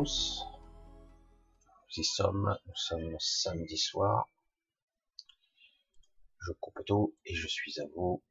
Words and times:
Nous 0.00 0.06
y 1.94 2.04
sommes, 2.04 2.56
nous 2.66 2.74
sommes 2.74 3.16
samedi 3.18 3.76
soir. 3.76 4.30
Je 6.38 6.52
coupe 6.52 6.82
tout 6.86 7.14
et 7.26 7.34
je 7.34 7.46
suis 7.46 7.78
à 7.82 7.84
vous. 7.94 8.24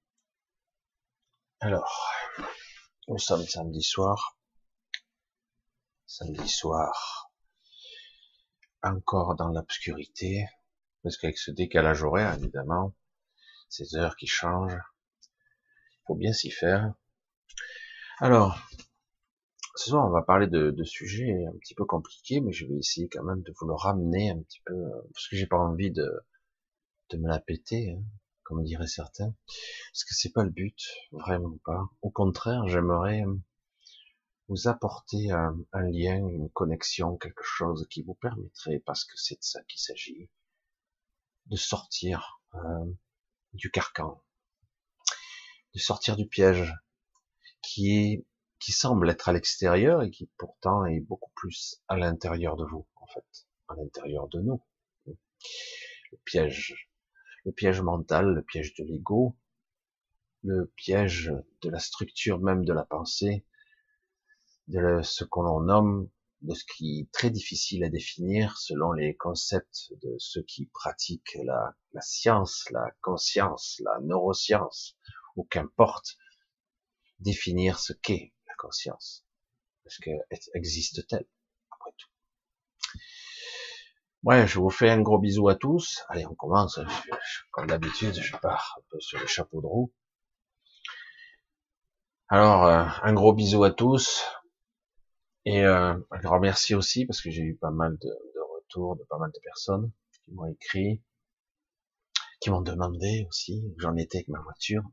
Alors, 1.60 2.12
nous 3.08 3.20
sommes 3.20 3.46
samedi 3.46 3.84
soir. 3.84 4.40
Samedi 6.08 6.50
soir. 6.50 7.32
Encore 8.82 9.36
dans 9.36 9.50
l'obscurité. 9.50 10.48
Parce 11.04 11.18
qu'avec 11.18 11.38
ce 11.38 11.52
décalage 11.52 12.02
horaire, 12.02 12.34
évidemment, 12.34 12.96
ces 13.68 13.96
heures 13.96 14.16
qui 14.16 14.26
changent, 14.26 14.82
il 15.22 16.02
faut 16.08 16.16
bien 16.16 16.34
s'y 16.34 16.50
faire. 16.50 16.96
Alors, 18.18 18.60
ce 19.80 19.92
soir, 19.92 20.06
on 20.06 20.10
va 20.12 20.22
parler 20.22 20.48
de, 20.48 20.84
sujets 20.84 21.46
un 21.46 21.58
petit 21.58 21.74
peu 21.74 21.86
compliqués, 21.86 22.42
mais 22.42 22.52
je 22.52 22.66
vais 22.66 22.76
essayer 22.80 23.08
quand 23.08 23.24
même 23.24 23.42
de 23.44 23.54
vous 23.58 23.66
le 23.66 23.74
ramener 23.74 24.30
un 24.30 24.42
petit 24.42 24.60
peu, 24.66 24.74
euh, 24.74 25.02
parce 25.14 25.30
que 25.30 25.38
j'ai 25.38 25.48
pas 25.48 25.58
envie 25.58 25.90
de, 25.90 26.06
me 27.14 27.30
la 27.30 27.40
péter, 27.40 27.94
hein, 27.94 28.04
comme 28.44 28.62
diraient 28.66 28.88
certains, 28.88 29.34
parce 29.48 30.04
que 30.04 30.14
c'est 30.16 30.34
pas 30.34 30.44
le 30.44 30.50
but, 30.50 30.82
vraiment 31.14 31.58
pas. 31.64 31.82
Au 32.02 32.12
contraire, 32.12 32.68
j'aimerais 32.68 33.22
euh, 33.22 33.34
vous 34.50 34.68
apporter 34.68 35.32
un, 35.32 35.58
un, 35.72 35.84
lien, 35.84 36.18
une 36.18 36.50
connexion, 36.50 37.16
quelque 37.16 37.46
chose 37.46 37.88
qui 37.90 38.04
vous 38.04 38.16
permettrait, 38.16 38.80
parce 38.86 39.06
que 39.06 39.16
c'est 39.16 39.36
de 39.36 39.44
ça 39.44 39.64
qu'il 39.64 39.80
s'agit, 39.80 40.30
de 41.46 41.56
sortir 41.56 42.42
euh, 42.56 42.86
du 43.54 43.72
carcan, 43.72 44.22
de 45.74 45.80
sortir 45.80 46.18
du 46.18 46.28
piège, 46.28 46.76
qui 47.62 47.96
est 47.96 48.26
qui 48.60 48.72
semble 48.72 49.10
être 49.10 49.30
à 49.30 49.34
l'extérieur 49.34 50.04
et 50.04 50.12
qui 50.12 50.30
pourtant 50.38 50.86
est 50.86 51.00
beaucoup 51.00 51.32
plus 51.36 51.82
à 51.88 51.98
l'intérieur 51.98 52.58
de 52.58 52.66
vous, 52.66 52.86
en 52.96 53.08
fait, 53.08 53.48
à 53.70 53.76
l'intérieur 53.76 54.28
de 54.28 54.42
nous. 54.42 54.62
Le 55.06 56.18
piège, 56.26 56.90
le 57.46 57.52
piège 57.52 57.82
mental, 57.82 58.34
le 58.34 58.42
piège 58.42 58.74
de 58.76 58.84
l'ego, 58.84 59.38
le 60.44 60.72
piège 60.76 61.32
de 61.62 61.70
la 61.70 61.80
structure 61.80 62.40
même 62.40 62.66
de 62.66 62.74
la 62.74 62.84
pensée, 62.84 63.46
de 64.68 65.02
ce 65.04 65.24
qu'on 65.24 65.62
nomme, 65.62 66.10
de 66.42 66.54
ce 66.54 66.64
qui 66.64 67.02
est 67.02 67.12
très 67.12 67.30
difficile 67.30 67.84
à 67.84 67.90
définir 67.90 68.58
selon 68.58 68.92
les 68.92 69.16
concepts 69.16 69.92
de 70.02 70.16
ceux 70.20 70.44
qui 70.44 70.68
pratiquent 70.68 71.38
la, 71.44 71.76
la 71.94 72.02
science, 72.02 72.70
la 72.72 72.92
conscience, 73.02 73.82
la 73.84 74.00
neuroscience, 74.02 74.98
ou 75.36 75.44
qu'importe 75.44 76.18
définir 77.20 77.80
ce 77.80 77.94
qu'est 77.94 78.34
conscience 78.60 79.26
Parce 79.84 79.98
que 79.98 80.12
existe-t-elle, 80.54 81.26
après 81.72 81.92
tout? 81.98 82.10
Ouais, 84.24 84.46
je 84.48 84.60
vous 84.60 84.70
fais 84.70 84.90
un 84.90 85.02
gros 85.02 85.18
bisou 85.18 85.48
à 85.48 85.56
tous. 85.56 86.04
Allez, 86.10 86.26
on 86.26 86.36
commence. 86.36 86.80
comme 87.52 87.68
d'habitude, 87.68 88.14
je 88.14 88.36
pars 88.38 88.78
un 88.78 88.84
peu 88.90 89.00
sur 89.00 89.20
les 89.20 89.28
chapeaux 89.28 89.62
de 89.62 89.68
roue. 89.68 89.94
Alors, 92.28 92.66
euh, 92.66 92.86
un 93.02 93.14
gros 93.14 93.34
bisou 93.34 93.64
à 93.64 93.72
tous. 93.72 94.24
Et 95.46 95.64
euh, 95.66 95.98
je 96.22 96.28
remercie 96.28 96.76
aussi 96.76 97.06
parce 97.06 97.22
que 97.22 97.32
j'ai 97.32 97.42
eu 97.42 97.56
pas 97.56 97.72
mal 97.72 97.98
de, 97.98 98.08
de, 98.08 98.40
retours 98.56 98.98
de 98.98 99.04
pas 99.06 99.18
mal 99.18 99.32
de 99.32 99.40
personnes 99.40 99.92
qui 100.12 100.32
m'ont 100.34 100.46
écrit, 100.46 101.02
qui 102.42 102.50
m'ont 102.52 102.62
demandé 102.62 103.26
aussi 103.30 103.64
où 103.66 103.80
j'en 103.80 103.96
étais 103.96 104.20
avec 104.20 104.28
ma 104.28 104.42
voiture. 104.42 104.84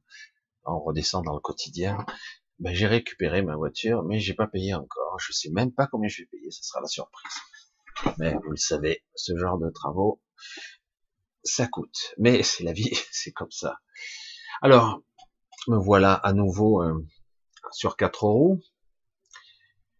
On 0.65 0.79
redescend 0.79 1.25
dans 1.25 1.35
le 1.35 1.41
quotidien 1.41 1.99
ben, 2.59 2.75
j'ai 2.75 2.87
récupéré 2.87 3.43
ma 3.43 3.57
voiture, 3.57 4.03
mais 4.05 4.19
j'ai 4.19 4.35
pas 4.35 4.47
payé 4.47 4.75
encore. 4.75 5.19
Je 5.21 5.33
sais 5.33 5.51
même 5.51 5.73
pas 5.73 5.87
combien 5.87 6.09
je 6.09 6.23
vais 6.23 6.27
payer, 6.27 6.51
ce 6.51 6.63
sera 6.63 6.81
la 6.81 6.89
surprise. 6.89 7.33
Mais 8.19 8.35
vous 8.35 8.51
le 8.51 8.57
savez, 8.57 9.05
ce 9.15 9.37
genre 9.37 9.59
de 9.59 9.71
travaux, 9.71 10.21
ça 11.45 11.67
coûte. 11.67 12.15
Mais 12.19 12.43
c'est 12.43 12.65
la 12.65 12.73
vie, 12.73 12.93
c'est 13.13 13.33
comme 13.33 13.51
ça. 13.51 13.79
Alors, 14.63 15.03
me 15.69 15.77
voilà 15.77 16.15
à 16.15 16.33
nouveau 16.33 16.83
euh, 16.83 17.07
sur 17.73 17.97
quatre 17.97 18.25
roues. 18.25 18.63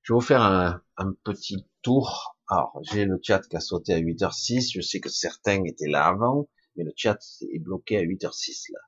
Je 0.03 0.13
vais 0.13 0.17
vous 0.17 0.25
faire 0.25 0.43
un, 0.43 0.81
un 0.97 1.13
petit 1.25 1.67
tour. 1.83 2.37
Alors, 2.49 2.79
j'ai 2.91 3.05
le 3.05 3.19
chat 3.23 3.41
qui 3.49 3.57
a 3.57 3.61
sauté 3.61 3.93
à 3.93 4.01
8h06. 4.01 4.73
Je 4.73 4.81
sais 4.81 5.01
que 5.01 5.09
certains 5.09 5.63
étaient 5.65 5.89
là 5.89 6.07
avant, 6.07 6.49
mais 6.77 6.85
le 6.85 6.93
chat 6.97 7.19
est 7.53 7.59
bloqué 7.59 7.99
à 7.99 8.03
8h06 8.03 8.73
là. 8.73 8.81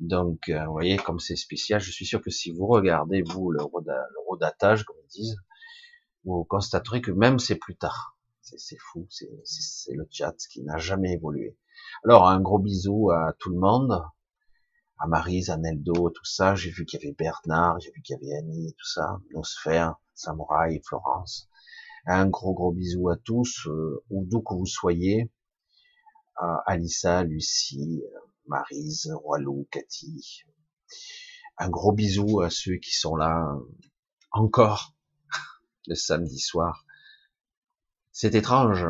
Donc, 0.00 0.48
euh, 0.48 0.64
vous 0.66 0.72
voyez, 0.72 0.96
comme 0.96 1.20
c'est 1.20 1.36
spécial, 1.36 1.80
je 1.80 1.90
suis 1.90 2.06
sûr 2.06 2.20
que 2.20 2.30
si 2.30 2.50
vous 2.50 2.66
regardez, 2.66 3.22
vous, 3.22 3.50
le, 3.50 3.62
rodatage, 4.28 4.84
comme 4.84 4.96
ils 5.04 5.22
disent, 5.22 5.36
vous 6.24 6.44
constaterez 6.44 7.00
que 7.00 7.12
même 7.12 7.38
c'est 7.38 7.56
plus 7.56 7.76
tard. 7.76 8.16
C'est 8.42 8.78
fou, 8.78 9.06
c'est 9.08 9.94
le 9.94 10.06
chat 10.10 10.36
qui 10.50 10.62
n'a 10.62 10.76
jamais 10.76 11.12
évolué. 11.12 11.56
Alors, 12.04 12.28
un 12.28 12.40
gros 12.40 12.58
bisou 12.58 13.10
à 13.10 13.34
tout 13.38 13.50
le 13.50 13.58
monde, 13.58 14.04
à 14.98 15.06
Marise, 15.06 15.50
à 15.50 15.56
Neldo, 15.56 16.10
tout 16.10 16.24
ça. 16.24 16.54
J'ai 16.54 16.70
vu 16.70 16.84
qu'il 16.84 17.00
y 17.00 17.04
avait 17.04 17.14
Bernard, 17.14 17.80
j'ai 17.80 17.90
vu 17.92 18.02
qu'il 18.02 18.16
y 18.16 18.18
avait 18.18 18.38
Annie, 18.38 18.74
tout 18.74 18.86
ça, 18.86 19.20
Nosphère, 19.32 19.96
Samouraï, 20.14 20.80
Florence. 20.84 21.48
Un 22.06 22.26
gros 22.26 22.52
gros 22.52 22.72
bisou 22.72 23.08
à 23.08 23.16
tous, 23.16 23.66
euh, 23.66 24.04
ou 24.10 24.26
d'où 24.26 24.42
que 24.42 24.54
vous 24.54 24.66
soyez, 24.66 25.32
à 26.36 26.62
Alissa, 26.66 27.22
Lucie, 27.22 28.02
Marise, 28.46 29.10
Roilou, 29.14 29.66
Cathy. 29.70 30.44
Un 31.58 31.68
gros 31.68 31.92
bisou 31.92 32.40
à 32.40 32.50
ceux 32.50 32.76
qui 32.76 32.94
sont 32.94 33.16
là 33.16 33.56
encore 34.30 34.94
le 35.86 35.94
samedi 35.94 36.38
soir. 36.38 36.84
C'est 38.12 38.34
étrange. 38.34 38.86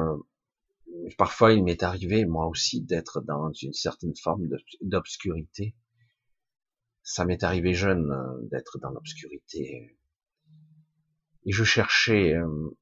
Parfois, 1.18 1.52
il 1.52 1.64
m'est 1.64 1.82
arrivé, 1.82 2.24
moi 2.24 2.46
aussi, 2.46 2.80
d'être 2.80 3.20
dans 3.20 3.52
une 3.52 3.72
certaine 3.72 4.16
forme 4.16 4.48
d'obscurité. 4.80 5.74
Ça 7.02 7.24
m'est 7.24 7.42
arrivé 7.42 7.74
jeune 7.74 8.10
d'être 8.50 8.78
dans 8.78 8.90
l'obscurité. 8.90 9.98
Et 11.46 11.52
je 11.52 11.64
cherchais 11.64 12.34
euh, 12.34 12.76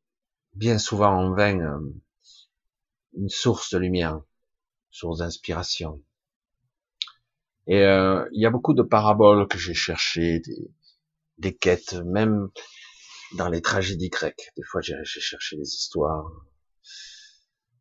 bien 0.55 0.79
souvent 0.79 1.13
en 1.13 1.35
vain 1.35 1.59
euh, 1.59 1.95
une 3.15 3.29
source 3.29 3.71
de 3.71 3.79
lumière, 3.79 4.21
source 4.91 5.19
d'inspiration. 5.19 6.03
Et 7.67 7.83
euh, 7.83 8.29
il 8.33 8.43
y 8.43 8.47
a 8.47 8.51
beaucoup 8.51 8.75
de 8.75 8.83
paraboles 8.83 9.47
que 9.47 9.59
j'ai 9.59 9.75
cherchées, 9.75 10.41
des, 10.41 10.71
des, 11.39 11.57
quêtes, 11.57 11.95
même 12.05 12.49
dans 13.37 13.49
les 13.49 13.63
tragédies 13.63 14.11
grecques. 14.11 14.51
Des 14.57 14.65
fois, 14.65 14.81
j'ai 14.81 14.97
cherché 15.05 15.57
des 15.57 15.69
histoires. 15.69 16.29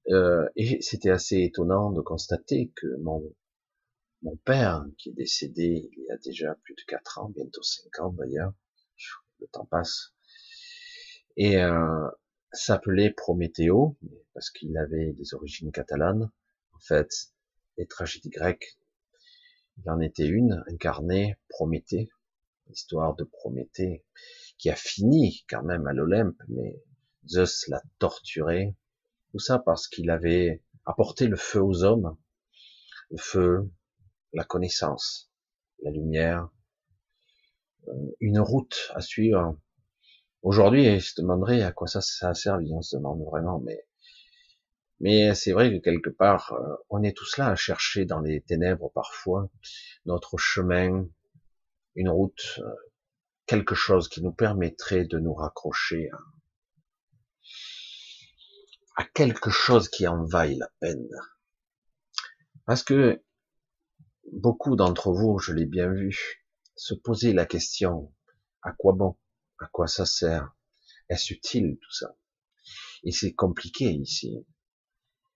Euh, 0.09 0.47
et 0.55 0.81
c'était 0.81 1.09
assez 1.09 1.41
étonnant 1.41 1.91
de 1.91 2.01
constater 2.01 2.71
que 2.75 2.87
mon, 3.01 3.23
mon 4.23 4.35
père, 4.37 4.83
qui 4.97 5.09
est 5.09 5.13
décédé 5.13 5.89
il 5.91 6.05
y 6.07 6.11
a 6.11 6.17
déjà 6.17 6.55
plus 6.63 6.75
de 6.75 6.81
quatre 6.87 7.19
ans, 7.19 7.29
bientôt 7.29 7.61
cinq 7.61 7.99
ans 7.99 8.11
d'ailleurs, 8.11 8.53
le 9.39 9.47
temps 9.47 9.65
passe, 9.65 10.13
et 11.37 11.57
euh, 11.57 12.07
s'appelait 12.51 13.11
Prométhéo, 13.11 13.97
parce 14.33 14.49
qu'il 14.49 14.77
avait 14.77 15.13
des 15.13 15.33
origines 15.33 15.71
catalanes. 15.71 16.31
En 16.73 16.79
fait, 16.79 17.09
les 17.77 17.87
tragédies 17.87 18.29
grecques 18.29 18.77
il 19.83 19.89
en 19.89 19.99
était 19.99 20.27
une, 20.27 20.63
incarnée, 20.67 21.37
Prométhée, 21.49 22.09
l'histoire 22.67 23.15
de 23.15 23.23
Prométhée, 23.23 24.05
qui 24.57 24.69
a 24.69 24.75
fini 24.75 25.43
quand 25.49 25.63
même 25.63 25.87
à 25.87 25.93
l'Olympe, 25.93 26.41
mais 26.49 26.81
Zeus 27.27 27.67
l'a 27.67 27.81
torturé. 27.99 28.75
Tout 29.31 29.39
ça 29.39 29.59
parce 29.59 29.87
qu'il 29.87 30.09
avait 30.09 30.63
apporté 30.85 31.27
le 31.27 31.37
feu 31.37 31.61
aux 31.61 31.83
hommes, 31.83 32.17
le 33.09 33.17
feu, 33.17 33.71
la 34.33 34.43
connaissance, 34.43 35.31
la 35.83 35.91
lumière, 35.91 36.49
euh, 37.87 37.93
une 38.19 38.39
route 38.39 38.91
à 38.93 39.01
suivre. 39.01 39.57
Aujourd'hui, 40.41 40.99
je 40.99 41.15
te 41.15 41.21
demanderais 41.21 41.61
à 41.63 41.71
quoi 41.71 41.87
ça, 41.87 42.01
ça 42.01 42.29
a 42.29 42.33
servi, 42.33 42.71
on 42.73 42.81
se 42.81 42.97
demande 42.97 43.23
vraiment, 43.23 43.59
mais 43.59 43.85
mais 45.01 45.33
c'est 45.33 45.51
vrai 45.51 45.71
que 45.71 45.83
quelque 45.83 46.11
part, 46.11 46.53
euh, 46.53 46.75
on 46.91 47.01
est 47.01 47.17
tous 47.17 47.37
là 47.37 47.47
à 47.47 47.55
chercher 47.55 48.05
dans 48.05 48.19
les 48.19 48.39
ténèbres 48.41 48.91
parfois 48.93 49.49
notre 50.05 50.37
chemin, 50.37 51.07
une 51.95 52.09
route, 52.09 52.59
euh, 52.59 52.75
quelque 53.47 53.73
chose 53.73 54.09
qui 54.09 54.21
nous 54.21 54.31
permettrait 54.31 55.05
de 55.05 55.17
nous 55.17 55.33
raccrocher 55.33 56.11
à, 58.95 59.03
quelque 59.15 59.49
chose 59.49 59.89
qui 59.89 60.07
en 60.07 60.23
vaille 60.23 60.57
la 60.57 60.69
peine. 60.79 61.09
Parce 62.65 62.83
que 62.83 63.23
beaucoup 64.31 64.75
d'entre 64.75 65.11
vous, 65.11 65.39
je 65.39 65.51
l'ai 65.51 65.65
bien 65.65 65.91
vu, 65.91 66.45
se 66.75 66.93
poser 66.93 67.33
la 67.33 67.47
question, 67.47 68.13
à 68.61 68.71
quoi 68.71 68.93
bon? 68.93 69.17
À 69.57 69.65
quoi 69.65 69.87
ça 69.87 70.05
sert? 70.05 70.55
Est-ce 71.09 71.33
utile 71.33 71.79
tout 71.81 71.91
ça? 71.91 72.15
Et 73.03 73.11
c'est 73.11 73.33
compliqué 73.33 73.91
ici. 73.91 74.45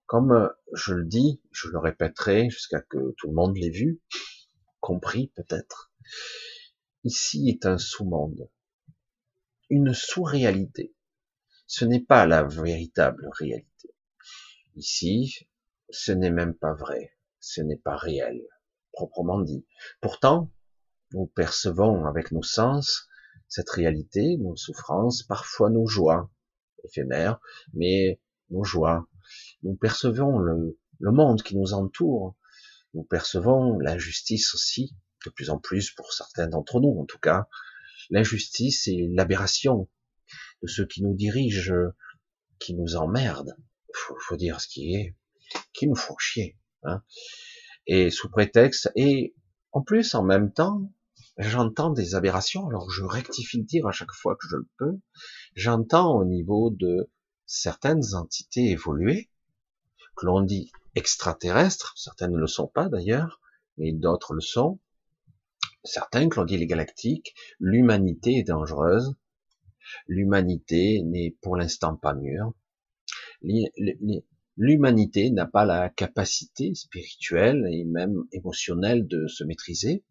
Comme 0.05 0.31
euh, 0.31 0.49
je 0.73 0.93
le 0.93 1.05
dis, 1.05 1.41
je 1.51 1.69
le 1.69 1.79
répéterai 1.79 2.49
jusqu'à 2.49 2.81
que 2.81 3.13
tout 3.17 3.27
le 3.27 3.33
monde 3.33 3.57
l'ait 3.57 3.69
vu, 3.69 4.01
compris 4.79 5.31
peut-être. 5.35 5.91
Ici 7.03 7.49
est 7.49 7.65
un 7.65 7.77
sous-monde, 7.77 8.49
une 9.69 9.93
sous-réalité. 9.93 10.93
ce 11.67 11.85
n'est 11.85 12.03
pas 12.03 12.27
la 12.27 12.43
véritable 12.43 13.27
réalité. 13.39 13.89
Ici, 14.75 15.47
ce 15.89 16.11
n'est 16.11 16.31
même 16.31 16.53
pas 16.53 16.73
vrai, 16.73 17.17
ce 17.39 17.61
n'est 17.61 17.77
pas 17.77 17.95
réel, 17.95 18.41
proprement 18.91 19.41
dit. 19.41 19.65
Pourtant, 20.01 20.51
nous 21.13 21.27
percevons 21.27 22.05
avec 22.05 22.31
nos 22.31 22.43
sens 22.43 23.07
cette 23.47 23.69
réalité, 23.69 24.37
nos 24.37 24.55
souffrances, 24.55 25.23
parfois 25.23 25.69
nos 25.69 25.87
joies 25.87 26.29
éphémères, 26.83 27.39
mais 27.73 28.19
nos 28.49 28.63
joies. 28.63 29.07
Nous 29.65 29.75
percevons 29.75 30.37
le, 30.37 30.79
le 30.99 31.11
monde 31.11 31.41
qui 31.41 31.57
nous 31.57 31.73
entoure, 31.73 32.35
nous 32.93 33.03
percevons 33.03 33.77
l'injustice 33.79 34.53
aussi, 34.53 34.95
de 35.25 35.31
plus 35.31 35.49
en 35.49 35.59
plus 35.59 35.91
pour 35.91 36.13
certains 36.13 36.47
d'entre 36.47 36.79
nous 36.79 36.97
en 36.99 37.05
tout 37.05 37.19
cas, 37.19 37.47
l'injustice 38.09 38.87
et 38.87 39.07
l'aberration 39.11 39.89
de 40.61 40.67
ceux 40.67 40.85
qui 40.85 41.03
nous 41.03 41.15
dirigent, 41.15 41.91
qui 42.59 42.75
nous 42.75 42.95
emmerdent, 42.95 43.57
faut, 43.93 44.15
faut 44.19 44.37
dire 44.37 44.61
ce 44.61 44.67
qui 44.67 44.95
est, 44.95 45.15
qui 45.73 45.87
nous 45.87 45.95
font 45.95 46.17
chier, 46.17 46.57
hein. 46.83 47.03
et 47.87 48.11
sous 48.11 48.29
prétexte, 48.29 48.91
et 48.95 49.35
en 49.71 49.81
plus 49.81 50.15
en 50.15 50.23
même 50.23 50.53
temps, 50.53 50.93
j'entends 51.37 51.89
des 51.89 52.15
aberrations, 52.15 52.67
alors 52.67 52.89
je 52.89 53.03
rectifie 53.03 53.59
le 53.59 53.65
tir 53.65 53.87
à 53.87 53.91
chaque 53.91 54.13
fois 54.13 54.35
que 54.35 54.47
je 54.47 54.55
le 54.57 54.69
peux, 54.77 54.99
j'entends 55.55 56.15
au 56.15 56.23
niveau 56.23 56.69
de 56.69 57.11
certaines 57.45 58.13
entités 58.13 58.69
évoluées, 58.69 59.29
que 60.15 60.25
l'on 60.25 60.41
dit 60.41 60.71
extraterrestres, 60.95 61.93
certaines 61.97 62.31
ne 62.31 62.37
le 62.37 62.47
sont 62.47 62.67
pas 62.67 62.89
d'ailleurs, 62.89 63.39
mais 63.77 63.91
d'autres 63.91 64.33
le 64.33 64.41
sont, 64.41 64.79
certains 65.83 66.29
que 66.29 66.39
l'on 66.39 66.45
dit 66.45 66.57
les 66.57 66.67
galactiques, 66.67 67.35
l'humanité 67.59 68.37
est 68.37 68.43
dangereuse, 68.43 69.15
l'humanité 70.07 71.01
n'est 71.03 71.35
pour 71.41 71.55
l'instant 71.57 71.95
pas 71.95 72.13
mûre, 72.13 72.53
l'humanité 74.57 75.29
n'a 75.31 75.45
pas 75.45 75.65
la 75.65 75.89
capacité 75.89 76.73
spirituelle 76.73 77.67
et 77.69 77.83
même 77.83 78.23
émotionnelle 78.31 79.07
de 79.07 79.27
se 79.27 79.43
maîtriser, 79.43 80.03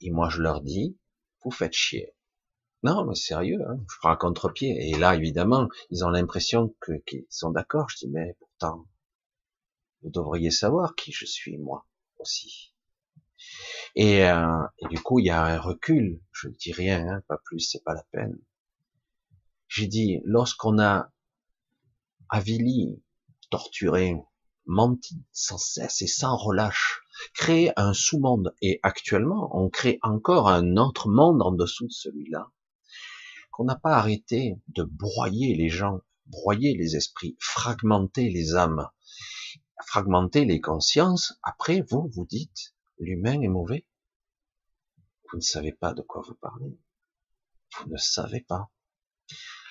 et 0.00 0.10
moi 0.10 0.28
je 0.30 0.40
leur 0.40 0.62
dis, 0.62 0.96
vous 1.44 1.50
faites 1.50 1.74
chier. 1.74 2.14
Non, 2.84 3.04
mais 3.04 3.14
sérieux, 3.14 3.60
hein, 3.68 3.78
je 3.88 3.98
prends 3.98 4.10
un 4.10 4.16
contre-pied. 4.16 4.90
Et 4.90 4.98
là, 4.98 5.14
évidemment, 5.14 5.68
ils 5.90 6.04
ont 6.04 6.08
l'impression 6.08 6.74
qu'ils 7.06 7.26
sont 7.30 7.50
d'accord. 7.50 7.88
Je 7.88 7.98
dis, 7.98 8.08
mais 8.08 8.34
pourtant, 8.40 8.86
vous 10.02 10.10
devriez 10.10 10.50
savoir 10.50 10.94
qui 10.94 11.12
je 11.12 11.24
suis, 11.24 11.58
moi 11.58 11.86
aussi. 12.18 12.74
Et, 13.94 14.24
euh, 14.24 14.62
du 14.90 15.00
coup, 15.00 15.18
il 15.18 15.26
y 15.26 15.30
a 15.30 15.44
un 15.44 15.58
recul. 15.58 16.20
Je 16.32 16.48
ne 16.48 16.54
dis 16.54 16.72
rien, 16.72 17.06
hein, 17.08 17.22
pas 17.28 17.38
plus, 17.44 17.60
c'est 17.60 17.84
pas 17.84 17.94
la 17.94 18.04
peine. 18.10 18.38
J'ai 19.68 19.86
dit, 19.86 20.20
lorsqu'on 20.24 20.78
a 20.78 21.10
avili, 22.28 23.02
torturé, 23.50 24.16
menti 24.66 25.22
sans 25.32 25.58
cesse 25.58 26.02
et 26.02 26.06
sans 26.06 26.36
relâche, 26.36 27.02
créé 27.34 27.72
un 27.76 27.92
sous-monde, 27.92 28.54
et 28.62 28.80
actuellement, 28.82 29.50
on 29.52 29.68
crée 29.68 29.98
encore 30.02 30.48
un 30.48 30.76
autre 30.76 31.08
monde 31.08 31.42
en 31.42 31.52
dessous 31.52 31.86
de 31.86 31.92
celui-là, 31.92 32.50
qu'on 33.50 33.64
n'a 33.64 33.76
pas 33.76 33.96
arrêté 33.96 34.56
de 34.68 34.84
broyer 34.84 35.54
les 35.54 35.68
gens, 35.68 36.00
broyer 36.26 36.74
les 36.74 36.96
esprits, 36.96 37.36
fragmenter 37.38 38.30
les 38.30 38.54
âmes, 38.54 38.88
fragmenter 39.86 40.44
les 40.44 40.60
consciences, 40.60 41.34
après 41.42 41.82
vous, 41.82 42.10
vous 42.14 42.26
dites, 42.26 42.74
l'humain 42.98 43.40
est 43.40 43.48
mauvais. 43.48 43.86
Vous 45.30 45.38
ne 45.38 45.42
savez 45.42 45.72
pas 45.72 45.94
de 45.94 46.02
quoi 46.02 46.22
vous 46.26 46.34
parlez. 46.34 46.78
Vous 47.78 47.88
ne 47.88 47.96
savez 47.96 48.40
pas. 48.40 48.70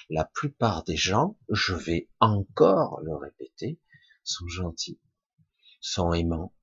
La 0.09 0.25
plupart 0.25 0.83
des 0.83 0.97
gens, 0.97 1.37
je 1.49 1.73
vais 1.73 2.09
encore 2.19 2.99
le 3.01 3.15
répéter, 3.15 3.79
sont 4.23 4.47
gentils, 4.47 4.99
sont 5.79 6.13
aimants. 6.13 6.53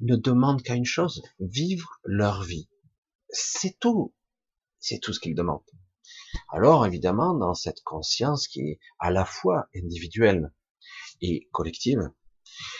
Ils 0.00 0.06
ne 0.06 0.16
demandent 0.16 0.62
qu'à 0.62 0.74
une 0.74 0.84
chose, 0.84 1.22
vivre 1.40 2.00
leur 2.04 2.42
vie. 2.42 2.68
C'est 3.30 3.78
tout. 3.80 4.14
C'est 4.78 5.00
tout 5.00 5.12
ce 5.12 5.20
qu'ils 5.20 5.34
demandent. 5.34 5.64
Alors, 6.50 6.86
évidemment, 6.86 7.34
dans 7.34 7.54
cette 7.54 7.82
conscience 7.82 8.46
qui 8.46 8.60
est 8.60 8.80
à 8.98 9.10
la 9.10 9.24
fois 9.24 9.68
individuelle 9.74 10.52
et 11.20 11.48
collective, 11.52 12.10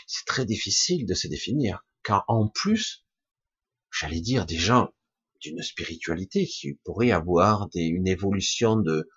c'est 0.06 0.24
très 0.24 0.44
difficile 0.44 1.06
de 1.06 1.14
se 1.14 1.28
définir, 1.28 1.84
car 2.02 2.24
en 2.28 2.48
plus, 2.48 3.04
j'allais 3.90 4.20
dire 4.20 4.46
des 4.46 4.58
gens 4.58 4.92
d'une 5.40 5.62
spiritualité 5.62 6.46
qui 6.46 6.74
pourraient 6.84 7.10
avoir 7.10 7.68
une 7.74 8.08
évolution 8.08 8.76
de 8.76 9.08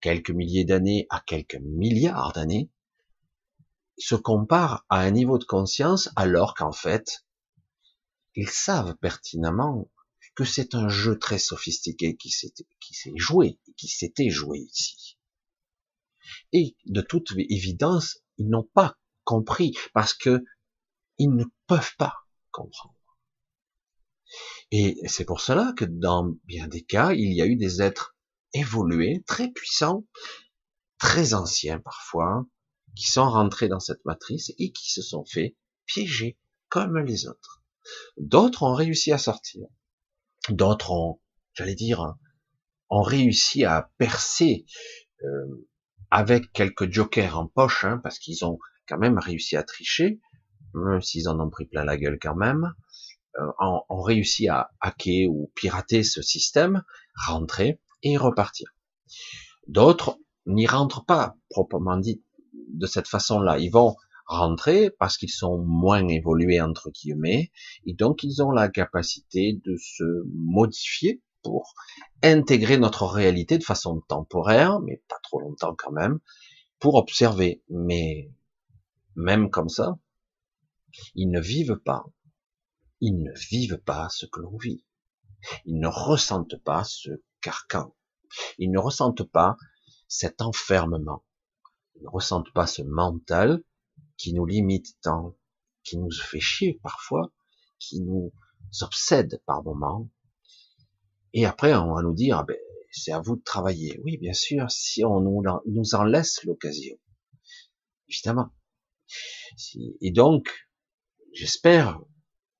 quelques 0.00 0.30
milliers 0.30 0.64
d'années 0.64 1.06
à 1.10 1.20
quelques 1.20 1.60
milliards 1.60 2.32
d'années, 2.32 2.70
se 3.98 4.14
comparent 4.14 4.84
à 4.88 5.00
un 5.00 5.10
niveau 5.10 5.38
de 5.38 5.44
conscience 5.44 6.08
alors 6.14 6.54
qu'en 6.54 6.72
fait, 6.72 7.26
ils 8.34 8.48
savent 8.48 8.96
pertinemment 8.96 9.90
que 10.36 10.44
c'est 10.44 10.76
un 10.76 10.88
jeu 10.88 11.18
très 11.18 11.38
sophistiqué 11.38 12.16
qui 12.16 12.30
s'est 12.30 12.52
joué, 13.16 13.58
qui 13.76 13.88
s'était 13.88 14.30
joué 14.30 14.58
ici. 14.60 15.18
Et 16.52 16.76
de 16.86 17.00
toute 17.00 17.32
évidence, 17.36 18.18
ils 18.36 18.48
n'ont 18.48 18.68
pas 18.72 18.96
compris 19.28 19.76
parce 19.92 20.14
que 20.14 20.42
ils 21.18 21.34
ne 21.34 21.44
peuvent 21.66 21.94
pas 21.98 22.14
comprendre. 22.50 22.94
Et 24.70 24.96
c'est 25.06 25.26
pour 25.26 25.42
cela 25.42 25.74
que 25.76 25.84
dans 25.84 26.32
bien 26.44 26.66
des 26.66 26.82
cas, 26.82 27.12
il 27.12 27.34
y 27.34 27.42
a 27.42 27.46
eu 27.46 27.56
des 27.56 27.82
êtres 27.82 28.16
évolués, 28.54 29.22
très 29.26 29.50
puissants, 29.50 30.06
très 30.96 31.34
anciens 31.34 31.78
parfois, 31.78 32.46
qui 32.96 33.04
sont 33.04 33.28
rentrés 33.28 33.68
dans 33.68 33.80
cette 33.80 34.02
matrice 34.06 34.50
et 34.58 34.72
qui 34.72 34.90
se 34.90 35.02
sont 35.02 35.26
fait 35.26 35.58
piéger 35.84 36.38
comme 36.70 36.96
les 36.96 37.26
autres. 37.26 37.62
D'autres 38.16 38.62
ont 38.62 38.74
réussi 38.74 39.12
à 39.12 39.18
sortir. 39.18 39.66
D'autres 40.48 40.90
ont, 40.90 41.20
j'allais 41.52 41.74
dire, 41.74 42.14
ont 42.88 43.02
réussi 43.02 43.66
à 43.66 43.90
percer 43.98 44.64
euh, 45.22 45.68
avec 46.10 46.50
quelques 46.52 46.90
jokers 46.90 47.38
en 47.38 47.46
poche, 47.46 47.84
hein, 47.84 48.00
parce 48.02 48.18
qu'ils 48.18 48.46
ont 48.46 48.58
quand 48.88 48.98
même 48.98 49.18
réussi 49.18 49.56
à 49.56 49.62
tricher, 49.62 50.20
même 50.74 51.02
s'ils 51.02 51.28
en 51.28 51.38
ont 51.40 51.50
pris 51.50 51.66
plein 51.66 51.84
la 51.84 51.96
gueule 51.96 52.18
quand 52.20 52.34
même, 52.34 52.74
euh, 53.38 53.46
ont, 53.60 54.02
réussi 54.02 54.48
à 54.48 54.70
hacker 54.80 55.28
ou 55.28 55.52
pirater 55.54 56.02
ce 56.02 56.22
système, 56.22 56.82
rentrer 57.26 57.80
et 58.02 58.16
repartir. 58.16 58.68
D'autres 59.66 60.18
n'y 60.46 60.66
rentrent 60.66 61.04
pas 61.04 61.36
proprement 61.50 61.96
dit 61.96 62.22
de 62.52 62.86
cette 62.86 63.08
façon-là. 63.08 63.58
Ils 63.58 63.70
vont 63.70 63.96
rentrer 64.26 64.90
parce 64.90 65.16
qu'ils 65.16 65.30
sont 65.30 65.58
moins 65.58 66.06
évolués 66.08 66.60
entre 66.60 66.90
guillemets 66.90 67.50
et 67.86 67.94
donc 67.94 68.22
ils 68.22 68.42
ont 68.42 68.50
la 68.50 68.68
capacité 68.68 69.58
de 69.64 69.76
se 69.76 70.04
modifier 70.34 71.22
pour 71.42 71.74
intégrer 72.22 72.78
notre 72.78 73.06
réalité 73.06 73.58
de 73.58 73.64
façon 73.64 74.00
temporaire, 74.08 74.80
mais 74.80 75.02
pas 75.08 75.18
trop 75.22 75.40
longtemps 75.40 75.74
quand 75.76 75.92
même, 75.92 76.18
pour 76.78 76.96
observer. 76.96 77.62
Mais 77.70 78.30
même 79.18 79.50
comme 79.50 79.68
ça, 79.68 79.98
ils 81.16 81.28
ne 81.28 81.40
vivent 81.40 81.80
pas. 81.84 82.04
Ils 83.00 83.20
ne 83.20 83.32
vivent 83.50 83.82
pas 83.84 84.08
ce 84.10 84.26
que 84.26 84.40
l'on 84.40 84.56
vit. 84.56 84.84
Ils 85.64 85.78
ne 85.78 85.88
ressentent 85.88 86.62
pas 86.62 86.84
ce 86.84 87.10
carcan. 87.40 87.96
Ils 88.58 88.70
ne 88.70 88.78
ressentent 88.78 89.28
pas 89.30 89.56
cet 90.06 90.40
enfermement. 90.40 91.24
Ils 91.96 92.04
ne 92.04 92.08
ressentent 92.10 92.52
pas 92.52 92.68
ce 92.68 92.82
mental 92.82 93.64
qui 94.16 94.32
nous 94.34 94.46
limite 94.46 95.00
tant, 95.00 95.36
qui 95.82 95.98
nous 95.98 96.12
fait 96.12 96.40
chier 96.40 96.78
parfois, 96.82 97.32
qui 97.80 98.00
nous 98.00 98.32
obsède 98.82 99.42
par 99.46 99.64
moments. 99.64 100.08
Et 101.32 101.44
après, 101.44 101.74
on 101.74 101.94
va 101.94 102.02
nous 102.02 102.14
dire, 102.14 102.38
ah 102.38 102.44
ben, 102.44 102.56
c'est 102.92 103.12
à 103.12 103.20
vous 103.20 103.36
de 103.36 103.42
travailler. 103.42 104.00
Oui, 104.04 104.16
bien 104.16 104.32
sûr, 104.32 104.70
si 104.70 105.04
on 105.04 105.20
nous 105.20 105.94
en 105.94 106.04
laisse 106.04 106.44
l'occasion. 106.44 106.96
Évidemment. 108.08 108.50
Et 110.00 110.10
donc, 110.10 110.68
j'espère 111.32 112.00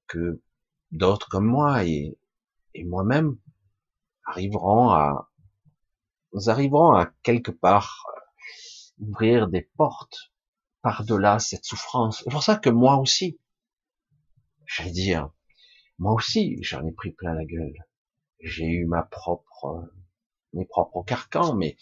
que 0.06 0.42
d'autres 0.90 1.28
comme 1.28 1.46
moi 1.46 1.84
et, 1.84 2.18
moi-même 2.84 3.36
arriveront 4.24 4.90
à, 4.90 5.30
nous 6.32 6.48
arriverons 6.48 6.92
à 6.92 7.06
quelque 7.24 7.50
part 7.50 8.04
euh, 8.14 9.04
ouvrir 9.04 9.48
des 9.48 9.62
portes 9.76 10.32
par-delà 10.80 11.40
cette 11.40 11.64
souffrance. 11.64 12.22
C'est 12.22 12.30
pour 12.30 12.44
ça 12.44 12.56
que 12.56 12.70
moi 12.70 12.98
aussi, 12.98 13.40
j'allais 14.66 14.92
dire, 14.92 15.30
moi 15.98 16.12
aussi, 16.12 16.62
j'en 16.62 16.86
ai 16.86 16.92
pris 16.92 17.10
plein 17.10 17.34
la 17.34 17.44
gueule. 17.44 17.74
J'ai 18.38 18.66
eu 18.66 18.86
ma 18.86 19.02
propre, 19.02 19.90
mes 20.52 20.66
propres 20.66 21.02
carcans, 21.02 21.56
mes, 21.56 21.76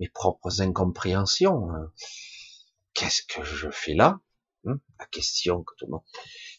mes 0.00 0.08
propres 0.08 0.62
incompréhensions. 0.62 1.68
Qu'est-ce 2.94 3.22
que 3.22 3.44
je 3.44 3.70
fais 3.70 3.94
là 3.94 4.20
hein, 4.66 4.80
La 4.98 5.06
question 5.06 5.62
que 5.62 5.74
tout 5.76 5.86
le 5.86 5.92
monde. 5.92 6.04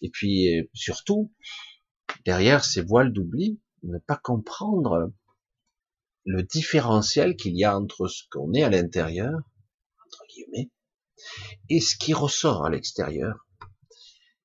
Et 0.02 0.10
puis 0.10 0.58
euh, 0.58 0.64
surtout, 0.74 1.34
derrière 2.26 2.64
ces 2.64 2.82
voiles 2.82 3.14
d'oubli, 3.14 3.60
ne 3.84 3.98
pas 3.98 4.18
comprendre 4.18 5.12
le 6.26 6.44
différentiel 6.44 7.36
qu'il 7.36 7.58
y 7.58 7.64
a 7.64 7.78
entre 7.78 8.08
ce 8.08 8.24
qu'on 8.30 8.54
est 8.54 8.64
à 8.64 8.70
l'intérieur 8.70 9.40
guillemets, 10.30 10.72
et 11.70 11.82
ce 11.82 11.96
qui 11.96 12.14
ressort 12.14 12.66
à 12.66 12.70
l'extérieur, 12.70 13.48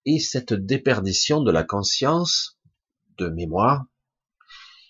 et 0.05 0.19
cette 0.19 0.53
déperdition 0.53 1.43
de 1.43 1.51
la 1.51 1.65
conscience, 1.65 2.59
de 3.19 3.29
mémoire, 3.29 3.85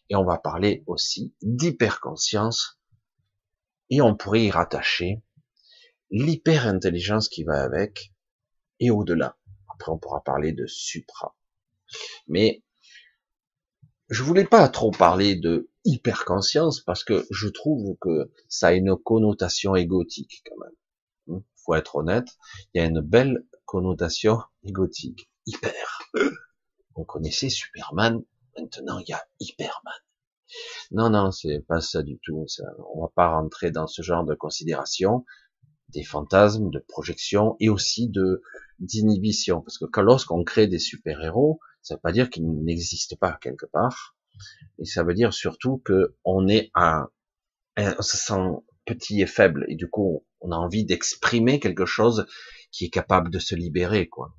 et 0.09 0.17
on 0.17 0.25
va 0.25 0.39
parler 0.39 0.83
aussi 0.87 1.35
d'hyperconscience, 1.43 2.81
et 3.91 4.01
on 4.01 4.17
pourrait 4.17 4.45
y 4.45 4.51
rattacher 4.51 5.23
l'hyper-intelligence 6.14 7.28
qui 7.28 7.42
va 7.42 7.61
avec, 7.62 8.12
et 8.78 8.90
au-delà. 8.90 9.37
Après, 9.75 9.90
on 9.90 9.99
pourra 9.99 10.23
parler 10.23 10.52
de 10.52 10.64
supra. 10.66 11.37
Mais 12.28 12.62
je 14.09 14.23
voulais 14.23 14.44
pas 14.44 14.68
trop 14.68 14.92
parler 14.92 15.35
de 15.35 15.68
hyperconscience 15.85 16.80
parce 16.80 17.02
que 17.02 17.26
je 17.30 17.49
trouve 17.49 17.97
que 18.00 18.33
ça 18.49 18.68
a 18.68 18.73
une 18.75 18.97
connotation 18.97 19.75
égotique 19.75 20.44
quand 20.47 20.64
même. 20.64 21.38
Hmm, 21.38 21.44
faut 21.56 21.75
être 21.75 21.97
honnête, 21.97 22.28
il 22.73 22.78
y 22.78 22.85
a 22.85 22.87
une 22.87 23.00
belle 23.00 23.44
connotation 23.64 24.40
égotique. 24.62 25.28
Hyper. 25.47 26.02
On 26.94 27.04
connaissait 27.04 27.50
Superman, 27.50 28.23
maintenant 28.56 28.99
il 28.99 29.09
y 29.09 29.12
a 29.12 29.26
Hyperman. 29.40 29.94
Non, 30.92 31.11
non, 31.11 31.33
c'est 31.33 31.61
pas 31.66 31.80
ça 31.80 32.02
du 32.02 32.18
tout. 32.23 32.47
Ça, 32.47 32.62
on 32.94 33.02
va 33.02 33.09
pas 33.09 33.28
rentrer 33.28 33.73
dans 33.73 33.88
ce 33.88 34.02
genre 34.02 34.25
de 34.25 34.35
considération 34.35 35.25
des 35.95 36.05
fantasmes, 36.05 36.71
de 36.71 36.79
projections 36.79 37.57
et 37.61 37.69
aussi 37.69 38.09
de 38.09 38.43
d'inhibition. 38.81 39.63
Parce 39.63 39.79
que 39.79 40.01
lorsqu'on 40.01 40.45
crée 40.45 40.67
des 40.67 40.79
super-héros, 40.79 41.61
ça 41.83 41.95
veut 41.95 42.01
pas 42.01 42.13
dire 42.13 42.29
qu'ils 42.29 42.47
n'existent 42.65 43.17
pas 43.17 43.39
quelque 43.41 43.67
part. 43.67 44.17
Et 44.79 44.85
ça 44.85 45.05
veut 45.05 45.15
dire 45.15 45.33
surtout 45.33 45.79
que 45.79 46.17
on 46.25 46.49
est 46.49 46.71
un, 46.75 47.09
on 47.77 48.03
se 48.03 48.17
sent 48.17 48.43
petit 48.85 49.23
et 49.23 49.27
faible. 49.27 49.65
Et 49.69 49.77
du 49.77 49.89
coup, 49.89 50.27
on 50.41 50.51
a 50.51 50.57
envie 50.57 50.85
d'exprimer 50.85 51.61
quelque 51.61 51.87
chose 51.87 52.27
qui 52.71 52.87
est 52.87 52.91
capable 52.91 53.31
de 53.31 53.39
se 53.39 53.55
libérer, 53.55 54.09
quoi. 54.09 54.37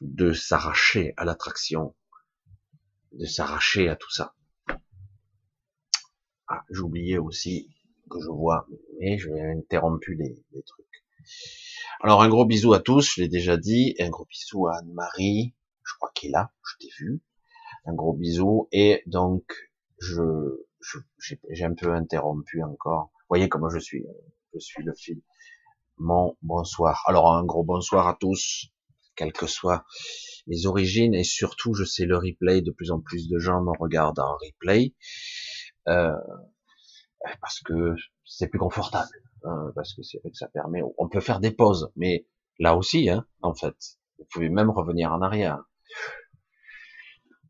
De 0.00 0.32
s'arracher 0.32 1.14
à 1.16 1.24
l'attraction. 1.24 1.94
De 3.12 3.24
s'arracher 3.24 3.88
à 3.88 3.96
tout 3.96 4.10
ça. 4.10 4.34
Ah, 6.48 6.64
j'oubliais 6.70 7.18
aussi 7.18 7.70
que 8.08 8.20
je 8.20 8.30
vois, 8.30 8.66
mais 8.98 9.18
je 9.18 9.30
vais 9.30 9.40
interrompu 9.40 10.14
les, 10.14 10.44
les 10.52 10.62
trucs. 10.62 10.86
Alors 12.00 12.22
un 12.22 12.28
gros 12.28 12.46
bisou 12.46 12.72
à 12.72 12.80
tous, 12.80 13.14
je 13.14 13.22
l'ai 13.22 13.28
déjà 13.28 13.56
dit, 13.56 13.94
et 13.98 14.04
un 14.04 14.10
gros 14.10 14.26
bisou 14.26 14.66
à 14.68 14.78
Anne-Marie, 14.78 15.54
je 15.84 15.94
crois 15.96 16.10
qu'elle 16.14 16.30
est 16.30 16.32
là, 16.32 16.52
je 16.64 16.86
t'ai 16.86 16.92
vu. 16.98 17.22
Un 17.84 17.94
gros 17.94 18.12
bisou, 18.12 18.68
et 18.72 19.02
donc 19.06 19.44
je 19.98 20.22
j'ai 21.50 21.64
un 21.64 21.74
peu 21.74 21.92
interrompu 21.92 22.62
encore. 22.62 23.10
Voyez 23.28 23.48
comment 23.48 23.68
je 23.68 23.78
suis, 23.78 24.04
je 24.54 24.58
suis 24.58 24.82
le 24.82 24.94
fil. 24.94 25.20
Mon 25.96 26.36
bonsoir. 26.42 27.02
Alors 27.06 27.32
un 27.32 27.44
gros 27.44 27.64
bonsoir 27.64 28.06
à 28.06 28.16
tous, 28.18 28.68
quelles 29.16 29.32
que 29.32 29.46
soient 29.46 29.84
les 30.46 30.66
origines, 30.66 31.14
et 31.14 31.24
surtout 31.24 31.74
je 31.74 31.84
sais 31.84 32.04
le 32.04 32.16
replay, 32.16 32.62
de 32.62 32.70
plus 32.70 32.90
en 32.90 33.00
plus 33.00 33.28
de 33.28 33.38
gens 33.38 33.60
me 33.62 33.72
regardent 33.78 34.20
en 34.20 34.36
replay, 34.36 34.94
euh, 35.88 36.12
parce 37.40 37.60
que 37.60 37.94
c'est 38.24 38.48
plus 38.48 38.58
confortable. 38.58 39.08
Hein, 39.44 39.70
parce 39.74 39.94
que 39.94 40.02
c'est 40.02 40.18
vrai 40.18 40.30
que 40.30 40.36
ça 40.36 40.48
permet, 40.48 40.82
on 40.98 41.08
peut 41.08 41.20
faire 41.20 41.40
des 41.40 41.52
pauses, 41.52 41.92
mais 41.96 42.26
là 42.58 42.76
aussi, 42.76 43.08
hein, 43.08 43.24
en 43.42 43.54
fait, 43.54 43.76
vous 44.18 44.26
pouvez 44.30 44.48
même 44.48 44.70
revenir 44.70 45.12
en 45.12 45.22
arrière. 45.22 45.62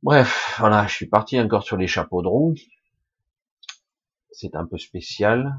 Bref, 0.02 0.56
voilà, 0.58 0.86
je 0.86 0.94
suis 0.94 1.08
parti 1.08 1.40
encore 1.40 1.62
sur 1.62 1.76
les 1.76 1.86
chapeaux 1.86 2.22
de 2.22 2.28
roue. 2.28 2.54
C'est 4.30 4.54
un 4.54 4.66
peu 4.66 4.78
spécial. 4.78 5.58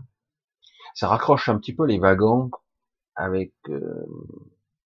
Ça 0.94 1.08
raccroche 1.08 1.50
un 1.50 1.58
petit 1.58 1.76
peu 1.76 1.86
les 1.86 2.00
wagons 2.00 2.50
avec 3.16 3.54
euh, 3.68 4.06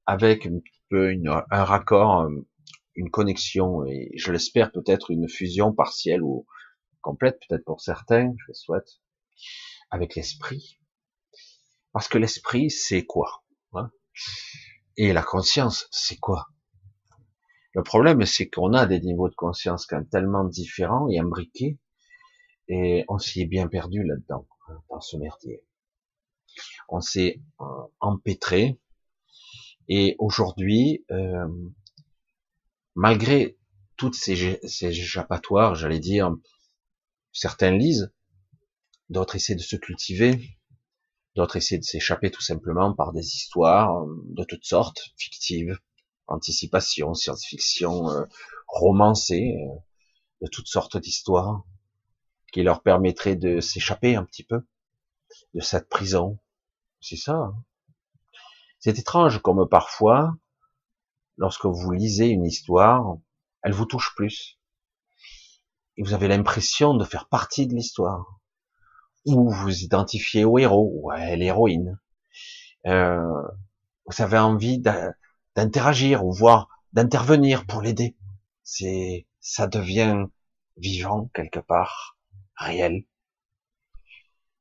avec 0.05 0.47
un 0.47 0.59
petit 0.59 0.81
peu 0.89 1.11
une, 1.11 1.29
un 1.29 1.63
raccord, 1.63 2.21
euh, 2.21 2.47
une 2.95 3.09
connexion 3.09 3.85
et 3.85 4.11
je 4.15 4.31
l'espère 4.31 4.71
peut-être 4.71 5.11
une 5.11 5.29
fusion 5.29 5.71
partielle 5.73 6.23
ou 6.23 6.45
complète 7.01 7.39
peut-être 7.47 7.65
pour 7.65 7.81
certains, 7.81 8.33
je 8.39 8.45
le 8.47 8.53
souhaite, 8.53 9.01
avec 9.91 10.15
l'esprit. 10.15 10.79
Parce 11.91 12.07
que 12.07 12.17
l'esprit, 12.17 12.71
c'est 12.71 13.05
quoi 13.05 13.43
hein? 13.73 13.91
Et 14.97 15.13
la 15.13 15.23
conscience, 15.23 15.87
c'est 15.91 16.17
quoi? 16.17 16.47
Le 17.73 17.83
problème, 17.83 18.25
c'est 18.25 18.49
qu'on 18.49 18.73
a 18.73 18.85
des 18.85 18.99
niveaux 18.99 19.29
de 19.29 19.35
conscience 19.35 19.85
quand 19.85 19.97
même 19.97 20.07
tellement 20.07 20.43
différents 20.43 21.09
et 21.09 21.17
imbriqués, 21.17 21.79
et 22.67 23.03
on 23.07 23.17
s'y 23.17 23.41
est 23.41 23.47
bien 23.47 23.67
perdu 23.67 24.03
là-dedans, 24.03 24.47
hein, 24.69 24.81
dans 24.89 25.01
ce 25.01 25.17
merdier. 25.17 25.65
On 26.87 27.01
s'est 27.01 27.41
euh, 27.61 27.65
empêtré, 27.99 28.79
et 29.87 30.15
aujourd'hui, 30.19 31.03
euh, 31.11 31.47
malgré 32.95 33.57
toutes 33.97 34.15
ces, 34.15 34.59
ces 34.67 34.93
j'allais 34.93 35.99
dire, 35.99 36.31
certains 37.31 37.71
lisent, 37.71 38.13
d'autres 39.13 39.35
essaient 39.37 39.55
de 39.55 39.61
se 39.61 39.77
cultiver, 39.77 40.57
D'autres 41.35 41.55
essaient 41.55 41.79
de 41.79 41.83
s'échapper 41.83 42.29
tout 42.29 42.41
simplement 42.41 42.93
par 42.93 43.11
des 43.11 43.25
histoires 43.25 44.03
euh, 44.03 44.23
de 44.25 44.43
toutes 44.43 44.65
sortes, 44.65 45.13
fictives, 45.17 45.79
anticipation, 46.27 47.15
science-fiction, 47.15 48.09
euh, 48.11 48.25
romancées, 48.67 49.55
euh, 49.57 49.75
de 50.41 50.47
toutes 50.47 50.67
sortes 50.67 50.97
d'histoires, 50.97 51.63
qui 52.51 52.61
leur 52.61 52.83
permettraient 52.83 53.35
de 53.35 53.61
s'échapper 53.61 54.15
un 54.15 54.23
petit 54.23 54.43
peu 54.43 54.61
de 55.55 55.61
cette 55.61 55.89
prison. 55.89 56.37
C'est 57.01 57.17
ça. 57.17 57.33
Hein. 57.33 57.55
C'est 58.79 58.99
étrange 58.99 59.41
comme 59.41 59.67
parfois, 59.67 60.35
lorsque 61.37 61.65
vous 61.65 61.91
lisez 61.91 62.27
une 62.27 62.45
histoire, 62.45 63.17
elle 63.63 63.73
vous 63.73 63.85
touche 63.85 64.13
plus. 64.15 64.59
Et 65.97 66.03
vous 66.03 66.13
avez 66.13 66.27
l'impression 66.27 66.93
de 66.93 67.05
faire 67.05 67.27
partie 67.27 67.65
de 67.65 67.73
l'histoire 67.73 68.39
ou 69.25 69.49
vous 69.49 69.83
identifiez 69.83 70.45
au 70.45 70.57
héros 70.57 70.91
ou 70.93 71.11
à 71.11 71.35
l'héroïne. 71.35 71.99
Euh, 72.85 73.41
vous 74.05 74.21
avez 74.21 74.37
envie 74.37 74.79
d'interagir 75.55 76.25
ou 76.25 76.33
voir 76.33 76.67
d'intervenir 76.91 77.65
pour 77.65 77.81
l'aider. 77.81 78.15
C'est, 78.63 79.27
ça 79.39 79.67
devient 79.67 80.25
vivant 80.77 81.29
quelque 81.33 81.59
part, 81.59 82.17
réel. 82.55 83.05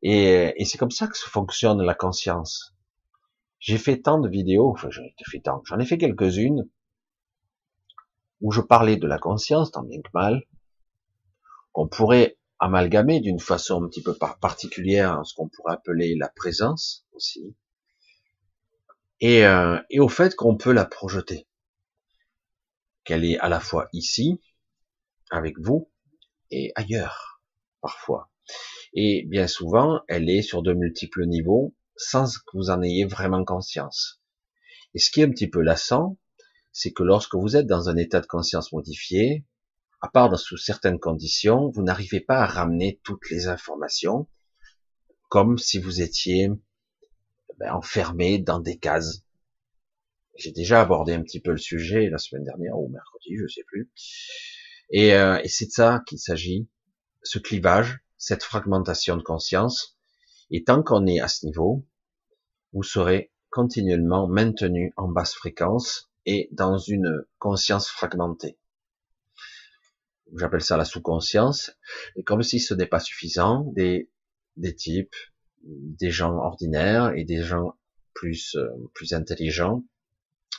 Et, 0.03 0.53
et 0.57 0.65
c'est 0.65 0.79
comme 0.79 0.91
ça 0.91 1.07
que 1.07 1.17
fonctionne 1.17 1.83
la 1.83 1.95
conscience. 1.95 2.75
J'ai 3.59 3.79
fait 3.79 4.03
tant 4.03 4.19
de 4.19 4.29
vidéos, 4.29 4.71
enfin 4.71 4.91
j'en 4.91 5.03
ai 5.03 5.15
fait 5.25 5.41
tant, 5.41 5.63
j'en 5.65 5.79
ai 5.79 5.87
fait 5.87 5.99
quelques-unes 5.99 6.69
où 8.41 8.51
je 8.51 8.61
parlais 8.61 8.97
de 8.97 9.07
la 9.07 9.19
conscience, 9.19 9.71
tant 9.71 9.85
bien 9.85 10.03
que 10.03 10.11
mal, 10.13 10.43
qu'on 11.71 11.87
pourrait 11.87 12.37
amalgamé 12.63 13.19
d'une 13.19 13.41
façon 13.41 13.83
un 13.83 13.89
petit 13.89 14.03
peu 14.03 14.17
particulière 14.41 15.21
ce 15.25 15.35
qu'on 15.35 15.49
pourrait 15.49 15.75
appeler 15.75 16.15
la 16.15 16.29
présence 16.29 17.05
aussi, 17.13 17.57
et, 19.21 19.45
euh, 19.45 19.79
et 19.91 19.99
au 19.99 20.09
fait 20.09 20.37
qu'on 20.37 20.57
peut 20.57 20.73
la 20.73 20.85
projeter, 20.85 21.49
qu'elle 23.03 23.25
est 23.25 23.37
à 23.41 23.49
la 23.49 23.59
fois 23.59 23.89
ici, 23.93 24.41
avec 25.31 25.59
vous, 25.59 25.91
et 26.53 26.71
ailleurs, 26.77 27.43
parfois. 27.81 28.31
Et 28.95 29.25
bien 29.27 29.49
souvent, 29.49 30.01
elle 30.07 30.31
est 30.31 30.43
sur 30.43 30.63
de 30.63 30.73
multiples 30.73 31.27
niveaux, 31.27 31.75
sans 31.97 32.27
que 32.27 32.57
vous 32.57 32.71
en 32.71 32.81
ayez 32.83 33.07
vraiment 33.07 33.45
conscience. 33.45 34.23
Et 34.95 35.01
ce 35.01 35.11
qui 35.11 35.21
est 35.21 35.25
un 35.25 35.31
petit 35.31 35.51
peu 35.51 35.63
lassant, 35.63 36.17
c'est 36.71 36.93
que 36.93 37.03
lorsque 37.03 37.35
vous 37.35 37.57
êtes 37.57 37.67
dans 37.67 37.89
un 37.89 37.97
état 37.97 38.21
de 38.21 38.27
conscience 38.27 38.73
modifié, 38.73 39.45
à 40.03 40.09
part 40.09 40.37
sous 40.37 40.57
certaines 40.57 40.99
conditions, 40.99 41.71
vous 41.71 41.83
n'arrivez 41.83 42.21
pas 42.21 42.41
à 42.41 42.47
ramener 42.47 43.01
toutes 43.05 43.31
les 43.31 43.47
informations, 43.47 44.29
comme 45.29 45.59
si 45.59 45.79
vous 45.79 46.03
étiez 46.03 46.51
ben, 47.59 47.73
enfermé 47.73 48.41
dans 48.41 48.59
des 48.59 48.79
cases. 48.79 49.23
J'ai 50.37 50.51
déjà 50.51 50.81
abordé 50.81 51.13
un 51.13 51.23
petit 51.23 51.41
peu 51.41 51.53
le 51.53 51.59
sujet 51.59 52.11
la 52.11 52.19
semaine 52.19 52.43
dernière 52.43 52.77
ou 52.77 52.89
mercredi, 52.89 53.37
je 53.37 53.47
sais 53.47 53.63
plus. 53.65 53.93
Et, 54.91 55.15
euh, 55.15 55.41
et 55.45 55.49
c'est 55.49 55.67
de 55.67 55.71
ça 55.71 56.03
qu'il 56.05 56.19
s'agit, 56.19 56.69
ce 57.23 57.39
clivage, 57.39 58.01
cette 58.19 58.43
fragmentation 58.43 59.17
de 59.17 59.23
conscience. 59.23 59.97
Et 60.51 60.65
tant 60.65 60.83
qu'on 60.83 61.07
est 61.07 61.21
à 61.21 61.29
ce 61.29 61.47
niveau, 61.47 61.87
vous 62.73 62.83
serez 62.83 63.31
continuellement 63.51 64.27
maintenu 64.27 64.93
en 64.97 65.07
basse 65.07 65.35
fréquence 65.35 66.11
et 66.27 66.49
dans 66.51 66.77
une 66.77 67.25
conscience 67.39 67.89
fragmentée 67.89 68.59
j'appelle 70.37 70.63
ça 70.63 70.77
la 70.77 70.85
sous-conscience, 70.85 71.73
et 72.17 72.23
comme 72.23 72.43
si 72.43 72.61
ce 72.61 72.75
n'est 72.75 72.87
pas 72.87 73.01
suffisant, 73.01 73.65
des, 73.75 74.11
des 74.57 74.75
types, 74.75 75.15
des 75.63 76.11
gens 76.11 76.35
ordinaires 76.35 77.13
et 77.15 77.25
des 77.25 77.43
gens 77.43 77.77
plus, 78.15 78.57
euh, 78.57 78.69
plus 78.95 79.13
intelligents 79.13 79.85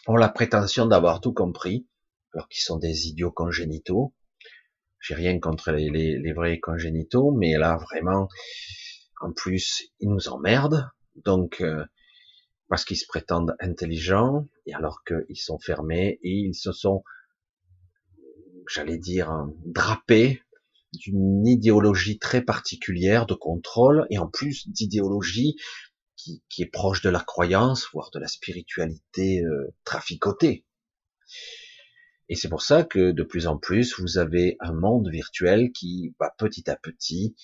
ont 0.07 0.15
la 0.15 0.29
prétention 0.29 0.85
d'avoir 0.85 1.21
tout 1.21 1.33
compris, 1.33 1.87
alors 2.33 2.47
qu'ils 2.49 2.63
sont 2.63 2.77
des 2.77 3.07
idiots 3.07 3.31
congénitaux. 3.31 4.13
J'ai 4.99 5.15
rien 5.15 5.39
contre 5.39 5.71
les, 5.71 5.89
les, 5.89 6.17
les, 6.17 6.33
vrais 6.33 6.59
congénitaux, 6.59 7.31
mais 7.31 7.57
là 7.57 7.77
vraiment, 7.77 8.27
en 9.21 9.31
plus, 9.31 9.83
ils 9.99 10.09
nous 10.09 10.29
emmerdent. 10.29 10.89
Donc, 11.15 11.61
euh, 11.61 11.85
parce 12.69 12.85
qu'ils 12.85 12.97
se 12.97 13.07
prétendent 13.07 13.55
intelligents, 13.59 14.47
et 14.65 14.73
alors 14.73 15.03
qu'ils 15.03 15.37
sont 15.37 15.59
fermés, 15.59 16.19
et 16.23 16.31
ils 16.31 16.55
se 16.55 16.71
sont, 16.71 17.03
j'allais 18.67 18.97
dire, 18.97 19.31
drapés 19.65 20.41
d'une 20.93 21.45
idéologie 21.47 22.19
très 22.19 22.41
particulière 22.41 23.25
de 23.25 23.33
contrôle, 23.33 24.05
et 24.09 24.17
en 24.17 24.27
plus 24.27 24.67
d'idéologie 24.69 25.55
qui, 26.15 26.41
est 26.59 26.71
proche 26.71 27.01
de 27.01 27.09
la 27.09 27.19
croyance, 27.19 27.89
voire 27.91 28.09
de 28.11 28.19
la 28.19 28.27
spiritualité 28.27 29.43
euh, 29.43 29.73
traficotée. 29.83 30.65
Et 32.29 32.35
c'est 32.35 32.47
pour 32.47 32.61
ça 32.61 32.83
que 32.83 33.11
de 33.11 33.23
plus 33.23 33.47
en 33.47 33.57
plus, 33.57 33.99
vous 33.99 34.17
avez 34.17 34.55
un 34.61 34.73
monde 34.73 35.09
virtuel 35.09 35.71
qui 35.73 36.15
va 36.19 36.33
petit 36.37 36.69
à 36.69 36.77
petit, 36.77 37.35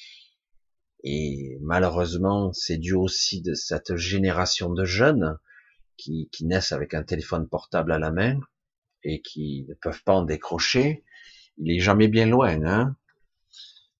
et 1.03 1.58
malheureusement, 1.62 2.51
c'est 2.53 2.77
dû 2.77 2.93
aussi 2.93 3.41
de 3.41 3.53
cette 3.53 3.95
génération 3.95 4.71
de 4.71 4.84
jeunes 4.84 5.38
qui, 5.97 6.29
qui 6.32 6.45
naissent 6.45 6.71
avec 6.71 6.93
un 6.93 7.03
téléphone 7.03 7.47
portable 7.47 7.91
à 7.91 7.99
la 7.99 8.12
main 8.12 8.39
et 9.03 9.21
qui 9.21 9.65
ne 9.69 9.73
peuvent 9.75 10.03
pas 10.03 10.13
en 10.13 10.23
décrocher. 10.23 11.03
Il 11.62 11.76
est 11.76 11.82
jamais 11.82 12.08
bien 12.08 12.26
loin, 12.26 12.63
hein 12.65 12.95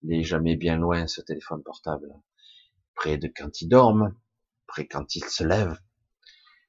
Il 0.04 0.14
est 0.14 0.24
jamais 0.24 0.56
bien 0.56 0.78
loin, 0.78 1.08
ce 1.08 1.20
téléphone 1.20 1.62
portable. 1.62 2.16
Près 2.96 3.18
de 3.18 3.28
quand 3.28 3.62
ils 3.62 3.68
dorment, 3.68 4.16
près 4.66 4.88
quand 4.88 5.14
ils 5.18 5.26
se 5.26 5.44
lèvent. 5.44 5.78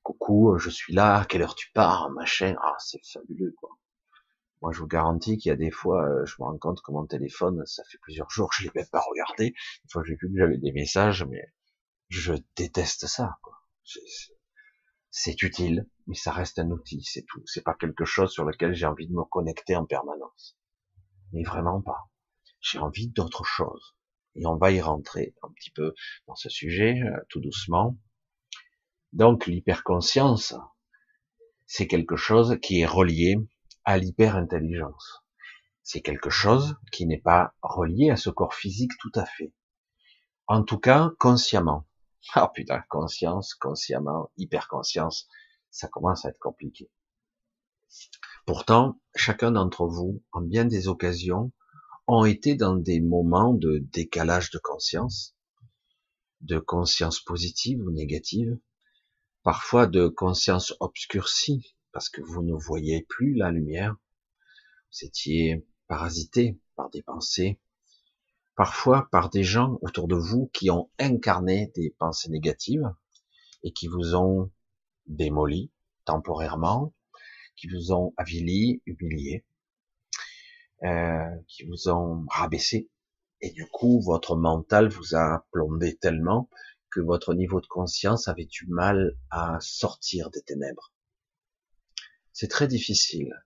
Coucou, 0.03 0.59
je 0.59 0.69
suis 0.69 0.93
là, 0.93 1.21
à 1.21 1.25
quelle 1.27 1.43
heure 1.43 1.55
tu 1.55 1.71
pars, 1.73 2.11
machin. 2.11 2.57
Ah, 2.61 2.75
c'est 2.81 3.01
fabuleux, 3.07 3.55
quoi. 3.57 3.79
Moi, 4.63 4.73
je 4.73 4.81
vous 4.81 4.89
garantis 4.89 5.39
qu'il 5.39 5.51
y 5.51 5.53
a 5.53 5.57
des 5.57 5.71
fois, 5.71 6.05
euh, 6.05 6.27
je 6.27 6.35
me 6.41 6.45
rends 6.45 6.59
compte 6.59 6.83
que 6.83 6.91
mon 6.91 7.07
téléphone, 7.07 7.65
ça 7.67 7.85
fait 7.85 7.99
plusieurs 7.99 8.29
jours, 8.29 8.53
je 8.53 8.65
l'ai 8.65 8.71
même 8.75 8.89
pas 8.91 9.01
regardé. 9.09 9.55
Une 9.85 9.91
fois, 9.91 10.03
j'ai 10.05 10.17
vu 10.17 10.29
que 10.29 10.37
j'avais 10.37 10.59
des 10.59 10.73
messages, 10.73 11.25
mais 11.25 11.53
je 12.09 12.35
déteste 12.57 13.07
ça. 13.07 13.39
C'est 15.13 15.41
utile, 15.43 15.87
mais 16.09 16.17
ça 16.17 16.33
reste 16.33 16.59
un 16.59 16.71
outil, 16.73 17.03
c'est 17.05 17.23
tout. 17.23 17.43
C'est 17.47 17.63
pas 17.63 17.75
quelque 17.75 18.05
chose 18.05 18.33
sur 18.33 18.45
lequel 18.45 18.75
j'ai 18.75 18.87
envie 18.87 19.07
de 19.07 19.13
me 19.13 19.25
connecter 19.25 19.77
en 19.77 19.87
permanence. 19.87 20.60
Mais 21.33 21.43
vraiment 21.43 21.81
pas. 21.81 22.11
J'ai 22.61 22.79
envie 22.79 23.09
d'autre 23.09 23.45
chose. 23.45 23.97
Et 24.35 24.47
on 24.47 24.57
va 24.57 24.71
y 24.71 24.81
rentrer 24.81 25.35
un 25.43 25.51
petit 25.53 25.71
peu 25.71 25.95
dans 26.27 26.37
ce 26.37 26.49
sujet, 26.49 27.01
euh, 27.03 27.17
tout 27.29 27.41
doucement. 27.41 27.97
Donc, 29.13 29.47
l'hyperconscience, 29.47 30.55
c'est 31.67 31.89
quelque 31.89 32.17
chose 32.17 32.59
qui 32.63 32.81
est 32.81 32.87
relié 32.87 33.37
à 33.85 33.99
l'hyper-intelligence. 33.99 35.25
C'est 35.83 36.01
quelque 36.01 36.31
chose 36.31 36.77
qui 36.93 37.07
n'est 37.07 37.21
pas 37.21 37.55
relié 37.63 38.11
à 38.11 38.17
ce 38.17 38.31
corps 38.31 38.55
physique 38.55 38.93
tout 39.01 39.13
à 39.15 39.25
fait. 39.25 39.53
En 40.47 40.63
tout 40.63 40.79
cas, 40.79 41.11
consciemment. 41.19 41.87
Ah 42.35 42.51
putain, 42.55 42.83
conscience, 42.89 43.55
consciemment, 43.55 44.31
hyper-conscience, 44.37 45.29
ça 45.71 45.89
commence 45.89 46.25
à 46.25 46.29
être 46.29 46.39
compliqué. 46.39 46.91
Pourtant, 48.47 49.01
chacun 49.15 49.53
d'entre 49.53 49.87
vous, 49.87 50.23
en 50.33 50.41
bien 50.41 50.65
des 50.65 50.89
occasions, 50.89 51.53
ont 52.07 52.25
été 52.25 52.57
dans 52.57 52.75
des 52.75 53.01
moments 53.01 53.55
de 53.55 53.79
décalage 53.79 54.51
de 54.51 54.59
conscience, 54.59 55.37
de 56.41 56.59
conscience 56.59 57.21
positive 57.21 57.81
ou 57.81 57.91
négative, 57.91 58.59
parfois 59.43 59.87
de 59.87 60.09
conscience 60.09 60.75
obscurcie, 60.81 61.77
parce 61.93 62.09
que 62.09 62.23
vous 62.23 62.43
ne 62.43 62.55
voyez 62.55 63.07
plus 63.09 63.35
la 63.35 63.51
lumière. 63.51 63.97
Vous 64.93 65.07
étiez 65.07 65.67
parasité 65.87 66.59
par 66.77 66.91
des 66.91 67.03
pensées, 67.03 67.61
parfois 68.57 69.09
par 69.11 69.31
des 69.31 69.45
gens 69.45 69.79
autour 69.83 70.09
de 70.09 70.17
vous 70.17 70.51
qui 70.53 70.71
ont 70.71 70.91
incarné 70.99 71.73
des 71.75 71.95
pensées 71.99 72.31
négatives 72.31 72.93
et 73.63 73.73
qui 73.73 73.87
vous 73.87 74.15
ont 74.15 74.51
démoli 75.07 75.71
temporairement, 76.05 76.95
qui 77.57 77.69
vous 77.69 77.93
ont 77.93 78.15
avili, 78.17 78.83
humilié, 78.87 79.45
euh, 80.83 81.37
qui 81.47 81.65
vous 81.65 81.89
ont 81.89 82.25
rabaissé. 82.29 82.89
Et 83.43 83.51
du 83.51 83.67
coup, 83.67 84.01
votre 84.01 84.37
mental 84.37 84.89
vous 84.89 85.15
a 85.15 85.47
plombé 85.51 85.97
tellement 85.97 86.49
que 86.91 87.01
votre 87.01 87.35
niveau 87.35 87.61
de 87.61 87.67
conscience 87.67 88.29
avait 88.29 88.47
du 88.47 88.67
mal 88.67 89.17
à 89.31 89.59
sortir 89.61 90.31
des 90.31 90.43
ténèbres. 90.43 90.93
C'est 92.33 92.49
très 92.49 92.67
difficile. 92.67 93.45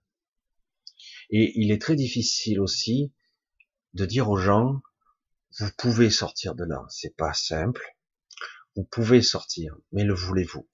Et 1.31 1.53
il 1.61 1.71
est 1.71 1.81
très 1.81 1.97
difficile 1.97 2.61
aussi 2.61 3.13
de 3.95 4.07
dire 4.07 4.31
aux 4.31 4.37
gens, 4.37 4.81
vous 5.59 5.71
pouvez 5.79 6.11
sortir 6.11 6.55
de 6.55 6.65
là. 6.65 6.85
C'est 6.89 7.17
pas 7.17 7.33
simple. 7.33 7.97
Vous 8.77 8.85
pouvez 8.85 9.23
sortir, 9.23 9.77
mais 9.93 10.05
le 10.05 10.15
voulez-vous? 10.15 10.69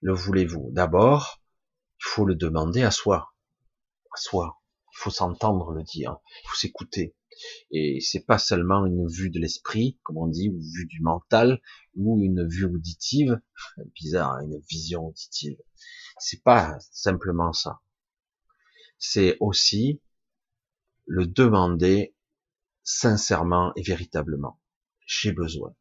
Le 0.00 0.12
voulez-vous? 0.12 0.70
D'abord, 0.72 1.42
il 2.04 2.10
faut 2.10 2.26
le 2.26 2.34
demander 2.34 2.82
à 2.82 2.90
soi. 2.90 3.34
À 4.12 4.16
soi. 4.16 4.60
Il 4.92 4.98
faut 4.98 5.10
s'entendre 5.10 5.72
le 5.72 5.82
dire. 5.82 6.18
Il 6.44 6.48
faut 6.48 6.56
s'écouter. 6.56 7.16
Et 7.70 8.00
c'est 8.00 8.24
pas 8.24 8.38
seulement 8.38 8.86
une 8.86 9.08
vue 9.08 9.30
de 9.30 9.40
l'esprit, 9.40 9.98
comme 10.02 10.18
on 10.18 10.28
dit, 10.28 10.50
ou 10.50 10.60
vue 10.60 10.86
du 10.86 11.00
mental, 11.00 11.60
ou 11.96 12.20
une 12.22 12.46
vue 12.46 12.66
auditive, 12.66 13.40
bizarre, 13.94 14.34
hein, 14.34 14.42
une 14.42 14.60
vision 14.68 15.06
auditive. 15.06 15.56
C'est 16.18 16.42
pas 16.42 16.78
simplement 16.92 17.52
ça. 17.52 17.80
C'est 18.98 19.36
aussi 19.40 20.00
le 21.06 21.26
demander 21.26 22.14
sincèrement 22.82 23.72
et 23.76 23.82
véritablement. 23.82 24.60
J'ai 25.06 25.32
besoin. 25.32 25.74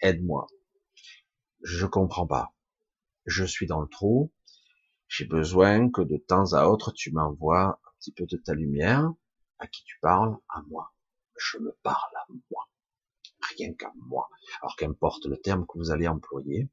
Aide-moi. 0.00 0.46
Je 1.62 1.86
comprends 1.86 2.26
pas. 2.26 2.54
Je 3.26 3.44
suis 3.44 3.66
dans 3.66 3.80
le 3.80 3.88
trou. 3.88 4.32
J'ai 5.12 5.24
besoin 5.24 5.90
que 5.90 6.02
de 6.02 6.16
temps 6.18 6.52
à 6.52 6.66
autre 6.66 6.92
tu 6.92 7.10
m'envoies 7.10 7.64
un 7.64 7.90
petit 7.98 8.12
peu 8.12 8.26
de 8.26 8.36
ta 8.36 8.54
lumière. 8.54 9.12
À 9.58 9.66
qui 9.66 9.82
tu 9.82 9.98
parles? 10.00 10.36
À 10.48 10.62
moi. 10.68 10.94
Je 11.36 11.58
me 11.58 11.76
parle 11.82 12.14
à 12.14 12.32
moi. 12.48 12.68
Rien 13.56 13.74
qu'à 13.74 13.92
moi. 13.96 14.30
Alors 14.62 14.76
qu'importe 14.76 15.26
le 15.26 15.36
terme 15.36 15.66
que 15.66 15.78
vous 15.78 15.90
allez 15.90 16.06
employer, 16.06 16.68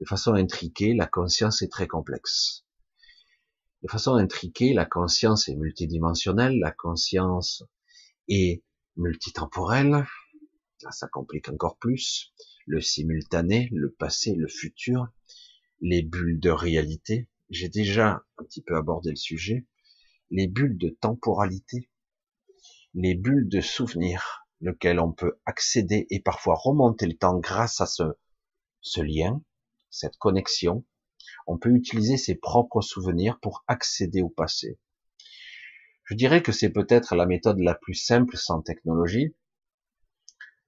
de 0.00 0.04
façon 0.04 0.34
intriquée, 0.34 0.92
la 0.92 1.06
conscience 1.06 1.62
est 1.62 1.72
très 1.72 1.86
complexe. 1.86 2.66
De 3.82 3.88
façon 3.88 4.16
intriquée, 4.16 4.74
la 4.74 4.84
conscience 4.84 5.48
est 5.48 5.56
multidimensionnelle, 5.56 6.58
la 6.58 6.72
conscience 6.72 7.64
est 8.28 8.62
multitemporelle, 8.96 10.06
ça 10.90 11.08
complique 11.08 11.48
encore 11.48 11.78
plus, 11.78 12.34
le 12.66 12.82
simultané, 12.82 13.70
le 13.72 13.90
passé, 13.90 14.34
le 14.34 14.46
futur, 14.46 15.08
les 15.80 16.02
bulles 16.02 16.38
de 16.38 16.50
réalité, 16.50 17.30
j'ai 17.52 17.68
déjà 17.68 18.24
un 18.38 18.44
petit 18.44 18.62
peu 18.62 18.76
abordé 18.76 19.10
le 19.10 19.16
sujet, 19.16 19.66
les 20.30 20.46
bulles 20.46 20.78
de 20.78 20.88
temporalité, 20.88 21.90
les 22.94 23.14
bulles 23.14 23.48
de 23.48 23.60
souvenir, 23.60 24.46
lequel 24.62 24.98
on 24.98 25.12
peut 25.12 25.38
accéder 25.44 26.06
et 26.08 26.20
parfois 26.20 26.54
remonter 26.54 27.06
le 27.06 27.16
temps 27.16 27.38
grâce 27.38 27.82
à 27.82 27.86
ce, 27.86 28.04
ce 28.80 29.02
lien, 29.02 29.42
cette 29.90 30.16
connexion, 30.16 30.86
on 31.46 31.58
peut 31.58 31.74
utiliser 31.74 32.16
ses 32.16 32.36
propres 32.36 32.80
souvenirs 32.80 33.38
pour 33.40 33.64
accéder 33.68 34.22
au 34.22 34.30
passé. 34.30 34.78
Je 36.04 36.14
dirais 36.14 36.42
que 36.42 36.52
c'est 36.52 36.70
peut-être 36.70 37.14
la 37.14 37.26
méthode 37.26 37.58
la 37.58 37.74
plus 37.74 37.94
simple 37.94 38.38
sans 38.38 38.62
technologie, 38.62 39.34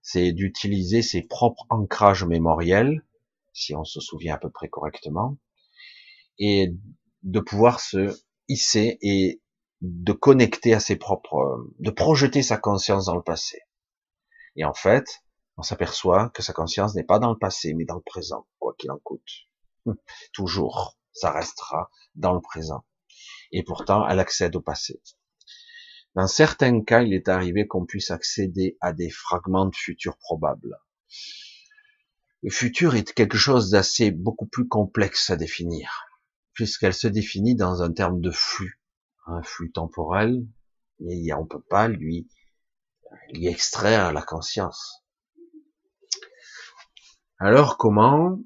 c'est 0.03 0.33
d'utiliser 0.33 1.01
ses 1.01 1.23
propres 1.23 1.67
ancrages 1.71 2.25
mémoriels, 2.25 3.07
si 3.55 3.75
on 3.75 3.85
se 3.85 4.01
souvient 4.01 4.35
à 4.35 4.39
peu 4.39 4.51
près 4.51 4.69
correctement, 4.69 5.39
et 6.39 6.75
de 7.23 7.41
pouvoir 7.41 7.81
se 7.81 8.17
hisser 8.49 8.99
et 9.01 9.41
de 9.81 10.13
connecter 10.13 10.75
à 10.75 10.81
ses 10.81 10.97
propres, 10.97 11.67
de 11.79 11.91
projeter 11.91 12.43
sa 12.43 12.57
conscience 12.57 13.07
dans 13.07 13.17
le 13.17 13.23
passé. 13.23 13.61
Et 14.57 14.65
en 14.65 14.75
fait, 14.75 15.23
on 15.57 15.63
s'aperçoit 15.63 16.31
que 16.31 16.43
sa 16.43 16.53
conscience 16.53 16.95
n'est 16.95 17.05
pas 17.05 17.19
dans 17.19 17.31
le 17.31 17.39
passé, 17.39 17.75
mais 17.75 17.85
dans 17.85 17.97
le 17.97 18.03
présent, 18.03 18.47
quoi 18.59 18.75
qu'il 18.79 18.91
en 18.91 18.99
coûte. 18.99 19.49
Toujours, 20.33 20.99
ça 21.13 21.31
restera 21.31 21.91
dans 22.15 22.35
le 22.35 22.41
présent. 22.41 22.85
Et 23.53 23.63
pourtant, 23.63 24.07
elle 24.09 24.21
accède 24.21 24.57
au 24.57 24.61
passé. 24.61 25.01
Dans 26.15 26.27
certains 26.27 26.83
cas, 26.83 27.03
il 27.03 27.13
est 27.13 27.29
arrivé 27.29 27.67
qu'on 27.67 27.87
puisse 27.87 28.11
accéder 28.11 28.77
à 28.81 28.93
des 28.93 29.11
fragments 29.11 29.67
de 29.67 29.75
futur 29.75 30.17
probables. 30.17 30.79
Le 32.43 32.51
futur 32.51 32.95
est 32.95 33.13
quelque 33.13 33.39
chose 33.39 33.71
d'assez 33.71 34.11
beaucoup 34.11 34.47
plus 34.47 34.69
complexe 34.69 35.31
à 35.31 35.37
définir, 35.37 36.05
puisqu'elle 36.55 36.95
se 36.95 37.09
définit 37.09 37.57
dans 37.57 37.83
un 37.83 37.93
terme 37.93 38.21
de 38.21 38.31
flux, 38.31 38.81
un 39.27 39.43
flux 39.43 39.73
temporel, 39.73 40.47
mais 41.01 41.33
on 41.35 41.47
peut 41.47 41.63
pas 41.63 41.89
lui, 41.89 42.29
lui 43.33 43.49
extraire 43.49 44.13
la 44.13 44.23
conscience. 44.23 45.05
Alors 47.39 47.77
comment, 47.77 48.41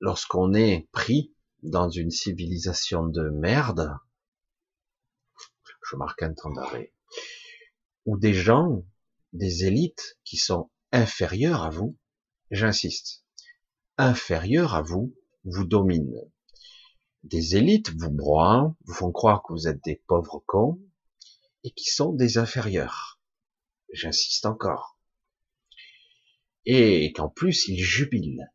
lorsqu'on 0.00 0.52
est 0.52 0.88
pris 0.92 1.34
dans 1.62 1.88
une 1.88 2.10
civilisation 2.10 3.06
de 3.06 3.30
merde, 3.30 3.96
je 5.82 5.96
marque 5.96 6.22
un 6.22 6.34
temps 6.34 6.52
d'arrêt, 6.52 6.92
ou 8.04 8.18
des 8.18 8.34
gens, 8.34 8.84
des 9.32 9.64
élites 9.64 10.18
qui 10.24 10.36
sont 10.36 10.70
inférieurs 10.92 11.62
à 11.62 11.70
vous, 11.70 11.96
j'insiste, 12.50 13.24
inférieurs 13.96 14.74
à 14.74 14.82
vous 14.82 15.14
vous 15.44 15.64
dominent. 15.64 16.30
Des 17.24 17.56
élites 17.56 17.90
vous 17.96 18.10
broient, 18.10 18.76
vous 18.84 18.92
font 18.92 19.10
croire 19.10 19.42
que 19.42 19.54
vous 19.54 19.66
êtes 19.66 19.82
des 19.82 20.02
pauvres 20.06 20.44
cons, 20.46 20.78
et 21.62 21.70
qui 21.70 21.88
sont 21.88 22.12
des 22.12 22.36
inférieurs. 22.36 23.18
J'insiste 23.94 24.44
encore. 24.44 24.98
Et 26.66 27.12
qu'en 27.12 27.30
plus, 27.30 27.66
ils 27.66 27.82
jubilent. 27.82 28.52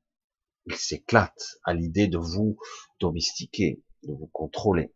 Ils 0.67 0.75
s'éclatent 0.75 1.57
à 1.63 1.73
l'idée 1.73 2.07
de 2.07 2.19
vous 2.19 2.59
domestiquer, 2.99 3.81
de 4.03 4.13
vous 4.13 4.27
contrôler. 4.27 4.93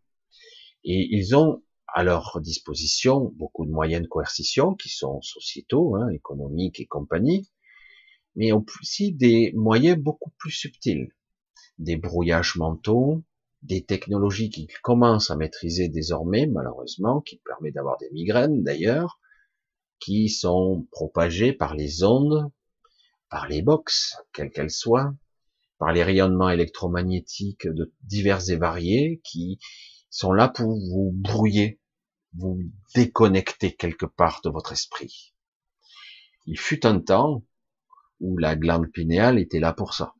Et 0.83 1.07
ils 1.09 1.35
ont 1.35 1.63
à 1.87 2.03
leur 2.03 2.41
disposition 2.41 3.31
beaucoup 3.35 3.65
de 3.65 3.71
moyens 3.71 4.03
de 4.03 4.07
coercition 4.07 4.75
qui 4.75 4.89
sont 4.89 5.19
sociétaux, 5.23 5.95
hein, 5.95 6.09
économiques 6.09 6.79
et 6.79 6.85
compagnie, 6.85 7.49
mais 8.35 8.51
aussi 8.51 9.13
des 9.13 9.51
moyens 9.55 9.97
beaucoup 9.97 10.31
plus 10.37 10.51
subtils, 10.51 11.11
des 11.79 11.95
brouillages 11.95 12.55
mentaux, 12.55 13.23
des 13.63 13.83
technologies 13.83 14.49
qu'ils 14.49 14.67
commencent 14.81 15.31
à 15.31 15.35
maîtriser 15.35 15.87
désormais, 15.87 16.45
malheureusement, 16.47 17.21
qui 17.21 17.37
permet 17.37 17.71
d'avoir 17.71 17.97
des 17.97 18.09
migraines 18.11 18.61
d'ailleurs, 18.61 19.19
qui 19.99 20.29
sont 20.29 20.85
propagées 20.91 21.53
par 21.53 21.75
les 21.75 22.03
ondes, 22.03 22.51
par 23.29 23.47
les 23.47 23.61
box, 23.61 24.17
quelles 24.33 24.51
qu'elles 24.51 24.69
soient, 24.69 25.15
par 25.79 25.93
les 25.93 26.03
rayonnements 26.03 26.49
électromagnétiques 26.49 27.67
de 27.67 27.93
divers 28.03 28.49
et 28.49 28.57
variés, 28.57 29.21
qui 29.23 29.59
sont 30.09 30.33
là 30.33 30.49
pour 30.49 30.69
vous 30.69 31.11
brouiller, 31.13 31.79
vous 32.33 32.59
déconnecter 32.95 33.75
quelque 33.75 34.05
part 34.05 34.41
de 34.43 34.49
votre 34.49 34.73
esprit. 34.73 35.33
Il 36.45 36.59
fut 36.59 36.85
un 36.85 36.99
temps 36.99 37.43
où 38.19 38.37
la 38.37 38.55
glande 38.55 38.91
pinéale 38.91 39.39
était 39.39 39.59
là 39.59 39.71
pour 39.71 39.93
ça. 39.93 40.13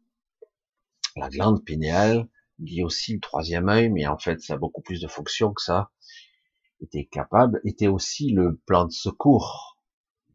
La 1.16 1.30
glande 1.30 1.64
pinéale, 1.64 2.28
dit 2.64 2.84
aussi 2.84 3.14
le 3.14 3.20
troisième 3.20 3.70
œil, 3.70 3.90
mais 3.90 4.08
en 4.08 4.18
fait 4.18 4.42
ça 4.42 4.56
a 4.56 4.58
beaucoup 4.58 4.82
plus 4.82 5.02
de 5.02 5.08
fonctions 5.08 5.54
que 5.54 5.62
ça, 5.62 5.92
était 6.82 7.06
capable, 7.06 7.62
était 7.66 7.88
aussi 7.88 8.32
le 8.32 8.58
plan 8.66 8.86
de 8.86 8.92
secours 8.92 9.78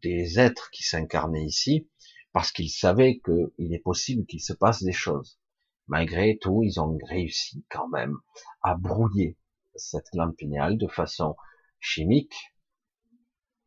des 0.02 0.38
êtres 0.38 0.70
qui 0.70 0.82
s'incarnaient 0.82 1.44
ici, 1.44 1.88
parce 2.32 2.52
qu'ils 2.52 2.70
savaient 2.70 3.20
qu'il 3.20 3.74
est 3.74 3.82
possible 3.82 4.26
qu'il 4.26 4.40
se 4.40 4.52
passe 4.52 4.82
des 4.82 4.92
choses. 4.92 5.38
Malgré 5.86 6.38
tout, 6.38 6.62
ils 6.62 6.80
ont 6.80 6.98
réussi 7.08 7.64
quand 7.70 7.88
même 7.88 8.16
à 8.62 8.74
brouiller 8.74 9.36
cette 9.74 10.06
glande 10.12 10.36
pinéale 10.36 10.76
de 10.76 10.86
façon 10.86 11.36
chimique 11.80 12.34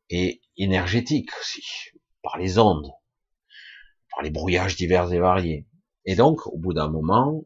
et 0.10 0.41
énergétique 0.58 1.30
aussi, 1.39 1.63
par 2.21 2.38
les 2.38 2.60
ondes, 2.60 2.91
par 4.12 4.24
les 4.24 4.30
brouillages 4.30 4.76
divers 4.76 5.12
et 5.12 5.19
variés. 5.19 5.67
Et 6.06 6.15
donc, 6.15 6.45
au 6.47 6.58
bout 6.58 6.74
d'un 6.74 6.89
moment, 6.89 7.45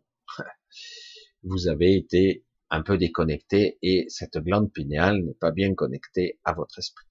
vous 1.45 1.67
avez 1.67 1.95
été 1.95 2.43
un 2.69 2.81
peu 2.81 2.97
déconnecté 2.97 3.77
et 3.81 4.05
cette 4.09 4.37
glande 4.37 4.71
pinéale 4.71 5.23
n'est 5.23 5.35
pas 5.35 5.51
bien 5.51 5.73
connectée 5.75 6.39
à 6.43 6.53
votre 6.53 6.79
esprit. 6.79 7.05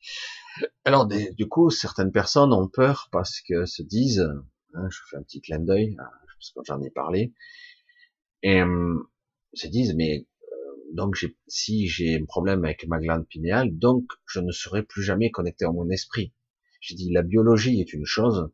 Alors 0.85 1.07
du 1.07 1.49
coup, 1.49 1.71
certaines 1.71 2.13
personnes 2.13 2.53
ont 2.53 2.69
peur 2.69 3.09
parce 3.13 3.41
que 3.41 3.65
se 3.65 3.83
disent, 3.83 4.29
hein, 4.75 4.89
je 4.91 4.99
fais 5.09 5.17
un 5.17 5.23
petit 5.23 5.41
clin 5.41 5.61
d'œil 5.61 5.97
parce 5.97 6.51
que 6.51 6.61
j'en 6.67 6.83
ai 6.83 6.91
parlé, 6.91 7.33
et 8.43 8.61
euh, 8.61 8.99
se 9.55 9.69
disent 9.69 9.95
mais 9.95 10.27
euh, 10.53 10.57
donc 10.93 11.17
si 11.47 11.87
j'ai 11.89 12.17
un 12.17 12.25
problème 12.25 12.65
avec 12.65 12.87
ma 12.87 12.99
glande 12.99 13.27
pinéale, 13.27 13.77
donc 13.79 14.05
je 14.27 14.41
ne 14.41 14.53
serai 14.53 14.83
plus 14.83 15.03
jamais 15.03 15.31
connecté 15.31 15.65
à 15.65 15.71
mon 15.71 15.89
esprit. 15.89 16.33
J'ai 16.81 16.97
dit 16.97 17.11
la 17.11 17.23
biologie 17.23 17.81
est 17.81 17.93
une 17.95 18.05
chose, 18.05 18.51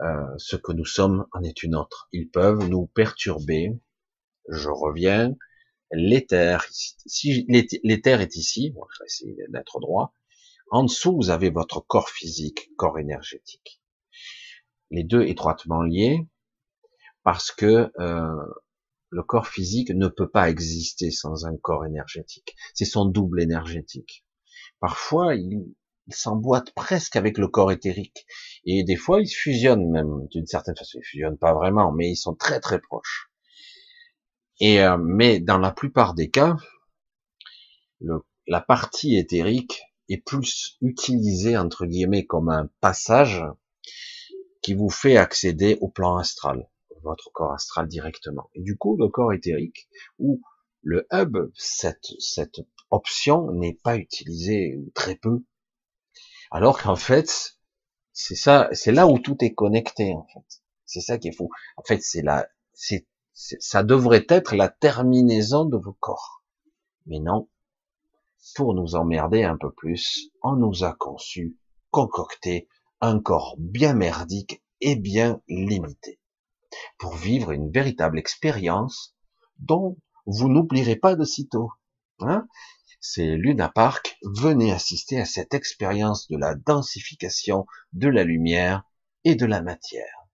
euh, 0.00 0.34
ce 0.38 0.56
que 0.56 0.72
nous 0.72 0.86
sommes 0.86 1.26
en 1.32 1.42
est 1.42 1.62
une 1.62 1.74
autre. 1.74 2.08
Ils 2.12 2.30
peuvent 2.30 2.66
nous 2.68 2.86
perturber, 2.86 3.78
je 4.48 4.68
reviens, 4.68 5.36
l'éther, 5.92 6.64
si 6.70 7.46
l'éther 7.82 8.20
est 8.20 8.36
ici, 8.36 8.70
bon, 8.70 8.82
je 8.92 9.02
vais 9.02 9.06
essayer 9.06 9.36
d'être 9.48 9.80
droit, 9.80 10.14
en 10.70 10.84
dessous 10.84 11.16
vous 11.16 11.30
avez 11.30 11.50
votre 11.50 11.80
corps 11.80 12.10
physique, 12.10 12.70
corps 12.76 12.98
énergétique. 12.98 13.80
Les 14.90 15.04
deux 15.04 15.22
étroitement 15.22 15.82
liés, 15.82 16.28
parce 17.22 17.52
que 17.52 17.92
euh, 17.98 18.46
le 19.10 19.22
corps 19.22 19.48
physique 19.48 19.90
ne 19.90 20.08
peut 20.08 20.28
pas 20.28 20.48
exister 20.48 21.10
sans 21.10 21.44
un 21.46 21.56
corps 21.56 21.84
énergétique. 21.84 22.56
C'est 22.74 22.84
son 22.84 23.04
double 23.04 23.42
énergétique. 23.42 24.24
Parfois, 24.78 25.34
il, 25.34 25.74
il 26.06 26.14
s'emboîte 26.14 26.72
presque 26.72 27.16
avec 27.16 27.38
le 27.38 27.48
corps 27.48 27.72
éthérique. 27.72 28.26
Et 28.64 28.82
des 28.84 28.96
fois, 28.96 29.20
ils 29.20 29.28
fusionnent 29.28 29.90
même, 29.90 30.26
d'une 30.30 30.46
certaine 30.46 30.76
façon. 30.76 30.98
Ils 30.98 31.06
fusionnent 31.06 31.38
pas 31.38 31.54
vraiment, 31.54 31.92
mais 31.92 32.10
ils 32.10 32.16
sont 32.16 32.34
très 32.34 32.60
très 32.60 32.80
proches. 32.80 33.29
Et 34.60 34.82
euh, 34.82 34.96
mais 34.98 35.40
dans 35.40 35.58
la 35.58 35.72
plupart 35.72 36.14
des 36.14 36.30
cas, 36.30 36.56
le, 38.00 38.22
la 38.46 38.60
partie 38.60 39.16
éthérique 39.16 39.82
est 40.08 40.22
plus 40.24 40.76
utilisée 40.82 41.56
entre 41.56 41.86
guillemets 41.86 42.26
comme 42.26 42.48
un 42.48 42.68
passage 42.80 43.42
qui 44.62 44.74
vous 44.74 44.90
fait 44.90 45.16
accéder 45.16 45.78
au 45.80 45.88
plan 45.88 46.16
astral, 46.16 46.68
votre 47.02 47.30
corps 47.32 47.52
astral 47.52 47.88
directement. 47.88 48.50
Et 48.54 48.60
du 48.60 48.76
coup, 48.76 48.96
le 48.96 49.08
corps 49.08 49.32
éthérique 49.32 49.88
ou 50.18 50.42
le 50.82 51.06
hub, 51.12 51.36
cette, 51.54 52.12
cette 52.18 52.60
option 52.90 53.52
n'est 53.52 53.78
pas 53.82 53.96
utilisée 53.96 54.78
très 54.94 55.14
peu. 55.14 55.44
Alors 56.50 56.82
qu'en 56.82 56.96
fait, 56.96 57.56
c'est 58.12 58.34
ça, 58.34 58.68
c'est 58.72 58.92
là 58.92 59.06
où 59.06 59.18
tout 59.18 59.36
est 59.40 59.54
connecté, 59.54 60.12
en 60.12 60.26
fait. 60.26 60.62
C'est 60.84 61.00
ça 61.00 61.18
qui 61.18 61.28
est 61.28 61.32
fou. 61.32 61.48
En 61.76 61.82
fait, 61.82 62.02
c'est 62.02 62.22
là, 62.22 62.48
c'est 62.72 63.06
ça 63.58 63.82
devrait 63.82 64.26
être 64.28 64.54
la 64.54 64.68
terminaison 64.68 65.64
de 65.64 65.78
vos 65.78 65.94
corps. 65.94 66.42
Mais 67.06 67.20
non, 67.20 67.48
pour 68.54 68.74
nous 68.74 68.96
emmerder 68.96 69.44
un 69.44 69.56
peu 69.56 69.72
plus, 69.72 70.30
on 70.42 70.56
nous 70.56 70.84
a 70.84 70.92
conçu, 70.92 71.56
concocté 71.90 72.68
un 73.00 73.18
corps 73.18 73.54
bien 73.58 73.94
merdique 73.94 74.62
et 74.82 74.94
bien 74.94 75.40
limité, 75.48 76.20
pour 76.98 77.14
vivre 77.14 77.52
une 77.52 77.70
véritable 77.70 78.18
expérience 78.18 79.16
dont 79.58 79.96
vous 80.26 80.48
n'oublierez 80.48 80.96
pas 80.96 81.16
de 81.16 81.24
sitôt. 81.24 81.70
Hein 82.20 82.46
C'est 83.00 83.36
Luna 83.36 83.70
Park, 83.70 84.18
venez 84.22 84.70
assister 84.70 85.18
à 85.18 85.24
cette 85.24 85.54
expérience 85.54 86.28
de 86.28 86.36
la 86.36 86.54
densification 86.54 87.66
de 87.94 88.08
la 88.08 88.24
lumière 88.24 88.84
et 89.24 89.34
de 89.34 89.46
la 89.46 89.62
matière. 89.62 90.26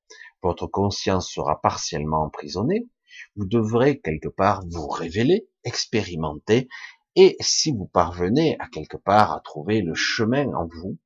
Votre 0.43 0.67
conscience 0.67 1.31
sera 1.31 1.61
partiellement 1.61 2.25
emprisonnée, 2.25 2.89
vous 3.35 3.47
devrez 3.47 4.01
quelque 4.01 4.29
part 4.29 4.63
vous 4.69 4.89
révéler, 4.89 5.49
expérimenter, 5.65 6.69
et 7.15 7.37
si 7.41 7.73
vous 7.73 7.87
parvenez 7.87 8.57
à 8.59 8.69
quelque 8.69 8.97
part 8.97 9.33
à 9.33 9.41
trouver 9.41 9.81
le 9.81 9.95
chemin 9.95 10.47
en 10.55 10.67
vous, 10.67 10.99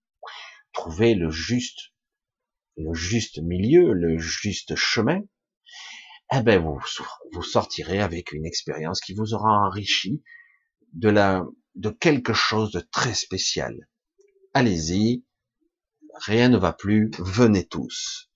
trouver 0.72 1.14
le 1.14 1.30
juste, 1.30 1.92
le 2.76 2.92
juste 2.94 3.40
milieu, 3.40 3.92
le 3.92 4.18
juste 4.18 4.74
chemin, 4.74 5.20
eh 6.32 6.42
ben 6.42 6.60
vous, 6.60 6.80
vous 7.32 7.42
sortirez 7.42 8.00
avec 8.00 8.32
une 8.32 8.46
expérience 8.46 9.00
qui 9.00 9.14
vous 9.14 9.34
aura 9.34 9.66
enrichi 9.66 10.22
de 10.92 11.08
la, 11.08 11.44
de 11.74 11.90
quelque 11.90 12.32
chose 12.32 12.72
de 12.72 12.80
très 12.80 13.14
spécial. 13.14 13.88
Allez-y, 14.54 15.24
rien 16.26 16.48
ne 16.48 16.58
va 16.58 16.72
plus, 16.72 17.10
venez 17.18 17.66
tous. 17.66 18.29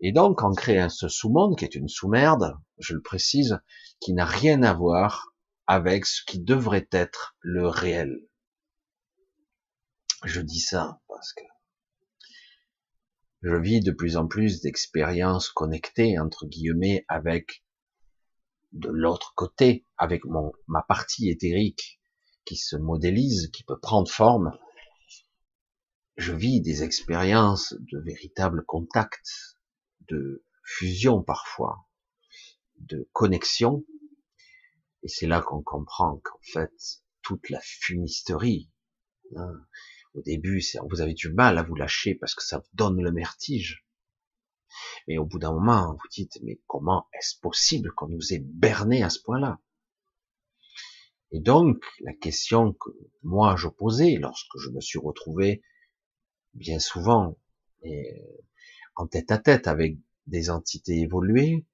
Et 0.00 0.12
donc, 0.12 0.42
on 0.42 0.52
crée 0.52 0.88
ce 0.90 1.08
sous-monde 1.08 1.56
qui 1.56 1.64
est 1.64 1.74
une 1.74 1.88
sous-merde, 1.88 2.58
je 2.78 2.94
le 2.94 3.02
précise, 3.02 3.58
qui 4.00 4.12
n'a 4.12 4.24
rien 4.24 4.62
à 4.62 4.74
voir 4.74 5.34
avec 5.66 6.04
ce 6.04 6.22
qui 6.24 6.40
devrait 6.40 6.88
être 6.92 7.36
le 7.40 7.68
réel. 7.68 8.28
Je 10.24 10.40
dis 10.40 10.60
ça 10.60 11.00
parce 11.08 11.32
que 11.32 11.44
je 13.42 13.54
vis 13.54 13.80
de 13.80 13.92
plus 13.92 14.16
en 14.16 14.26
plus 14.26 14.62
d'expériences 14.62 15.50
connectées, 15.50 16.18
entre 16.18 16.46
guillemets, 16.46 17.04
avec 17.08 17.62
de 18.72 18.88
l'autre 18.88 19.34
côté, 19.36 19.86
avec 19.98 20.24
mon, 20.24 20.52
ma 20.66 20.82
partie 20.82 21.28
éthérique 21.28 22.00
qui 22.44 22.56
se 22.56 22.76
modélise, 22.76 23.50
qui 23.52 23.62
peut 23.62 23.78
prendre 23.78 24.10
forme. 24.10 24.58
Je 26.16 26.32
vis 26.32 26.60
des 26.60 26.82
expériences 26.82 27.74
de 27.92 27.98
véritable 28.00 28.64
contact 28.64 29.53
de 30.08 30.44
fusion 30.64 31.22
parfois, 31.22 31.86
de 32.78 33.08
connexion. 33.12 33.84
Et 35.02 35.08
c'est 35.08 35.26
là 35.26 35.42
qu'on 35.42 35.62
comprend 35.62 36.18
qu'en 36.18 36.40
fait, 36.42 37.02
toute 37.22 37.50
la 37.50 37.60
fumisterie, 37.60 38.70
hein, 39.36 39.52
au 40.14 40.22
début, 40.22 40.62
vous 40.88 41.00
avez 41.00 41.14
du 41.14 41.32
mal 41.32 41.58
à 41.58 41.62
vous 41.62 41.74
lâcher 41.74 42.14
parce 42.14 42.34
que 42.34 42.42
ça 42.42 42.58
vous 42.58 42.70
donne 42.72 43.02
le 43.02 43.12
vertige. 43.12 43.84
Mais 45.06 45.18
au 45.18 45.24
bout 45.24 45.38
d'un 45.38 45.52
moment, 45.52 45.92
vous 45.92 46.08
dites, 46.10 46.38
mais 46.42 46.60
comment 46.66 47.08
est-ce 47.12 47.38
possible 47.40 47.92
qu'on 47.92 48.08
nous 48.08 48.32
ait 48.32 48.42
berné 48.42 49.02
à 49.02 49.10
ce 49.10 49.20
point-là? 49.20 49.60
Et 51.32 51.40
donc, 51.40 51.84
la 52.00 52.12
question 52.14 52.72
que 52.72 52.90
moi 53.22 53.56
je 53.56 53.68
posais 53.68 54.16
lorsque 54.20 54.56
je 54.58 54.70
me 54.70 54.80
suis 54.80 55.00
retrouvé 55.00 55.62
bien 56.54 56.78
souvent 56.78 57.36
et 57.82 58.08
en 58.96 59.06
tête 59.06 59.30
à 59.30 59.38
tête 59.38 59.66
avec 59.66 59.96
des 60.26 60.50
entités 60.50 61.00
évoluées, 61.00 61.66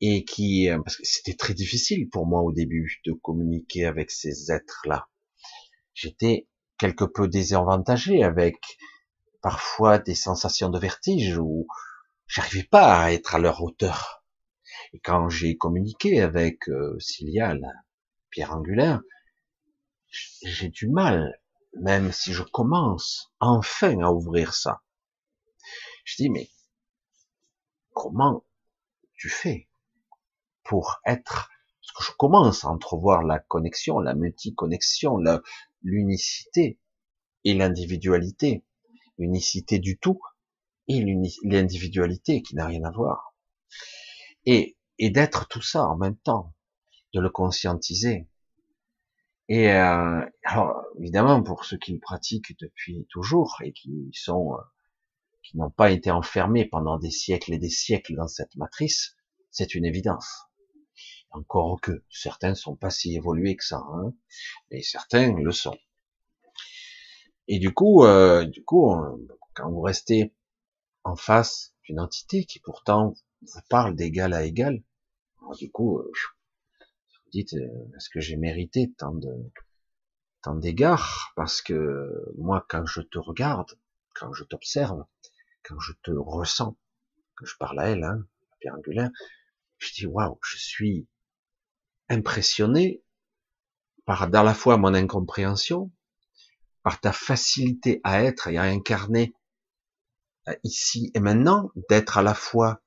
et 0.00 0.24
qui, 0.24 0.70
euh, 0.70 0.80
parce 0.82 0.96
que 0.96 1.04
c'était 1.04 1.34
très 1.34 1.54
difficile 1.54 2.08
pour 2.08 2.26
moi 2.26 2.42
au 2.42 2.52
début 2.52 3.00
de 3.04 3.12
communiquer 3.12 3.86
avec 3.86 4.10
ces 4.10 4.52
êtres-là. 4.52 5.08
J'étais 5.94 6.46
quelque 6.78 7.04
peu 7.04 7.26
désavantagé 7.26 8.22
avec 8.22 8.56
parfois 9.42 9.98
des 9.98 10.14
sensations 10.14 10.70
de 10.70 10.78
vertige 10.78 11.38
où 11.38 11.66
j'arrivais 12.26 12.68
pas 12.70 13.02
à 13.02 13.12
être 13.12 13.34
à 13.34 13.38
leur 13.38 13.62
hauteur. 13.62 14.24
Et 14.92 15.00
quand 15.00 15.28
j'ai 15.28 15.56
communiqué 15.56 16.20
avec 16.20 16.68
euh, 16.68 16.98
Cilia, 17.00 17.54
la 17.54 17.72
pierre 18.30 18.54
angulaire, 18.54 19.02
j'ai 20.10 20.68
du 20.68 20.88
mal, 20.88 21.40
même 21.80 22.12
si 22.12 22.32
je 22.32 22.42
commence 22.42 23.32
enfin 23.40 24.00
à 24.00 24.12
ouvrir 24.12 24.54
ça. 24.54 24.82
Je 26.08 26.16
dis, 26.16 26.30
mais 26.30 26.48
comment 27.92 28.42
tu 29.12 29.28
fais 29.28 29.68
pour 30.64 31.02
être, 31.04 31.50
parce 31.82 31.92
que 31.92 32.12
je 32.12 32.16
commence 32.16 32.64
à 32.64 32.68
entrevoir 32.68 33.22
la 33.24 33.38
connexion, 33.38 33.98
la 33.98 34.14
multiconnexion, 34.14 35.18
l'unicité 35.82 36.80
et 37.44 37.52
l'individualité, 37.52 38.64
l'unicité 39.18 39.78
du 39.80 39.98
tout 39.98 40.18
et 40.86 41.04
l'individualité 41.44 42.40
qui 42.40 42.54
n'a 42.54 42.64
rien 42.64 42.84
à 42.84 42.90
voir. 42.90 43.34
Et, 44.46 44.78
et 44.98 45.10
d'être 45.10 45.46
tout 45.48 45.60
ça 45.60 45.86
en 45.86 45.98
même 45.98 46.16
temps, 46.16 46.54
de 47.12 47.20
le 47.20 47.28
conscientiser. 47.28 48.30
Et 49.48 49.70
euh, 49.72 50.24
alors, 50.44 50.84
évidemment, 50.98 51.42
pour 51.42 51.66
ceux 51.66 51.76
qui 51.76 51.92
le 51.92 52.00
pratiquent 52.00 52.58
depuis 52.58 53.06
toujours 53.10 53.58
et 53.62 53.72
qui 53.72 54.10
sont, 54.14 54.54
euh, 54.54 54.62
qui 55.42 55.56
n'ont 55.56 55.70
pas 55.70 55.90
été 55.90 56.10
enfermés 56.10 56.66
pendant 56.66 56.98
des 56.98 57.10
siècles 57.10 57.54
et 57.54 57.58
des 57.58 57.70
siècles 57.70 58.14
dans 58.16 58.28
cette 58.28 58.54
matrice, 58.56 59.16
c'est 59.50 59.74
une 59.74 59.84
évidence. 59.84 60.44
Encore 61.30 61.80
que 61.80 62.02
certains 62.10 62.54
sont 62.54 62.76
pas 62.76 62.90
si 62.90 63.14
évolués 63.14 63.56
que 63.56 63.64
ça, 63.64 63.82
hein, 63.92 64.14
mais 64.70 64.82
certains 64.82 65.34
le 65.34 65.52
sont. 65.52 65.76
Et 67.48 67.58
du 67.58 67.72
coup, 67.72 68.04
euh, 68.04 68.44
du 68.44 68.64
coup, 68.64 68.94
quand 69.54 69.70
vous 69.70 69.80
restez 69.80 70.34
en 71.04 71.16
face 71.16 71.74
d'une 71.84 72.00
entité 72.00 72.44
qui 72.44 72.60
pourtant 72.60 73.14
vous 73.40 73.60
parle 73.68 73.94
d'égal 73.96 74.34
à 74.34 74.44
égal, 74.44 74.82
du 75.58 75.70
coup, 75.70 75.98
euh, 75.98 76.12
vous 76.80 77.30
dites, 77.30 77.54
euh, 77.54 77.90
est-ce 77.96 78.10
que 78.10 78.20
j'ai 78.20 78.36
mérité 78.36 78.92
tant 78.98 79.14
de 79.14 79.32
tant 80.42 80.54
d'égards? 80.54 81.32
Parce 81.36 81.62
que 81.62 82.32
moi, 82.36 82.66
quand 82.68 82.84
je 82.86 83.00
te 83.00 83.18
regarde, 83.18 83.78
quand 84.14 84.32
je 84.34 84.44
t'observe, 84.44 85.04
quand 85.68 85.78
je 85.80 85.92
te 86.02 86.10
ressens, 86.10 86.76
que 87.36 87.44
je 87.44 87.54
parle 87.58 87.80
à 87.80 87.88
elle, 87.88 88.02
hein, 88.02 88.24
pierre 88.58 88.74
angulaire, 88.74 89.10
je 89.76 89.92
dis 89.92 90.06
waouh, 90.06 90.38
je 90.42 90.56
suis 90.56 91.06
impressionné 92.08 93.02
par 94.06 94.22
à 94.22 94.42
la 94.42 94.54
fois 94.54 94.78
mon 94.78 94.94
incompréhension, 94.94 95.92
par 96.82 97.00
ta 97.00 97.12
facilité 97.12 98.00
à 98.02 98.22
être 98.22 98.48
et 98.48 98.56
à 98.56 98.62
incarner 98.62 99.34
euh, 100.48 100.54
ici 100.64 101.10
et 101.14 101.20
maintenant, 101.20 101.70
d'être 101.90 102.16
à 102.16 102.22
la 102.22 102.34
fois 102.34 102.80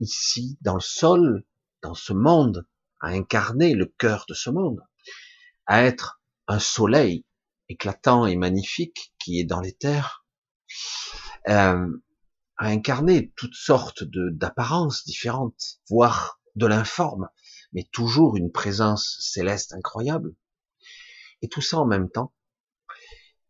ici 0.00 0.58
dans 0.60 0.74
le 0.74 0.80
sol, 0.80 1.42
dans 1.80 1.94
ce 1.94 2.12
monde, 2.12 2.66
à 3.00 3.08
incarner 3.08 3.74
le 3.74 3.86
cœur 3.86 4.26
de 4.28 4.34
ce 4.34 4.50
monde, 4.50 4.82
à 5.64 5.82
être 5.84 6.20
un 6.48 6.58
soleil 6.58 7.24
éclatant 7.70 8.26
et 8.26 8.36
magnifique 8.36 9.14
qui 9.18 9.40
est 9.40 9.44
dans 9.44 9.60
les 9.60 9.72
terres, 9.72 10.26
euh, 11.48 11.88
à 12.56 12.68
incarner 12.68 13.32
toutes 13.36 13.54
sortes 13.54 14.04
d'apparences 14.04 15.04
différentes, 15.04 15.80
voire 15.88 16.40
de 16.54 16.66
l'informe, 16.66 17.28
mais 17.72 17.84
toujours 17.92 18.36
une 18.36 18.50
présence 18.50 19.18
céleste 19.20 19.74
incroyable. 19.74 20.34
Et 21.42 21.48
tout 21.48 21.60
ça 21.60 21.78
en 21.78 21.86
même 21.86 22.10
temps, 22.10 22.32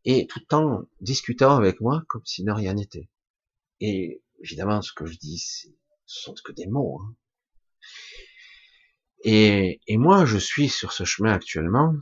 et 0.05 0.27
tout 0.27 0.43
en 0.55 0.83
discutant 1.01 1.57
avec 1.57 1.81
moi 1.81 2.03
comme 2.09 2.25
si 2.25 2.45
de 2.45 2.51
rien 2.51 2.75
n'était. 2.75 3.09
Et 3.81 4.23
évidemment, 4.43 4.83
ce 4.83 4.93
que 4.93 5.07
je 5.07 5.19
dis, 5.19 5.39
ce 5.39 5.69
sont 6.07 6.35
que 6.45 6.53
des 6.53 6.67
mots. 6.67 7.01
Hein. 7.03 7.15
Et, 9.25 9.81
et 9.87 9.97
moi, 9.97 10.25
je 10.25 10.39
suis 10.39 10.69
sur 10.69 10.93
ce 10.93 11.05
chemin 11.05 11.33
actuellement, 11.33 11.95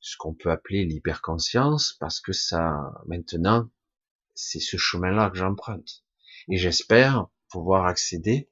ce 0.00 0.16
qu'on 0.16 0.34
peut 0.34 0.50
appeler 0.50 0.84
l'hyperconscience, 0.84 1.96
parce 2.00 2.20
que 2.20 2.32
ça, 2.32 2.92
maintenant, 3.06 3.70
c'est 4.34 4.60
ce 4.60 4.76
chemin-là 4.76 5.30
que 5.30 5.38
j'emprunte. 5.38 6.04
Et 6.48 6.56
j'espère 6.56 7.28
pouvoir 7.48 7.86
accéder 7.86 8.50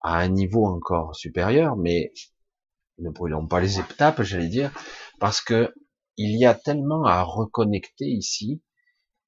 à 0.00 0.18
un 0.18 0.28
niveau 0.28 0.66
encore 0.66 1.14
supérieur, 1.16 1.76
mais 1.76 2.12
ne 2.98 3.10
brûlons 3.10 3.46
pas 3.46 3.60
les 3.60 3.78
étapes, 3.78 4.22
j'allais 4.22 4.48
dire, 4.48 4.72
parce 5.18 5.40
que 5.40 5.74
il 6.16 6.38
y 6.38 6.44
a 6.44 6.54
tellement 6.54 7.04
à 7.04 7.22
reconnecter 7.22 8.06
ici, 8.06 8.62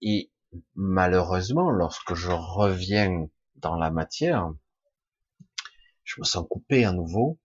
et 0.02 0.30
malheureusement, 0.74 1.70
lorsque 1.70 2.14
je 2.14 2.30
reviens 2.30 3.28
dans 3.56 3.76
la 3.76 3.90
matière, 3.90 4.52
je 6.04 6.20
me 6.20 6.24
sens 6.24 6.46
coupé 6.48 6.84
à 6.84 6.92
nouveau, 6.92 7.38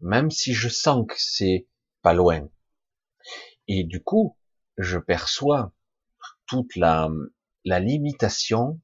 même 0.00 0.30
si 0.30 0.54
je 0.54 0.68
sens 0.68 1.06
que 1.08 1.16
c'est 1.18 1.66
pas 2.02 2.14
loin. 2.14 2.48
Et 3.66 3.84
du 3.84 4.02
coup, 4.02 4.36
je 4.76 4.98
perçois 4.98 5.72
toute 6.46 6.76
la, 6.76 7.08
la 7.64 7.80
limitation, 7.80 8.80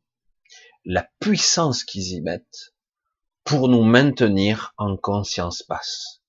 la 0.87 1.09
puissance 1.18 1.83
qu'ils 1.83 2.12
y 2.12 2.20
mettent 2.20 2.72
pour 3.42 3.68
nous 3.68 3.83
maintenir 3.83 4.72
en 4.79 4.96
conscience 4.96 5.64
basse. 5.68 6.22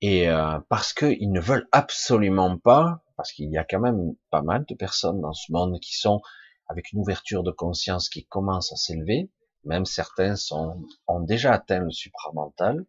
Et 0.00 0.30
euh, 0.30 0.58
parce 0.70 0.94
qu'ils 0.94 1.30
ne 1.30 1.40
veulent 1.40 1.68
absolument 1.72 2.58
pas, 2.58 3.04
parce 3.16 3.32
qu'il 3.32 3.50
y 3.50 3.58
a 3.58 3.64
quand 3.64 3.80
même 3.80 4.16
pas 4.30 4.40
mal 4.40 4.64
de 4.66 4.74
personnes 4.74 5.20
dans 5.20 5.34
ce 5.34 5.52
monde 5.52 5.78
qui 5.80 5.94
sont 5.94 6.22
avec 6.68 6.92
une 6.92 7.00
ouverture 7.00 7.42
de 7.42 7.50
conscience 7.50 8.08
qui 8.08 8.24
commence 8.24 8.72
à 8.72 8.76
s'élever, 8.76 9.30
même 9.64 9.84
certains 9.84 10.36
sont, 10.36 10.82
ont 11.06 11.20
déjà 11.20 11.52
atteint 11.52 11.80
le 11.80 11.90
supramental, 11.90 12.86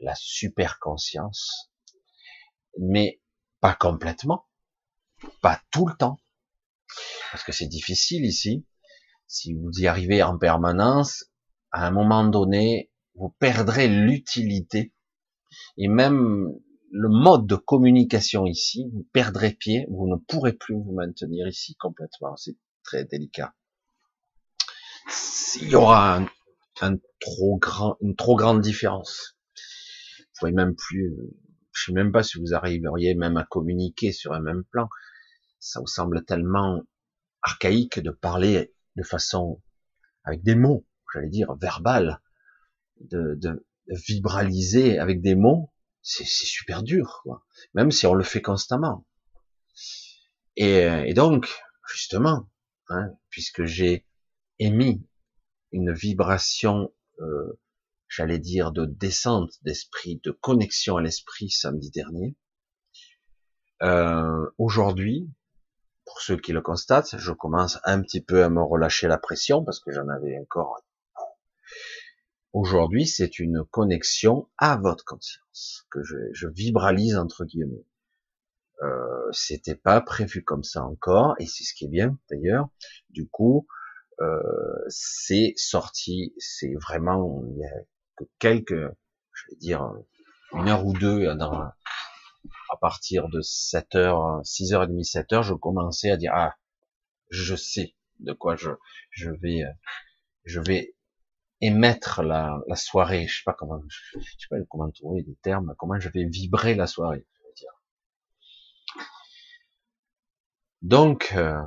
la 0.00 0.14
super 0.14 0.78
conscience, 0.78 1.72
mais 2.78 3.20
pas 3.60 3.74
complètement, 3.74 4.46
pas 5.40 5.60
tout 5.72 5.86
le 5.86 5.96
temps, 5.96 6.20
parce 7.32 7.42
que 7.42 7.52
c'est 7.52 7.66
difficile 7.66 8.24
ici. 8.24 8.64
Si 9.32 9.54
vous 9.54 9.70
y 9.78 9.86
arrivez 9.86 10.22
en 10.22 10.36
permanence, 10.36 11.24
à 11.70 11.86
un 11.86 11.90
moment 11.90 12.22
donné, 12.22 12.92
vous 13.14 13.30
perdrez 13.38 13.88
l'utilité 13.88 14.92
et 15.78 15.88
même 15.88 16.48
le 16.90 17.08
mode 17.08 17.46
de 17.46 17.56
communication 17.56 18.44
ici, 18.44 18.90
vous 18.92 19.08
perdrez 19.14 19.54
pied, 19.54 19.86
vous 19.88 20.06
ne 20.06 20.16
pourrez 20.16 20.52
plus 20.52 20.74
vous 20.74 20.92
maintenir 20.92 21.48
ici 21.48 21.74
complètement. 21.76 22.36
C'est 22.36 22.58
très 22.84 23.06
délicat. 23.06 23.54
Il 25.62 25.70
y 25.70 25.76
aura 25.76 26.20
un, 26.82 26.98
trop 27.18 27.56
grand, 27.56 27.96
une 28.02 28.14
trop 28.14 28.36
grande 28.36 28.60
différence. 28.60 29.38
Vous 30.18 30.24
pouvez 30.40 30.52
même 30.52 30.76
plus, 30.76 31.16
je 31.72 31.86
sais 31.86 31.92
même 31.92 32.12
pas 32.12 32.22
si 32.22 32.38
vous 32.38 32.52
arriveriez 32.52 33.14
même 33.14 33.38
à 33.38 33.44
communiquer 33.44 34.12
sur 34.12 34.34
un 34.34 34.40
même 34.40 34.64
plan. 34.64 34.90
Ça 35.58 35.80
vous 35.80 35.86
semble 35.86 36.22
tellement 36.26 36.82
archaïque 37.40 37.98
de 37.98 38.10
parler 38.10 38.74
de 38.96 39.02
façon 39.02 39.62
avec 40.24 40.42
des 40.42 40.54
mots, 40.54 40.86
j'allais 41.12 41.28
dire 41.28 41.54
verbal, 41.56 42.20
de, 43.00 43.34
de, 43.34 43.64
vibraliser 43.88 44.98
avec 44.98 45.20
des 45.20 45.34
mots, 45.34 45.72
c'est 46.02 46.24
super 46.24 46.82
dur, 46.82 47.20
quoi. 47.22 47.44
même 47.74 47.90
si 47.90 48.06
on 48.06 48.14
le 48.14 48.24
fait 48.24 48.40
constamment. 48.40 49.06
Et, 50.56 50.84
euh, 50.84 51.04
et 51.04 51.14
donc, 51.14 51.48
justement, 51.90 52.48
hein, 52.88 53.10
puisque 53.28 53.64
j'ai 53.64 54.06
émis 54.58 55.06
une 55.72 55.92
vibration, 55.92 56.94
euh, 57.20 57.60
j'allais 58.08 58.38
dire, 58.38 58.72
de 58.72 58.84
descente 58.84 59.52
d'esprit, 59.62 60.20
de 60.22 60.30
connexion 60.30 60.96
à 60.96 61.02
l'esprit 61.02 61.50
samedi 61.50 61.90
dernier, 61.90 62.36
euh, 63.82 64.48
aujourd'hui, 64.58 65.28
pour 66.04 66.20
ceux 66.20 66.36
qui 66.36 66.52
le 66.52 66.60
constatent, 66.60 67.16
je 67.16 67.32
commence 67.32 67.78
un 67.84 68.02
petit 68.02 68.20
peu 68.20 68.44
à 68.44 68.50
me 68.50 68.62
relâcher 68.62 69.08
la 69.08 69.18
pression 69.18 69.64
parce 69.64 69.80
que 69.80 69.92
j'en 69.92 70.08
avais 70.08 70.38
encore 70.38 70.82
Aujourd'hui, 72.52 73.06
c'est 73.06 73.38
une 73.38 73.64
connexion 73.64 74.50
à 74.58 74.76
votre 74.76 75.04
conscience 75.06 75.86
que 75.90 76.02
je, 76.02 76.16
je 76.32 76.48
vibralise 76.48 77.16
entre 77.16 77.46
guillemets. 77.46 77.86
Euh, 78.82 79.30
C'était 79.32 79.74
pas 79.74 80.02
prévu 80.02 80.44
comme 80.44 80.64
ça 80.64 80.84
encore, 80.84 81.34
et 81.38 81.46
c'est 81.46 81.64
ce 81.64 81.72
qui 81.72 81.86
est 81.86 81.88
bien 81.88 82.18
d'ailleurs. 82.30 82.68
Du 83.08 83.26
coup, 83.26 83.66
euh, 84.20 84.42
c'est 84.88 85.54
sorti, 85.56 86.34
c'est 86.36 86.74
vraiment 86.74 87.42
il 87.48 87.58
y 87.58 87.64
a 87.64 87.72
que 88.16 88.24
quelques, 88.38 88.74
je 89.32 89.44
vais 89.50 89.56
dire 89.56 89.90
une 90.52 90.68
heure 90.68 90.84
ou 90.84 90.92
deux 90.92 91.34
dans, 91.36 91.70
à 92.70 92.76
partir 92.76 93.28
de 93.28 93.40
7 93.40 93.94
heures, 93.94 94.40
6 94.44 94.72
heures 94.74 94.84
et 94.84 94.86
demie, 94.86 95.04
7 95.04 95.32
heures, 95.32 95.42
je 95.42 95.54
commençais 95.54 96.10
à 96.10 96.16
dire 96.16 96.32
ah, 96.34 96.56
je 97.30 97.54
sais 97.56 97.94
de 98.20 98.32
quoi 98.32 98.56
je 98.56 98.70
je 99.10 99.30
vais 99.30 99.64
je 100.44 100.60
vais 100.60 100.94
émettre 101.60 102.22
la, 102.22 102.58
la 102.66 102.76
soirée. 102.76 103.26
Je 103.26 103.38
sais 103.38 103.44
pas 103.44 103.54
comment, 103.54 103.80
je 103.88 104.20
sais 104.20 104.46
pas 104.50 104.56
comment 104.68 104.90
trouver 104.90 105.22
des 105.22 105.36
termes. 105.36 105.74
Comment 105.78 105.98
je 105.98 106.08
vais 106.10 106.24
vibrer 106.24 106.74
la 106.74 106.86
soirée. 106.86 107.26
Je 107.32 107.42
veux 107.46 107.54
dire. 107.54 107.72
Donc, 110.82 111.32
euh, 111.36 111.62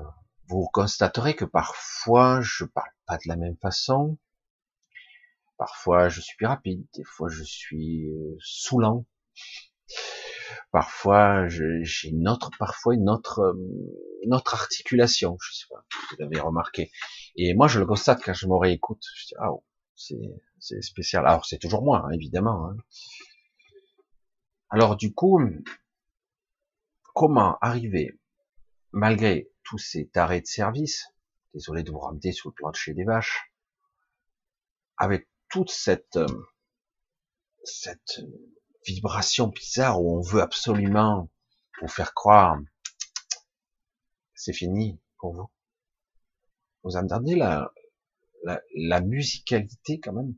vous 0.47 0.67
constaterez 0.71 1.35
que 1.35 1.45
parfois 1.45 2.41
je 2.41 2.65
parle 2.65 2.91
pas 3.07 3.17
de 3.17 3.27
la 3.27 3.35
même 3.37 3.57
façon. 3.57 4.17
Parfois 5.57 6.09
je 6.09 6.19
suis 6.19 6.35
plus 6.35 6.47
rapide, 6.47 6.85
des 6.93 7.03
fois 7.05 7.29
je 7.29 7.43
suis 7.43 8.09
euh, 8.09 8.37
saoulant. 8.41 9.05
Parfois 10.75 11.47
j'ai 11.47 12.09
une 12.09 12.27
autre, 12.27 12.51
parfois 12.59 12.95
une 12.95 13.09
autre, 13.09 13.39
euh, 13.39 13.53
une 14.23 14.33
autre 14.33 14.55
articulation. 14.55 15.37
Je 15.39 15.53
sais 15.53 15.67
pas, 15.69 15.85
vous 16.11 16.17
l'avez 16.19 16.41
remarqué. 16.41 16.91
Et 17.37 17.53
moi 17.53 17.69
je 17.69 17.79
le 17.79 17.85
constate 17.85 18.21
quand 18.21 18.33
je 18.33 18.45
me 18.45 18.57
réécoute. 18.57 19.01
Je 19.15 19.27
dis 19.27 19.35
ah 19.39 19.53
oh, 19.53 19.63
c'est 19.95 20.81
spécial. 20.81 21.25
Alors 21.25 21.45
c'est 21.45 21.59
toujours 21.59 21.81
moi 21.81 22.03
hein, 22.05 22.11
évidemment. 22.11 22.67
Hein. 22.67 22.75
Alors 24.69 24.97
du 24.97 25.13
coup, 25.13 25.39
comment 27.13 27.57
arriver 27.61 28.19
malgré 28.91 29.49
tous 29.63 29.77
ces 29.77 30.09
tarés 30.09 30.41
de 30.41 30.45
service, 30.45 31.05
désolé 31.53 31.83
de 31.83 31.91
vous 31.91 31.99
ramener 31.99 32.33
sur 32.33 32.49
le 32.49 32.53
plancher 32.53 32.93
des 32.93 33.05
vaches, 33.05 33.49
avec 34.97 35.29
toute 35.47 35.71
cette, 35.71 36.17
euh, 36.17 36.27
cette 37.63 38.19
vibration 38.85 39.47
bizarre 39.47 40.01
où 40.01 40.17
on 40.17 40.21
veut 40.21 40.41
absolument 40.41 41.29
vous 41.81 41.87
faire 41.87 42.13
croire 42.13 42.57
c'est 44.33 44.53
fini 44.53 44.99
pour 45.17 45.33
vous. 45.33 45.49
Vous 46.83 46.97
entendez 46.97 47.35
la, 47.35 47.71
la, 48.43 48.61
la, 48.75 49.01
musicalité 49.01 49.99
quand 49.99 50.13
même? 50.13 50.35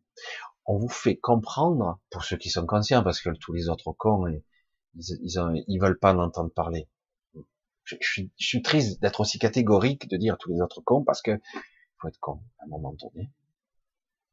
On 0.65 0.77
vous 0.77 0.87
fait 0.87 1.17
comprendre, 1.17 1.99
pour 2.09 2.23
ceux 2.23 2.37
qui 2.37 2.49
sont 2.49 2.65
conscients, 2.65 3.03
parce 3.03 3.19
que 3.19 3.31
tous 3.31 3.51
les 3.51 3.67
autres 3.67 3.91
cons, 3.91 4.27
ils, 4.27 4.43
ils, 4.95 5.63
ils 5.67 5.79
veulent 5.79 5.99
pas 5.99 6.13
en 6.13 6.19
entendre 6.19 6.51
parler 6.51 6.87
je, 7.87 7.95
suis, 8.01 8.31
je 8.37 8.45
suis 8.45 8.61
triste 8.61 9.01
d'être 9.01 9.21
aussi 9.21 9.39
catégorique 9.39 10.09
de 10.09 10.17
dire 10.17 10.37
tous 10.37 10.51
les 10.51 10.61
autres 10.61 10.81
cons 10.81 11.03
parce 11.03 11.21
que 11.21 11.39
faut 11.99 12.07
être 12.07 12.19
con 12.19 12.41
à 12.59 12.65
un 12.65 12.67
moment 12.67 12.93
donné. 12.93 13.31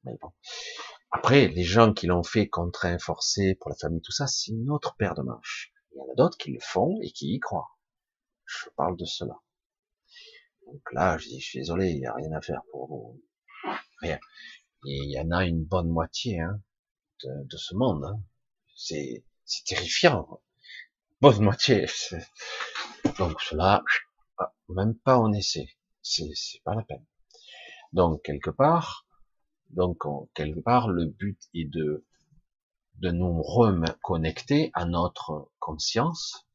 Mais 0.03 0.17
bon. 0.21 0.33
Après, 1.17 1.47
les 1.47 1.63
gens 1.63 1.93
qui 1.93 2.09
l'ont 2.09 2.25
fait 2.25 2.49
contraint, 2.49 2.99
forcé 2.99 3.55
pour 3.55 3.71
la 3.71 3.77
famille, 3.77 4.03
tout 4.03 4.11
ça, 4.11 4.27
c'est 4.27 4.51
une 4.51 4.69
autre 4.69 4.97
paire 4.97 5.15
de 5.15 5.23
manches. 5.23 5.73
Il 5.93 5.99
y 5.99 6.01
en 6.01 6.13
a 6.13 6.15
d'autres 6.17 6.37
qui 6.37 6.51
le 6.51 6.59
font 6.61 6.99
et 7.03 7.13
qui 7.13 7.33
y 7.33 7.39
croient. 7.39 7.79
Je 8.45 8.69
parle 8.77 8.97
de 8.97 9.05
cela. 9.05 9.37
Donc 10.67 10.83
là, 10.93 11.17
je 11.17 11.29
dis, 11.29 11.39
je 11.39 11.47
suis 11.47 11.59
désolé, 11.61 11.91
il 11.91 12.01
n'y 12.01 12.07
a 12.07 12.15
rien 12.15 12.33
à 12.33 12.41
faire 12.41 12.63
pour 12.73 12.89
vous. 12.89 13.23
Rien. 14.01 14.19
Et 14.87 14.99
il 15.05 15.11
y 15.13 15.21
en 15.21 15.31
a 15.31 15.45
une 15.45 15.65
bonne 15.65 15.89
moitié 15.89 16.41
hein, 16.41 16.61
de, 17.23 17.45
de, 17.45 17.57
ce 17.57 17.77
monde. 17.77 18.05
Hein. 18.05 18.21
C'est 18.75 19.23
terrifiant. 19.67 20.43
Bonne 21.21 21.45
moitié. 21.45 21.87
Donc 23.19 23.41
cela, 23.41 23.85
même 24.69 24.99
pas 24.99 25.17
en 25.17 25.33
essai, 25.33 25.69
c'est 26.03 26.61
pas 26.65 26.75
la 26.75 26.83
peine. 26.83 27.07
Donc 27.93 28.21
quelque 28.23 28.51
part, 28.51 29.04
donc 29.75 30.05
quelque 30.35 30.61
part, 30.61 30.89
le 30.89 31.07
but 31.07 31.39
est 31.55 31.69
de 31.69 32.05
de 33.01 33.11
nous 33.11 33.43
reconnecter 33.43 34.71
à 34.75 34.85
notre 34.85 35.51
conscience 35.59 36.47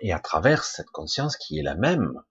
et 0.00 0.12
à 0.12 0.18
travers 0.18 0.64
cette 0.64 0.90
conscience 0.90 1.36
qui 1.36 1.58
est 1.58 1.62
la 1.62 1.74
même. 1.74 2.22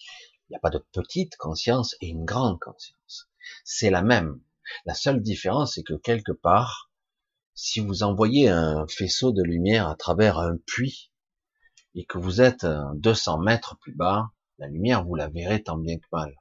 Il 0.00 0.50
n'y 0.50 0.56
a 0.56 0.60
pas 0.60 0.70
de 0.70 0.84
petite 0.92 1.36
conscience 1.36 1.94
et 2.00 2.08
une 2.08 2.24
grande 2.24 2.58
conscience. 2.58 3.28
C'est 3.64 3.90
la 3.90 4.02
même. 4.02 4.40
La 4.84 4.94
seule 4.94 5.22
différence, 5.22 5.74
c'est 5.74 5.82
que 5.82 5.94
quelque 5.94 6.32
part, 6.32 6.90
si 7.54 7.80
vous 7.80 8.02
envoyez 8.02 8.48
un 8.48 8.86
faisceau 8.88 9.30
de 9.30 9.42
lumière 9.42 9.88
à 9.88 9.94
travers 9.94 10.38
un 10.38 10.56
puits, 10.56 11.12
et 11.94 12.04
que 12.04 12.18
vous 12.18 12.40
êtes 12.40 12.66
200 12.94 13.38
mètres 13.38 13.78
plus 13.78 13.94
bas, 13.94 14.32
la 14.58 14.66
lumière, 14.66 15.04
vous 15.04 15.14
la 15.14 15.28
verrez 15.28 15.62
tant 15.62 15.78
bien 15.78 15.96
que 15.96 16.06
mal. 16.10 16.34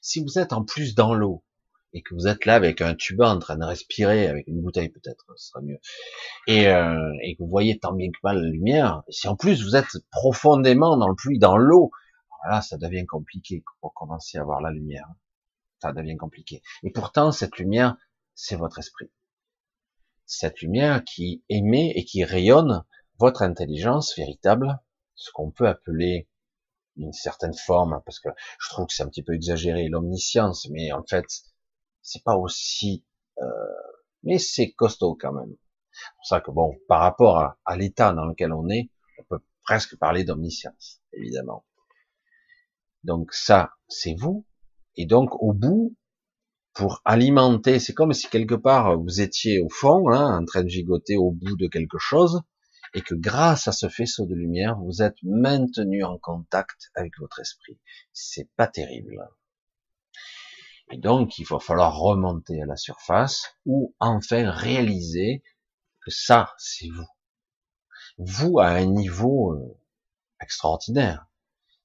Si 0.00 0.22
vous 0.22 0.38
êtes 0.38 0.52
en 0.52 0.64
plus 0.64 0.94
dans 0.94 1.14
l'eau, 1.14 1.44
et 1.92 2.02
que 2.02 2.14
vous 2.14 2.26
êtes 2.26 2.46
là 2.46 2.54
avec 2.54 2.80
un 2.80 2.94
tuba 2.94 3.28
en 3.28 3.38
train 3.38 3.56
de 3.56 3.64
respirer, 3.64 4.26
avec 4.26 4.46
une 4.46 4.62
bouteille 4.62 4.88
peut-être, 4.88 5.24
ce 5.36 5.48
sera 5.48 5.60
mieux, 5.60 5.78
et, 6.46 6.68
euh, 6.68 7.12
et 7.22 7.36
que 7.36 7.42
vous 7.42 7.48
voyez 7.48 7.78
tant 7.78 7.92
bien 7.92 8.08
que 8.08 8.18
mal 8.22 8.42
la 8.42 8.48
lumière, 8.48 9.02
si 9.08 9.28
en 9.28 9.36
plus 9.36 9.62
vous 9.62 9.76
êtes 9.76 9.98
profondément 10.10 10.96
dans 10.96 11.08
le 11.08 11.14
puits, 11.14 11.38
dans 11.38 11.56
l'eau, 11.56 11.90
là, 12.48 12.62
ça 12.62 12.76
devient 12.76 13.06
compliqué 13.06 13.62
pour 13.80 13.94
commencer 13.94 14.38
à 14.38 14.44
voir 14.44 14.60
la 14.60 14.70
lumière. 14.70 15.08
Ça 15.80 15.92
devient 15.92 16.16
compliqué. 16.16 16.62
Et 16.82 16.90
pourtant, 16.90 17.32
cette 17.32 17.58
lumière, 17.58 17.96
c'est 18.34 18.56
votre 18.56 18.78
esprit. 18.78 19.10
Cette 20.26 20.60
lumière 20.60 21.02
qui 21.04 21.44
émet 21.48 21.92
et 21.96 22.04
qui 22.04 22.24
rayonne 22.24 22.84
votre 23.18 23.42
intelligence 23.42 24.16
véritable, 24.16 24.80
ce 25.14 25.30
qu'on 25.32 25.50
peut 25.50 25.68
appeler 25.68 26.28
une 26.96 27.12
certaine 27.12 27.54
forme, 27.54 28.00
parce 28.04 28.20
que 28.20 28.28
je 28.60 28.70
trouve 28.70 28.86
que 28.86 28.94
c'est 28.94 29.02
un 29.02 29.08
petit 29.08 29.22
peu 29.22 29.34
exagéré, 29.34 29.88
l'omniscience, 29.88 30.68
mais 30.70 30.92
en 30.92 31.02
fait, 31.04 31.26
c'est 32.02 32.22
pas 32.22 32.36
aussi, 32.36 33.04
euh, 33.40 33.46
mais 34.22 34.38
c'est 34.38 34.72
costaud 34.72 35.16
quand 35.18 35.32
même. 35.32 35.56
C'est 35.92 36.14
pour 36.16 36.26
ça 36.26 36.40
que 36.40 36.50
bon, 36.50 36.74
par 36.88 37.00
rapport 37.00 37.56
à, 37.64 37.76
l'état 37.76 38.12
dans 38.12 38.24
lequel 38.24 38.52
on 38.52 38.68
est, 38.68 38.90
on 39.18 39.24
peut 39.24 39.42
presque 39.62 39.96
parler 39.98 40.24
d'omniscience, 40.24 41.00
évidemment. 41.12 41.64
Donc 43.04 43.32
ça, 43.32 43.72
c'est 43.88 44.14
vous, 44.14 44.46
et 44.96 45.06
donc 45.06 45.42
au 45.42 45.52
bout, 45.52 45.96
pour 46.74 47.02
alimenter, 47.04 47.78
c'est 47.78 47.92
comme 47.92 48.14
si 48.14 48.28
quelque 48.28 48.54
part 48.54 48.98
vous 48.98 49.20
étiez 49.20 49.60
au 49.60 49.68
fond, 49.68 50.10
hein, 50.10 50.38
en 50.38 50.44
train 50.44 50.62
de 50.62 50.68
gigoter 50.68 51.16
au 51.16 51.30
bout 51.30 51.56
de 51.56 51.66
quelque 51.66 51.98
chose, 51.98 52.42
et 52.94 53.02
que 53.02 53.14
grâce 53.14 53.68
à 53.68 53.72
ce 53.72 53.88
faisceau 53.88 54.26
de 54.26 54.34
lumière, 54.34 54.78
vous 54.78 55.02
êtes 55.02 55.16
maintenu 55.22 56.04
en 56.04 56.18
contact 56.18 56.90
avec 56.94 57.18
votre 57.18 57.40
esprit. 57.40 57.78
C'est 58.12 58.48
pas 58.56 58.66
terrible. 58.66 59.28
Et 60.92 60.98
donc, 60.98 61.38
il 61.38 61.46
va 61.46 61.58
falloir 61.58 61.96
remonter 61.96 62.60
à 62.60 62.66
la 62.66 62.76
surface 62.76 63.56
ou 63.64 63.96
enfin 63.98 64.50
réaliser 64.50 65.42
que 66.02 66.10
ça, 66.10 66.54
c'est 66.58 66.90
vous. 66.90 67.08
Vous 68.18 68.58
à 68.58 68.66
un 68.66 68.84
niveau 68.84 69.54
euh, 69.54 69.80
extraordinaire. 70.38 71.24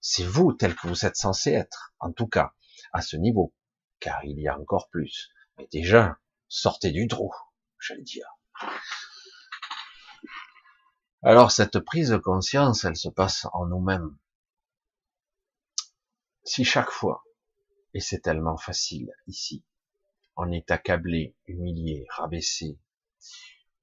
C'est 0.01 0.25
vous 0.25 0.51
tel 0.51 0.75
que 0.75 0.87
vous 0.87 1.05
êtes 1.05 1.15
censé 1.15 1.51
être, 1.51 1.93
en 1.99 2.11
tout 2.11 2.27
cas, 2.27 2.53
à 2.91 3.01
ce 3.01 3.15
niveau, 3.15 3.53
car 4.01 4.25
il 4.25 4.41
y 4.41 4.49
a 4.49 4.59
encore 4.59 4.89
plus. 4.89 5.29
Mais 5.57 5.69
déjà, 5.71 6.17
sortez 6.49 6.91
du 6.91 7.07
trou, 7.07 7.33
j'allais 7.79 8.03
dire. 8.03 8.27
Alors 11.23 11.51
cette 11.51 11.79
prise 11.79 12.09
de 12.09 12.17
conscience, 12.17 12.83
elle 12.83 12.97
se 12.97 13.09
passe 13.09 13.47
en 13.53 13.67
nous-mêmes. 13.67 14.17
Si 16.43 16.65
chaque 16.65 16.91
fois, 16.91 17.23
et 17.97 17.99
c'est 17.99 18.19
tellement 18.19 18.57
facile 18.57 19.11
ici, 19.25 19.65
on 20.35 20.51
est 20.51 20.69
accablé, 20.69 21.35
humilié, 21.47 22.05
rabaissé, 22.11 22.77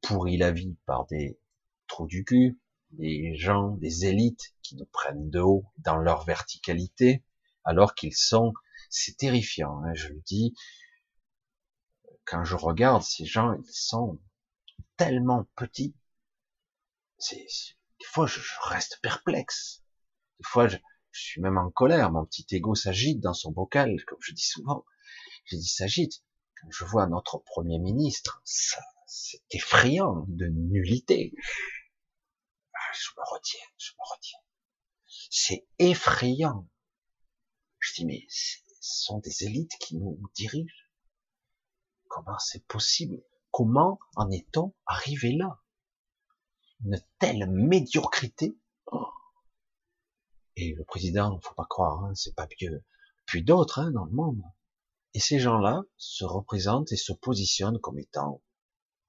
pourri 0.03 0.37
la 0.37 0.53
vie 0.53 0.77
par 0.87 1.05
des 1.07 1.41
trous 1.89 2.07
du 2.07 2.25
cul, 2.25 2.61
des 2.91 3.35
gens, 3.35 3.71
des 3.73 4.07
élites 4.07 4.55
qui 4.63 4.77
nous 4.77 4.87
prennent 4.87 5.31
de 5.31 5.41
haut 5.41 5.67
dans 5.79 5.97
leur 5.97 6.25
verticalité, 6.25 7.25
alors 7.65 7.97
qu'ils 7.97 8.15
sont, 8.15 8.55
c'est 8.89 9.17
terrifiant, 9.17 9.83
hein, 9.83 9.95
je 9.95 10.07
le 10.11 10.21
dis, 10.21 10.55
quand 12.25 12.45
je 12.45 12.55
regarde 12.55 13.03
ces 13.03 13.25
gens, 13.25 13.53
ils 13.55 13.75
sont 13.75 14.21
tellement 14.97 15.49
petits, 15.57 15.97
des 17.33 18.07
fois 18.07 18.29
je, 18.29 18.39
reste 18.63 19.01
perplexe. 19.03 19.83
Des 20.39 20.45
fois 20.47 20.69
suis 21.21 21.41
même 21.41 21.59
en 21.59 21.71
colère. 21.71 22.11
Mon 22.11 22.25
petit 22.25 22.47
ego 22.51 22.75
s'agite 22.75 23.21
dans 23.21 23.35
son 23.35 23.53
bocal, 23.53 24.03
comme 24.07 24.19
je 24.21 24.33
dis 24.33 24.47
souvent. 24.47 24.85
Je 25.45 25.57
dis 25.57 25.69
s'agite. 25.69 26.23
Quand 26.61 26.69
je 26.71 26.85
vois 26.85 27.07
notre 27.07 27.39
premier 27.39 27.79
ministre, 27.79 28.41
ça, 28.45 28.81
c'est 29.07 29.43
effrayant 29.51 30.25
de 30.29 30.47
nullité. 30.47 31.35
Ah, 32.73 32.93
je 32.95 33.11
me 33.17 33.23
retiens, 33.35 33.67
je 33.79 33.93
me 33.93 34.15
retiens. 34.15 34.39
C'est 35.31 35.67
effrayant. 35.79 36.69
Je 37.79 37.95
dis 37.95 38.07
mais 38.07 38.25
ce 38.29 38.59
sont 38.81 39.19
des 39.19 39.45
élites 39.45 39.77
qui 39.79 39.97
nous 39.97 40.21
dirigent. 40.35 40.75
Comment 42.09 42.39
c'est 42.39 42.65
possible? 42.67 43.23
Comment 43.51 43.99
en 44.17 44.31
est-on 44.31 44.75
arrivé 44.87 45.33
là? 45.33 45.61
Une 46.85 47.01
telle 47.19 47.49
médiocrité. 47.51 48.57
Et 50.57 50.75
le 50.75 50.85
président, 50.85 51.39
faut 51.43 51.55
pas 51.55 51.67
croire, 51.69 52.05
hein, 52.05 52.15
c'est 52.15 52.35
pas 52.35 52.49
mieux. 52.61 52.85
Puis 53.27 53.43
d'autres 53.43 53.81
hein, 53.81 53.91
dans 53.91 54.05
le 54.05 54.13
monde. 54.13 54.43
Et 55.15 55.21
ces 55.21 55.39
gens-là 55.39 55.83
se 55.97 56.25
représentent 56.25 56.93
et 56.93 56.97
se 56.97 57.13
positionnent 57.13 57.79
comme 57.81 57.99
étant 57.99 58.43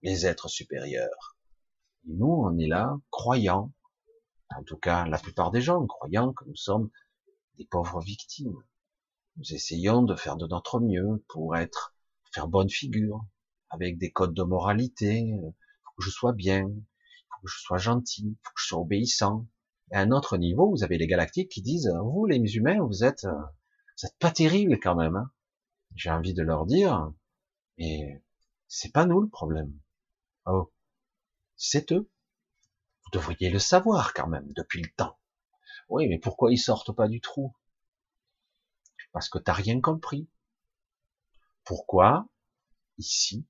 les 0.02 0.26
êtres 0.26 0.50
supérieurs. 0.50 1.38
Et 2.08 2.14
nous, 2.14 2.28
on 2.28 2.58
est 2.58 2.68
là, 2.68 2.96
croyant, 3.10 3.74
en 4.56 4.64
tout 4.64 4.78
cas 4.78 5.06
la 5.06 5.18
plupart 5.18 5.52
des 5.52 5.62
gens, 5.62 5.86
croyant 5.86 6.34
que 6.34 6.46
nous 6.46 6.56
sommes 6.56 6.90
des 7.58 7.66
pauvres 7.66 8.02
victimes. 8.02 8.56
nous 9.38 9.54
essayons 9.54 10.04
de 10.04 10.16
faire 10.16 10.38
de 10.38 10.48
notre 10.48 10.80
mieux 10.80 11.24
pour 11.30 11.56
être, 11.56 11.96
faire 12.32 12.48
bonne 12.48 12.70
figure, 12.70 13.26
avec 13.70 13.98
des 13.98 14.12
codes 14.12 14.34
de 14.34 14.44
moralité, 14.44 15.34
faut 15.84 15.92
que 15.98 16.04
je 16.04 16.10
sois 16.10 16.34
bien, 16.34 16.64
faut 16.64 17.42
que 17.44 17.52
je 17.52 17.60
sois 17.60 17.78
gentil, 17.78 18.38
faut 18.44 18.54
que 18.54 18.62
je 18.62 18.68
sois 18.68 18.80
obéissant. 18.80 19.48
À 19.96 20.02
un 20.02 20.12
autre 20.12 20.36
niveau, 20.36 20.70
vous 20.70 20.84
avez 20.84 20.98
les 20.98 21.08
galactiques 21.08 21.50
qui 21.50 21.62
disent, 21.62 21.90
vous 22.04 22.26
les 22.26 22.58
humains, 22.58 22.86
vous 22.86 23.06
êtes, 23.06 23.24
euh, 23.24 23.32
vous 23.32 24.06
êtes 24.06 24.18
pas 24.20 24.30
terribles 24.30 24.78
quand 24.78 24.94
même. 24.94 25.16
Hein. 25.16 25.32
J'ai 25.96 26.10
envie 26.10 26.34
de 26.34 26.44
leur 26.44 26.66
dire, 26.66 27.14
mais 27.78 28.22
c'est 28.68 28.92
pas 28.92 29.06
nous 29.06 29.22
le 29.22 29.30
problème. 29.30 29.72
Oh, 30.48 30.74
c'est 31.56 31.94
eux. 31.94 32.12
Vous 33.06 33.10
devriez 33.14 33.50
le 33.50 33.58
savoir 33.58 34.14
quand 34.14 34.28
même 34.28 34.52
depuis 34.52 34.82
le 34.82 34.90
temps. 34.98 35.18
Oui, 35.88 36.10
mais 36.10 36.20
pourquoi 36.20 36.52
ils 36.52 36.58
sortent 36.58 36.94
pas 36.94 37.08
du 37.08 37.22
trou? 37.22 37.56
Parce 39.14 39.30
que 39.30 39.38
t'as 39.38 39.54
rien 39.54 39.80
compris. 39.80 40.28
Pourquoi 41.64 42.28
ici, 42.98 43.48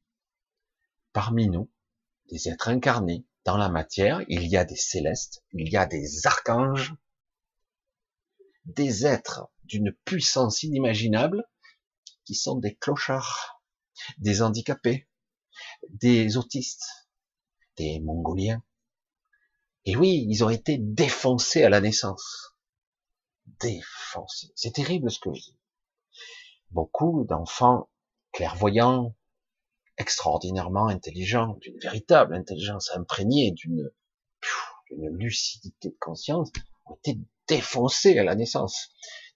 parmi 1.11 1.49
nous, 1.49 1.71
des 2.29 2.49
êtres 2.49 2.69
incarnés 2.69 3.25
dans 3.45 3.57
la 3.57 3.69
matière, 3.69 4.23
il 4.27 4.47
y 4.47 4.57
a 4.57 4.65
des 4.65 4.75
célestes, 4.75 5.43
il 5.53 5.71
y 5.71 5.77
a 5.77 5.85
des 5.85 6.25
archanges, 6.25 6.95
des 8.65 9.05
êtres 9.05 9.49
d'une 9.63 9.93
puissance 10.03 10.63
inimaginable 10.63 11.47
qui 12.25 12.33
sont 12.33 12.57
des 12.57 12.75
clochards, 12.75 13.61
des 14.17 14.41
handicapés, 14.41 15.07
des 15.89 16.37
autistes, 16.37 17.07
des 17.77 17.99
mongoliens. 17.99 18.63
Et 19.85 19.95
oui, 19.95 20.25
ils 20.27 20.43
ont 20.43 20.49
été 20.49 20.79
défoncés 20.79 21.63
à 21.63 21.69
la 21.69 21.81
naissance. 21.81 22.55
Défoncés. 23.59 24.51
C'est 24.55 24.73
terrible 24.73 25.11
ce 25.11 25.19
que 25.19 25.31
je 25.31 25.41
dis. 25.41 25.59
Beaucoup 26.71 27.25
d'enfants 27.25 27.89
clairvoyants, 28.31 29.15
extraordinairement 29.97 30.87
intelligents, 30.87 31.57
d'une 31.61 31.79
véritable 31.79 32.35
intelligence 32.35 32.91
imprégnée, 32.95 33.51
d'une 33.51 33.91
lucidité 35.17 35.89
de 35.89 35.97
conscience, 35.99 36.49
ont 36.85 36.95
été 36.95 37.19
défoncés 37.47 38.17
à 38.17 38.23
la 38.23 38.35
naissance, 38.35 38.89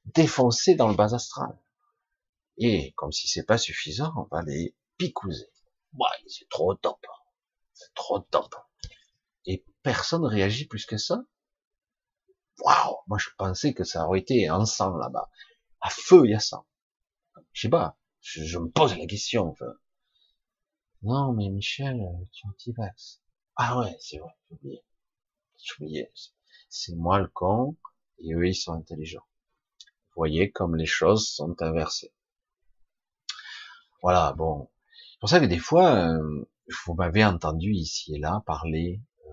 défoncés 0.06 0.76
dans 0.76 0.88
le 0.88 0.96
bas 0.96 1.14
astral. 1.14 1.58
Et 2.58 2.94
comme 2.98 3.12
si 3.12 3.28
c'est 3.28 3.46
pas 3.46 3.58
suffisant, 3.58 4.14
on 4.18 4.36
va 4.36 4.42
les 4.44 4.76
picouser. 4.98 5.50
Ouais, 5.94 6.08
c'est 6.28 6.50
trop 6.50 6.76
top. 6.76 7.00
C'est 7.74 7.94
trop 7.94 8.20
top. 8.20 8.54
Et 9.46 9.66
personne 9.82 10.26
réagit 10.26 10.68
plus 10.68 10.86
que 10.86 10.98
ça. 10.98 11.24
Waouh, 12.60 12.98
moi 13.08 13.18
je 13.18 13.30
pensais 13.38 13.74
que 13.74 13.86
ça 13.86 14.06
aurait 14.06 14.20
été 14.20 14.50
en 14.50 14.66
sang 14.66 14.98
là-bas. 14.98 15.30
À 15.80 15.90
feu 15.90 16.28
et 16.28 16.36
à 16.36 16.40
sang. 16.40 16.68
Je 17.54 17.62
sais 17.62 17.70
pas, 17.70 17.98
je, 18.20 18.58
me 18.58 18.70
pose 18.70 18.98
la 18.98 19.06
question. 19.06 19.56
Non, 21.02 21.34
mais 21.34 21.50
Michel, 21.50 22.02
tu 22.32 22.48
anti-vax. 22.48 23.22
Ah 23.56 23.80
ouais, 23.80 23.96
c'est 24.00 24.18
vrai, 24.18 24.32
j'ai 24.50 24.56
oublié. 24.56 24.84
J'ai 25.58 25.74
oublié. 25.80 26.10
C'est 26.70 26.96
moi 26.96 27.20
le 27.20 27.28
con, 27.28 27.78
et 28.20 28.34
eux, 28.34 28.48
ils 28.48 28.56
sont 28.56 28.74
intelligents. 28.74 29.26
Vous 29.82 30.22
voyez 30.22 30.52
comme 30.52 30.76
les 30.76 30.86
choses 30.86 31.28
sont 31.30 31.56
inversées. 31.62 32.14
Voilà, 34.02 34.34
bon. 34.34 34.70
C'est 35.12 35.20
pour 35.20 35.30
ça 35.30 35.40
que 35.40 35.46
des 35.46 35.58
fois, 35.60 35.96
euh, 35.96 36.46
vous 36.86 36.94
m'avez 36.94 37.24
entendu 37.26 37.72
ici 37.72 38.16
et 38.16 38.20
là 38.20 38.44
parler 38.46 39.02
euh, 39.26 39.32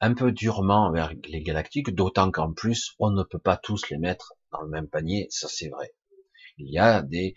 un 0.00 0.14
peu 0.14 0.32
durement 0.32 0.86
envers 0.86 1.12
les 1.24 1.42
galactiques, 1.42 1.94
d'autant 1.94 2.30
qu'en 2.30 2.52
plus, 2.52 2.94
on 2.98 3.10
ne 3.10 3.24
peut 3.24 3.38
pas 3.38 3.56
tous 3.56 3.88
les 3.90 3.98
mettre 3.98 4.34
dans 4.52 4.60
le 4.60 4.68
même 4.68 4.88
panier, 4.88 5.26
ça 5.30 5.48
c'est 5.48 5.68
vrai. 5.68 5.92
Il 6.58 6.70
y 6.72 6.78
a 6.78 7.02
des, 7.02 7.34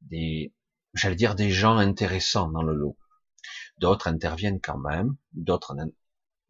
des, 0.00 0.52
j'allais 0.94 1.16
dire 1.16 1.34
des 1.34 1.50
gens 1.50 1.76
intéressants 1.76 2.50
dans 2.50 2.62
le 2.62 2.74
lot. 2.74 2.96
D'autres 3.78 4.06
interviennent 4.06 4.60
quand 4.60 4.78
même, 4.78 5.16
d'autres 5.32 5.74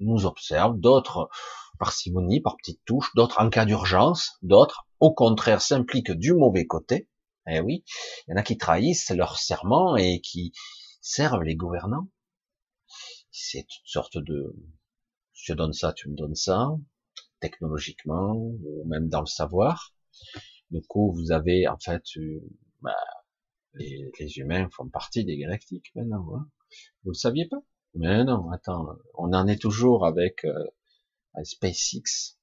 nous 0.01 0.27
observent, 0.27 0.79
d'autres 0.79 1.31
parcimonie, 1.79 2.41
par 2.41 2.57
petites 2.57 2.85
touches, 2.85 3.15
d'autres 3.15 3.41
en 3.41 3.51
cas 3.51 3.65
d'urgence, 3.65 4.39
d'autres, 4.43 4.87
au 5.01 5.13
contraire, 5.13 5.61
s'impliquent 5.61 6.13
du 6.13 6.33
mauvais 6.33 6.67
côté. 6.67 7.09
Eh 7.47 7.61
oui, 7.61 7.85
il 8.27 8.31
y 8.31 8.35
en 8.35 8.37
a 8.37 8.43
qui 8.43 8.57
trahissent 8.57 9.11
leur 9.11 9.39
serment 9.39 9.97
et 9.97 10.21
qui 10.21 10.53
servent 11.01 11.43
les 11.43 11.57
gouvernants. 11.57 12.09
C'est 13.31 13.59
une 13.59 13.87
sorte 13.87 14.17
de, 14.17 14.55
je 15.33 15.53
te 15.53 15.57
donne 15.57 15.73
ça, 15.73 15.93
tu 15.93 16.09
me 16.09 16.17
donnes 16.17 16.37
ça, 16.37 16.71
technologiquement, 17.41 18.33
ou 18.35 18.85
même 18.87 19.09
dans 19.09 19.21
le 19.21 19.27
savoir. 19.27 19.93
Du 20.71 20.81
coup, 20.83 21.13
vous 21.13 21.33
avez, 21.33 21.69
en 21.69 21.79
fait, 21.79 22.05
euh, 22.17 22.41
bah, 22.81 22.97
les, 23.75 24.39
humains 24.39 24.69
font 24.71 24.89
partie 24.89 25.25
des 25.25 25.37
galactiques 25.37 25.93
maintenant. 25.95 26.37
Hein. 26.37 26.51
Vous 27.03 27.11
le 27.11 27.15
saviez 27.15 27.47
pas? 27.49 27.63
Mais 27.95 28.25
non, 28.25 28.51
attends, 28.51 28.97
on 29.15 29.33
en 29.33 29.47
est 29.47 29.61
toujours 29.61 30.07
avec 30.07 30.45
euh, 30.45 31.45
SpaceX, 31.45 32.39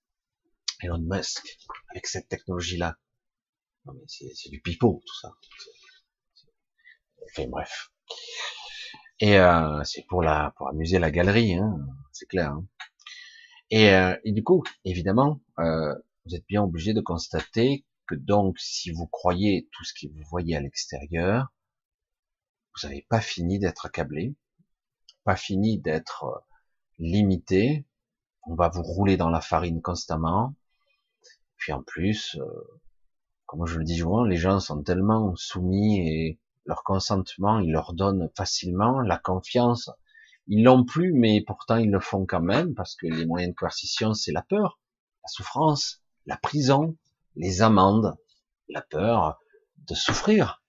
Elon 0.81 0.99
Musk, 0.99 1.57
avec 1.89 2.07
cette 2.07 2.29
technologie-là. 2.29 2.97
Mais 3.85 4.01
c'est 4.07 4.49
du 4.49 4.61
pipeau 4.61 5.01
tout 5.05 5.19
ça. 5.21 5.33
Enfin 7.23 7.47
bref. 7.47 7.91
Et 9.19 9.37
euh, 9.37 9.83
c'est 9.83 10.05
pour 10.07 10.21
la 10.21 10.53
pour 10.57 10.69
amuser 10.69 10.99
la 10.99 11.11
galerie, 11.11 11.53
hein, 11.55 11.77
c'est 12.11 12.27
clair. 12.27 12.51
Hein. 12.51 12.65
Et, 13.69 13.89
euh, 13.91 14.15
et, 14.25 14.33
du 14.33 14.43
coup, 14.43 14.63
évidemment, 14.83 15.39
euh, 15.59 15.95
vous 16.25 16.35
êtes 16.35 16.45
bien 16.47 16.61
obligé 16.63 16.93
de 16.93 17.01
constater 17.01 17.85
donc, 18.15 18.59
si 18.59 18.91
vous 18.91 19.07
croyez 19.07 19.69
tout 19.71 19.83
ce 19.83 19.93
que 19.93 20.11
vous 20.11 20.23
voyez 20.29 20.55
à 20.55 20.61
l'extérieur, 20.61 21.51
vous 22.75 22.87
n'avez 22.87 23.05
pas 23.09 23.21
fini 23.21 23.59
d'être 23.59 23.85
accablé, 23.85 24.35
pas 25.23 25.35
fini 25.35 25.79
d'être 25.79 26.23
euh, 26.25 26.39
limité, 26.99 27.85
on 28.43 28.55
va 28.55 28.69
vous 28.69 28.83
rouler 28.83 29.17
dans 29.17 29.29
la 29.29 29.41
farine 29.41 29.81
constamment. 29.81 30.55
Puis 31.57 31.73
en 31.73 31.83
plus, 31.83 32.37
euh, 32.39 32.81
comme 33.45 33.65
je 33.65 33.77
le 33.77 33.83
dis 33.83 33.97
souvent, 33.97 34.23
les 34.23 34.37
gens 34.37 34.59
sont 34.59 34.81
tellement 34.81 35.35
soumis 35.35 35.99
et 35.99 36.39
leur 36.65 36.83
consentement, 36.83 37.59
ils 37.59 37.71
leur 37.71 37.93
donnent 37.93 38.29
facilement 38.35 39.01
la 39.01 39.17
confiance. 39.17 39.89
Ils 40.47 40.63
l'ont 40.63 40.85
plus, 40.85 41.13
mais 41.13 41.43
pourtant 41.45 41.77
ils 41.77 41.91
le 41.91 41.99
font 41.99 42.25
quand 42.25 42.41
même 42.41 42.73
parce 42.73 42.95
que 42.95 43.07
les 43.07 43.25
moyens 43.25 43.53
de 43.53 43.55
coercition, 43.55 44.13
c'est 44.13 44.31
la 44.31 44.41
peur, 44.41 44.79
la 45.23 45.27
souffrance, 45.27 46.01
la 46.25 46.37
prison, 46.37 46.97
les 47.35 47.61
amendes, 47.61 48.15
la 48.69 48.81
peur 48.81 49.39
de 49.87 49.95
souffrir 49.95 50.63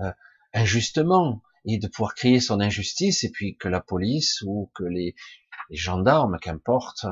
euh, 0.00 0.12
injustement 0.52 1.42
et 1.64 1.78
de 1.78 1.88
pouvoir 1.88 2.14
crier 2.14 2.40
son 2.40 2.60
injustice 2.60 3.24
et 3.24 3.30
puis 3.30 3.56
que 3.56 3.68
la 3.68 3.80
police 3.80 4.42
ou 4.46 4.70
que 4.74 4.84
les, 4.84 5.14
gendarmes, 5.70 6.38
qu'importe, 6.40 7.06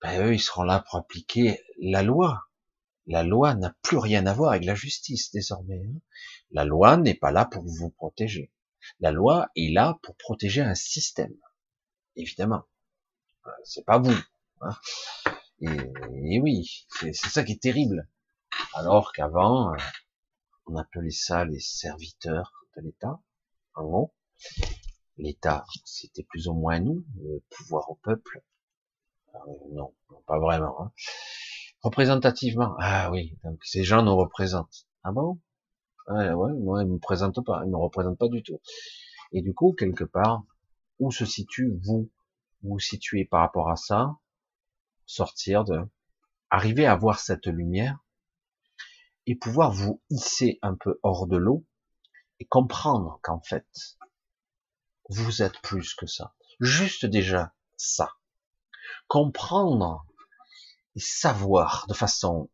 ben 0.00 0.26
eux, 0.26 0.34
ils 0.34 0.40
seront 0.40 0.62
là 0.62 0.84
pour 0.86 0.96
appliquer 1.00 1.60
la 1.80 2.02
loi. 2.02 2.44
La 3.06 3.24
loi 3.24 3.54
n'a 3.54 3.74
plus 3.82 3.98
rien 3.98 4.24
à 4.26 4.32
voir 4.32 4.52
avec 4.52 4.64
la 4.64 4.74
justice 4.74 5.32
désormais. 5.32 5.82
Hein. 5.84 6.00
La 6.52 6.64
loi 6.64 6.96
n'est 6.96 7.14
pas 7.14 7.32
là 7.32 7.44
pour 7.44 7.64
vous 7.64 7.90
protéger. 7.90 8.52
La 9.00 9.10
loi 9.10 9.48
est 9.56 9.72
là 9.72 9.98
pour 10.02 10.16
protéger 10.16 10.60
un 10.60 10.74
système, 10.74 11.34
évidemment. 12.14 12.62
C'est 13.64 13.84
pas 13.84 13.98
vous. 13.98 14.16
Hein. 14.60 14.76
Et, 15.60 16.40
oui, 16.40 16.86
c'est 16.88 17.12
ça 17.12 17.44
qui 17.44 17.52
est 17.52 17.62
terrible. 17.62 18.08
Alors 18.74 19.12
qu'avant, 19.12 19.74
on 20.66 20.76
appelait 20.76 21.10
ça 21.10 21.44
les 21.44 21.60
serviteurs 21.60 22.52
de 22.76 22.82
l'État, 22.82 23.20
en 23.74 23.84
gros 23.84 24.14
l'État, 25.20 25.64
c'était 25.84 26.22
plus 26.22 26.48
ou 26.48 26.54
moins 26.54 26.80
nous, 26.80 27.04
le 27.18 27.42
pouvoir 27.50 27.90
au 27.90 27.96
peuple. 27.96 28.42
Euh, 29.34 29.38
non, 29.72 29.92
pas 30.26 30.38
vraiment. 30.38 30.82
Hein. 30.82 30.92
Représentativement, 31.82 32.74
ah 32.78 33.10
oui, 33.10 33.36
donc 33.44 33.62
ces 33.64 33.84
gens 33.84 34.02
nous 34.02 34.16
représentent. 34.16 34.86
Ah 35.02 35.12
bon? 35.12 35.38
Ouais, 36.08 36.32
ouais, 36.32 36.52
moi, 36.54 36.82
ils 36.82 36.88
me 36.88 36.98
présentent 36.98 37.44
pas, 37.44 37.62
ils 37.64 37.70
me 37.70 37.76
représentent 37.76 38.18
pas 38.18 38.28
du 38.28 38.42
tout. 38.42 38.60
Et 39.32 39.42
du 39.42 39.54
coup, 39.54 39.72
quelque 39.72 40.04
part, 40.04 40.42
où 40.98 41.10
se 41.10 41.24
situe 41.24 41.78
vous? 41.82 42.10
Vous 42.62 42.70
vous 42.70 42.78
situez 42.78 43.24
par 43.24 43.40
rapport 43.40 43.70
à 43.70 43.76
ça? 43.76 44.16
Sortir 45.12 45.64
de, 45.64 45.80
arriver 46.50 46.86
à 46.86 46.94
voir 46.94 47.18
cette 47.18 47.48
lumière 47.48 47.98
et 49.26 49.34
pouvoir 49.34 49.72
vous 49.72 50.00
hisser 50.08 50.60
un 50.62 50.76
peu 50.76 51.00
hors 51.02 51.26
de 51.26 51.36
l'eau 51.36 51.66
et 52.38 52.44
comprendre 52.46 53.18
qu'en 53.24 53.40
fait, 53.40 53.66
vous 55.08 55.42
êtes 55.42 55.60
plus 55.62 55.94
que 55.94 56.06
ça. 56.06 56.36
Juste 56.60 57.06
déjà 57.06 57.52
ça. 57.76 58.12
Comprendre 59.08 60.06
et 60.94 61.00
savoir 61.00 61.86
de 61.88 61.94
façon 61.94 62.48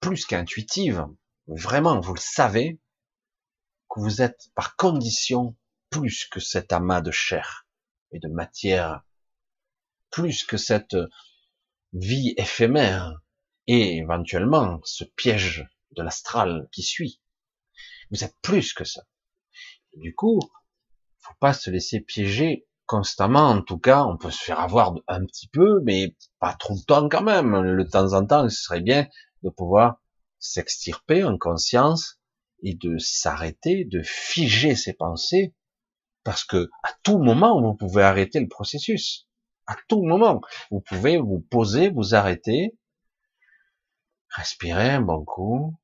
plus 0.00 0.26
qu'intuitive, 0.26 1.06
vraiment 1.46 2.00
vous 2.00 2.12
le 2.12 2.20
savez, 2.20 2.82
que 3.88 4.00
vous 4.00 4.20
êtes 4.20 4.50
par 4.54 4.76
condition 4.76 5.56
plus 5.88 6.26
que 6.26 6.40
cet 6.40 6.70
amas 6.70 7.00
de 7.00 7.10
chair 7.10 7.66
et 8.12 8.18
de 8.18 8.28
matière, 8.28 9.06
plus 10.10 10.44
que 10.44 10.58
cette 10.58 10.96
vie 11.94 12.34
éphémère 12.36 13.22
et 13.66 13.96
éventuellement 13.98 14.80
ce 14.84 15.04
piège 15.04 15.66
de 15.96 16.02
l'astral 16.02 16.68
qui 16.72 16.82
suit. 16.82 17.20
Vous 18.10 18.24
êtes 18.24 18.36
plus 18.42 18.72
que 18.74 18.84
ça. 18.84 19.02
du 19.96 20.14
coup, 20.14 20.40
faut 21.18 21.34
pas 21.40 21.52
se 21.52 21.70
laisser 21.70 22.00
piéger 22.00 22.66
constamment. 22.86 23.48
En 23.48 23.62
tout 23.62 23.78
cas, 23.78 24.04
on 24.04 24.16
peut 24.16 24.30
se 24.30 24.42
faire 24.42 24.60
avoir 24.60 24.94
un 25.08 25.24
petit 25.24 25.48
peu, 25.48 25.80
mais 25.84 26.16
pas 26.40 26.54
trop 26.54 26.74
de 26.74 26.82
temps 26.82 27.08
quand 27.08 27.22
même. 27.22 27.54
Le 27.62 27.88
temps 27.88 28.12
en 28.12 28.26
temps, 28.26 28.48
ce 28.48 28.62
serait 28.62 28.80
bien 28.80 29.06
de 29.42 29.50
pouvoir 29.50 30.00
s'extirper 30.38 31.24
en 31.24 31.38
conscience 31.38 32.20
et 32.62 32.74
de 32.74 32.98
s'arrêter, 32.98 33.84
de 33.84 34.02
figer 34.02 34.74
ses 34.74 34.92
pensées, 34.92 35.54
parce 36.24 36.44
que 36.44 36.68
à 36.82 36.90
tout 37.02 37.18
moment, 37.18 37.60
vous 37.62 37.74
pouvez 37.74 38.02
arrêter 38.02 38.40
le 38.40 38.48
processus. 38.48 39.26
À 39.66 39.76
tout 39.88 40.02
moment, 40.02 40.40
vous 40.70 40.80
pouvez 40.80 41.18
vous 41.18 41.40
poser, 41.40 41.90
vous 41.90 42.14
arrêter, 42.14 42.76
respirer 44.28 44.90
un 44.90 45.00
bon 45.00 45.24
coup, 45.24 45.74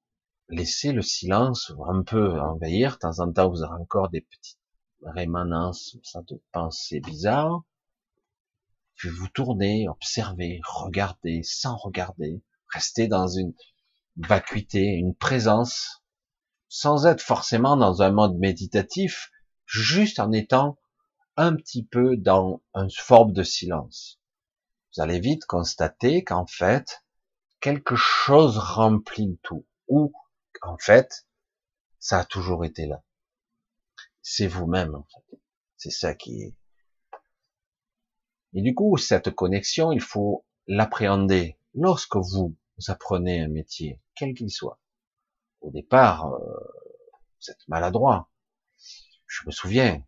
laisser 0.49 0.93
le 0.93 1.03
silence 1.03 1.73
un 1.87 2.03
peu 2.03 2.39
envahir. 2.41 2.95
De 2.95 2.99
temps 2.99 3.21
en 3.21 3.33
temps, 3.33 3.49
vous 3.49 3.63
aurez 3.63 3.81
encore 3.81 4.11
des 4.11 4.21
petites 4.21 4.59
rémanences 5.03 5.97
de 6.29 6.43
pensées 6.53 7.01
bizarres. 7.01 7.63
Puis 8.97 9.09
vous 9.09 9.29
tournez, 9.29 9.89
observez, 9.89 10.61
regardez, 10.67 11.43
sans 11.43 11.77
regarder, 11.77 12.43
restez 12.69 13.09
dans 13.09 13.29
une 13.29 13.55
vacuité, 14.17 14.85
une 14.85 15.15
présence 15.15 16.03
sans 16.69 17.07
être 17.07 17.23
forcément 17.23 17.77
dans 17.77 18.03
un 18.03 18.11
mode 18.11 18.37
méditatif, 18.37 19.31
juste 19.65 20.21
en 20.21 20.33
étant 20.33 20.79
un 21.41 21.57
petit 21.57 21.83
peu 21.83 22.19
dans 22.19 22.61
une 22.75 22.91
forme 22.91 23.33
de 23.33 23.43
silence. 23.43 24.21
Vous 24.95 25.03
allez 25.03 25.21
vite 25.21 25.47
constater 25.47 26.23
qu'en 26.23 26.47
fait, 26.47 27.03
quelque 27.61 27.97
chose 27.97 28.59
remplit 28.59 29.39
tout, 29.43 29.67
ou 29.89 30.13
en 30.61 30.77
fait, 30.77 31.27
ça 31.99 32.19
a 32.19 32.25
toujours 32.27 32.67
été 32.67 32.85
là. 32.85 33.03
C'est 34.21 34.49
vous-même, 34.49 34.95
en 34.95 35.07
fait. 35.15 35.41
C'est 35.79 35.91
ça 35.91 36.15
qui 36.15 36.43
est. 36.43 36.55
Et 38.53 38.61
du 38.61 38.75
coup, 38.75 38.99
cette 38.99 39.31
connexion, 39.31 39.93
il 39.93 40.03
faut 40.03 40.45
l'appréhender. 40.67 41.59
Lorsque 41.73 42.17
vous 42.17 42.55
apprenez 42.89 43.41
un 43.41 43.49
métier, 43.49 43.99
quel 44.15 44.35
qu'il 44.35 44.51
soit, 44.51 44.79
au 45.63 45.71
départ, 45.71 46.35
euh, 46.35 46.39
vous 46.39 47.51
êtes 47.51 47.67
maladroit. 47.67 48.31
Je 49.27 49.47
me 49.47 49.53
souviens, 49.53 50.05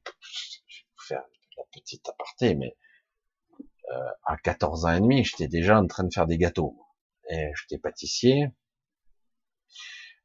petite 1.72 2.08
aparté, 2.08 2.54
mais 2.54 2.76
euh, 3.92 4.10
à 4.24 4.36
14 4.36 4.84
ans 4.86 4.94
et 4.94 5.00
demi, 5.00 5.24
j'étais 5.24 5.48
déjà 5.48 5.78
en 5.78 5.86
train 5.86 6.04
de 6.04 6.12
faire 6.12 6.26
des 6.26 6.38
gâteaux. 6.38 6.78
Et 7.30 7.50
j'étais 7.54 7.78
pâtissier. 7.78 8.48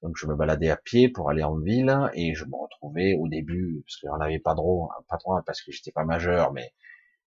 Donc 0.01 0.15
je 0.17 0.27
me 0.27 0.35
baladais 0.35 0.69
à 0.69 0.77
pied 0.77 1.09
pour 1.09 1.29
aller 1.29 1.43
en 1.43 1.57
ville 1.57 2.09
et 2.13 2.35
je 2.35 2.45
me 2.45 2.55
retrouvais 2.55 3.15
au 3.15 3.27
début, 3.27 3.83
parce 3.85 3.97
qu'on 3.97 4.17
n'avait 4.17 4.39
pas 4.39 4.53
droit, 4.53 4.89
pas 5.09 5.17
droit 5.17 5.41
parce 5.45 5.61
que 5.61 5.71
j'étais 5.71 5.91
pas 5.91 6.05
majeur, 6.05 6.53
mais 6.53 6.73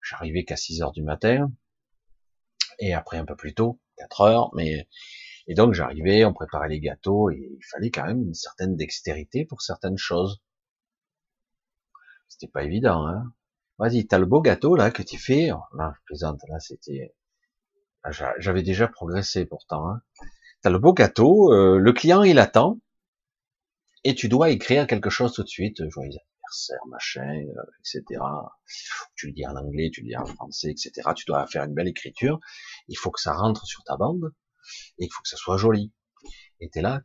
j'arrivais 0.01 0.43
qu'à 0.43 0.57
6 0.57 0.81
heures 0.81 0.91
du 0.91 1.03
matin. 1.03 1.51
Et 2.79 2.93
après 2.93 3.17
un 3.17 3.25
peu 3.25 3.35
plus 3.35 3.53
tôt, 3.53 3.79
4 3.97 4.21
heures, 4.21 4.51
mais 4.53 4.87
et 5.47 5.53
donc 5.55 5.73
j'arrivais, 5.73 6.25
on 6.25 6.33
préparait 6.33 6.67
les 6.69 6.81
gâteaux 6.81 7.29
et 7.31 7.37
il 7.37 7.65
fallait 7.71 7.89
quand 7.89 8.05
même 8.05 8.21
une 8.21 8.33
certaine 8.33 8.75
dextérité 8.75 9.45
pour 9.45 9.61
certaines 9.61 9.97
choses. 9.97 10.41
C'était 12.27 12.51
pas 12.51 12.63
évident, 12.63 13.07
hein. 13.07 13.33
Vas-y, 13.79 14.07
t'as 14.07 14.17
le 14.17 14.25
beau 14.25 14.41
gâteau 14.41 14.75
là 14.75 14.91
que 14.91 15.03
tu 15.03 15.17
fais. 15.17 15.51
Oh, 15.51 15.61
là, 15.77 15.93
je 15.95 16.01
plaisante, 16.05 16.41
là 16.49 16.59
c'était. 16.59 17.13
J'avais 18.39 18.63
déjà 18.63 18.87
progressé 18.87 19.45
pourtant. 19.45 19.89
Hein. 19.89 20.01
T'as 20.61 20.69
le 20.69 20.79
beau 20.79 20.93
gâteau, 20.93 21.53
euh, 21.53 21.77
le 21.77 21.93
client 21.93 22.23
il 22.23 22.39
attend, 22.39 22.79
et 24.03 24.15
tu 24.15 24.29
dois 24.29 24.49
écrire 24.49 24.87
quelque 24.87 25.09
chose 25.09 25.33
tout 25.33 25.43
de 25.43 25.49
suite, 25.49 25.87
joyeux 25.89 26.17
anniversaire, 26.47 26.85
machin, 26.87 27.43
euh, 27.57 27.71
etc. 27.79 28.21
Tu 29.15 29.27
le 29.27 29.33
dis 29.33 29.45
en 29.45 29.55
anglais, 29.55 29.89
tu 29.93 30.01
le 30.01 30.07
dis 30.07 30.17
en 30.17 30.25
français, 30.25 30.71
etc. 30.71 31.09
Tu 31.15 31.25
dois 31.25 31.45
faire 31.47 31.63
une 31.63 31.73
belle 31.73 31.87
écriture. 31.87 32.39
Il 32.87 32.97
faut 32.97 33.11
que 33.11 33.19
ça 33.19 33.33
rentre 33.33 33.65
sur 33.65 33.83
ta 33.83 33.97
bande 33.97 34.33
et 34.97 35.05
il 35.05 35.09
faut 35.11 35.21
que 35.21 35.29
ça 35.29 35.37
soit 35.37 35.57
joli. 35.57 35.93
Et 36.59 36.69
t'es 36.69 36.81
là, 36.81 37.01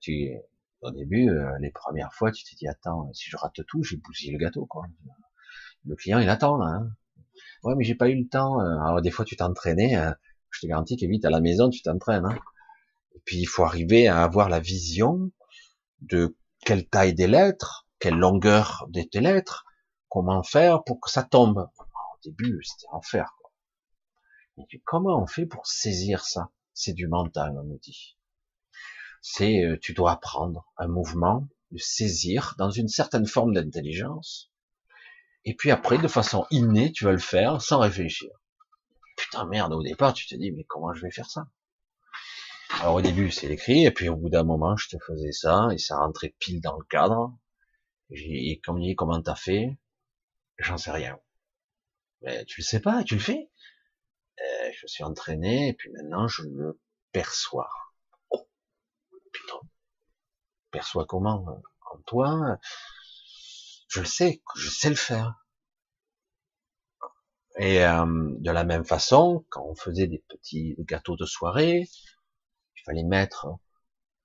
tu, 0.00 0.30
au 0.82 0.90
début, 0.90 1.30
euh, 1.30 1.50
les 1.60 1.70
premières 1.70 2.12
fois, 2.12 2.30
tu 2.32 2.44
t'es 2.44 2.56
dit, 2.56 2.68
attends, 2.68 3.12
si 3.12 3.30
je 3.30 3.36
rate 3.36 3.64
tout, 3.66 3.82
j'ai 3.82 3.96
bousillé 3.96 4.32
le 4.32 4.38
gâteau, 4.38 4.66
quoi. 4.66 4.86
Le 5.84 5.96
client, 5.96 6.18
il 6.18 6.28
attend, 6.28 6.56
là. 6.58 6.66
Hein. 6.66 6.90
Ouais, 7.62 7.74
mais 7.76 7.84
j'ai 7.84 7.94
pas 7.94 8.08
eu 8.08 8.16
le 8.16 8.28
temps. 8.28 8.60
Euh. 8.60 8.78
Alors, 8.80 9.00
des 9.00 9.10
fois, 9.10 9.24
tu 9.24 9.36
t'entraînais, 9.36 9.94
hein. 9.94 10.16
je 10.50 10.60
te 10.60 10.66
garantis 10.66 10.96
qu'évite 10.96 11.24
à 11.24 11.30
la 11.30 11.40
maison, 11.40 11.70
tu 11.70 11.82
t'entraînes, 11.82 12.24
hein. 12.24 12.38
Et 13.14 13.20
puis, 13.24 13.38
il 13.38 13.46
faut 13.46 13.64
arriver 13.64 14.08
à 14.08 14.22
avoir 14.22 14.48
la 14.48 14.60
vision 14.60 15.30
de 16.02 16.36
quelle 16.64 16.86
taille 16.88 17.14
des 17.14 17.26
lettres, 17.26 17.86
quelle 17.98 18.16
longueur 18.16 18.86
des 18.90 19.08
lettres, 19.14 19.64
comment 20.08 20.42
faire 20.42 20.84
pour 20.84 21.00
que 21.00 21.10
ça 21.10 21.22
tombe. 21.22 21.68
Au 21.78 22.18
début, 22.24 22.60
c'était 22.62 22.88
enfer, 22.92 23.34
quoi. 23.40 23.50
Mais 24.56 24.64
comment 24.84 25.22
on 25.22 25.26
fait 25.26 25.46
pour 25.46 25.66
saisir 25.66 26.24
ça? 26.24 26.50
C'est 26.72 26.92
du 26.92 27.08
mental, 27.08 27.56
on 27.58 27.64
nous 27.64 27.78
dit. 27.78 28.15
C'est, 29.28 29.64
euh, 29.64 29.76
tu 29.82 29.92
dois 29.92 30.12
apprendre 30.12 30.72
un 30.76 30.86
mouvement, 30.86 31.48
de 31.72 31.78
saisir 31.78 32.54
dans 32.58 32.70
une 32.70 32.86
certaine 32.86 33.26
forme 33.26 33.54
d'intelligence. 33.54 34.52
Et 35.44 35.56
puis 35.56 35.72
après, 35.72 35.98
de 35.98 36.06
façon 36.06 36.46
innée, 36.52 36.92
tu 36.92 37.04
vas 37.04 37.10
le 37.10 37.18
faire 37.18 37.60
sans 37.60 37.80
réfléchir. 37.80 38.30
Putain, 39.16 39.44
merde, 39.46 39.72
au 39.72 39.82
départ, 39.82 40.14
tu 40.14 40.28
te 40.28 40.36
dis, 40.36 40.52
mais 40.52 40.62
comment 40.62 40.94
je 40.94 41.02
vais 41.02 41.10
faire 41.10 41.28
ça? 41.28 41.48
Alors 42.80 42.94
au 42.94 43.02
début, 43.02 43.32
c'est 43.32 43.48
l'écrit, 43.48 43.84
et 43.84 43.90
puis 43.90 44.08
au 44.08 44.14
bout 44.14 44.30
d'un 44.30 44.44
moment, 44.44 44.76
je 44.76 44.90
te 44.90 44.96
faisais 45.04 45.32
ça, 45.32 45.70
et 45.72 45.78
ça 45.78 45.98
rentrait 45.98 46.36
pile 46.38 46.60
dans 46.60 46.78
le 46.78 46.84
cadre. 46.84 47.36
Et 48.10 48.60
comme 48.60 48.80
dit, 48.80 48.94
comment 48.94 49.20
t'as 49.20 49.34
fait? 49.34 49.76
J'en 50.58 50.78
sais 50.78 50.92
rien. 50.92 51.18
Mais 52.22 52.44
tu 52.44 52.60
le 52.60 52.64
sais 52.64 52.80
pas, 52.80 53.02
tu 53.02 53.14
le 53.14 53.20
fais? 53.20 53.50
Euh, 54.40 54.70
je 54.72 54.86
suis 54.86 55.02
entraîné, 55.02 55.70
et 55.70 55.72
puis 55.72 55.90
maintenant 55.90 56.28
je 56.28 56.42
le 56.42 56.80
perçois. 57.10 57.68
Perçois 60.70 61.06
comment 61.06 61.44
euh, 61.48 61.52
En 61.92 61.98
toi 62.06 62.58
Je 63.88 64.00
le 64.00 64.06
sais, 64.06 64.42
je 64.56 64.68
sais 64.68 64.90
le 64.90 64.96
faire. 64.96 65.34
Et 67.58 67.84
euh, 67.84 68.04
de 68.38 68.50
la 68.50 68.64
même 68.64 68.84
façon, 68.84 69.44
quand 69.48 69.64
on 69.64 69.74
faisait 69.74 70.06
des 70.06 70.22
petits 70.28 70.76
gâteaux 70.80 71.16
de 71.16 71.24
soirée, 71.24 71.88
il 72.76 72.82
fallait 72.84 73.02
mettre 73.02 73.48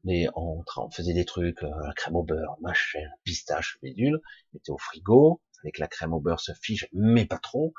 les, 0.03 0.27
on, 0.35 0.63
on 0.77 0.89
faisait 0.89 1.13
des 1.13 1.25
trucs, 1.25 1.59
crème 1.95 2.15
au 2.15 2.23
beurre, 2.23 2.57
machin, 2.61 3.07
pistache, 3.23 3.77
médule, 3.83 4.19
mettait 4.53 4.71
au 4.71 4.77
frigo, 4.77 5.41
avec 5.63 5.77
la 5.77 5.87
crème 5.87 6.13
au 6.13 6.19
beurre 6.19 6.39
se 6.39 6.51
fige, 6.61 6.87
mais 6.93 7.25
pas 7.25 7.37
trop, 7.37 7.73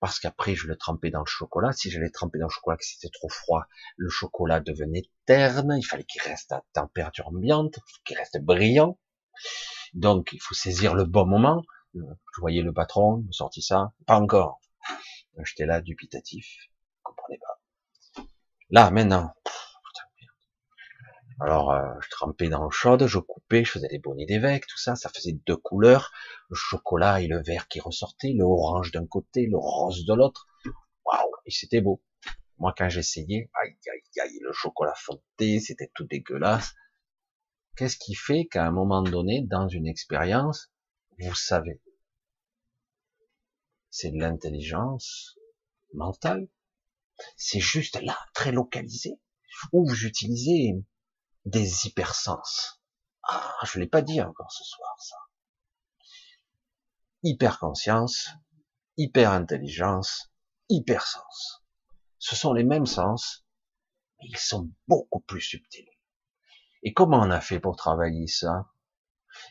parce 0.00 0.18
qu'après 0.18 0.54
je 0.54 0.66
le 0.66 0.76
trempais 0.76 1.10
dans 1.10 1.20
le 1.20 1.26
chocolat. 1.26 1.72
Si 1.72 1.90
je 1.90 2.00
l'ai 2.00 2.10
trempé 2.10 2.38
dans 2.38 2.46
le 2.46 2.50
chocolat, 2.50 2.76
que 2.76 2.84
c'était 2.84 3.10
trop 3.12 3.28
froid, 3.28 3.66
le 3.96 4.08
chocolat 4.08 4.60
devenait 4.60 5.04
terne. 5.26 5.76
Il 5.78 5.84
fallait 5.84 6.04
qu'il 6.04 6.22
reste 6.22 6.52
à 6.52 6.62
température 6.72 7.28
ambiante, 7.28 7.78
qu'il 8.04 8.16
reste 8.16 8.38
brillant. 8.40 8.98
Donc 9.94 10.30
il 10.32 10.40
faut 10.40 10.54
saisir 10.54 10.94
le 10.94 11.04
bon 11.04 11.26
moment. 11.26 11.62
Je 11.94 12.40
voyais 12.40 12.62
le 12.62 12.72
patron, 12.72 13.18
me 13.18 13.32
sortit 13.32 13.62
ça, 13.62 13.92
pas 14.06 14.16
encore. 14.16 14.60
J'étais 15.44 15.66
là 15.66 15.80
dubitatif, 15.80 16.46
je 16.46 16.68
comprenais 17.02 17.38
pas. 17.38 18.22
Là 18.70 18.90
maintenant, 18.90 19.32
alors, 21.40 21.70
euh, 21.70 21.94
je 22.00 22.10
trempais 22.10 22.48
dans 22.48 22.62
l'eau 22.62 22.70
chaude, 22.70 23.06
je 23.06 23.18
coupais, 23.20 23.64
je 23.64 23.70
faisais 23.70 23.88
des 23.88 24.00
bonnets 24.00 24.26
d'évêque, 24.26 24.66
tout 24.66 24.78
ça, 24.78 24.96
ça 24.96 25.08
faisait 25.08 25.38
deux 25.46 25.56
couleurs, 25.56 26.10
le 26.48 26.56
chocolat 26.56 27.20
et 27.20 27.28
le 27.28 27.40
vert 27.42 27.68
qui 27.68 27.78
ressortaient, 27.78 28.32
le 28.32 28.44
orange 28.44 28.90
d'un 28.90 29.06
côté, 29.06 29.46
le 29.46 29.56
rose 29.56 30.04
de 30.04 30.14
l'autre. 30.14 30.48
Waouh, 31.04 31.30
et 31.46 31.52
c'était 31.52 31.80
beau. 31.80 32.02
Moi, 32.58 32.74
quand 32.76 32.88
j'essayais, 32.88 33.50
aïe, 33.54 33.76
aïe, 33.92 34.20
aïe, 34.20 34.38
le 34.42 34.52
chocolat 34.52 34.94
fondait, 34.96 35.60
c'était 35.60 35.92
tout 35.94 36.04
dégueulasse. 36.04 36.74
Qu'est-ce 37.76 37.96
qui 37.96 38.16
fait 38.16 38.46
qu'à 38.46 38.66
un 38.66 38.72
moment 38.72 39.02
donné, 39.02 39.42
dans 39.42 39.68
une 39.68 39.86
expérience, 39.86 40.72
vous 41.20 41.34
savez? 41.36 41.80
C'est 43.90 44.10
de 44.10 44.18
l'intelligence 44.18 45.38
mentale. 45.94 46.48
C'est 47.36 47.60
juste 47.60 48.02
là, 48.02 48.18
très 48.34 48.50
localisé, 48.50 49.20
où 49.72 49.86
vous 49.88 50.04
utilisez 50.04 50.74
des 51.48 51.86
hypersens. 51.86 52.80
Ah, 53.22 53.58
je 53.64 53.78
l'ai 53.78 53.86
pas 53.86 54.02
dit 54.02 54.20
encore 54.20 54.52
ce 54.52 54.64
soir, 54.64 54.94
ça. 54.98 55.16
Hyperconscience, 57.22 58.30
hyper-intelligence, 58.96 60.30
hypersens. 60.68 61.62
Ce 62.18 62.36
sont 62.36 62.52
les 62.52 62.64
mêmes 62.64 62.86
sens, 62.86 63.46
mais 64.18 64.28
ils 64.28 64.38
sont 64.38 64.70
beaucoup 64.86 65.20
plus 65.20 65.40
subtils. 65.40 65.88
Et 66.82 66.92
comment 66.92 67.20
on 67.20 67.30
a 67.30 67.40
fait 67.40 67.60
pour 67.60 67.76
travailler 67.76 68.26
ça? 68.26 68.70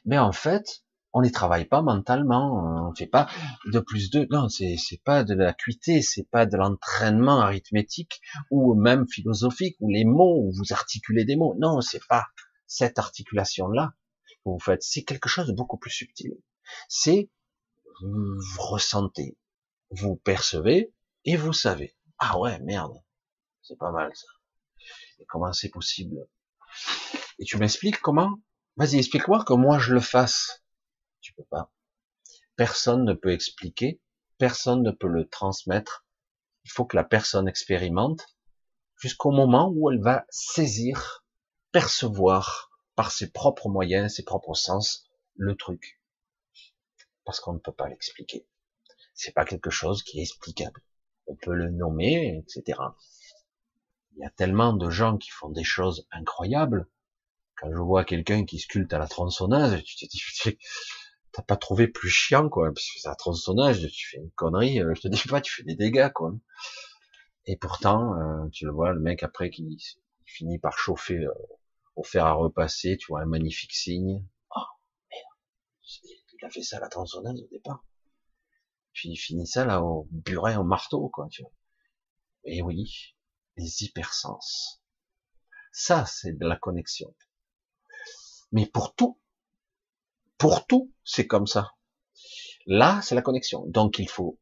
Mais 0.06 0.18
en 0.18 0.32
fait, 0.32 0.86
on 1.18 1.20
les 1.20 1.32
travaille 1.32 1.66
pas 1.66 1.82
mentalement, 1.82 2.88
on 2.88 2.94
fait 2.94 3.08
pas 3.08 3.28
de 3.66 3.80
plus 3.80 4.12
de, 4.12 4.28
non, 4.30 4.50
c'est, 4.50 4.76
c'est 4.78 5.02
pas 5.04 5.24
de 5.24 5.34
l'acuité, 5.34 6.04
c'est 6.04 6.30
pas 6.30 6.46
de 6.46 6.56
l'entraînement 6.56 7.40
arithmétique 7.40 8.22
ou 8.52 8.76
même 8.76 9.08
philosophique 9.08 9.78
ou 9.80 9.90
les 9.90 10.06
mots 10.06 10.44
où 10.44 10.52
vous 10.52 10.74
articulez 10.74 11.26
des 11.26 11.36
mots. 11.36 11.56
Non, 11.60 11.82
c'est 11.82 12.06
pas 12.08 12.28
cette 12.68 13.00
articulation-là 13.00 13.96
que 14.28 14.36
vous 14.52 14.60
faites. 14.60 14.84
C'est 14.84 15.04
quelque 15.04 15.28
chose 15.28 15.48
de 15.48 15.54
beaucoup 15.54 15.78
plus 15.78 15.90
subtil. 15.90 16.38
C'est, 16.88 17.32
vous 18.04 18.38
ressentez, 18.60 19.40
vous 19.90 20.18
percevez 20.18 20.94
et 21.26 21.36
vous 21.36 21.54
savez. 21.54 21.96
Ah 22.20 22.38
ouais, 22.38 22.60
merde. 22.60 22.94
C'est 23.64 23.80
pas 23.80 23.92
mal 23.92 24.12
ça. 24.14 24.28
Et 25.20 25.26
comment 25.26 25.52
c'est 25.52 25.70
possible? 25.70 26.28
Et 27.40 27.44
tu 27.44 27.58
m'expliques 27.58 28.02
comment? 28.02 28.36
Vas-y, 28.76 28.98
explique-moi 28.98 29.44
que 29.44 29.54
moi 29.54 29.80
je 29.80 29.96
le 29.96 30.00
fasse. 30.00 30.62
Tu 31.22 31.34
peux 31.34 31.46
pas. 31.46 31.72
Personne 32.56 33.06
ne 33.06 33.14
peut 33.14 33.32
expliquer, 33.32 34.02
personne 34.38 34.82
ne 34.82 34.92
peut 34.92 35.08
le 35.08 35.28
transmettre. 35.28 36.06
Il 36.66 36.72
faut 36.72 36.86
que 36.86 36.96
la 36.96 37.04
personne 37.04 37.48
expérimente 37.48 38.28
jusqu'au 38.98 39.32
moment 39.32 39.72
où 39.74 39.92
elle 39.92 40.02
va 40.02 40.26
saisir, 40.30 41.24
percevoir 41.72 42.72
par 42.96 43.12
ses 43.12 43.32
propres 43.32 43.70
moyens, 43.70 44.16
ses 44.16 44.24
propres 44.24 44.56
sens, 44.56 45.10
le 45.36 45.56
truc. 45.56 46.02
Parce 47.24 47.40
qu'on 47.40 47.54
ne 47.54 47.60
peut 47.60 47.72
pas 47.72 47.88
l'expliquer. 47.88 48.48
C'est 49.14 49.34
pas 49.34 49.46
quelque 49.46 49.70
chose 49.70 50.04
qui 50.04 50.20
est 50.20 50.24
explicable. 50.24 50.82
On 51.28 51.36
peut 51.36 51.54
le 51.54 51.70
nommer, 51.70 52.38
etc. 52.38 52.80
Il 54.16 54.24
y 54.24 54.26
a 54.26 54.30
tellement 54.32 54.74
de 54.74 54.90
gens 54.90 55.18
qui 55.18 55.30
font 55.30 55.50
des 55.50 55.64
choses 55.64 56.08
incroyables. 56.12 56.88
Quand 57.58 57.72
je 57.72 57.78
vois 57.80 58.04
quelqu'un 58.04 58.46
qui 58.46 58.60
sculpte 58.60 58.94
à 58.94 59.00
la 59.00 59.08
tronçonneuse, 59.08 59.84
tu 59.84 59.96
te 59.96 60.06
dis, 60.06 60.22
t'as 61.38 61.44
pas 61.44 61.56
trouvé 61.56 61.88
plus 61.88 62.10
chiant, 62.10 62.50
quoi. 62.50 62.74
Parce 62.74 62.92
que 62.92 63.00
c'est 63.00 63.08
la 63.08 63.16
tronçonnage, 63.16 63.88
tu 63.92 64.10
fais 64.10 64.18
une 64.18 64.32
connerie, 64.32 64.82
euh, 64.82 64.96
je 64.96 65.02
te 65.02 65.08
dis 65.08 65.22
pas, 65.30 65.40
tu 65.40 65.54
fais 65.54 65.64
des 65.64 65.76
dégâts, 65.76 66.12
quoi. 66.12 66.34
Et 67.46 67.58
pourtant, 67.58 68.20
euh, 68.20 68.50
tu 68.50 68.66
le 68.66 68.72
vois, 68.72 68.92
le 68.92 69.00
mec 69.00 69.22
après 69.22 69.52
qui 69.52 69.78
finit 70.26 70.58
par 70.58 70.78
chauffer 70.80 71.20
euh, 71.26 71.32
au 71.96 72.04
fer 72.04 72.26
à 72.26 72.34
repasser, 72.34 72.98
tu 72.98 73.08
vois 73.10 73.22
un 73.22 73.28
magnifique 73.28 73.74
signe. 73.74 74.26
Oh, 74.56 74.62
merde. 75.12 76.10
Il 76.34 76.46
a 76.46 76.50
fait 76.50 76.64
ça 76.64 76.78
à 76.78 76.80
la 76.80 76.90
tronçonneuse 76.90 77.44
au 77.44 77.48
départ. 77.52 77.86
Puis 78.94 79.10
il 79.10 79.18
finit 79.18 79.48
ça 79.48 79.64
là 79.64 79.84
au 79.84 80.08
burin, 80.10 80.60
au 80.60 80.64
marteau, 80.64 81.08
quoi, 81.10 81.28
tu 81.30 81.44
vois. 81.44 81.52
Et 82.46 82.64
oui, 82.64 83.16
les 83.58 83.84
hypersens. 83.84 84.82
Ça, 85.72 86.08
c'est 86.08 86.34
de 86.34 86.48
la 86.48 86.56
connexion. 86.56 87.14
Mais 88.52 88.66
pour 88.66 88.96
tout, 88.96 89.20
pour 90.38 90.68
tout, 90.68 90.94
c'est 91.04 91.28
comme 91.28 91.48
ça. 91.48 91.72
Là, 92.66 93.02
c'est 93.02 93.16
la 93.16 93.22
connexion. 93.22 93.66
Donc, 93.68 94.00
il 94.00 94.10
faut 94.10 94.40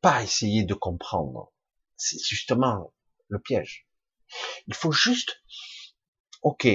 pas 0.00 0.22
essayer 0.22 0.64
de 0.64 0.74
comprendre. 0.74 1.52
C'est 1.96 2.18
justement 2.18 2.92
le 3.28 3.38
piège. 3.38 3.86
Il 4.66 4.74
faut 4.74 4.92
juste, 4.92 5.42
ok, 6.42 6.66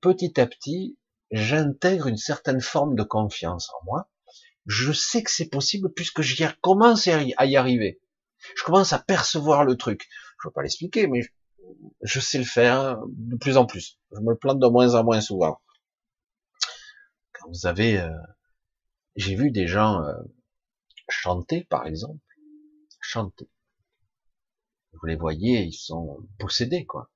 petit 0.00 0.40
à 0.40 0.46
petit, 0.46 0.96
j'intègre 1.30 2.06
une 2.06 2.16
certaine 2.16 2.60
forme 2.60 2.94
de 2.94 3.02
confiance 3.02 3.70
en 3.70 3.84
moi. 3.84 4.08
Je 4.66 4.92
sais 4.92 5.22
que 5.22 5.30
c'est 5.30 5.48
possible 5.48 5.92
puisque 5.92 6.22
j'y 6.22 6.44
commence 6.60 7.08
à 7.08 7.46
y 7.46 7.56
arriver. 7.56 8.00
Je 8.56 8.64
commence 8.64 8.92
à 8.92 8.98
percevoir 8.98 9.64
le 9.64 9.76
truc. 9.76 10.08
Je 10.40 10.48
veux 10.48 10.52
pas 10.52 10.62
l'expliquer, 10.62 11.06
mais 11.06 11.20
je 12.02 12.20
sais 12.20 12.38
le 12.38 12.44
faire 12.44 12.98
de 13.08 13.36
plus 13.36 13.56
en 13.56 13.66
plus. 13.66 13.98
Je 14.12 14.20
me 14.20 14.36
plante 14.36 14.60
de 14.60 14.66
moins 14.66 14.94
en 14.94 15.04
moins 15.04 15.20
souvent. 15.20 15.60
Vous 17.48 17.66
avez, 17.66 17.98
euh, 17.98 18.10
j'ai 19.16 19.34
vu 19.34 19.50
des 19.50 19.66
gens 19.66 20.02
euh, 20.02 20.14
chanter, 21.08 21.64
par 21.64 21.86
exemple, 21.86 22.20
chanter. 23.00 23.50
Vous 24.92 25.06
les 25.06 25.16
voyez, 25.16 25.62
ils 25.62 25.72
sont 25.72 26.26
possédés, 26.38 26.86
quoi. 26.86 27.10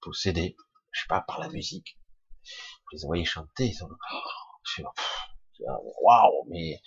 Possédés, 0.00 0.56
je 0.92 1.00
sais 1.00 1.06
pas, 1.08 1.20
par 1.20 1.40
la 1.40 1.48
musique. 1.48 1.98
Vous 2.44 2.96
les 2.96 3.06
voyez 3.06 3.24
chanter, 3.24 3.66
ils 3.66 3.74
sont, 3.74 3.90
oh, 3.90 4.84
waouh, 6.02 6.46
mais 6.48 6.80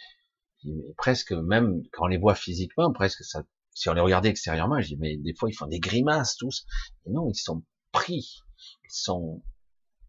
presque 0.97 1.32
même 1.32 1.84
quand 1.91 2.05
on 2.05 2.07
les 2.07 2.18
voit 2.18 2.36
physiquement, 2.36 2.91
presque 2.91 3.24
ça, 3.24 3.43
si 3.74 3.89
on 3.89 3.93
les 3.93 4.01
regardait 4.01 4.30
extérieurement, 4.30 4.80
je 4.82 4.88
dis 4.88 4.97
mais 4.97 5.18
des 5.18 5.34
fois 5.34 5.49
ils 5.49 5.55
font 5.55 5.68
des 5.68 5.80
grimaces 5.80 6.36
tous. 6.36 6.66
Et 7.05 7.12
non, 7.12 7.30
ils 7.30 7.36
sont 7.36 7.64
pris, 7.91 8.41
ils 8.84 8.93
sont 8.93 9.43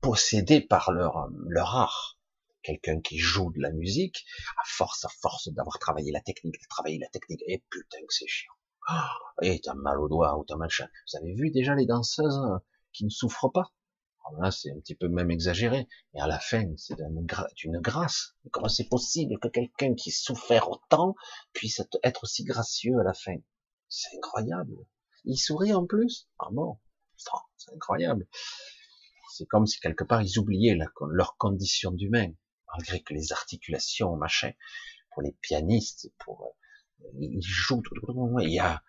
possédés 0.02 0.60
par 0.60 0.92
leur 0.92 1.28
leur 1.46 1.74
art. 1.74 2.18
Quelqu'un 2.62 3.00
qui 3.00 3.18
joue 3.18 3.50
de 3.52 3.60
la 3.60 3.72
musique, 3.72 4.24
à 4.58 4.64
force, 4.66 5.04
à 5.04 5.08
force 5.08 5.48
d'avoir 5.48 5.78
travaillé 5.78 6.12
la 6.12 6.20
technique, 6.20 6.60
de 6.60 6.68
travailler 6.68 6.98
la 6.98 7.08
technique, 7.08 7.42
et 7.46 7.64
putain 7.70 7.98
que 8.06 8.14
c'est 8.14 8.28
chiant. 8.28 8.52
Oh, 8.90 9.42
et 9.42 9.60
t'as 9.60 9.74
mal 9.74 9.98
au 9.98 10.08
doigt 10.08 10.36
ou 10.38 10.44
t'as 10.44 10.56
mal 10.56 10.70
chat. 10.70 10.88
Vous 11.06 11.18
avez 11.18 11.34
vu 11.34 11.50
déjà 11.50 11.74
les 11.74 11.86
danseuses 11.86 12.40
qui 12.92 13.04
ne 13.04 13.10
souffrent 13.10 13.50
pas? 13.50 13.72
Là, 14.38 14.50
c'est 14.50 14.70
un 14.70 14.78
petit 14.78 14.94
peu 14.94 15.08
même 15.08 15.30
exagéré. 15.30 15.88
Mais 16.14 16.20
à 16.20 16.26
la 16.26 16.38
fin, 16.38 16.64
c'est 16.76 16.96
d'une 17.56 17.80
grâce. 17.80 18.34
comment 18.50 18.68
c'est 18.68 18.88
possible 18.88 19.38
que 19.40 19.48
quelqu'un 19.48 19.94
qui 19.94 20.10
souffert 20.10 20.70
autant 20.70 21.14
puisse 21.52 21.82
être 22.02 22.22
aussi 22.22 22.44
gracieux 22.44 22.98
à 23.00 23.04
la 23.04 23.14
fin? 23.14 23.36
C'est 23.88 24.16
incroyable. 24.16 24.76
Il 25.24 25.36
sourit 25.36 25.74
en 25.74 25.86
plus? 25.86 26.28
Ah 26.38 26.48
bon? 26.50 26.78
C'est 27.56 27.72
incroyable. 27.72 28.26
C'est 29.32 29.46
comme 29.46 29.66
si 29.66 29.80
quelque 29.80 30.04
part 30.04 30.20
ils 30.20 30.38
oubliaient 30.38 30.76
leur 31.10 31.36
condition 31.38 31.90
d'humain, 31.90 32.32
malgré 32.68 33.02
que 33.02 33.14
les 33.14 33.32
articulations, 33.32 34.14
machin, 34.16 34.52
pour 35.10 35.22
les 35.22 35.32
pianistes, 35.40 36.12
pour 36.18 36.54
euh, 37.00 37.08
ils 37.18 37.40
jouent. 37.42 37.82
Il 38.40 38.50
y 38.50 38.58
a, 38.58 38.82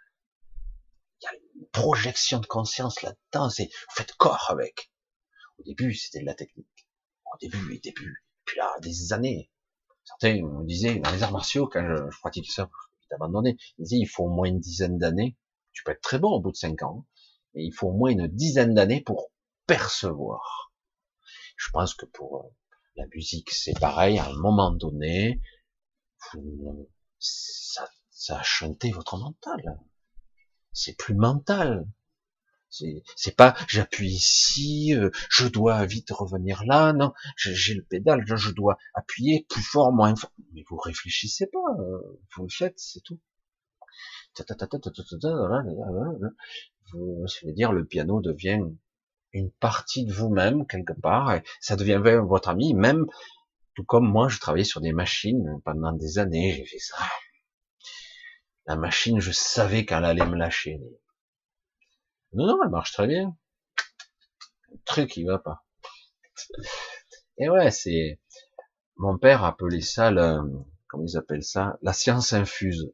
il 1.21 1.23
y 1.23 1.27
a 1.27 1.31
une 1.55 1.67
projection 1.71 2.39
de 2.39 2.45
conscience 2.45 3.01
là-dedans. 3.01 3.49
C'est 3.49 3.65
vous 3.65 3.95
faites 3.95 4.13
corps 4.15 4.47
avec. 4.49 4.91
Au 5.59 5.63
début, 5.63 5.93
c'était 5.93 6.19
de 6.19 6.25
la 6.25 6.33
technique. 6.33 6.87
Au 7.25 7.37
début, 7.39 7.77
au 7.77 7.79
début. 7.79 8.25
Puis 8.45 8.57
là, 8.57 8.75
des 8.81 9.13
années. 9.13 9.49
Certains 10.03 10.41
me 10.41 10.65
disaient, 10.65 10.99
dans 10.99 11.11
les 11.11 11.23
arts 11.23 11.31
martiaux, 11.31 11.67
quand 11.67 11.87
je, 11.87 12.11
je 12.11 12.19
pratiquais 12.19 12.51
ça, 12.51 12.69
j'ai 13.09 13.15
abandonné, 13.15 13.55
ils 13.77 13.83
disaient, 13.83 13.99
il 13.99 14.07
faut 14.07 14.25
au 14.25 14.29
moins 14.29 14.49
une 14.49 14.59
dizaine 14.59 14.97
d'années. 14.97 15.37
Tu 15.71 15.83
peux 15.83 15.93
être 15.93 16.01
très 16.01 16.19
bon 16.19 16.31
au 16.31 16.41
bout 16.41 16.51
de 16.51 16.57
cinq 16.57 16.83
ans, 16.83 17.07
mais 17.53 17.63
il 17.63 17.71
faut 17.71 17.87
au 17.87 17.93
moins 17.93 18.11
une 18.11 18.27
dizaine 18.27 18.73
d'années 18.73 19.01
pour 19.01 19.31
percevoir. 19.67 20.73
Je 21.57 21.69
pense 21.71 21.93
que 21.93 22.05
pour 22.05 22.37
euh, 22.37 22.49
la 22.95 23.05
musique, 23.07 23.51
c'est 23.51 23.79
pareil. 23.79 24.19
À 24.19 24.27
un 24.27 24.35
moment 24.35 24.71
donné, 24.71 25.41
ça, 27.19 27.89
ça 28.09 28.41
votre 28.93 29.17
mental. 29.17 29.79
C'est 30.71 30.97
plus 30.97 31.15
mental. 31.15 31.87
C'est 33.15 33.35
pas 33.35 33.55
j'appuie 33.67 34.09
ici, 34.09 34.95
euh, 34.95 35.11
je 35.29 35.47
dois 35.47 35.85
vite 35.85 36.09
revenir 36.09 36.63
là, 36.65 36.91
non, 36.91 37.13
j'ai 37.37 37.75
le 37.75 37.83
pédale, 37.83 38.23
je, 38.25 38.49
dois 38.49 38.79
appuyer 38.95 39.45
plus 39.47 39.61
fort, 39.61 39.93
moins 39.93 40.15
fort. 40.15 40.31
Mais 40.53 40.63
vous 40.67 40.77
réfléchissez 40.77 41.45
pas, 41.45 41.59
euh, 41.77 42.19
vous 42.35 42.43
le 42.43 42.49
faites, 42.49 42.79
c'est 42.79 43.01
tout. 43.01 43.19
Vous, 46.91 47.25
je 47.27 47.45
veux 47.45 47.53
dire, 47.53 47.71
le 47.71 47.85
piano 47.85 48.21
devient 48.21 48.59
une 49.33 49.51
partie 49.51 50.05
de 50.05 50.13
vous-même 50.13 50.65
quelque 50.67 50.93
part, 50.93 51.33
et 51.33 51.43
ça 51.59 51.75
devient 51.75 52.01
votre 52.23 52.49
ami, 52.49 52.73
même 52.73 53.05
tout 53.75 53.83
comme 53.83 54.07
moi, 54.07 54.29
je 54.29 54.39
travaillais 54.39 54.63
sur 54.63 54.81
des 54.81 54.93
machines 54.93 55.59
pendant 55.65 55.91
des 55.91 56.19
années, 56.19 56.53
j'ai 56.53 56.65
fait 56.65 56.79
ça. 56.79 56.97
La 58.65 58.75
machine, 58.75 59.19
je 59.19 59.31
savais 59.31 59.85
qu'elle 59.85 60.05
allait 60.05 60.25
me 60.25 60.37
lâcher. 60.37 60.79
Non, 62.33 62.47
non, 62.47 62.59
elle 62.63 62.69
marche 62.69 62.93
très 62.93 63.07
bien. 63.07 63.35
Le 64.71 64.79
truc, 64.85 65.17
il 65.17 65.25
va 65.25 65.39
pas. 65.39 65.65
Et 67.37 67.49
ouais, 67.49 67.71
c'est, 67.71 68.19
mon 68.95 69.17
père 69.17 69.43
appelait 69.43 69.81
ça 69.81 70.11
le, 70.11 70.39
comment 70.87 71.03
ils 71.05 71.17
appellent 71.17 71.43
ça, 71.43 71.77
la 71.81 71.93
science 71.93 72.33
infuse. 72.33 72.93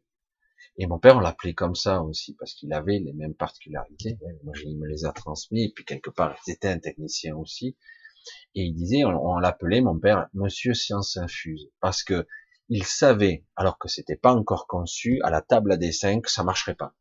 Et 0.81 0.87
mon 0.87 0.97
père, 0.97 1.17
on 1.17 1.19
l'appelait 1.19 1.53
comme 1.53 1.75
ça 1.75 2.01
aussi, 2.01 2.35
parce 2.35 2.53
qu'il 2.53 2.71
avait 2.71 2.99
les 2.99 3.11
mêmes 3.11 3.35
particularités. 3.35 4.17
Moi, 4.43 4.55
il 4.63 4.79
me 4.79 4.87
les 4.87 5.03
a 5.03 5.11
transmis, 5.11 5.65
et 5.65 5.73
puis 5.75 5.83
quelque 5.83 6.09
part, 6.09 6.37
il 6.47 6.53
était 6.53 6.69
un 6.69 6.79
technicien 6.79 7.35
aussi. 7.35 7.75
Et 8.55 8.63
il 8.63 8.73
disait, 8.73 9.03
on, 9.03 9.39
l'appelait, 9.39 9.81
mon 9.81 9.99
père, 9.99 10.29
Monsieur 10.33 10.73
Science 10.73 11.17
Infuse, 11.17 11.69
parce 11.81 12.03
que 12.03 12.25
il 12.69 12.85
savait, 12.85 13.45
alors 13.57 13.77
que 13.77 13.89
c'était 13.89 14.15
pas 14.15 14.33
encore 14.33 14.67
conçu, 14.67 15.19
à 15.23 15.29
la 15.29 15.41
table 15.41 15.73
à 15.73 15.77
dessin, 15.77 16.21
que 16.21 16.31
ça 16.31 16.43
marcherait 16.43 16.75
pas. 16.75 16.95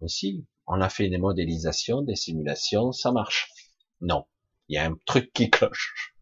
Mais 0.00 0.08
si, 0.08 0.46
on 0.68 0.80
a 0.80 0.88
fait 0.88 1.08
des 1.08 1.18
modélisations, 1.18 2.02
des 2.02 2.16
simulations, 2.16 2.92
ça 2.92 3.10
marche. 3.10 3.50
Non, 4.00 4.26
il 4.68 4.76
y 4.76 4.78
a 4.78 4.84
un 4.84 4.96
truc 5.04 5.32
qui 5.32 5.50
cloche. 5.50 6.14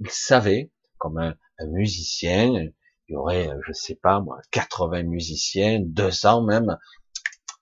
Il 0.00 0.10
savait, 0.10 0.70
comme 0.98 1.18
un, 1.18 1.36
musicien, 1.66 2.68
y 3.14 3.16
aurait, 3.16 3.50
je 3.66 3.72
sais 3.72 3.94
pas 3.94 4.20
moi, 4.20 4.40
80 4.50 5.04
musiciens, 5.04 5.80
200 5.80 6.42
même, 6.42 6.78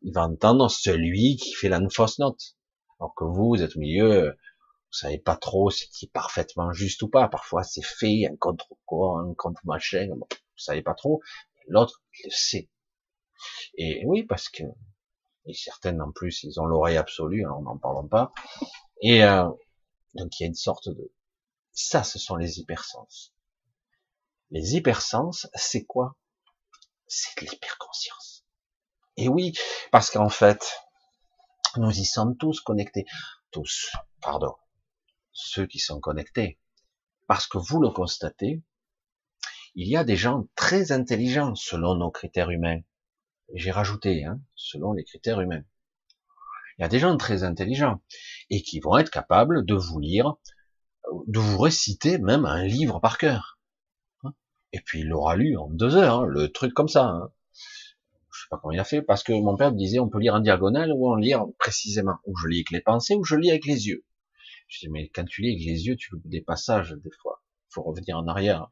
il 0.03 0.13
va 0.13 0.23
entendre 0.23 0.71
celui 0.71 1.37
qui 1.37 1.53
fait 1.53 1.69
la 1.69 1.81
fausse 1.91 2.19
note. 2.19 2.57
Alors 2.99 3.15
que 3.15 3.25
vous, 3.25 3.49
vous 3.49 3.63
êtes 3.63 3.77
au 3.77 3.81
milieu, 3.81 4.31
Vous 4.31 4.99
savez 4.99 5.19
pas 5.19 5.37
trop 5.37 5.71
si 5.71 5.89
c'est 5.91 6.13
parfaitement 6.13 6.73
juste 6.73 7.03
ou 7.03 7.09
pas. 7.09 7.29
Parfois, 7.29 7.63
c'est 7.63 7.85
fait, 7.85 8.27
un 8.31 8.37
contre 8.37 8.69
quoi, 8.87 9.21
un 9.21 9.35
contre 9.35 9.61
machin. 9.65 10.09
Vous 10.11 10.27
savez 10.57 10.83
pas 10.83 10.95
trop. 10.95 11.21
L'autre, 11.69 12.03
le 12.25 12.31
sait. 12.31 12.69
Et 13.77 14.03
oui, 14.07 14.25
parce 14.25 14.49
que, 14.49 14.65
et 15.47 15.55
certaines 15.55 16.01
en 16.01 16.13
plus, 16.13 16.45
ils 16.45 16.61
ont 16.61 16.67
l'oreille 16.67 16.97
absolue, 16.97 17.45
hein, 17.45 17.55
on 17.59 17.63
n'en 17.63 17.79
parle 17.79 18.09
pas. 18.09 18.33
Et 19.01 19.25
euh, 19.25 19.49
donc 20.15 20.39
il 20.39 20.43
y 20.43 20.47
a 20.47 20.49
une 20.49 20.55
sorte 20.55 20.89
de, 20.89 21.13
ça, 21.73 22.05
ce 22.05 22.19
sont 22.19 22.37
les 22.37 22.61
hypersens. 22.61 23.33
Les 24.55 24.77
hypersens, 24.77 25.49
c'est 25.55 25.87
quoi? 25.87 26.19
C'est 27.07 27.41
de 27.41 27.51
l'hyperconscience. 27.51 28.45
Et 29.17 29.27
oui, 29.27 29.55
parce 29.91 30.11
qu'en 30.11 30.29
fait, 30.29 30.79
nous 31.79 31.91
y 31.91 32.05
sommes 32.05 32.37
tous 32.37 32.61
connectés. 32.61 33.07
Tous, 33.51 33.91
pardon. 34.21 34.55
Ceux 35.33 35.67
qui 35.67 35.79
sont 35.79 36.01
connectés. 36.01 36.61
Parce 37.29 37.47
que 37.47 37.57
vous 37.57 37.81
le 37.81 37.89
constatez, 37.89 38.63
il 39.75 39.89
y 39.89 39.97
a 39.97 40.05
des 40.05 40.17
gens 40.17 40.47
très 40.55 40.93
intelligents 40.93 41.55
selon 41.55 41.95
nos 41.95 42.11
critères 42.11 42.51
humains. 42.51 42.81
J'ai 43.55 43.71
rajouté, 43.71 44.27
hein, 44.27 44.39
selon 44.55 44.93
les 44.93 45.05
critères 45.05 45.41
humains. 45.41 45.65
Il 46.77 46.83
y 46.83 46.85
a 46.85 46.89
des 46.89 46.99
gens 46.99 47.17
très 47.17 47.43
intelligents 47.43 48.03
et 48.51 48.63
qui 48.63 48.81
vont 48.81 48.99
être 48.99 49.11
capables 49.11 49.65
de 49.65 49.75
vous 49.75 49.99
lire, 49.99 50.35
de 51.27 51.41
vous 51.41 51.59
réciter 51.59 52.19
même 52.19 52.45
un 52.45 52.65
livre 52.65 53.01
par 53.01 53.17
cœur. 53.17 53.52
Et 54.73 54.81
puis 54.81 55.01
il 55.01 55.09
l'aura 55.09 55.37
lu 55.37 55.57
en 55.57 55.69
deux 55.69 55.97
heures, 55.97 56.21
hein, 56.21 56.27
le 56.27 56.51
truc 56.51 56.73
comme 56.73 56.89
ça. 56.89 57.05
Hein. 57.05 57.33
Je 57.55 58.41
sais 58.41 58.47
pas 58.51 58.59
comment 58.59 58.73
il 58.73 58.81
a 58.81 58.85
fait, 58.85 59.03
parce 59.03 59.23
que 59.23 59.33
mon 59.33 59.57
père 59.57 59.73
me 59.73 59.77
disait 59.77 59.99
on 59.99 60.09
peut 60.09 60.19
lire 60.19 60.35
en 60.35 60.41
diagonale 60.41 60.93
ou 60.93 61.09
en 61.09 61.15
lire 61.15 61.45
précisément. 61.59 62.17
Ou 62.25 62.37
je 62.37 62.49
lis 62.49 62.59
avec 62.59 62.71
les 62.71 62.81
pensées 62.81 63.15
ou 63.15 63.25
je 63.25 63.37
lis 63.37 63.51
avec 63.51 63.67
les 63.67 63.89
yeux. 63.89 64.05
Je 64.69 64.81
dis 64.81 64.89
mais 64.89 65.09
quand 65.11 65.25
tu 65.25 65.43
lis 65.43 65.51
avec 65.51 65.65
les 65.65 65.87
yeux, 65.87 65.97
tu 65.97 66.13
loupes 66.13 66.27
des 66.27 66.41
passages 66.41 66.93
des 66.93 67.11
fois. 67.21 67.43
Faut 67.69 67.83
revenir 67.83 68.17
en 68.17 68.27
arrière. 68.27 68.71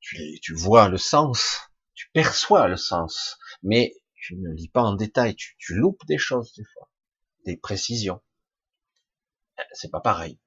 Tu, 0.00 0.38
tu 0.40 0.54
vois 0.54 0.88
le 0.88 0.98
sens, 0.98 1.60
tu 1.94 2.08
perçois 2.12 2.68
le 2.68 2.76
sens, 2.76 3.38
mais 3.62 3.94
tu 4.14 4.36
ne 4.36 4.52
lis 4.52 4.68
pas 4.68 4.82
en 4.82 4.94
détail. 4.94 5.34
Tu, 5.34 5.56
tu 5.58 5.74
loupes 5.74 6.04
des 6.06 6.18
choses 6.18 6.52
des 6.54 6.64
fois, 6.64 6.88
des 7.44 7.56
précisions. 7.56 8.20
C'est 9.72 9.90
pas 9.90 10.00
pareil. 10.00 10.38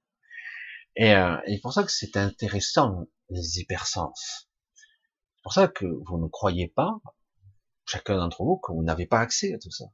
Et, 0.96 1.14
euh, 1.14 1.38
et 1.46 1.60
pour 1.60 1.74
ça 1.74 1.84
que 1.84 1.92
c'est 1.92 2.18
intéressant 2.18 3.08
les 3.30 3.60
hypersens. 3.60 4.50
C'est 5.42 5.44
pour 5.44 5.54
ça 5.54 5.68
que 5.68 5.88
vous 6.06 6.20
ne 6.20 6.28
croyez 6.28 6.68
pas, 6.68 7.00
chacun 7.88 8.18
d'entre 8.18 8.44
vous, 8.44 8.58
que 8.58 8.72
vous 8.74 8.84
n'avez 8.84 9.08
pas 9.08 9.22
accès 9.22 9.56
à 9.56 9.58
tout 9.58 9.72
ça. 9.72 9.86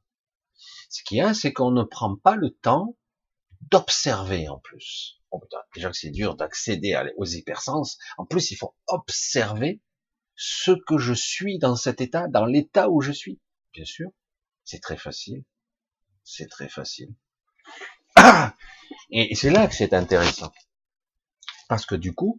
Ce 0.90 1.02
qu'il 1.02 1.16
y 1.16 1.20
a, 1.22 1.32
c'est 1.32 1.54
qu'on 1.54 1.70
ne 1.70 1.84
prend 1.84 2.16
pas 2.16 2.36
le 2.36 2.50
temps 2.50 2.98
d'observer 3.70 4.46
en 4.50 4.58
plus. 4.58 5.22
Oh 5.30 5.40
déjà 5.74 5.90
que 5.90 5.96
c'est 5.96 6.10
dur 6.10 6.36
d'accéder 6.36 7.00
aux 7.16 7.24
hypersens, 7.24 7.96
en 8.18 8.26
plus 8.26 8.50
il 8.50 8.56
faut 8.56 8.76
observer 8.88 9.80
ce 10.34 10.72
que 10.86 10.98
je 10.98 11.14
suis 11.14 11.58
dans 11.58 11.76
cet 11.76 12.02
état, 12.02 12.28
dans 12.28 12.44
l'état 12.44 12.90
où 12.90 13.00
je 13.00 13.12
suis. 13.12 13.40
Bien 13.72 13.86
sûr, 13.86 14.10
c'est 14.64 14.80
très 14.80 14.98
facile. 14.98 15.46
C'est 16.24 16.48
très 16.48 16.68
facile. 16.68 17.14
Et 19.10 19.34
c'est 19.34 19.50
là 19.50 19.66
que 19.66 19.74
c'est 19.74 19.94
intéressant. 19.94 20.52
Parce 21.70 21.86
que 21.86 21.94
du 21.94 22.14
coup, 22.14 22.36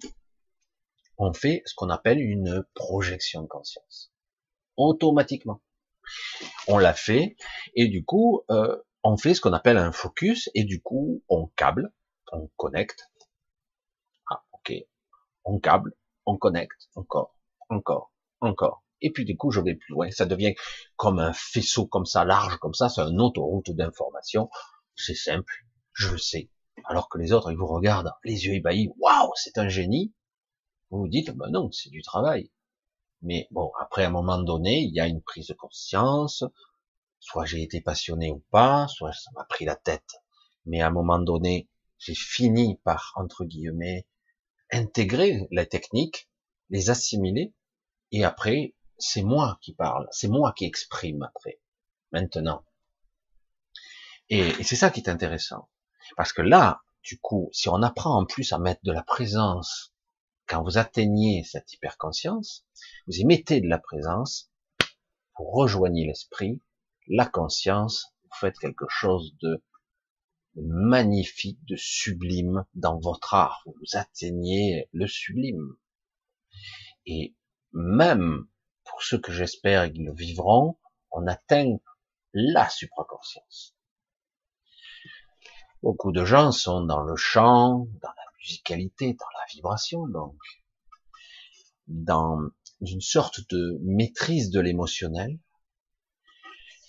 on 1.19 1.33
fait 1.33 1.61
ce 1.65 1.75
qu'on 1.75 1.89
appelle 1.89 2.19
une 2.19 2.65
projection 2.73 3.43
de 3.43 3.47
conscience. 3.47 4.11
Automatiquement. 4.77 5.61
On 6.67 6.77
l'a 6.77 6.93
fait, 6.93 7.35
et 7.75 7.87
du 7.87 8.03
coup, 8.03 8.41
euh, 8.49 8.77
on 9.03 9.17
fait 9.17 9.33
ce 9.33 9.41
qu'on 9.41 9.53
appelle 9.53 9.77
un 9.77 9.91
focus, 9.91 10.49
et 10.55 10.63
du 10.63 10.81
coup, 10.81 11.21
on 11.27 11.47
câble, 11.47 11.93
on 12.31 12.49
connecte. 12.55 13.11
Ah, 14.31 14.43
ok. 14.53 14.73
On 15.43 15.59
câble, 15.59 15.93
on 16.25 16.37
connecte, 16.37 16.89
encore, 16.95 17.37
encore, 17.67 18.13
encore. 18.39 18.83
Et 19.01 19.11
puis 19.11 19.25
du 19.25 19.37
coup, 19.37 19.51
je 19.51 19.61
vais 19.61 19.75
plus 19.75 19.93
loin. 19.93 20.11
Ça 20.11 20.25
devient 20.25 20.55
comme 20.95 21.19
un 21.19 21.33
faisceau 21.33 21.85
comme 21.85 22.05
ça, 22.05 22.25
large 22.25 22.57
comme 22.57 22.73
ça, 22.73 22.89
c'est 22.89 23.01
une 23.01 23.21
autoroute 23.21 23.71
d'information. 23.71 24.49
C'est 24.95 25.15
simple, 25.15 25.53
je 25.93 26.11
le 26.11 26.17
sais. 26.17 26.49
Alors 26.85 27.09
que 27.09 27.17
les 27.17 27.33
autres, 27.33 27.51
ils 27.51 27.57
vous 27.57 27.67
regardent, 27.67 28.13
les 28.23 28.45
yeux 28.45 28.53
ébahis, 28.53 28.89
waouh, 28.97 29.31
c'est 29.35 29.57
un 29.57 29.67
génie. 29.67 30.13
Vous 30.89 30.99
vous 30.99 31.07
dites, 31.07 31.31
ben 31.31 31.49
non, 31.49 31.71
c'est 31.71 31.89
du 31.89 32.01
travail. 32.01 32.51
Mais 33.21 33.47
bon, 33.51 33.71
après, 33.79 34.03
à 34.03 34.07
un 34.07 34.11
moment 34.11 34.41
donné, 34.41 34.79
il 34.81 34.93
y 34.93 34.99
a 34.99 35.07
une 35.07 35.21
prise 35.21 35.47
de 35.47 35.53
conscience. 35.53 36.43
Soit 37.19 37.45
j'ai 37.45 37.61
été 37.61 37.81
passionné 37.81 38.31
ou 38.31 38.43
pas, 38.49 38.87
soit 38.87 39.11
ça 39.13 39.29
m'a 39.35 39.43
pris 39.43 39.65
la 39.65 39.75
tête. 39.75 40.15
Mais 40.65 40.81
à 40.81 40.87
un 40.87 40.91
moment 40.91 41.19
donné, 41.19 41.69
j'ai 41.97 42.15
fini 42.15 42.79
par, 42.83 43.11
entre 43.15 43.43
guillemets, 43.43 44.07
intégrer 44.71 45.47
la 45.51 45.65
technique, 45.65 46.29
les 46.69 46.89
assimiler, 46.89 47.53
et 48.11 48.23
après, 48.23 48.75
c'est 48.97 49.23
moi 49.23 49.57
qui 49.61 49.73
parle, 49.73 50.07
c'est 50.11 50.27
moi 50.27 50.53
qui 50.53 50.65
exprime 50.65 51.23
après, 51.23 51.59
maintenant. 52.11 52.63
Et, 54.29 54.39
et 54.39 54.63
c'est 54.63 54.75
ça 54.75 54.89
qui 54.89 55.01
est 55.01 55.09
intéressant. 55.09 55.69
Parce 56.15 56.33
que 56.33 56.41
là, 56.41 56.81
du 57.03 57.19
coup, 57.19 57.49
si 57.51 57.69
on 57.69 57.81
apprend 57.81 58.15
en 58.15 58.25
plus 58.25 58.53
à 58.53 58.59
mettre 58.59 58.81
de 58.83 58.91
la 58.91 59.03
présence 59.03 59.93
quand 60.49 60.63
vous 60.63 60.79
atteignez 60.79 61.43
cette 61.43 61.71
hyperconscience, 61.73 62.65
vous 63.07 63.17
y 63.17 63.25
mettez 63.25 63.61
de 63.61 63.67
la 63.67 63.77
présence, 63.77 64.51
vous 65.37 65.45
rejoignez 65.45 66.07
l'esprit, 66.07 66.59
la 67.07 67.27
conscience, 67.27 68.15
vous 68.23 68.35
faites 68.39 68.57
quelque 68.57 68.87
chose 68.89 69.35
de 69.41 69.63
magnifique, 70.55 71.63
de 71.65 71.75
sublime 71.75 72.65
dans 72.73 72.99
votre 72.99 73.35
art. 73.35 73.61
Vous 73.67 73.97
atteignez 73.97 74.89
le 74.91 75.07
sublime. 75.07 75.77
Et 77.05 77.35
même 77.71 78.47
pour 78.85 79.03
ceux 79.03 79.19
que 79.19 79.31
j'espère 79.31 79.91
qu'ils 79.91 80.05
le 80.05 80.13
vivront, 80.13 80.77
on 81.11 81.27
atteint 81.27 81.77
la 82.33 82.67
supraconscience. 82.69 83.75
Beaucoup 85.83 86.11
de 86.11 86.25
gens 86.25 86.51
sont 86.51 86.81
dans 86.81 87.01
le 87.01 87.15
chant, 87.15 87.87
dans 88.01 88.09
la 88.09 88.28
musicalité, 88.39 89.13
dans 89.13 89.39
la 89.39 89.45
vibration, 89.53 90.07
donc, 90.07 90.35
dans 91.87 92.39
une 92.81 93.01
sorte 93.01 93.41
de 93.49 93.79
maîtrise 93.81 94.49
de 94.49 94.59
l'émotionnel, 94.59 95.39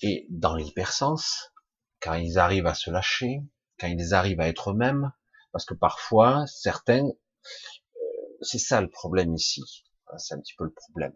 et 0.03 0.27
dans 0.31 0.55
l'hypersens, 0.55 1.53
quand 2.01 2.15
ils 2.15 2.39
arrivent 2.39 2.67
à 2.67 2.75
se 2.75 2.91
lâcher, 2.91 3.43
quand 3.79 3.89
ils 3.89 4.15
arrivent 4.15 4.41
à 4.41 4.49
être 4.49 4.71
eux-mêmes, 4.71 5.13
parce 5.53 5.65
que 5.65 5.75
parfois, 5.75 6.47
certains, 6.47 7.05
euh, 7.05 8.01
c'est 8.41 8.59
ça 8.59 8.81
le 8.81 8.89
problème 8.89 9.35
ici, 9.35 9.85
c'est 10.17 10.35
un 10.35 10.41
petit 10.41 10.55
peu 10.55 10.65
le 10.65 10.73
problème. 10.73 11.13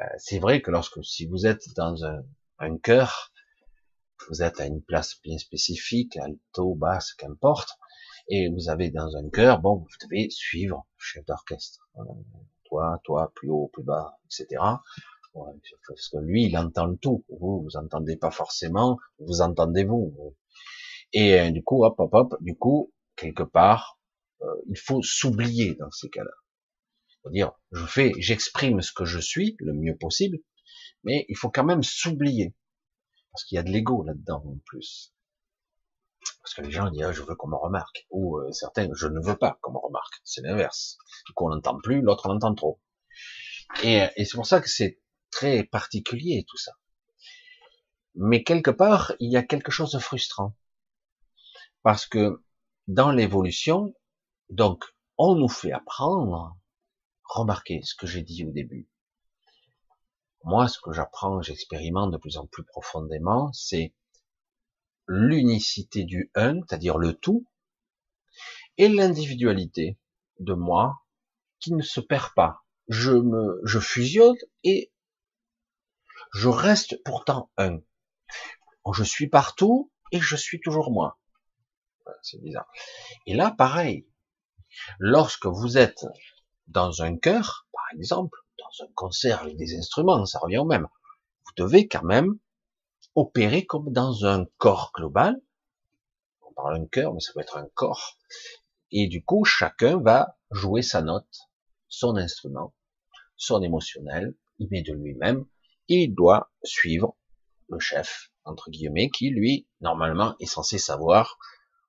Euh, 0.00 0.06
c'est 0.18 0.38
vrai 0.38 0.62
que 0.62 0.70
lorsque, 0.70 1.04
si 1.04 1.26
vous 1.26 1.46
êtes 1.46 1.74
dans 1.76 2.04
un, 2.04 2.22
un 2.58 2.78
cœur, 2.78 3.32
vous 4.28 4.42
êtes 4.42 4.60
à 4.60 4.66
une 4.66 4.82
place 4.82 5.20
bien 5.22 5.38
spécifique, 5.38 6.16
alto, 6.16 6.74
basse, 6.74 7.14
qu'importe, 7.14 7.70
et 8.30 8.48
vous 8.48 8.68
avez 8.68 8.90
dans 8.90 9.16
un 9.16 9.28
cœur, 9.28 9.60
bon, 9.60 9.74
vous 9.74 10.06
devez 10.08 10.30
suivre 10.30 10.86
le 10.98 11.02
chef 11.02 11.26
d'orchestre. 11.26 11.80
Toi, 12.64 13.00
toi, 13.02 13.32
plus 13.34 13.50
haut, 13.50 13.68
plus 13.72 13.82
bas, 13.82 14.16
etc. 14.24 14.62
parce 15.34 16.08
que 16.08 16.18
lui, 16.18 16.46
il 16.46 16.56
entend 16.56 16.94
tout. 16.94 17.24
Vous, 17.28 17.60
vous 17.62 17.76
entendez 17.76 18.16
pas 18.16 18.30
forcément, 18.30 18.98
vous 19.18 19.40
entendez 19.40 19.82
vous. 19.82 20.36
Et 21.12 21.40
euh, 21.40 21.50
du 21.50 21.64
coup, 21.64 21.84
hop, 21.84 21.96
hop, 21.98 22.14
hop, 22.14 22.36
du 22.40 22.56
coup, 22.56 22.92
quelque 23.16 23.42
part, 23.42 23.98
euh, 24.42 24.46
il 24.68 24.78
faut 24.78 25.02
s'oublier 25.02 25.74
dans 25.74 25.90
ces 25.90 26.08
cas-là. 26.08 26.30
C'est-à-dire, 27.08 27.50
je 27.72 27.84
fais, 27.84 28.12
j'exprime 28.18 28.80
ce 28.80 28.92
que 28.92 29.04
je 29.04 29.18
suis 29.18 29.56
le 29.58 29.72
mieux 29.72 29.96
possible, 29.96 30.38
mais 31.02 31.26
il 31.28 31.36
faut 31.36 31.50
quand 31.50 31.64
même 31.64 31.82
s'oublier. 31.82 32.54
Parce 33.32 33.44
qu'il 33.44 33.56
y 33.56 33.58
a 33.58 33.64
de 33.64 33.70
l'ego 33.70 34.04
là-dedans 34.04 34.44
en 34.46 34.58
plus. 34.66 35.12
Parce 36.42 36.54
que 36.54 36.62
les 36.62 36.70
gens 36.70 36.90
disent 36.90 37.02
ah, 37.04 37.12
je 37.12 37.22
veux 37.22 37.34
qu'on 37.34 37.48
me 37.48 37.56
remarque, 37.56 38.06
ou 38.10 38.38
euh, 38.38 38.50
certains 38.52 38.88
je 38.94 39.06
ne 39.06 39.20
veux 39.20 39.36
pas 39.36 39.58
qu'on 39.60 39.72
me 39.72 39.78
remarque. 39.78 40.14
C'est 40.24 40.42
l'inverse. 40.42 40.98
Du 41.26 41.32
coup 41.32 41.46
on 41.46 41.50
n'entend 41.50 41.78
plus, 41.78 42.00
l'autre 42.00 42.28
on 42.28 42.34
entend 42.34 42.54
trop. 42.54 42.80
Et, 43.82 44.06
et 44.16 44.24
c'est 44.24 44.36
pour 44.36 44.46
ça 44.46 44.60
que 44.60 44.68
c'est 44.68 45.00
très 45.30 45.64
particulier 45.64 46.44
tout 46.48 46.56
ça. 46.56 46.72
Mais 48.14 48.42
quelque 48.42 48.70
part 48.70 49.12
il 49.20 49.30
y 49.30 49.36
a 49.36 49.42
quelque 49.42 49.70
chose 49.70 49.92
de 49.92 49.98
frustrant 49.98 50.54
parce 51.82 52.06
que 52.06 52.42
dans 52.88 53.12
l'évolution, 53.12 53.94
donc 54.48 54.84
on 55.16 55.34
nous 55.34 55.48
fait 55.48 55.72
apprendre. 55.72 56.56
Remarquez 57.24 57.82
ce 57.82 57.94
que 57.94 58.06
j'ai 58.06 58.22
dit 58.22 58.44
au 58.44 58.50
début. 58.50 58.88
Moi, 60.44 60.66
ce 60.68 60.80
que 60.80 60.92
j'apprends, 60.92 61.42
j'expérimente 61.42 62.10
de 62.10 62.16
plus 62.16 62.38
en 62.38 62.46
plus 62.46 62.64
profondément, 62.64 63.52
c'est 63.52 63.94
l'unicité 65.06 66.04
du 66.04 66.30
un, 66.34 66.60
c'est-à-dire 66.60 66.98
le 66.98 67.14
tout, 67.14 67.46
et 68.78 68.88
l'individualité 68.88 69.98
de 70.38 70.54
moi 70.54 71.02
qui 71.58 71.74
ne 71.74 71.82
se 71.82 72.00
perd 72.00 72.32
pas. 72.34 72.62
Je 72.88 73.12
me, 73.12 73.60
fusionne 73.80 74.36
et 74.64 74.92
je 76.32 76.48
reste 76.48 77.02
pourtant 77.04 77.50
un. 77.56 77.80
Je 78.92 79.04
suis 79.04 79.28
partout 79.28 79.92
et 80.12 80.20
je 80.20 80.36
suis 80.36 80.60
toujours 80.60 80.90
moi. 80.90 81.18
c'est 82.22 82.40
bizarre. 82.42 82.68
Et 83.26 83.34
là, 83.34 83.50
pareil. 83.50 84.08
Lorsque 84.98 85.46
vous 85.46 85.76
êtes 85.78 86.06
dans 86.68 87.02
un 87.02 87.16
chœur, 87.16 87.68
par 87.72 87.84
exemple, 87.94 88.38
dans 88.58 88.84
un 88.84 88.92
concert 88.94 89.42
avec 89.42 89.56
des 89.56 89.76
instruments, 89.76 90.24
ça 90.26 90.38
revient 90.38 90.58
au 90.58 90.64
même. 90.64 90.88
Vous 91.44 91.52
devez 91.56 91.88
quand 91.88 92.04
même 92.04 92.38
opérer 93.14 93.66
comme 93.66 93.92
dans 93.92 94.24
un 94.24 94.46
corps 94.58 94.92
global. 94.94 95.40
On 96.42 96.52
parle 96.52 96.78
d'un 96.78 96.86
cœur, 96.86 97.14
mais 97.14 97.20
ça 97.20 97.32
peut 97.32 97.40
être 97.40 97.56
un 97.56 97.68
corps. 97.74 98.18
Et 98.92 99.06
du 99.06 99.24
coup, 99.24 99.44
chacun 99.44 100.00
va 100.00 100.38
jouer 100.50 100.82
sa 100.82 101.02
note, 101.02 101.38
son 101.88 102.16
instrument, 102.16 102.74
son 103.36 103.62
émotionnel, 103.62 104.34
il 104.58 104.68
met 104.70 104.82
de 104.82 104.92
lui-même, 104.92 105.46
et 105.88 106.04
il 106.04 106.14
doit 106.14 106.52
suivre 106.62 107.16
le 107.68 107.78
chef, 107.78 108.30
entre 108.44 108.70
guillemets, 108.70 109.10
qui 109.10 109.30
lui, 109.30 109.68
normalement, 109.80 110.34
est 110.40 110.46
censé 110.46 110.78
savoir 110.78 111.38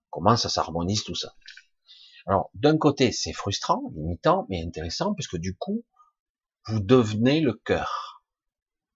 comment 0.10 0.38
ça 0.38 0.50
s'harmonise 0.50 1.04
tout 1.04 1.16
ça. 1.16 1.34
Alors, 2.28 2.52
d'un 2.54 2.78
côté, 2.78 3.12
c'est 3.12 3.34
frustrant, 3.34 3.82
limitant, 3.96 4.46
mais 4.50 4.64
intéressant, 4.64 5.14
puisque 5.14 5.38
du 5.38 5.56
coup, 5.56 5.84
vous 6.68 6.80
devenez 6.80 7.42
le 7.42 7.54
cœur. 7.54 8.24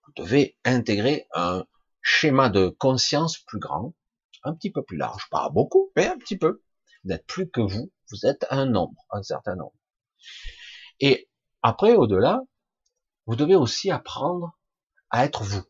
Vous 0.05 0.13
devez 0.23 0.57
intégrer 0.63 1.27
un 1.33 1.65
schéma 2.05 2.49
de 2.49 2.69
conscience 2.69 3.39
plus 3.39 3.57
grand, 3.57 3.95
un 4.43 4.53
petit 4.53 4.71
peu 4.71 4.83
plus 4.83 4.95
large, 4.95 5.27
pas 5.31 5.49
beaucoup, 5.49 5.91
mais 5.95 6.05
un 6.05 6.17
petit 6.19 6.37
peu. 6.37 6.61
Vous 7.03 7.09
n'êtes 7.09 7.25
plus 7.25 7.49
que 7.49 7.61
vous, 7.61 7.91
vous 8.11 8.25
êtes 8.27 8.45
un 8.51 8.67
nombre, 8.67 9.07
un 9.09 9.23
certain 9.23 9.55
nombre. 9.55 9.73
Et 10.99 11.27
après, 11.63 11.95
au-delà, 11.95 12.41
vous 13.25 13.35
devez 13.35 13.55
aussi 13.55 13.89
apprendre 13.89 14.55
à 15.09 15.25
être 15.25 15.43
vous. 15.43 15.63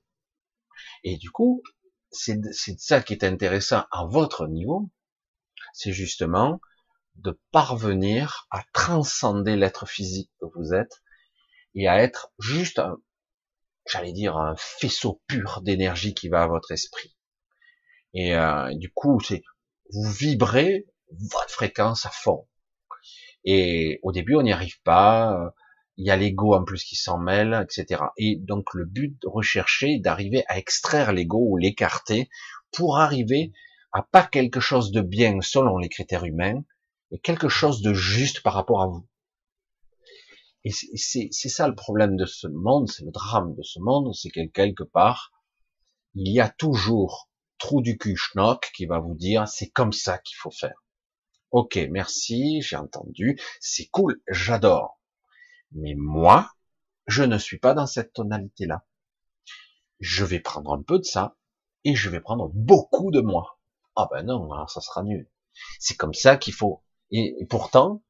Et 1.06 1.16
du 1.16 1.32
coup, 1.32 1.64
c'est 2.12 2.42
ça 2.80 3.02
qui 3.02 3.14
est 3.14 3.24
intéressant 3.24 3.86
à 3.92 4.06
votre 4.06 4.48
niveau, 4.48 4.90
c'est 5.72 5.94
justement 5.94 6.60
de 7.16 7.40
parvenir 7.52 8.46
à 8.52 8.62
transcender 8.74 9.56
l'être 9.56 9.88
physique 9.88 10.32
que 10.42 10.48
vous 10.54 10.74
êtes 10.74 11.02
et 11.76 11.88
à 11.88 12.04
être 12.04 12.34
juste 12.40 12.80
un, 12.80 12.98
j'allais 13.88 14.14
dire, 14.14 14.38
un 14.38 14.56
faisceau 14.58 15.22
pur 15.28 15.62
d'énergie 15.62 16.14
qui 16.14 16.30
va 16.30 16.44
à 16.44 16.48
votre 16.48 16.72
esprit. 16.72 17.16
Et 18.14 18.36
euh, 18.36 18.74
du 18.76 18.92
coup, 18.92 19.20
c'est 19.20 19.44
vous 19.92 20.12
vibrez 20.12 20.86
votre 21.32 21.52
fréquence 21.52 22.06
à 22.06 22.10
fond. 22.10 22.48
Et 23.44 24.00
au 24.04 24.12
début, 24.12 24.36
on 24.36 24.42
n'y 24.42 24.52
arrive 24.52 24.82
pas. 24.82 25.54
Il 25.98 26.06
y 26.06 26.12
a 26.12 26.16
l'ego 26.18 26.56
en 26.56 26.64
plus 26.64 26.84
qui 26.84 26.96
s'en 26.96 27.20
mêle, 27.20 27.66
etc. 27.70 28.02
Et 28.18 28.38
donc 28.38 28.74
le 28.74 28.86
but 28.86 29.18
recherché 29.24 30.00
d'arriver 30.00 30.44
à 30.48 30.58
extraire 30.58 31.14
l'ego 31.14 31.40
ou 31.40 31.58
l'écarter 31.58 32.30
pour 32.72 32.98
arriver 32.98 33.54
à 33.94 34.02
pas 34.02 34.24
quelque 34.24 34.60
chose 34.60 34.92
de 34.92 35.02
bien 35.02 35.40
selon 35.42 35.78
les 35.78 35.88
critères 35.88 36.26
humains, 36.26 36.64
mais 37.12 37.20
quelque 37.20 37.48
chose 37.48 37.82
de 37.82 37.94
juste 37.94 38.42
par 38.42 38.54
rapport 38.54 38.82
à 38.82 38.88
vous. 38.88 39.08
Et 40.66 40.72
c'est 40.98 41.50
ça 41.50 41.68
le 41.68 41.76
problème 41.76 42.18
de 42.18 42.26
ce 42.26 42.48
monde, 42.48 42.90
c'est 42.90 43.06
le 43.06 43.12
drame 43.12 43.54
de 43.54 43.62
ce 43.62 43.80
monde, 43.80 44.16
c'est 44.16 44.32
que 44.32 44.44
quelque 44.48 44.84
part, 44.84 45.32
il 46.16 46.28
y 46.34 46.40
a 46.40 46.50
toujours 46.50 47.30
trou 47.60 47.84
du 47.84 48.00
cul 48.00 48.16
schnock 48.16 48.72
qui 48.76 48.88
va 48.88 48.98
vous 48.98 49.14
dire 49.14 49.48
c'est 49.48 49.70
comme 49.70 49.94
ça 49.94 50.18
qu'il 50.18 50.36
faut 50.38 50.50
faire. 50.50 50.84
Ok, 51.52 51.78
merci, 51.92 52.64
j'ai 52.64 52.78
entendu, 52.78 53.40
c'est 53.60 53.86
cool, 53.90 54.20
j'adore. 54.28 55.00
Mais 55.72 55.94
moi, 55.96 56.50
je 57.06 57.22
ne 57.22 57.38
suis 57.38 57.60
pas 57.60 57.76
dans 57.76 57.86
cette 57.86 58.14
tonalité-là. 58.14 58.88
Je 60.00 60.26
vais 60.26 60.40
prendre 60.40 60.74
un 60.74 60.82
peu 60.82 60.98
de 60.98 61.04
ça 61.04 61.38
et 61.84 61.94
je 61.94 62.10
vais 62.10 62.22
prendre 62.22 62.50
beaucoup 62.56 63.12
de 63.12 63.22
moi. 63.22 63.60
Ah 63.96 64.08
ben 64.12 64.24
non, 64.24 64.50
ça 64.68 64.82
sera 64.82 65.04
nul. 65.04 65.30
C'est 65.80 65.96
comme 65.96 66.16
ça 66.16 66.38
qu'il 66.38 66.56
faut. 66.56 66.84
et 67.12 67.46
pourtant, 67.52 68.02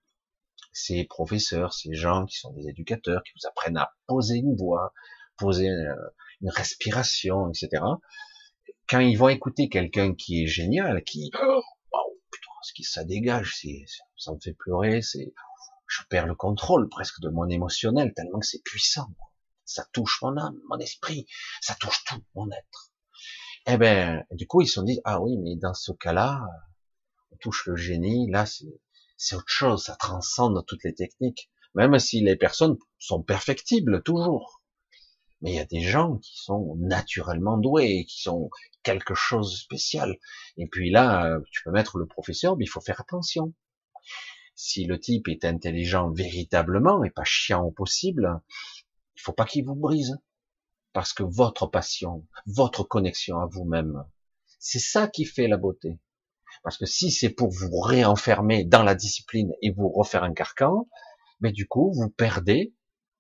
ces 0.76 1.06
professeurs, 1.06 1.74
ces 1.74 1.94
gens 1.94 2.26
qui 2.26 2.38
sont 2.38 2.52
des 2.52 2.68
éducateurs, 2.68 3.24
qui 3.24 3.32
vous 3.32 3.48
apprennent 3.48 3.78
à 3.78 3.94
poser 4.08 4.36
une 4.36 4.58
voix, 4.58 4.94
poser 5.38 5.70
euh, 5.70 5.96
une 6.42 6.50
respiration, 6.50 7.50
etc. 7.50 7.82
Quand 8.90 9.00
ils 9.00 9.18
vont 9.18 9.30
écouter 9.30 9.70
quelqu'un 9.70 10.14
qui 10.14 10.44
est 10.44 10.48
génial, 10.48 11.02
qui, 11.06 11.32
oh, 11.42 11.62
putain, 12.30 12.52
ce 12.64 12.74
qui 12.74 12.84
ça 12.84 13.06
dégage, 13.06 13.66
ça 14.18 14.34
me 14.34 14.40
fait 14.44 14.54
pleurer, 14.54 15.02
c'est, 15.02 15.34
je 15.88 16.02
perds 16.10 16.28
le 16.28 16.36
contrôle 16.36 16.90
presque 16.90 17.22
de 17.22 17.30
mon 17.30 17.48
émotionnel 17.48 18.14
tellement 18.14 18.40
que 18.40 18.46
c'est 18.46 18.64
puissant. 18.64 19.08
Ça 19.64 19.86
touche 19.94 20.22
mon 20.22 20.36
âme, 20.38 20.60
mon 20.68 20.78
esprit, 20.78 21.26
ça 21.62 21.76
touche 21.76 22.04
tout 22.04 22.22
mon 22.36 22.52
être. 22.52 22.92
Eh 23.68 23.78
ben, 23.78 24.26
du 24.32 24.46
coup, 24.46 24.60
ils 24.60 24.68
se 24.68 24.74
sont 24.74 24.84
dit, 24.84 25.00
ah 25.06 25.22
oui, 25.22 25.38
mais 25.38 25.56
dans 25.56 25.74
ce 25.74 25.94
cas-là, 25.94 26.46
on 27.32 27.38
touche 27.38 27.66
le 27.66 27.78
génie, 27.78 28.30
là, 28.30 28.46
c'est, 28.46 28.78
c'est 29.18 29.36
autre 29.36 29.46
chose, 29.48 29.84
ça 29.84 29.96
transcende 29.96 30.64
toutes 30.68 30.84
les 30.84 30.94
techniques, 30.94 31.50
même 31.74 31.98
si 32.00 32.22
les 32.22 32.36
personnes 32.36 32.78
sont 33.00 33.22
perfectibles 33.22 34.04
toujours. 34.04 34.62
Mais 35.42 35.52
il 35.52 35.56
y 35.56 35.60
a 35.60 35.66
des 35.66 35.82
gens 35.82 36.18
qui 36.18 36.38
sont 36.38 36.76
naturellement 36.80 37.58
doués, 37.58 38.06
qui 38.06 38.22
sont 38.22 38.50
quelque 38.84 39.14
chose 39.14 39.52
de 39.52 39.58
spécial. 39.58 40.18
Et 40.58 40.68
puis 40.68 40.90
là, 40.90 41.26
euh, 41.26 41.40
tu 41.52 41.64
peux 41.64 41.72
mettre 41.72 41.98
le 41.98 42.06
professeur, 42.06 42.58
mais 42.58 42.66
il 42.66 42.70
faut 42.70 42.82
faire 42.82 43.02
attention. 43.02 43.54
Si 44.56 44.86
le 44.86 45.00
type 45.00 45.28
est 45.28 45.44
intelligent 45.44 46.10
véritablement 46.12 47.04
et 47.04 47.10
pas 47.10 47.26
chiant 47.26 47.64
au 47.64 47.72
possible, 47.72 48.42
il 49.16 49.22
faut 49.22 49.34
pas 49.34 49.46
qu'il 49.46 49.66
vous 49.66 49.76
brise. 49.76 50.18
Parce 50.94 51.12
que 51.12 51.24
votre 51.24 51.68
passion, 51.68 52.26
votre 52.46 52.84
connexion 52.84 53.40
à 53.40 53.48
vous-même, 53.48 54.06
c'est 54.60 54.80
ça 54.80 55.10
qui 55.10 55.26
fait 55.26 55.50
la 55.50 55.58
beauté. 55.58 56.00
Parce 56.64 56.78
que 56.78 56.86
si 56.86 57.12
c'est 57.12 57.30
pour 57.30 57.50
vous 57.50 57.80
réenfermer 57.80 58.66
dans 58.66 58.84
la 58.84 58.96
discipline 58.96 59.52
et 59.62 59.72
vous 59.72 59.90
refaire 59.90 60.24
un 60.24 60.34
carcan, 60.34 60.88
mais 61.40 61.52
du 61.52 61.68
coup, 61.68 61.92
vous 61.94 62.10
perdez 62.10 62.74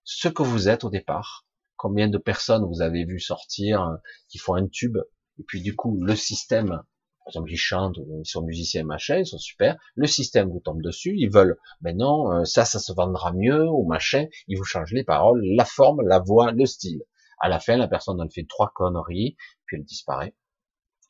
ce 0.04 0.28
que 0.28 0.44
vous 0.44 0.70
êtes 0.70 0.84
au 0.84 0.90
départ. 0.90 1.46
Combien 1.76 2.08
de 2.08 2.18
personnes 2.18 2.66
vous 2.66 2.82
avez 2.82 3.06
vu 3.06 3.20
sortir 3.20 3.84
euh, 3.84 3.96
qui 4.30 4.38
font 4.38 4.56
un 4.56 4.68
tube 4.68 4.98
et 5.38 5.44
puis 5.44 5.62
du 5.62 5.76
coup 5.76 6.00
le 6.02 6.16
système, 6.16 6.70
par 6.70 7.28
exemple 7.28 7.52
ils 7.52 7.58
chantent, 7.58 7.98
ils 7.98 8.26
sont 8.26 8.44
musiciens 8.44 8.86
machin, 8.86 9.18
ils 9.18 9.26
sont 9.26 9.38
super, 9.38 9.78
le 9.96 10.08
système 10.08 10.50
vous 10.50 10.62
tombe 10.62 10.82
dessus, 10.82 11.16
ils 11.18 11.30
veulent, 11.30 11.58
mais 11.82 11.94
non, 11.94 12.32
euh, 12.32 12.46
ça, 12.46 12.64
ça 12.64 12.80
se 12.80 12.94
vendra 12.94 13.34
mieux 13.34 13.68
ou 13.68 13.86
machin, 13.86 14.28
ils 14.48 14.58
vous 14.58 14.64
changent 14.64 14.94
les 14.94 15.04
paroles, 15.04 15.42
la 15.44 15.66
forme, 15.66 16.02
la 16.08 16.20
voix, 16.20 16.52
le 16.52 16.66
style. 16.66 17.02
À 17.40 17.50
la 17.50 17.60
fin, 17.60 17.76
la 17.76 17.90
personne 17.90 18.20
elle 18.24 18.32
fait 18.32 18.48
trois 18.48 18.72
conneries, 18.74 19.36
puis 19.66 19.78
elle 19.78 19.84
disparaît 19.84 20.36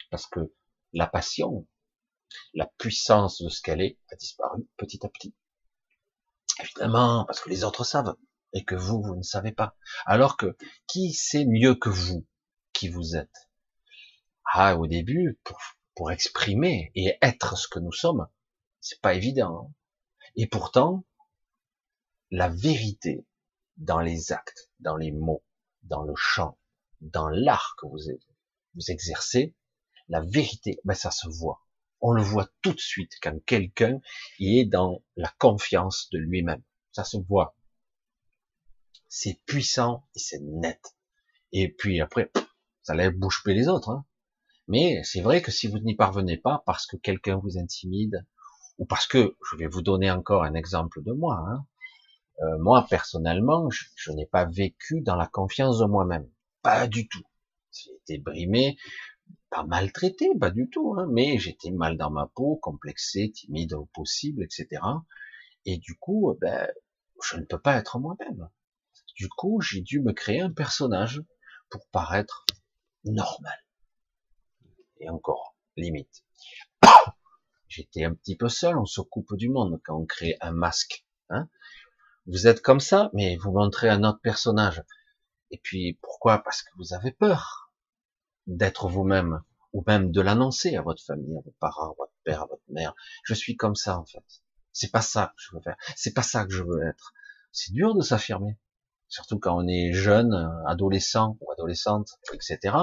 parce 0.09 0.27
que 0.27 0.51
la 0.93 1.07
passion, 1.07 1.67
la 2.53 2.65
puissance 2.77 3.41
de 3.41 3.49
ce 3.49 3.61
qu'elle 3.61 3.81
est 3.81 3.97
a 4.11 4.15
disparu 4.15 4.67
petit 4.77 5.05
à 5.05 5.09
petit. 5.09 5.33
Évidemment, 6.61 7.25
parce 7.25 7.41
que 7.41 7.49
les 7.49 7.63
autres 7.63 7.83
savent, 7.83 8.15
et 8.53 8.63
que 8.63 8.75
vous, 8.75 9.01
vous 9.01 9.15
ne 9.15 9.23
savez 9.23 9.51
pas. 9.51 9.75
Alors 10.05 10.37
que, 10.37 10.57
qui 10.87 11.13
sait 11.13 11.45
mieux 11.45 11.75
que 11.75 11.89
vous 11.89 12.25
qui 12.73 12.87
vous 12.87 13.15
êtes? 13.15 13.49
Ah, 14.53 14.77
au 14.77 14.87
début, 14.87 15.39
pour, 15.43 15.59
pour 15.95 16.11
exprimer 16.11 16.91
et 16.95 17.17
être 17.21 17.57
ce 17.57 17.67
que 17.67 17.79
nous 17.79 17.91
sommes, 17.91 18.27
c'est 18.79 19.01
pas 19.01 19.13
évident. 19.13 19.67
Hein. 19.67 19.73
et 20.35 20.47
pourtant, 20.47 21.05
la 22.31 22.49
vérité 22.49 23.25
dans 23.77 23.99
les 23.99 24.31
actes, 24.31 24.71
dans 24.79 24.95
les 24.95 25.11
mots, 25.11 25.43
dans 25.83 26.03
le 26.03 26.15
chant, 26.15 26.57
dans 27.01 27.27
l'art 27.27 27.75
que 27.77 27.87
vous, 27.87 27.99
vous 28.73 28.91
exercez, 28.91 29.53
la 30.07 30.21
vérité, 30.21 30.79
ben 30.85 30.93
ça 30.93 31.11
se 31.11 31.27
voit 31.27 31.64
on 32.07 32.11
le 32.11 32.21
voit 32.21 32.47
tout 32.61 32.71
de 32.71 32.79
suite 32.79 33.13
quand 33.19 33.35
quelqu'un 33.45 33.99
est 34.39 34.65
dans 34.65 35.03
la 35.15 35.33
confiance 35.39 36.07
de 36.11 36.19
lui-même. 36.19 36.61
Ça 36.91 37.03
se 37.03 37.17
voit. 37.17 37.57
C'est 39.07 39.41
puissant 39.47 40.07
et 40.13 40.19
c'est 40.19 40.39
net. 40.39 40.79
Et 41.51 41.67
puis 41.67 42.01
après, 42.01 42.31
ça 42.83 42.93
lève 42.93 43.13
bouche 43.13 43.41
les 43.47 43.67
autres. 43.67 43.89
Hein. 43.89 44.05
Mais 44.67 45.01
c'est 45.03 45.21
vrai 45.21 45.41
que 45.41 45.49
si 45.49 45.67
vous 45.67 45.79
n'y 45.79 45.95
parvenez 45.95 46.37
pas 46.37 46.61
parce 46.67 46.85
que 46.85 46.95
quelqu'un 46.95 47.37
vous 47.37 47.57
intimide, 47.57 48.23
ou 48.77 48.85
parce 48.85 49.07
que, 49.07 49.35
je 49.49 49.57
vais 49.57 49.67
vous 49.67 49.81
donner 49.81 50.11
encore 50.11 50.43
un 50.43 50.53
exemple 50.53 51.01
de 51.01 51.11
moi, 51.11 51.43
hein, 51.47 51.65
euh, 52.43 52.59
moi 52.59 52.85
personnellement, 52.87 53.67
je 53.71 54.11
n'ai 54.11 54.27
pas 54.27 54.45
vécu 54.45 55.01
dans 55.01 55.15
la 55.15 55.25
confiance 55.25 55.79
de 55.79 55.85
moi-même. 55.85 56.29
Pas 56.61 56.85
du 56.85 57.07
tout. 57.07 57.23
J'ai 57.71 57.95
été 57.95 58.19
brimé, 58.19 58.77
pas 59.49 59.63
maltraité, 59.63 60.29
pas 60.39 60.51
du 60.51 60.69
tout, 60.69 60.95
hein, 60.97 61.07
mais 61.11 61.37
j'étais 61.37 61.71
mal 61.71 61.97
dans 61.97 62.11
ma 62.11 62.27
peau, 62.27 62.57
complexé, 62.57 63.31
timide 63.31 63.73
au 63.73 63.85
possible, 63.85 64.43
etc. 64.43 64.81
Et 65.65 65.77
du 65.77 65.95
coup, 65.97 66.35
ben, 66.41 66.67
je 67.23 67.37
ne 67.37 67.45
peux 67.45 67.59
pas 67.59 67.77
être 67.77 67.99
moi-même. 67.99 68.49
Du 69.15 69.29
coup, 69.29 69.61
j'ai 69.61 69.81
dû 69.81 70.01
me 70.01 70.13
créer 70.13 70.41
un 70.41 70.51
personnage 70.51 71.23
pour 71.69 71.87
paraître 71.87 72.45
normal. 73.03 73.57
Et 74.99 75.09
encore, 75.09 75.55
limite. 75.77 76.23
J'étais 77.67 78.03
un 78.03 78.13
petit 78.13 78.35
peu 78.35 78.49
seul, 78.49 78.77
on 78.77 78.85
se 78.85 79.01
coupe 79.01 79.35
du 79.35 79.49
monde 79.49 79.81
quand 79.83 79.97
on 79.97 80.05
crée 80.05 80.37
un 80.41 80.51
masque. 80.51 81.05
Hein. 81.29 81.49
vous 82.27 82.45
êtes 82.45 82.61
comme 82.61 82.79
ça, 82.79 83.09
mais 83.13 83.35
vous 83.37 83.51
montrez 83.51 83.89
un 83.89 84.03
autre 84.03 84.19
personnage. 84.21 84.83
Et 85.49 85.57
puis, 85.57 85.97
pourquoi? 86.01 86.39
Parce 86.39 86.61
que 86.61 86.69
vous 86.77 86.93
avez 86.93 87.11
peur 87.11 87.64
d'être 88.47 88.87
vous-même, 88.87 89.41
ou 89.73 89.83
même 89.87 90.11
de 90.11 90.21
l'annoncer 90.21 90.75
à 90.75 90.81
votre 90.81 91.03
famille, 91.03 91.37
à 91.37 91.41
vos 91.41 91.53
parents, 91.59 91.91
à 91.91 91.95
votre 91.97 92.13
père, 92.23 92.43
à 92.43 92.45
votre 92.47 92.63
mère. 92.69 92.95
Je 93.23 93.33
suis 93.33 93.55
comme 93.55 93.75
ça 93.75 93.99
en 93.99 94.05
fait. 94.05 94.23
C'est 94.71 94.91
pas 94.91 95.01
ça 95.01 95.33
que 95.35 95.43
je 95.43 95.55
veux 95.55 95.61
faire. 95.61 95.77
C'est 95.95 96.13
pas 96.13 96.21
ça 96.21 96.45
que 96.45 96.51
je 96.51 96.63
veux 96.63 96.83
être. 96.87 97.13
C'est 97.51 97.71
dur 97.71 97.95
de 97.95 98.01
s'affirmer, 98.01 98.57
surtout 99.07 99.39
quand 99.39 99.57
on 99.57 99.67
est 99.67 99.93
jeune, 99.93 100.33
adolescent 100.67 101.37
ou 101.41 101.51
adolescente, 101.51 102.19
etc. 102.33 102.75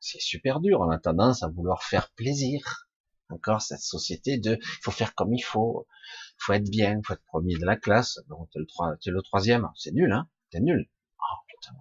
C'est 0.00 0.20
super 0.20 0.60
dur. 0.60 0.80
On 0.80 0.90
a 0.90 0.98
tendance 0.98 1.42
à 1.42 1.48
vouloir 1.48 1.82
faire 1.82 2.10
plaisir. 2.10 2.88
Encore 3.30 3.62
cette 3.62 3.80
société 3.80 4.36
de, 4.36 4.58
il 4.60 4.82
faut 4.82 4.90
faire 4.90 5.14
comme 5.14 5.32
il 5.32 5.40
faut, 5.40 5.86
il 5.88 6.44
faut 6.44 6.52
être 6.52 6.68
bien, 6.68 6.98
il 6.98 7.06
faut 7.06 7.14
être 7.14 7.24
premier 7.24 7.56
de 7.56 7.64
la 7.64 7.76
classe. 7.76 8.18
Donc 8.28 8.50
t'es 8.50 8.58
le, 8.58 8.66
le 9.06 9.22
troisième, 9.22 9.70
c'est 9.74 9.92
nul, 9.92 10.12
hein? 10.12 10.28
T'es 10.50 10.60
nul. 10.60 10.90
Oh 11.18 11.36
putain, 11.48 11.74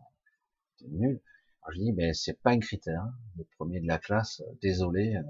t'es 0.80 0.86
nul. 0.88 1.22
Alors, 1.72 1.80
je 1.80 1.86
dis, 1.86 1.94
mais 1.94 2.14
c'est 2.14 2.42
pas 2.42 2.52
un 2.52 2.60
critère. 2.60 3.04
Les 3.38 3.46
premiers 3.58 3.80
de 3.80 3.88
la 3.88 3.98
classe, 3.98 4.42
euh, 4.42 4.54
désolé, 4.62 5.16
euh, 5.16 5.22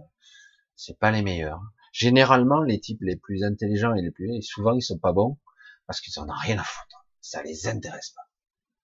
c'est 0.75 0.97
pas 0.97 1.11
les 1.11 1.21
meilleurs. 1.21 1.61
Généralement, 1.93 2.63
les 2.63 2.79
types 2.79 3.01
les 3.01 3.15
plus 3.15 3.43
intelligents 3.43 3.93
et 3.93 4.01
les 4.01 4.11
plus, 4.11 4.41
souvent 4.41 4.73
ils 4.73 4.81
sont 4.81 4.97
pas 4.97 5.11
bons 5.11 5.37
parce 5.85 6.01
qu'ils 6.01 6.17
en 6.19 6.27
ont 6.27 6.39
rien 6.41 6.57
à 6.57 6.63
foutre. 6.63 7.05
Ça 7.19 7.43
les 7.43 7.67
intéresse 7.67 8.11
pas, 8.15 8.23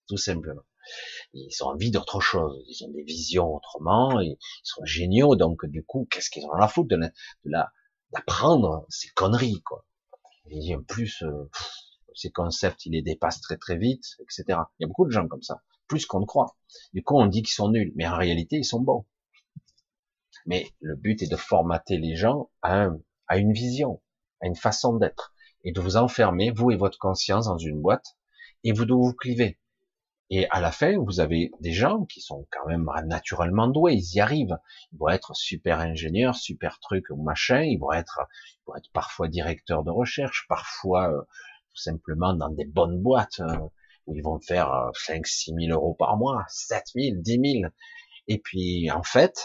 tout 0.07 0.17
simplement. 0.17 0.61
Ils 1.33 1.63
ont 1.63 1.67
envie 1.67 1.89
d'autre 1.89 2.19
chose. 2.19 2.63
Ils 2.67 2.85
ont 2.85 2.91
des 2.91 3.03
visions 3.03 3.55
autrement. 3.55 4.19
ils 4.19 4.37
sont 4.63 4.85
géniaux. 4.85 5.35
Donc 5.35 5.65
du 5.65 5.83
coup, 5.83 6.07
qu'est-ce 6.11 6.29
qu'ils 6.29 6.45
ont 6.45 6.51
à 6.51 6.67
foutre 6.67 6.89
de 6.89 7.11
la, 7.45 7.71
d'apprendre 8.11 8.85
ces 8.89 9.09
conneries 9.09 9.63
quoi. 9.63 9.85
Et 10.51 10.75
en 10.75 10.83
plus, 10.83 11.23
euh, 11.23 11.49
ces 12.13 12.29
concepts, 12.29 12.85
ils 12.85 12.91
les 12.91 13.01
dépassent 13.01 13.41
très 13.41 13.57
très 13.57 13.77
vite, 13.77 14.05
etc. 14.19 14.43
Il 14.79 14.83
y 14.83 14.85
a 14.85 14.87
beaucoup 14.87 15.05
de 15.05 15.11
gens 15.11 15.27
comme 15.27 15.43
ça 15.43 15.63
plus 15.87 16.05
qu'on 16.05 16.19
ne 16.19 16.25
croit. 16.25 16.55
Du 16.93 17.03
coup, 17.03 17.17
on 17.17 17.25
dit 17.25 17.41
qu'ils 17.41 17.53
sont 17.53 17.69
nuls, 17.69 17.91
mais 17.95 18.07
en 18.07 18.15
réalité, 18.15 18.57
ils 18.57 18.65
sont 18.65 18.81
bons. 18.81 19.05
Mais 20.45 20.67
le 20.79 20.95
but 20.95 21.21
est 21.21 21.31
de 21.31 21.35
formater 21.35 21.97
les 21.97 22.15
gens 22.15 22.49
à, 22.61 22.87
une 23.35 23.53
vision, 23.53 24.01
à 24.41 24.47
une 24.47 24.55
façon 24.55 24.95
d'être, 24.95 25.33
et 25.63 25.71
de 25.71 25.81
vous 25.81 25.97
enfermer, 25.97 26.51
vous 26.51 26.71
et 26.71 26.77
votre 26.77 26.99
conscience, 26.99 27.47
dans 27.47 27.57
une 27.57 27.81
boîte, 27.81 28.17
et 28.63 28.71
vous 28.71 28.85
de 28.85 28.93
vous 28.93 29.13
cliver. 29.13 29.59
Et 30.29 30.49
à 30.49 30.59
la 30.59 30.71
fin, 30.71 30.97
vous 30.97 31.21
avez 31.21 31.51
des 31.61 31.71
gens 31.71 32.05
qui 32.05 32.19
sont 32.19 32.47
quand 32.51 32.67
même 32.67 32.89
naturellement 33.05 33.67
doués, 33.67 33.93
ils 33.93 34.15
y 34.15 34.19
arrivent. 34.19 34.57
Ils 34.91 34.99
vont 34.99 35.09
être 35.09 35.35
super 35.35 35.79
ingénieurs, 35.79 36.35
super 36.35 36.79
trucs 36.79 37.09
ou 37.09 37.21
machin, 37.21 37.61
ils 37.61 37.77
vont 37.77 37.93
être, 37.93 38.19
ils 38.55 38.63
vont 38.67 38.75
être 38.75 38.91
parfois 38.91 39.29
directeurs 39.29 39.83
de 39.83 39.91
recherche, 39.91 40.45
parfois 40.49 41.11
euh, 41.11 41.21
tout 41.69 41.81
simplement 41.81 42.33
dans 42.33 42.49
des 42.49 42.65
bonnes 42.65 43.01
boîtes. 43.01 43.39
Euh, 43.39 43.57
où 44.07 44.15
ils 44.15 44.23
vont 44.23 44.39
faire 44.39 44.89
5, 44.93 45.27
6 45.27 45.53
000 45.67 45.71
euros 45.71 45.93
par 45.93 46.17
mois, 46.17 46.45
7 46.49 46.83
000, 46.95 47.17
10 47.19 47.61
000. 47.61 47.71
Et 48.27 48.39
puis, 48.39 48.89
en 48.91 49.03
fait, 49.03 49.39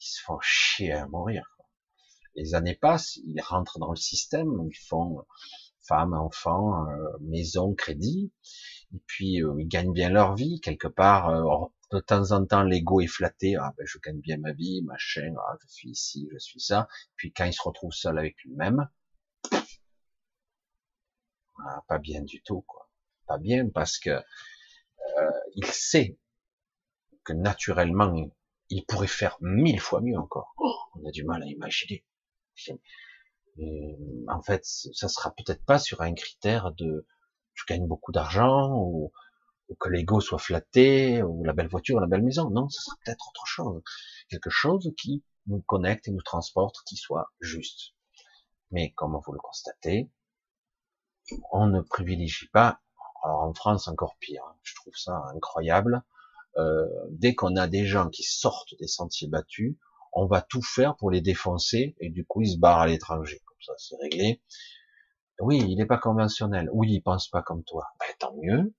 ils 0.00 0.06
se 0.06 0.22
font 0.22 0.38
chier 0.40 0.92
à 0.92 1.06
mourir. 1.06 1.44
Les 2.36 2.54
années 2.54 2.74
passent, 2.74 3.16
ils 3.24 3.40
rentrent 3.40 3.78
dans 3.78 3.90
le 3.90 3.96
système, 3.96 4.50
ils 4.68 4.86
font 4.88 5.24
femmes, 5.86 6.14
enfants, 6.14 6.88
euh, 6.88 7.18
maison, 7.20 7.74
crédit, 7.74 8.32
et 8.94 9.00
puis 9.06 9.42
euh, 9.42 9.54
ils 9.58 9.68
gagnent 9.68 9.92
bien 9.92 10.10
leur 10.10 10.34
vie 10.34 10.60
quelque 10.60 10.88
part. 10.88 11.28
Euh, 11.28 11.66
de 11.92 12.00
temps 12.00 12.32
en 12.32 12.44
temps, 12.44 12.62
l'ego 12.64 13.00
est 13.00 13.06
flatté. 13.06 13.56
Ah 13.56 13.72
ben, 13.76 13.86
je 13.86 13.98
gagne 13.98 14.18
bien 14.20 14.38
ma 14.38 14.52
vie, 14.52 14.82
machin. 14.82 15.32
Ah, 15.38 15.56
je 15.62 15.68
suis 15.68 15.90
ici, 15.90 16.28
je 16.32 16.38
suis 16.38 16.60
ça. 16.60 16.88
Puis 17.16 17.32
quand 17.32 17.44
il 17.44 17.52
se 17.52 17.62
retrouve 17.62 17.92
seul 17.92 18.18
avec 18.18 18.36
lui-même, 18.44 18.88
ah, 21.58 21.82
pas 21.86 21.98
bien 21.98 22.22
du 22.22 22.42
tout, 22.42 22.62
quoi 22.62 22.83
pas 23.26 23.38
bien 23.38 23.68
parce 23.68 23.98
que 23.98 24.10
euh, 24.10 25.30
il 25.54 25.66
sait 25.66 26.18
que 27.24 27.32
naturellement 27.32 28.12
il 28.70 28.84
pourrait 28.86 29.06
faire 29.06 29.36
mille 29.40 29.80
fois 29.80 30.00
mieux 30.00 30.18
encore. 30.18 30.54
Oh, 30.58 30.74
on 30.94 31.08
a 31.08 31.10
du 31.10 31.24
mal 31.24 31.42
à 31.42 31.46
imaginer. 31.46 32.04
en 34.28 34.42
fait, 34.42 34.64
ça 34.64 35.08
sera 35.08 35.32
peut-être 35.34 35.64
pas 35.64 35.78
sur 35.78 36.00
un 36.00 36.14
critère 36.14 36.72
de 36.72 37.06
je 37.54 37.64
gagne 37.68 37.86
beaucoup 37.86 38.12
d'argent 38.12 38.74
ou, 38.76 39.12
que 39.80 39.88
l'ego 39.88 40.20
soit 40.20 40.38
flatté 40.38 41.22
ou 41.22 41.42
la 41.44 41.52
belle 41.52 41.68
voiture, 41.68 41.98
la 42.00 42.06
belle 42.06 42.22
maison. 42.22 42.50
Non, 42.50 42.68
ce 42.68 42.82
sera 42.82 42.96
peut-être 43.04 43.28
autre 43.28 43.46
chose, 43.46 43.82
quelque 44.28 44.50
chose 44.50 44.92
qui 44.96 45.24
nous 45.46 45.62
connecte 45.62 46.08
et 46.08 46.10
nous 46.10 46.22
transporte, 46.22 46.76
qui 46.86 46.96
soit 46.96 47.32
juste. 47.40 47.94
Mais 48.70 48.92
comme 48.92 49.18
vous 49.24 49.32
le 49.32 49.38
constatez, 49.38 50.10
on 51.52 51.66
ne 51.66 51.80
privilégie 51.80 52.48
pas 52.48 52.80
alors 53.24 53.40
en 53.40 53.54
France 53.54 53.88
encore 53.88 54.16
pire, 54.20 54.42
hein. 54.46 54.54
je 54.62 54.74
trouve 54.74 54.94
ça 54.96 55.24
incroyable. 55.34 56.02
Euh, 56.56 56.86
dès 57.10 57.34
qu'on 57.34 57.56
a 57.56 57.66
des 57.66 57.84
gens 57.84 58.08
qui 58.10 58.22
sortent 58.22 58.74
des 58.78 58.86
sentiers 58.86 59.28
battus, 59.28 59.76
on 60.12 60.26
va 60.26 60.40
tout 60.40 60.62
faire 60.62 60.94
pour 60.96 61.10
les 61.10 61.20
défoncer 61.20 61.96
et 62.00 62.10
du 62.10 62.24
coup 62.24 62.42
ils 62.42 62.52
se 62.52 62.58
barrent 62.58 62.80
à 62.80 62.86
l'étranger. 62.86 63.42
Comme 63.46 63.62
ça 63.62 63.72
c'est 63.78 63.96
réglé. 63.96 64.42
Oui, 65.40 65.58
il 65.66 65.76
n'est 65.76 65.86
pas 65.86 65.98
conventionnel. 65.98 66.68
Oui, 66.72 66.92
il 66.92 67.00
pense 67.00 67.28
pas 67.28 67.42
comme 67.42 67.64
toi. 67.64 67.86
Ben, 67.98 68.14
tant 68.20 68.34
mieux. 68.40 68.72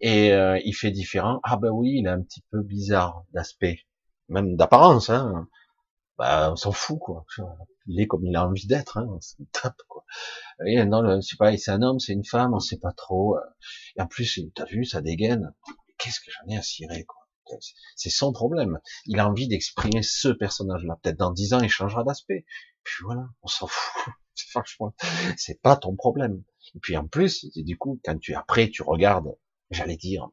Et 0.00 0.32
euh, 0.32 0.58
il 0.64 0.72
fait 0.72 0.90
différent. 0.90 1.38
Ah 1.44 1.56
ben 1.56 1.70
oui, 1.70 1.98
il 1.98 2.06
est 2.06 2.10
un 2.10 2.22
petit 2.22 2.42
peu 2.50 2.62
bizarre 2.62 3.24
d'aspect, 3.32 3.86
même 4.28 4.56
d'apparence. 4.56 5.10
Hein. 5.10 5.46
Ben, 6.18 6.52
on 6.52 6.56
s'en 6.56 6.72
fout 6.72 6.98
quoi 6.98 7.24
il 7.88 8.00
est 8.00 8.06
comme 8.06 8.24
il 8.24 8.36
a 8.36 8.46
envie 8.46 8.66
d'être, 8.66 8.98
hein, 8.98 9.18
c'est 9.20 9.50
tape 9.50 9.80
quoi. 9.88 10.04
Et 10.66 10.84
non, 10.84 11.20
c'est 11.22 11.36
pas, 11.36 11.56
c'est 11.56 11.70
un 11.70 11.82
homme, 11.82 11.98
c'est 11.98 12.12
une 12.12 12.24
femme, 12.24 12.54
on 12.54 12.60
sait 12.60 12.78
pas 12.78 12.92
trop. 12.92 13.36
Euh. 13.36 13.40
Et 13.96 14.02
en 14.02 14.06
plus, 14.06 14.40
t'as 14.54 14.66
vu, 14.66 14.84
ça 14.84 15.00
dégaine. 15.00 15.54
Qu'est-ce 15.96 16.20
que 16.20 16.30
j'en 16.30 16.52
ai 16.52 16.58
à 16.58 16.62
cirer 16.62 17.04
quoi 17.04 17.58
C'est 17.96 18.10
son 18.10 18.32
problème. 18.32 18.78
Il 19.06 19.18
a 19.18 19.28
envie 19.28 19.48
d'exprimer 19.48 20.02
ce 20.02 20.28
personnage-là. 20.28 20.98
Peut-être 21.02 21.18
dans 21.18 21.32
dix 21.32 21.54
ans, 21.54 21.60
il 21.60 21.70
changera 21.70 22.04
d'aspect. 22.04 22.44
Puis 22.84 23.04
voilà, 23.04 23.26
on 23.42 23.48
s'en 23.48 23.66
fout. 23.66 24.14
Franchement, 24.50 24.94
c'est 25.36 25.60
pas 25.60 25.76
ton 25.76 25.96
problème. 25.96 26.44
Et 26.74 26.78
puis 26.80 26.96
en 26.96 27.08
plus, 27.08 27.46
du 27.56 27.76
coup, 27.76 28.00
quand 28.04 28.18
tu 28.18 28.34
après 28.34 28.68
tu 28.68 28.82
regardes, 28.82 29.34
j'allais 29.70 29.96
dire, 29.96 30.28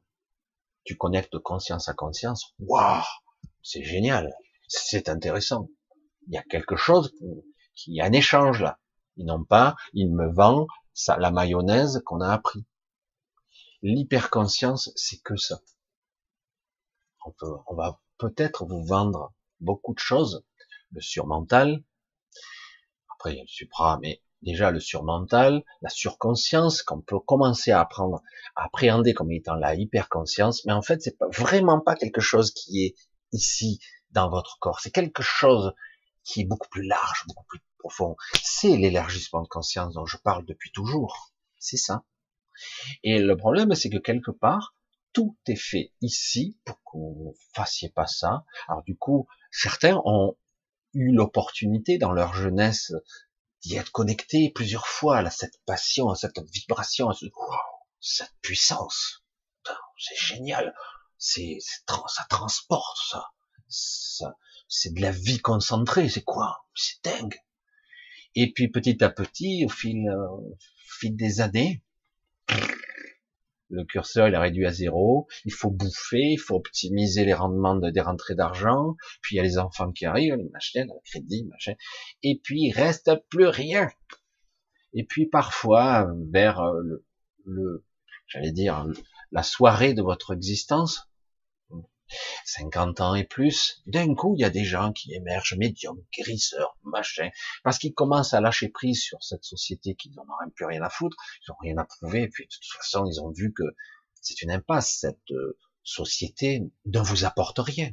tu 0.84 0.96
connectes 0.96 1.40
conscience 1.40 1.90
à 1.90 1.94
conscience. 1.94 2.54
Waouh, 2.60 3.02
c'est 3.64 3.84
génial, 3.84 4.32
c'est 4.68 5.10
intéressant 5.10 5.70
il 6.28 6.34
y 6.34 6.38
a 6.38 6.44
quelque 6.44 6.76
chose 6.76 7.14
qui, 7.76 8.02
a 8.02 8.06
un 8.06 8.12
échange 8.12 8.62
là. 8.62 8.80
Ils 9.18 9.26
n'ont 9.26 9.44
pas, 9.44 9.76
il 9.94 10.14
me 10.14 10.28
vend 10.32 10.68
ça, 10.94 11.18
la 11.18 11.32
mayonnaise 11.32 12.02
qu'on 12.06 12.22
a 12.22 12.32
appris. 12.32 12.66
L'hyperconscience, 13.82 14.92
c'est 14.96 15.22
que 15.22 15.36
ça. 15.36 15.60
On, 17.26 17.32
peut, 17.32 17.54
on 17.68 17.76
va 17.76 18.00
peut-être 18.18 18.66
vous 18.66 18.84
vendre 18.84 19.34
beaucoup 19.60 19.94
de 19.94 20.00
choses, 20.00 20.44
le 20.92 21.02
surmental. 21.02 21.84
Après, 23.14 23.34
il 23.34 23.38
y 23.38 23.40
a 23.40 23.44
le 23.44 23.48
supra, 23.48 24.00
mais 24.02 24.22
déjà 24.42 24.72
le 24.72 24.80
surmental, 24.80 25.64
la 25.82 25.90
surconscience, 25.90 26.84
qu'on 26.84 27.02
peut 27.02 27.20
commencer 27.20 27.72
à 27.72 27.82
apprendre, 27.82 28.22
à 28.56 28.66
appréhender 28.66 29.14
comme 29.14 29.32
étant 29.32 29.56
la 29.56 29.76
hyperconscience, 29.76 30.66
mais 30.66 30.74
en 30.74 30.82
fait, 30.82 31.02
c'est 31.02 31.18
pas, 31.18 31.28
vraiment 31.30 31.80
pas 31.82 31.96
quelque 31.96 32.22
chose 32.22 32.52
qui 32.52 32.86
est 32.86 32.96
ici 33.32 33.80
dans 34.12 34.30
votre 34.30 34.58
corps. 34.60 34.80
C'est 34.80 34.92
quelque 34.92 35.24
chose 35.24 35.74
qui 36.26 36.42
est 36.42 36.46
beaucoup 36.46 36.68
plus 36.70 36.86
large, 36.86 37.24
beaucoup 37.28 37.46
plus 37.46 37.62
profond. 37.78 38.18
C'est 38.44 38.76
l'élargissement 38.76 39.42
de 39.42 39.48
conscience 39.48 39.94
dont 39.94 40.06
je 40.06 40.18
parle 40.18 40.46
depuis 40.46 40.72
toujours. 40.72 41.32
C'est 41.60 41.78
ça. 41.78 42.04
Et 43.04 43.20
le 43.20 43.38
problème, 43.38 43.76
c'est 43.76 43.90
que 43.90 43.98
quelque 43.98 44.32
part, 44.32 44.76
tout 45.14 45.38
est 45.48 45.56
fait 45.56 45.94
ici 46.02 46.58
pour 46.66 46.78
que 46.78 46.98
vous 46.98 47.36
fassiez 47.54 47.90
pas 47.90 48.08
ça. 48.08 48.44
Alors 48.68 48.84
du 48.84 48.98
coup, 48.98 49.28
certains 49.52 50.02
ont 50.04 50.36
eu 50.94 51.14
l'opportunité 51.14 51.98
dans 51.98 52.12
leur 52.12 52.34
jeunesse 52.34 52.94
d'y 53.62 53.76
être 53.76 53.92
connectés 53.92 54.52
plusieurs 54.54 54.88
fois 54.88 55.20
à 55.20 55.30
cette 55.30 55.60
passion, 55.66 56.10
à 56.10 56.16
cette 56.16 56.40
vibration, 56.52 57.10
à 57.10 57.14
cette 58.00 58.34
puissance. 58.42 59.24
C'est 59.98 60.18
génial. 60.18 60.74
C'est, 61.18 61.58
ça 61.62 62.26
transporte 62.30 62.98
ça. 63.10 63.30
ça 63.70 64.36
c'est 64.68 64.94
de 64.94 65.02
la 65.02 65.12
vie 65.12 65.40
concentrée, 65.40 66.10
c'est 66.10 66.24
quoi? 66.24 66.66
C'est 66.74 67.04
dingue. 67.04 67.36
Et 68.36 68.52
puis 68.52 68.70
petit 68.70 69.04
à 69.04 69.10
petit, 69.10 69.66
au 69.66 69.70
fil, 69.70 70.08
euh, 70.10 70.56
fil 71.00 71.16
des 71.16 71.42
années, 71.42 71.84
le 73.70 73.84
curseur 73.84 74.28
il 74.28 74.34
est 74.34 74.38
réduit 74.38 74.66
à 74.66 74.72
zéro, 74.72 75.28
il 75.46 75.54
faut 75.54 75.72
bouffer, 75.72 76.34
il 76.34 76.38
faut 76.38 76.56
optimiser 76.56 77.26
les 77.26 77.34
rendements 77.34 77.76
des 77.76 78.02
rentrées 78.02 78.36
d'argent, 78.36 78.96
puis 79.22 79.36
il 79.36 79.38
y 79.38 79.40
a 79.40 79.44
les 79.44 79.58
enfants 79.58 79.92
qui 79.92 80.06
arrivent, 80.06 80.36
les 80.36 80.50
machins, 80.50 80.86
le 80.86 81.10
crédit, 81.10 81.46
machin, 81.46 81.74
et 82.24 82.40
puis 82.44 82.62
il 82.62 82.72
reste 82.72 83.12
plus 83.30 83.48
rien. 83.48 83.90
Et 84.94 85.04
puis 85.04 85.26
parfois, 85.26 86.10
vers 86.30 86.60
euh, 86.60 86.82
le, 86.84 87.06
le 87.46 87.86
j'allais 88.28 88.52
dire, 88.52 88.86
la 89.32 89.44
soirée 89.44 89.94
de 89.94 90.02
votre 90.02 90.34
existence, 90.34 91.10
50 92.46 93.02
ans 93.02 93.16
et 93.16 93.24
plus, 93.24 93.82
d'un 93.88 94.14
coup, 94.16 94.36
il 94.36 94.42
y 94.42 94.46
a 94.46 94.50
des 94.50 94.64
gens 94.64 94.94
qui 94.94 95.14
émergent, 95.14 95.56
médiums, 95.58 96.04
guérisseurs, 96.16 96.78
machin, 96.84 97.30
parce 97.64 97.80
qu'ils 97.80 97.94
commencent 97.94 98.34
à 98.34 98.42
lâcher 98.42 98.70
prise 98.70 99.02
sur 99.02 99.24
cette 99.24 99.44
société 99.44 99.96
qu'ils 99.96 100.14
n'en 100.16 100.26
même 100.42 100.52
plus 100.52 100.66
rien 100.66 100.82
à 100.84 100.90
foutre, 100.90 101.18
ils 101.42 101.52
n'ont 101.52 101.58
rien 101.62 101.78
à 101.78 101.86
prouver, 101.86 102.24
et 102.24 102.30
puis 102.30 102.46
de 102.46 102.50
toute 102.50 102.78
façon, 102.78 103.06
ils 103.06 103.20
ont 103.22 103.32
vu 103.32 103.54
que 103.54 103.64
c'est 104.22 104.42
une 104.42 104.52
impasse, 104.52 104.98
cette 105.00 105.32
euh, 105.32 105.58
société 105.84 106.64
ne 106.86 107.00
vous 107.00 107.26
apporte 107.26 107.60
rien. 107.60 107.92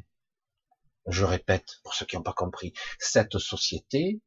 Je 1.06 1.24
répète, 1.24 1.80
pour 1.82 1.94
ceux 1.94 2.06
qui 2.06 2.16
n'ont 2.16 2.22
pas 2.22 2.32
compris, 2.32 2.72
cette 2.98 3.38
société 3.38 4.20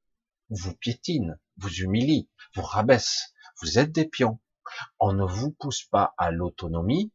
vous 0.49 0.75
piétine, 0.75 1.39
vous 1.57 1.73
humilie, 1.73 2.29
vous 2.53 2.61
rabaisse, 2.61 3.33
vous 3.61 3.79
êtes 3.79 3.91
des 3.91 4.05
pions. 4.05 4.39
On 4.99 5.13
ne 5.13 5.23
vous 5.23 5.51
pousse 5.51 5.83
pas 5.83 6.13
à 6.17 6.31
l'autonomie, 6.31 7.11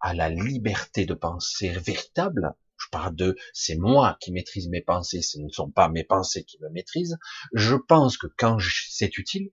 à 0.00 0.14
la 0.14 0.28
liberté 0.28 1.06
de 1.06 1.14
penser 1.14 1.70
véritable. 1.70 2.54
Je 2.76 2.88
parle 2.90 3.14
de 3.14 3.36
c'est 3.52 3.76
moi 3.76 4.16
qui 4.20 4.32
maîtrise 4.32 4.68
mes 4.68 4.80
pensées, 4.80 5.22
ce 5.22 5.38
ne 5.38 5.48
sont 5.48 5.70
pas 5.70 5.88
mes 5.88 6.04
pensées 6.04 6.44
qui 6.44 6.58
me 6.60 6.68
maîtrisent. 6.70 7.18
Je 7.52 7.76
pense 7.76 8.16
que 8.16 8.26
quand 8.36 8.58
c'est 8.90 9.16
utile, 9.18 9.50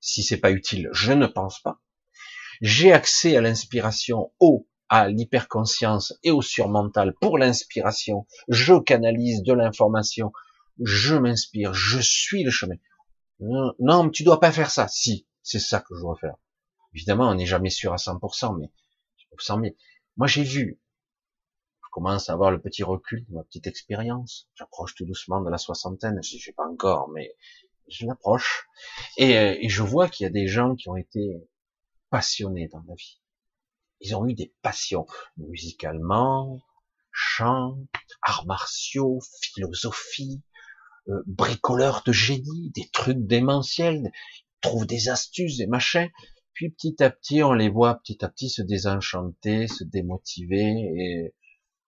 si 0.00 0.22
c'est 0.22 0.38
pas 0.38 0.50
utile, 0.50 0.88
je 0.92 1.12
ne 1.12 1.26
pense 1.26 1.60
pas. 1.60 1.80
J'ai 2.62 2.92
accès 2.92 3.36
à 3.36 3.40
l'inspiration, 3.40 4.32
au, 4.40 4.66
à 4.88 5.08
l'hyperconscience 5.08 6.14
et 6.22 6.30
au 6.30 6.42
surmental 6.42 7.14
pour 7.20 7.38
l'inspiration. 7.38 8.26
Je 8.48 8.78
canalise 8.78 9.42
de 9.42 9.52
l'information, 9.52 10.32
je 10.82 11.16
m'inspire, 11.16 11.74
je 11.74 11.98
suis 11.98 12.42
le 12.42 12.50
chemin. 12.50 12.76
Non, 13.40 13.74
non, 13.78 14.08
tu 14.10 14.22
dois 14.22 14.40
pas 14.40 14.52
faire 14.52 14.70
ça. 14.70 14.88
Si, 14.88 15.26
c'est 15.42 15.58
ça 15.58 15.80
que 15.80 15.94
je 15.94 16.00
dois 16.00 16.16
faire. 16.16 16.36
Évidemment, 16.94 17.28
on 17.28 17.34
n'est 17.34 17.46
jamais 17.46 17.70
sûr 17.70 17.92
à 17.92 17.96
100%, 17.96 18.58
mais 18.58 18.70
Moi, 20.16 20.26
j'ai 20.26 20.42
vu, 20.42 20.80
je 21.84 21.88
commence 21.90 22.28
à 22.28 22.32
avoir 22.32 22.50
le 22.50 22.60
petit 22.60 22.82
recul 22.82 23.24
de 23.26 23.34
ma 23.34 23.44
petite 23.44 23.66
expérience. 23.66 24.48
J'approche 24.54 24.94
tout 24.94 25.04
doucement 25.04 25.40
de 25.40 25.50
la 25.50 25.58
soixantaine. 25.58 26.20
Je 26.22 26.38
sais 26.38 26.52
pas 26.52 26.66
encore, 26.66 27.08
mais 27.10 27.34
je 27.88 28.06
l'approche. 28.06 28.66
Et, 29.16 29.38
euh, 29.38 29.56
et 29.60 29.68
je 29.68 29.82
vois 29.82 30.08
qu'il 30.08 30.24
y 30.24 30.26
a 30.26 30.30
des 30.32 30.48
gens 30.48 30.74
qui 30.74 30.88
ont 30.88 30.96
été 30.96 31.48
passionnés 32.10 32.68
dans 32.68 32.82
la 32.88 32.94
vie. 32.94 33.20
Ils 34.00 34.14
ont 34.14 34.26
eu 34.26 34.34
des 34.34 34.54
passions 34.62 35.06
musicalement, 35.36 36.60
chant, 37.10 37.78
arts 38.22 38.46
martiaux, 38.46 39.20
philosophie, 39.54 40.42
euh, 41.08 41.22
bricoleurs 41.26 42.02
de 42.04 42.12
génie, 42.12 42.70
des 42.74 42.88
trucs 42.90 43.26
démentiels, 43.26 44.12
trouvent 44.60 44.86
des 44.86 45.08
astuces, 45.08 45.56
des 45.56 45.66
machins. 45.66 46.10
Puis 46.56 46.70
petit 46.70 47.02
à 47.02 47.10
petit, 47.10 47.42
on 47.42 47.52
les 47.52 47.68
voit 47.68 47.96
petit 47.96 48.24
à 48.24 48.30
petit 48.30 48.48
se 48.48 48.62
désenchanter, 48.62 49.68
se 49.68 49.84
démotiver, 49.84 51.34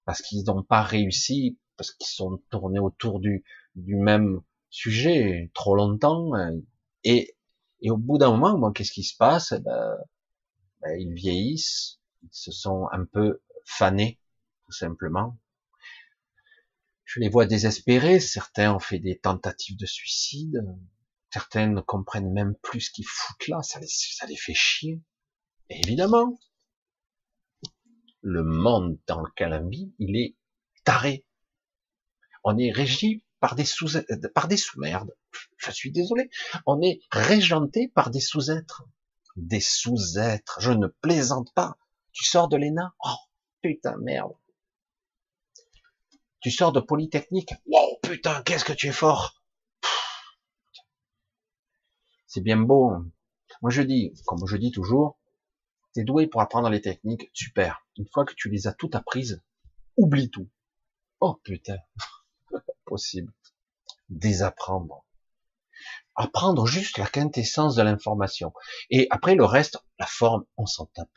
parce 0.04 0.20
qu'ils 0.20 0.44
n'ont 0.44 0.62
pas 0.62 0.82
réussi, 0.82 1.58
parce 1.78 1.90
qu'ils 1.90 2.06
sont 2.06 2.42
tournés 2.50 2.78
autour 2.78 3.18
du, 3.18 3.42
même 3.76 4.42
sujet 4.68 5.50
trop 5.54 5.74
longtemps. 5.74 6.32
Et, 7.02 7.34
et 7.80 7.90
au 7.90 7.96
bout 7.96 8.18
d'un 8.18 8.36
moment, 8.36 8.70
qu'est-ce 8.70 8.92
qui 8.92 9.04
se 9.04 9.16
passe? 9.16 9.52
Eh 9.52 9.60
ben, 9.60 9.96
ben, 10.82 11.00
Ils 11.00 11.14
vieillissent, 11.14 11.98
ils 12.24 12.28
se 12.30 12.52
sont 12.52 12.88
un 12.92 13.06
peu 13.06 13.40
fanés, 13.64 14.20
tout 14.66 14.72
simplement. 14.72 15.38
Je 17.06 17.20
les 17.20 17.30
vois 17.30 17.46
désespérés, 17.46 18.20
certains 18.20 18.74
ont 18.74 18.80
fait 18.80 18.98
des 18.98 19.18
tentatives 19.18 19.78
de 19.78 19.86
suicide, 19.86 20.62
certains 21.38 21.68
ne 21.68 21.80
comprennent 21.80 22.32
même 22.32 22.56
plus 22.62 22.80
ce 22.80 22.90
qu'ils 22.90 23.06
foutent 23.06 23.46
là, 23.46 23.62
ça 23.62 23.78
les, 23.78 24.36
fait 24.36 24.54
chier. 24.54 25.00
Évidemment, 25.70 26.36
le 28.22 28.42
monde 28.42 28.98
dans 29.06 29.20
lequel 29.20 29.52
on 29.52 29.68
vit, 29.68 29.94
il 30.00 30.16
est 30.16 30.34
taré. 30.82 31.24
On 32.42 32.58
est 32.58 32.72
régi 32.72 33.24
par 33.38 33.54
des 33.54 33.64
sous-merdes. 33.64 35.14
Je 35.58 35.70
suis 35.70 35.92
désolé. 35.92 36.28
On 36.66 36.82
est 36.82 36.98
régenté 37.12 37.86
par 37.86 38.10
des 38.10 38.20
sous-êtres. 38.20 38.82
Des 39.36 39.60
sous-êtres. 39.60 40.58
Je 40.60 40.72
ne 40.72 40.88
plaisante 40.88 41.54
pas. 41.54 41.78
Tu 42.10 42.24
sors 42.24 42.48
de 42.48 42.56
l'ENA? 42.56 42.96
Oh, 43.04 43.14
putain, 43.62 43.96
merde. 43.98 44.32
Tu 46.40 46.50
sors 46.50 46.72
de 46.72 46.80
Polytechnique? 46.80 47.54
Wow, 47.66 48.00
putain, 48.02 48.42
qu'est-ce 48.42 48.64
que 48.64 48.72
tu 48.72 48.88
es 48.88 48.92
fort? 48.92 49.37
C'est 52.28 52.42
bien 52.42 52.58
beau. 52.58 52.90
Hein. 52.90 53.10
Moi, 53.62 53.70
je 53.70 53.82
dis, 53.82 54.12
comme 54.26 54.46
je 54.46 54.56
dis 54.56 54.70
toujours, 54.70 55.18
t'es 55.94 56.04
doué 56.04 56.26
pour 56.26 56.42
apprendre 56.42 56.68
les 56.68 56.82
techniques, 56.82 57.30
super. 57.32 57.84
Une 57.96 58.06
fois 58.06 58.24
que 58.24 58.34
tu 58.34 58.50
les 58.50 58.66
as 58.66 58.72
toutes 58.72 58.94
apprises, 58.94 59.42
oublie 59.96 60.30
tout. 60.30 60.48
Oh 61.20 61.40
putain, 61.42 61.78
possible. 62.84 63.32
Désapprendre. 64.10 65.04
Apprendre 66.14 66.66
juste 66.66 66.98
la 66.98 67.06
quintessence 67.06 67.76
de 67.76 67.82
l'information. 67.82 68.52
Et 68.90 69.06
après 69.10 69.34
le 69.34 69.44
reste, 69.44 69.78
la 69.98 70.06
forme, 70.06 70.44
on 70.58 70.66
s'en 70.66 70.86
tape. 70.86 71.10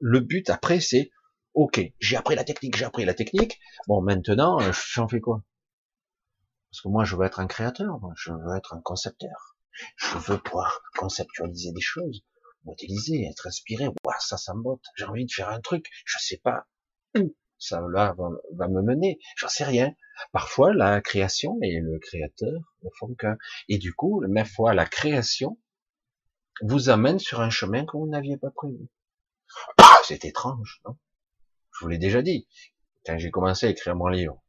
Le 0.00 0.20
but 0.20 0.48
après, 0.50 0.80
c'est 0.80 1.10
Ok, 1.52 1.80
j'ai 2.00 2.16
appris 2.16 2.34
la 2.34 2.44
technique, 2.44 2.76
j'ai 2.76 2.84
appris 2.84 3.06
la 3.06 3.14
technique. 3.14 3.58
Bon, 3.88 4.02
maintenant, 4.02 4.60
euh, 4.60 4.72
j'en 4.92 5.08
fais 5.08 5.20
quoi? 5.20 5.42
Parce 6.70 6.82
que 6.82 6.88
moi, 6.88 7.04
je 7.04 7.16
veux 7.16 7.24
être 7.24 7.40
un 7.40 7.46
créateur, 7.46 7.98
je 8.14 8.30
veux 8.30 8.56
être 8.56 8.74
un 8.74 8.80
concepteur. 8.82 9.55
Je 9.96 10.18
veux 10.18 10.38
pouvoir 10.38 10.82
conceptualiser 10.96 11.72
des 11.72 11.80
choses, 11.80 12.24
modéliser, 12.64 13.26
être 13.30 13.46
inspiré. 13.46 13.88
Ouah, 13.88 14.18
ça, 14.20 14.36
ça 14.36 14.54
me 14.54 14.62
botte. 14.62 14.84
J'ai 14.96 15.04
envie 15.04 15.26
de 15.26 15.32
faire 15.32 15.48
un 15.48 15.60
truc. 15.60 15.88
Je 16.04 16.18
sais 16.18 16.40
pas 16.42 16.66
où 17.16 17.34
ça 17.58 17.80
va, 17.80 18.14
me 18.68 18.82
mener. 18.82 19.18
J'en 19.36 19.48
sais 19.48 19.64
rien. 19.64 19.94
Parfois, 20.32 20.74
la 20.74 21.00
création 21.00 21.58
et 21.62 21.80
le 21.80 21.98
créateur 21.98 22.52
ne 22.82 22.90
font 22.98 23.14
qu'un. 23.14 23.36
Et 23.68 23.78
du 23.78 23.94
coup, 23.94 24.22
même 24.26 24.46
fois, 24.46 24.74
la 24.74 24.86
création 24.86 25.58
vous 26.62 26.88
amène 26.88 27.18
sur 27.18 27.40
un 27.40 27.50
chemin 27.50 27.84
que 27.84 27.96
vous 27.96 28.08
n'aviez 28.08 28.36
pas 28.36 28.50
prévu. 28.50 28.88
C'est 30.04 30.24
étrange, 30.24 30.80
non? 30.86 30.96
Je 31.72 31.84
vous 31.84 31.88
l'ai 31.88 31.98
déjà 31.98 32.22
dit. 32.22 32.48
Quand 33.04 33.18
j'ai 33.18 33.30
commencé 33.30 33.66
à 33.66 33.70
écrire 33.70 33.94
mon 33.94 34.08
livre, 34.08 34.42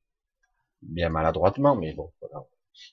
bien 0.81 1.09
maladroitement, 1.09 1.75
mais 1.75 1.93
bon, 1.93 2.13
voilà. 2.21 2.45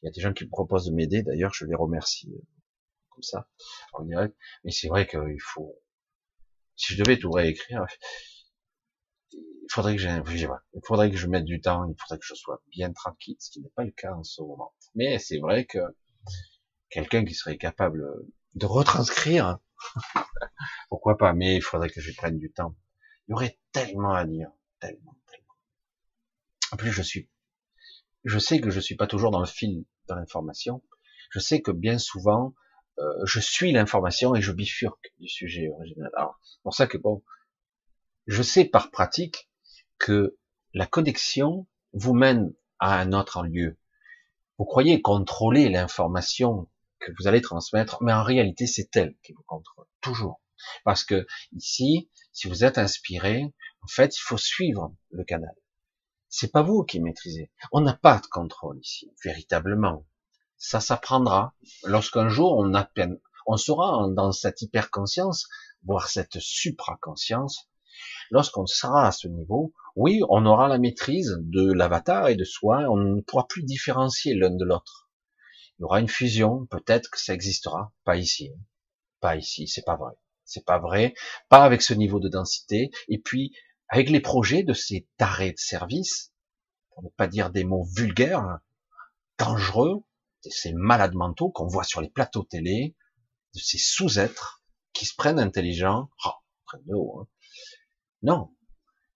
Il 0.03 0.07
y 0.07 0.09
a 0.09 0.11
des 0.11 0.21
gens 0.21 0.33
qui 0.33 0.45
me 0.45 0.51
proposent 0.51 0.87
de 0.87 0.95
m'aider, 0.95 1.23
d'ailleurs, 1.23 1.53
je 1.55 1.65
les 1.67 1.75
remercie 1.75 2.31
euh, 2.33 2.43
comme 3.11 3.23
ça, 3.23 3.49
en 3.93 4.05
direct. 4.05 4.37
Mais 4.65 4.71
c'est 4.71 4.89
vrai 4.89 5.07
qu'il 5.07 5.41
faut, 5.41 5.75
si 6.77 6.95
je 6.95 7.03
devais 7.03 7.19
tout 7.19 7.31
réécrire, 7.31 7.87
il 9.33 9.73
faudrait 9.73 9.97
que 9.97 10.03
j'ai, 10.03 10.11
il 10.11 10.81
faudrait 10.85 11.11
que 11.11 11.17
je 11.17 11.27
mette 11.27 11.45
du 11.45 11.61
temps, 11.61 11.89
il 11.89 11.95
faudrait 12.01 12.19
que 12.19 12.27
je 12.27 12.35
sois 12.35 12.63
bien 12.71 12.93
tranquille, 12.93 13.37
ce 13.39 13.51
qui 13.51 13.61
n'est 13.61 13.71
pas 13.71 13.85
le 13.85 13.91
cas 13.93 14.13
en 14.13 14.23
ce 14.23 14.43
moment. 14.43 14.75
Mais 14.95 15.19
c'est 15.19 15.39
vrai 15.39 15.65
que 15.65 15.79
quelqu'un 16.91 17.25
qui 17.25 17.35
serait 17.35 17.57
capable 17.57 18.05
de 18.55 18.67
retranscrire, 18.67 19.59
pourquoi 20.89 21.17
pas, 21.17 21.33
mais 21.33 21.57
il 21.57 21.63
faudrait 21.63 21.91
que 21.91 22.01
je 22.01 22.15
prenne 22.15 22.39
du 22.39 22.53
temps. 22.53 22.77
Il 23.27 23.33
y 23.33 23.35
aurait 23.35 23.59
tellement 23.73 24.13
à 24.13 24.25
dire, 24.25 24.51
tellement, 24.81 25.19
tellement. 25.27 25.55
En 26.73 26.77
plus, 26.77 26.93
je 26.93 27.03
suis, 27.03 27.29
je 28.25 28.39
sais 28.39 28.61
que 28.61 28.71
je 28.71 28.81
suis 28.81 28.97
pas 28.97 29.07
toujours 29.07 29.31
dans 29.31 29.41
le 29.41 29.47
fil 29.47 29.85
de 30.09 30.15
l'information. 30.15 30.83
Je 31.31 31.39
sais 31.39 31.61
que 31.61 31.71
bien 31.71 31.99
souvent, 31.99 32.55
euh, 32.99 33.25
je 33.25 33.41
suis 33.41 33.73
l'information 33.73 34.35
et 34.35 34.41
je 34.41 34.53
bifurque 34.53 35.13
du 35.19 35.29
sujet 35.29 35.69
original. 35.69 36.11
Alors, 36.17 36.39
c'est 36.43 36.63
pour 36.63 36.75
ça 36.75 36.87
que 36.87 36.97
bon, 36.97 37.23
je 38.27 38.43
sais 38.43 38.65
par 38.65 38.91
pratique 38.91 39.51
que 39.99 40.37
la 40.73 40.87
connexion 40.87 41.67
vous 41.93 42.15
mène 42.15 42.53
à 42.79 42.99
un 42.99 43.13
autre 43.13 43.43
lieu. 43.45 43.79
Vous 44.59 44.65
croyez 44.65 45.03
contrôler 45.03 45.69
l'information 45.69 46.69
que 47.01 47.13
vous 47.19 47.27
allez 47.27 47.41
transmettre, 47.41 48.03
mais 48.03 48.13
en 48.13 48.23
réalité, 48.23 48.67
c'est 48.67 48.95
elle 48.97 49.17
qui 49.23 49.33
vous 49.33 49.43
contrôle, 49.47 49.87
toujours. 50.01 50.41
Parce 50.85 51.05
que 51.05 51.27
ici, 51.53 52.11
si 52.33 52.49
vous 52.49 52.65
êtes 52.65 52.79
inspiré, 52.79 53.53
en 53.83 53.89
fait, 53.89 54.17
il 54.17 54.21
faut 54.21 54.39
suivre 54.39 54.95
le 55.11 55.25
canal. 55.25 55.55
C'est 56.37 56.51
pas 56.51 56.63
vous 56.63 56.83
qui 56.83 56.99
maîtrisez. 56.99 57.53
On 57.71 57.81
n'a 57.81 57.95
pas 57.95 58.19
de 58.19 58.27
contrôle 58.27 58.81
ici, 58.81 59.09
véritablement. 59.23 60.05
Ça 60.57 60.81
s'apprendra 60.81 61.55
lorsqu'un 61.85 62.29
jour 62.29 62.57
on 62.59 62.75
a 62.75 62.83
peine, 62.83 63.21
on 63.47 63.57
sera 63.57 64.09
dans 64.11 64.33
cette 64.33 64.61
hyperconscience, 64.61 65.49
voire 65.85 66.09
cette 66.09 66.41
supraconscience. 66.41 67.71
Lorsqu'on 68.33 68.67
sera 68.67 69.07
à 69.07 69.13
ce 69.13 69.29
niveau, 69.29 69.75
oui, 69.95 70.23
on 70.29 70.45
aura 70.45 70.67
la 70.67 70.79
maîtrise 70.79 71.37
de 71.39 71.73
l'avatar 71.73 72.27
et 72.27 72.35
de 72.35 72.43
soi, 72.43 72.79
on 72.91 72.97
ne 72.97 73.21
pourra 73.21 73.47
plus 73.47 73.63
différencier 73.63 74.35
l'un 74.35 74.51
de 74.51 74.65
l'autre. 74.65 75.09
Il 75.79 75.83
y 75.83 75.85
aura 75.85 76.01
une 76.01 76.09
fusion, 76.09 76.67
peut-être 76.67 77.11
que 77.13 77.21
ça 77.21 77.33
existera, 77.33 77.93
pas 78.03 78.17
ici, 78.17 78.51
pas 79.21 79.37
ici, 79.37 79.69
c'est 79.69 79.85
pas 79.85 79.97
vrai. 79.97 80.15
C'est 80.45 80.65
pas 80.65 80.81
vrai, 80.81 81.15
pas 81.49 81.63
avec 81.63 81.81
ce 81.81 81.95
niveau 81.95 82.19
de 82.19 82.29
densité. 82.29 82.91
Et 83.09 83.19
puis, 83.19 83.55
avec 83.89 84.11
les 84.11 84.21
projets 84.21 84.63
de 84.63 84.73
ces 84.73 85.09
tarés 85.17 85.53
de 85.53 85.59
service, 85.59 86.33
pour 86.91 87.03
ne 87.03 87.09
pas 87.11 87.27
dire 87.27 87.51
des 87.51 87.65
mots 87.65 87.85
vulgaires, 87.97 88.59
dangereux, 89.39 90.03
de 90.45 90.51
ces 90.51 90.73
malades 90.73 91.15
mentaux 91.15 91.51
qu'on 91.51 91.67
voit 91.67 91.85
sur 91.85 92.01
les 92.01 92.11
plateaux 92.11 92.45
télé, 92.45 92.97
de 93.55 93.61
ces 93.61 93.79
sous-êtres 93.79 94.63
qui 94.93 95.07
se 95.07 95.15
prennent 95.17 95.39
intelligents, 95.39 96.11
oh, 96.25 96.31
hein. 96.73 97.27
Non. 98.23 98.55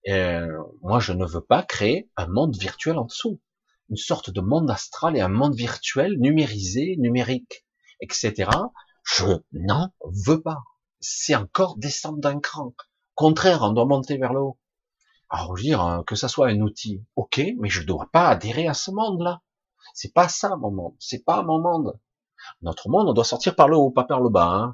Euh, 0.09 0.47
moi, 0.83 1.01
je 1.01 1.13
ne 1.13 1.27
veux 1.27 1.45
pas 1.45 1.63
créer 1.63 2.11
un 2.17 2.27
monde 2.27 2.57
virtuel 2.57 2.99
en 2.99 3.05
dessous. 3.05 3.41
Une 3.91 3.97
sorte 3.97 4.31
de 4.31 4.41
monde 4.41 4.71
astral 4.71 5.17
et 5.17 5.21
un 5.21 5.29
monde 5.29 5.55
virtuel 5.55 6.19
numérisé, 6.19 6.97
numérique, 6.99 7.67
etc. 8.01 8.51
Je 9.03 9.27
n'en 9.53 9.93
veux 10.27 10.43
pas 10.43 10.63
c'est 11.01 11.35
encore 11.35 11.77
descendre 11.77 12.19
d'un 12.19 12.41
cran. 12.41 12.75
Contraire, 13.19 13.63
on 13.63 13.73
doit 13.73 13.85
monter 13.85 14.17
vers 14.17 14.33
le 14.33 14.39
haut. 14.39 14.61
Alors, 15.29 15.57
je 15.57 15.63
veux 15.63 15.69
dire, 15.71 16.05
que 16.07 16.15
ça 16.15 16.29
soit 16.29 16.51
un 16.51 16.61
outil, 16.61 17.05
ok, 17.17 17.43
mais 17.59 17.69
je 17.69 17.81
ne 17.81 17.87
dois 17.87 18.09
pas 18.13 18.29
adhérer 18.29 18.69
à 18.69 18.75
ce 18.75 18.93
monde-là. 18.93 19.43
C'est 19.93 20.15
pas 20.15 20.29
ça 20.29 20.55
mon 20.55 20.71
monde. 20.71 20.95
C'est 21.01 21.25
pas 21.25 21.43
mon 21.43 21.61
monde. 21.61 21.99
Notre 22.63 22.89
monde, 22.89 23.09
on 23.09 23.13
doit 23.13 23.25
sortir 23.25 23.57
par 23.57 23.67
le 23.67 23.77
haut, 23.77 23.91
pas 23.91 24.05
par 24.05 24.21
le 24.21 24.29
bas. 24.29 24.47
Hein. 24.47 24.73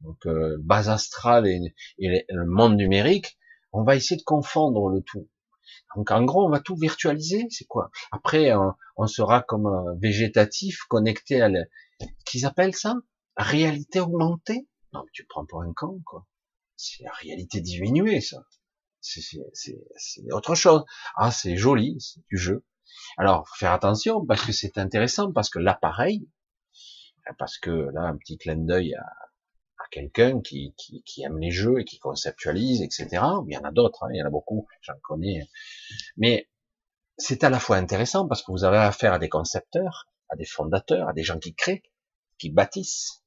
Donc, 0.00 0.26
euh, 0.26 0.56
base 0.58 0.88
astrale 0.88 1.46
et, 1.46 1.72
le 1.96 2.44
monde 2.44 2.74
numérique, 2.74 3.38
on 3.70 3.84
va 3.84 3.94
essayer 3.94 4.18
de 4.18 4.24
confondre 4.24 4.88
le 4.88 5.00
tout. 5.02 5.28
Donc, 5.94 6.10
en 6.10 6.24
gros, 6.24 6.44
on 6.44 6.50
va 6.50 6.58
tout 6.58 6.74
virtualiser. 6.74 7.46
C'est 7.50 7.68
quoi? 7.68 7.92
Après, 8.10 8.52
on, 8.96 9.06
sera 9.06 9.42
comme 9.42 9.66
un 9.66 9.94
végétatif 10.02 10.80
connecté 10.88 11.40
à 11.40 11.48
la... 11.48 11.60
qu'ils 12.26 12.46
appellent 12.46 12.74
ça? 12.74 12.96
Réalité 13.36 14.00
augmentée? 14.00 14.66
Non, 14.92 15.02
mais 15.04 15.10
tu 15.12 15.24
prends 15.24 15.46
pour 15.46 15.62
un 15.62 15.72
con, 15.72 16.02
quoi. 16.04 16.26
C'est 16.82 17.04
la 17.04 17.12
réalité 17.12 17.60
diminuée, 17.60 18.22
ça. 18.22 18.38
C'est 19.02 20.32
autre 20.32 20.54
chose. 20.54 20.82
Ah, 21.14 21.30
c'est 21.30 21.58
joli, 21.58 22.00
c'est 22.00 22.24
du 22.30 22.38
jeu. 22.38 22.64
Alors, 23.18 23.46
faut 23.48 23.56
faire 23.56 23.72
attention 23.72 24.24
parce 24.24 24.46
que 24.46 24.52
c'est 24.52 24.78
intéressant 24.78 25.30
parce 25.30 25.50
que 25.50 25.58
l'appareil, 25.58 26.26
parce 27.38 27.58
que 27.58 27.70
là, 27.70 28.04
un 28.04 28.16
petit 28.16 28.38
clin 28.38 28.56
d'œil 28.56 28.94
à, 28.94 29.04
quelqu'un 29.90 30.40
qui, 30.40 30.74
aime 31.22 31.38
les 31.38 31.50
jeux 31.50 31.80
et 31.80 31.84
qui 31.84 31.98
conceptualise, 31.98 32.80
etc. 32.80 33.08
Il 33.46 33.52
y 33.52 33.58
en 33.58 33.64
a 33.64 33.72
d'autres, 33.72 34.04
hein, 34.04 34.10
il 34.14 34.18
y 34.18 34.22
en 34.22 34.26
a 34.26 34.30
beaucoup, 34.30 34.66
j'en 34.80 34.94
connais. 35.02 35.50
Mais 36.16 36.48
c'est 37.18 37.44
à 37.44 37.50
la 37.50 37.60
fois 37.60 37.76
intéressant 37.76 38.26
parce 38.26 38.42
que 38.42 38.52
vous 38.52 38.64
avez 38.64 38.78
affaire 38.78 39.12
à 39.12 39.18
des 39.18 39.28
concepteurs, 39.28 40.06
à 40.30 40.36
des 40.36 40.46
fondateurs, 40.46 41.08
à 41.08 41.12
des 41.12 41.24
gens 41.24 41.38
qui 41.38 41.54
créent, 41.54 41.82
qui 42.38 42.50
bâtissent. 42.50 43.22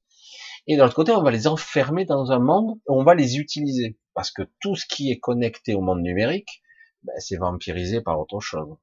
Et 0.68 0.77
de 0.77 0.81
l'autre 0.81 0.95
côté, 0.95 1.11
on 1.11 1.22
va 1.22 1.31
les 1.31 1.48
enfermer 1.48 2.06
dans 2.06 2.31
un 2.31 2.40
monde 2.40 2.80
où 2.88 2.99
on 2.99 3.03
va 3.03 3.15
les 3.15 3.38
utiliser. 3.38 3.98
Parce 4.14 4.31
que 4.31 4.44
tout 4.61 4.76
ce 4.76 4.85
qui 4.85 5.11
est 5.11 5.19
connecté 5.19 5.73
au 5.73 5.81
monde 5.81 6.02
numérique, 6.02 6.61
ben, 7.03 7.14
c'est 7.19 7.38
vampirisé 7.38 8.02
par 8.02 8.19
autre 8.19 8.40
chose. 8.40 8.77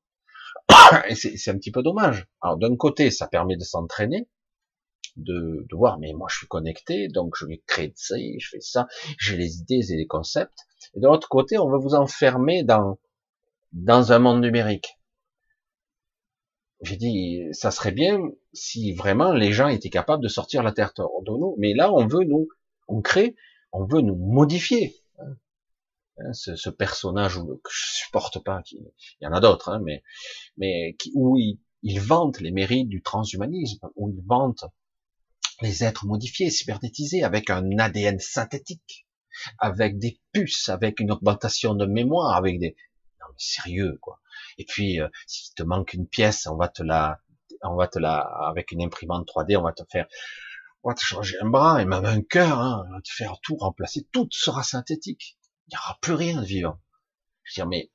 Et 1.09 1.15
c'est 1.15 1.51
un 1.51 1.57
petit 1.57 1.70
peu 1.70 1.82
dommage. 1.82 2.27
Alors 2.43 2.59
d'un 2.59 2.77
côté, 2.77 3.11
ça 3.11 3.28
permet 3.28 3.57
de 3.57 3.65
s'entraîner, 3.65 4.28
de, 5.16 5.66
de, 5.69 5.77
voir, 5.77 5.98
mais 5.98 6.12
moi 6.12 6.28
je 6.31 6.39
suis 6.39 6.47
connecté, 6.47 7.09
donc 7.09 7.35
je 7.36 7.47
vais 7.47 7.62
créer 7.66 7.89
de 7.89 7.97
ça, 7.97 8.16
je 8.19 8.48
fais 8.48 8.61
ça, 8.61 8.86
j'ai 9.19 9.36
les 9.36 9.59
idées 9.59 9.93
et 9.93 9.97
les 9.97 10.07
concepts. 10.07 10.66
Et 10.94 11.01
de 11.01 11.07
l'autre 11.07 11.28
côté, 11.28 11.59
on 11.59 11.69
va 11.69 11.78
vous 11.78 11.94
enfermer 11.94 12.62
dans, 12.62 12.98
dans 13.73 14.12
un 14.12 14.19
monde 14.19 14.43
numérique. 14.43 14.99
J'ai 16.82 16.97
dit, 16.97 17.43
ça 17.52 17.70
serait 17.70 17.93
bien 17.93 18.19
si 18.52 18.93
vraiment 18.94 19.32
les 19.32 19.52
gens 19.52 19.69
étaient 19.69 19.90
capables 19.90 20.23
de 20.23 20.28
sortir 20.28 20.62
la 20.62 20.73
terre 20.73 20.93
de 20.97 21.31
nous. 21.31 21.55
Mais 21.59 21.74
là, 21.74 21.93
on 21.93 22.07
veut 22.07 22.24
nous, 22.24 22.48
on 22.89 23.02
crée, 23.02 23.36
on 23.73 23.85
veut 23.85 24.01
nous 24.01 24.16
modifier. 24.16 24.97
Hein, 25.19 26.32
ce, 26.32 26.57
ce, 26.57 26.70
personnage 26.70 27.39
que 27.39 27.70
je 27.70 28.02
supporte 28.05 28.43
pas, 28.43 28.62
qui, 28.62 28.77
il 28.77 29.24
y 29.24 29.27
en 29.27 29.32
a 29.32 29.40
d'autres, 29.40 29.70
hein, 29.70 29.81
mais, 29.85 30.02
mais 30.57 30.97
où 31.15 31.36
il, 31.36 31.59
il 31.82 32.01
vante 32.01 32.40
les 32.40 32.51
mérites 32.51 32.89
du 32.89 33.02
transhumanisme, 33.02 33.89
où 33.97 34.11
il 34.11 34.23
vante 34.27 34.65
les 35.62 35.85
êtres 35.85 36.07
modifiés, 36.07 36.51
cybernétisés, 36.51 37.23
avec 37.23 37.51
un 37.51 37.78
ADN 37.78 38.19
synthétique, 38.19 39.07
avec 39.59 39.98
des 39.98 40.20
puces, 40.32 40.69
avec 40.69 41.01
une 41.01 41.11
augmentation 41.11 41.74
de 41.74 41.86
mémoire, 41.86 42.36
avec 42.36 42.59
des... 42.59 42.77
Non 43.20 43.27
mais 43.31 43.39
sérieux, 43.39 43.98
quoi. 44.01 44.20
Et 44.59 44.64
puis, 44.64 45.01
euh, 45.01 45.09
s'il 45.27 45.55
te 45.55 45.62
manque 45.62 45.94
une 45.94 46.06
pièce, 46.06 46.47
on 46.47 46.56
va 46.56 46.68
te 46.68 46.82
la... 46.82 47.20
On 47.62 47.77
va 47.77 47.89
te 47.89 47.98
la... 47.98 48.18
Avec 48.48 48.72
une 48.72 48.82
imprimante 48.82 49.28
3D, 49.28 49.56
on 49.56 49.62
va 49.62 49.72
te 49.72 49.82
faire... 49.90 50.06
On 50.82 50.89
va 50.89 50.94
te 50.94 51.02
changer 51.02 51.36
un 51.40 51.48
bras 51.48 51.82
et 51.82 51.85
même 51.85 52.06
un 52.06 52.22
cœur, 52.22 52.59
hein, 52.59 52.85
on 52.89 52.93
va 52.93 53.01
te 53.02 53.10
faire 53.10 53.39
tout 53.43 53.56
remplacer, 53.56 54.09
tout 54.12 54.28
sera 54.31 54.62
synthétique. 54.62 55.36
Il 55.66 55.74
n'y 55.74 55.78
aura 55.78 55.98
plus 56.01 56.14
rien 56.14 56.40
de 56.40 56.47
vivant. 56.47 56.81
Je 57.44 57.60
veux 57.60 57.64
dire, 57.64 57.68
mais 57.68 57.90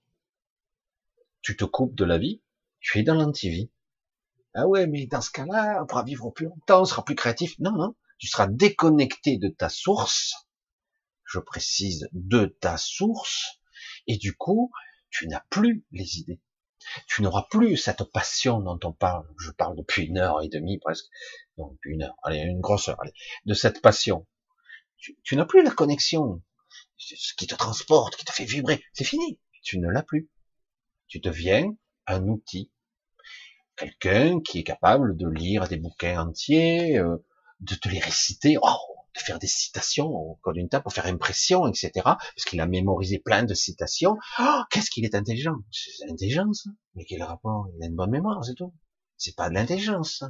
tu 1.41 1.57
te 1.57 1.65
coupes 1.65 1.95
de 1.95 2.05
la 2.05 2.19
vie, 2.19 2.43
tu 2.79 2.99
es 2.99 3.03
dans 3.03 3.15
l'antivie. 3.15 3.71
Ah 4.53 4.67
ouais, 4.67 4.87
mais 4.87 5.05
dans 5.07 5.21
ce 5.21 5.31
cas-là, 5.31 5.81
on 5.81 5.85
pourra 5.85 6.03
vivre 6.03 6.29
plus 6.29 6.45
longtemps, 6.45 6.81
on 6.81 6.85
sera 6.85 7.03
plus 7.03 7.15
créatif. 7.15 7.57
Non, 7.59 7.71
non, 7.71 7.95
tu 8.17 8.27
seras 8.27 8.47
déconnecté 8.47 9.37
de 9.37 9.49
ta 9.49 9.69
source, 9.69 10.47
je 11.25 11.39
précise, 11.39 12.07
de 12.13 12.45
ta 12.45 12.77
source, 12.77 13.59
et 14.07 14.17
du 14.17 14.35
coup, 14.35 14.71
tu 15.09 15.27
n'as 15.27 15.43
plus 15.49 15.83
les 15.91 16.19
idées. 16.19 16.39
Tu 17.07 17.21
n'auras 17.21 17.45
plus 17.49 17.77
cette 17.77 18.03
passion 18.03 18.59
dont 18.59 18.79
on 18.83 18.91
parle. 18.91 19.27
Je 19.39 19.51
parle 19.51 19.75
depuis 19.75 20.03
une 20.03 20.17
heure 20.17 20.41
et 20.41 20.49
demie 20.49 20.79
presque. 20.79 21.05
Non, 21.57 21.71
depuis 21.71 21.93
une 21.93 22.03
heure. 22.03 22.15
Allez, 22.23 22.39
une 22.39 22.61
grosse 22.61 22.87
heure. 22.87 23.01
Allez. 23.01 23.13
De 23.45 23.53
cette 23.53 23.81
passion. 23.81 24.25
Tu, 24.97 25.17
tu 25.23 25.35
n'as 25.35 25.45
plus 25.45 25.63
la 25.63 25.71
connexion. 25.71 26.41
Ce 26.97 27.33
qui 27.35 27.47
te 27.47 27.55
transporte, 27.55 28.15
qui 28.15 28.25
te 28.25 28.31
fait 28.31 28.45
vibrer. 28.45 28.83
C'est 28.93 29.03
fini. 29.03 29.39
Tu 29.63 29.79
ne 29.79 29.89
l'as 29.89 30.03
plus. 30.03 30.29
Tu 31.07 31.19
deviens 31.19 31.75
un 32.07 32.27
outil 32.27 32.71
quelqu'un 33.75 34.39
qui 34.41 34.59
est 34.59 34.63
capable 34.63 35.17
de 35.17 35.27
lire 35.27 35.67
des 35.67 35.77
bouquins 35.77 36.27
entiers, 36.27 36.97
euh, 36.97 37.17
de 37.59 37.75
te 37.75 37.89
les 37.89 37.99
réciter, 37.99 38.57
oh, 38.61 38.94
de 39.15 39.19
faire 39.21 39.39
des 39.39 39.47
citations 39.47 40.07
au 40.07 40.35
code 40.41 40.55
d'une 40.55 40.69
table 40.69 40.83
pour 40.83 40.93
faire 40.93 41.05
impression, 41.05 41.67
etc. 41.67 41.91
Parce 42.03 42.45
qu'il 42.45 42.59
a 42.61 42.67
mémorisé 42.67 43.19
plein 43.19 43.43
de 43.43 43.53
citations. 43.53 44.17
Oh, 44.39 44.61
qu'est-ce 44.69 44.89
qu'il 44.89 45.05
est 45.05 45.15
intelligent 45.15 45.55
C'est 45.71 46.07
l'intelligence. 46.07 46.67
Mais 46.95 47.05
quel 47.05 47.23
rapport? 47.23 47.67
Il 47.75 47.83
a 47.83 47.87
une 47.87 47.95
bonne 47.95 48.11
mémoire, 48.11 48.43
c'est 48.43 48.55
tout. 48.55 48.73
C'est 49.17 49.35
pas 49.35 49.49
de 49.49 49.55
l'intelligence. 49.55 50.23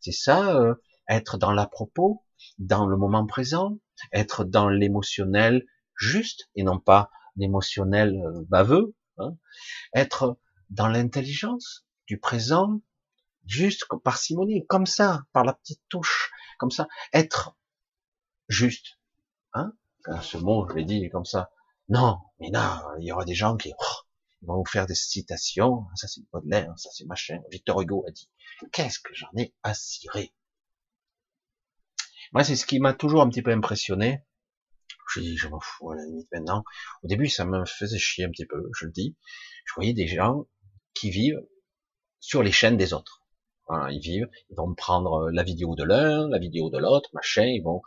C'est 0.00 0.12
ça, 0.12 0.56
euh, 0.56 0.74
être 1.08 1.36
dans 1.36 1.52
l'à-propos, 1.52 2.24
dans 2.58 2.86
le 2.86 2.96
moment 2.96 3.26
présent, 3.26 3.78
être 4.12 4.44
dans 4.44 4.68
l'émotionnel 4.68 5.66
juste 5.94 6.48
et 6.54 6.62
non 6.62 6.78
pas 6.78 7.10
l'émotionnel 7.36 8.14
euh, 8.14 8.44
baveux. 8.48 8.94
Hein. 9.18 9.36
Être 9.94 10.38
dans 10.70 10.88
l'intelligence, 10.88 11.84
du 12.06 12.18
présent, 12.18 12.80
juste 13.46 13.84
par 14.04 14.16
simonie, 14.16 14.66
comme 14.66 14.86
ça, 14.86 15.24
par 15.32 15.44
la 15.44 15.52
petite 15.52 15.82
touche, 15.88 16.30
comme 16.58 16.70
ça, 16.70 16.88
être 17.12 17.56
juste. 18.50 18.98
Hein? 19.54 19.72
Ce 20.22 20.36
mot, 20.36 20.68
je 20.68 20.74
l'ai 20.74 20.84
dit 20.84 21.08
comme 21.10 21.24
ça. 21.24 21.50
Non, 21.88 22.18
mais 22.38 22.50
là, 22.50 22.86
il 22.98 23.06
y 23.06 23.12
aura 23.12 23.24
des 23.24 23.34
gens 23.34 23.56
qui 23.56 23.72
oh, 23.78 23.94
vont 24.42 24.58
vous 24.58 24.70
faire 24.70 24.86
des 24.86 24.94
citations. 24.94 25.86
Ça 25.94 26.08
c'est 26.08 26.22
Baudelaire, 26.32 26.72
ça 26.76 26.90
c'est 26.92 27.06
machin. 27.06 27.40
Victor 27.50 27.80
Hugo 27.80 28.04
a 28.06 28.10
dit. 28.10 28.28
Qu'est-ce 28.72 28.98
que 28.98 29.14
j'en 29.14 29.30
ai 29.36 29.54
à 29.62 29.74
cirer? 29.74 30.34
Moi, 32.32 32.44
c'est 32.44 32.56
ce 32.56 32.66
qui 32.66 32.78
m'a 32.78 32.92
toujours 32.92 33.22
un 33.22 33.28
petit 33.28 33.42
peu 33.42 33.50
impressionné. 33.50 34.24
Je 35.12 35.20
dis, 35.20 35.36
je 35.36 35.48
m'en 35.48 35.58
fous 35.58 35.90
à 35.90 35.96
la 35.96 36.04
limite 36.04 36.28
maintenant. 36.32 36.62
Au 37.02 37.08
début, 37.08 37.28
ça 37.28 37.44
me 37.44 37.64
faisait 37.64 37.98
chier 37.98 38.24
un 38.24 38.30
petit 38.30 38.46
peu, 38.46 38.70
je 38.78 38.86
le 38.86 38.92
dis. 38.92 39.16
Je 39.64 39.74
voyais 39.74 39.94
des 39.94 40.06
gens 40.06 40.46
qui 40.94 41.10
vivent 41.10 41.44
sur 42.20 42.42
les 42.42 42.52
chaînes 42.52 42.76
des 42.76 42.92
autres. 42.92 43.24
Voilà, 43.66 43.92
ils 43.92 44.00
vivent, 44.00 44.28
ils 44.50 44.56
vont 44.56 44.74
prendre 44.74 45.26
euh, 45.26 45.30
la 45.32 45.42
vidéo 45.42 45.74
de 45.74 45.84
l'un, 45.84 46.28
la 46.28 46.38
vidéo 46.38 46.70
de 46.70 46.78
l'autre, 46.78 47.10
machin, 47.12 47.44
ils 47.44 47.62
vont 47.62 47.82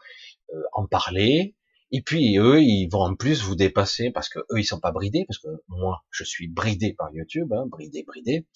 en 0.73 0.85
parler, 0.87 1.55
et 1.91 2.01
puis 2.01 2.37
eux, 2.37 2.61
ils 2.61 2.87
vont 2.87 3.01
en 3.01 3.15
plus 3.15 3.43
vous 3.43 3.55
dépasser 3.55 4.11
parce 4.11 4.29
que 4.29 4.39
eux, 4.39 4.59
ils 4.59 4.65
sont 4.65 4.79
pas 4.79 4.91
bridés, 4.91 5.25
parce 5.27 5.39
que 5.39 5.47
moi, 5.67 6.03
je 6.09 6.23
suis 6.23 6.47
bridé 6.47 6.93
par 6.93 7.13
YouTube, 7.13 7.51
hein, 7.53 7.65
bridé, 7.67 8.03
bridé, 8.03 8.47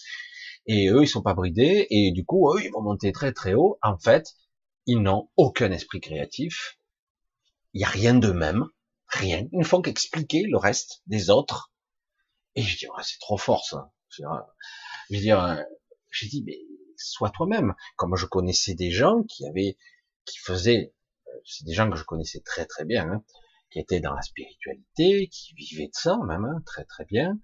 et 0.65 0.89
eux, 0.89 1.03
ils 1.03 1.07
sont 1.07 1.21
pas 1.21 1.33
bridés, 1.33 1.87
et 1.89 2.11
du 2.11 2.25
coup, 2.25 2.51
eux, 2.53 2.63
ils 2.63 2.71
vont 2.71 2.81
monter 2.81 3.11
très 3.11 3.31
très 3.31 3.53
haut. 3.53 3.77
En 3.81 3.97
fait, 3.97 4.33
ils 4.85 5.01
n'ont 5.01 5.29
aucun 5.37 5.71
esprit 5.71 5.99
créatif, 5.99 6.77
il 7.73 7.81
y 7.81 7.83
a 7.83 7.89
rien 7.89 8.15
d'eux-mêmes, 8.15 8.65
rien. 9.07 9.47
Ils 9.51 9.59
ne 9.59 9.63
font 9.63 9.81
qu'expliquer 9.81 10.43
le 10.43 10.57
reste 10.57 11.03
des 11.07 11.29
autres. 11.29 11.71
Et 12.55 12.63
je 12.63 12.77
dis, 12.77 12.87
c'est 13.03 13.19
trop 13.19 13.37
fort 13.37 13.65
ça. 13.65 13.91
Je 14.09 14.23
veux 15.11 15.19
dire, 15.19 15.39
euh, 15.43 15.61
j'ai 16.09 16.27
dit, 16.27 16.43
mais 16.45 16.57
sois 16.97 17.29
toi-même. 17.29 17.75
Comme 17.95 18.15
je 18.15 18.25
connaissais 18.25 18.73
des 18.73 18.91
gens 18.91 19.23
qui 19.23 19.47
avaient, 19.47 19.77
qui 20.25 20.39
faisaient, 20.39 20.93
euh, 20.93 20.96
c'est 21.45 21.65
des 21.65 21.73
gens 21.73 21.89
que 21.89 21.97
je 21.97 22.03
connaissais 22.03 22.41
très 22.41 22.65
très 22.65 22.85
bien, 22.85 23.09
hein, 23.09 23.23
qui 23.71 23.79
étaient 23.79 23.99
dans 23.99 24.13
la 24.13 24.21
spiritualité, 24.21 25.27
qui 25.27 25.53
vivaient 25.55 25.87
de 25.87 25.93
ça 25.93 26.17
même, 26.27 26.45
hein, 26.45 26.61
très 26.65 26.85
très 26.85 27.05
bien, 27.05 27.39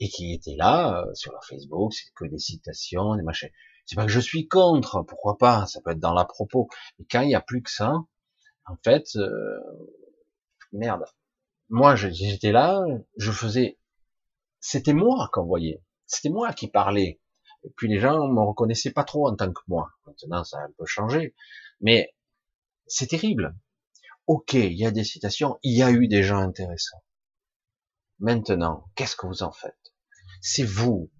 et 0.00 0.08
qui 0.08 0.32
étaient 0.34 0.56
là 0.56 1.02
euh, 1.02 1.14
sur 1.14 1.32
leur 1.32 1.44
Facebook, 1.44 1.92
c'est 1.92 2.12
que 2.14 2.26
des 2.26 2.38
citations, 2.38 3.16
des 3.16 3.22
machins. 3.22 3.50
C'est 3.86 3.96
pas 3.96 4.04
que 4.04 4.12
je 4.12 4.20
suis 4.20 4.48
contre, 4.48 5.02
pourquoi 5.02 5.38
pas, 5.38 5.66
ça 5.66 5.80
peut 5.80 5.92
être 5.92 6.00
dans 6.00 6.14
la 6.14 6.24
propos. 6.24 6.68
Mais 6.98 7.06
quand 7.10 7.20
il 7.20 7.28
n'y 7.28 7.34
a 7.36 7.40
plus 7.40 7.62
que 7.62 7.70
ça, 7.70 7.94
en 8.66 8.76
fait, 8.82 9.16
merde. 10.72 11.04
Moi, 11.68 11.96
j'étais 11.96 12.52
là, 12.52 12.84
je 13.16 13.32
faisais, 13.32 13.78
c'était 14.60 14.92
moi 14.92 15.28
qu'on 15.32 15.44
voyait. 15.44 15.82
C'était 16.06 16.30
moi 16.30 16.52
qui 16.52 16.68
parlais. 16.68 17.20
Et 17.64 17.70
puis 17.76 17.88
les 17.88 17.98
gens 17.98 18.28
me 18.28 18.40
reconnaissaient 18.40 18.92
pas 18.92 19.04
trop 19.04 19.28
en 19.28 19.34
tant 19.34 19.52
que 19.52 19.60
moi. 19.66 19.90
Maintenant, 20.06 20.44
ça 20.44 20.58
a 20.58 20.62
un 20.62 20.72
peu 20.78 20.86
changé. 20.86 21.34
Mais 21.80 22.14
c'est 22.86 23.08
terrible. 23.08 23.56
Ok, 24.26 24.54
il 24.54 24.76
y 24.78 24.86
a 24.86 24.90
des 24.90 25.04
citations, 25.04 25.58
il 25.62 25.76
y 25.76 25.82
a 25.82 25.90
eu 25.90 26.08
des 26.08 26.22
gens 26.22 26.38
intéressants. 26.38 27.02
Maintenant, 28.18 28.84
qu'est-ce 28.94 29.16
que 29.16 29.26
vous 29.26 29.42
en 29.42 29.52
faites? 29.52 29.94
C'est 30.40 30.64
vous. 30.64 31.10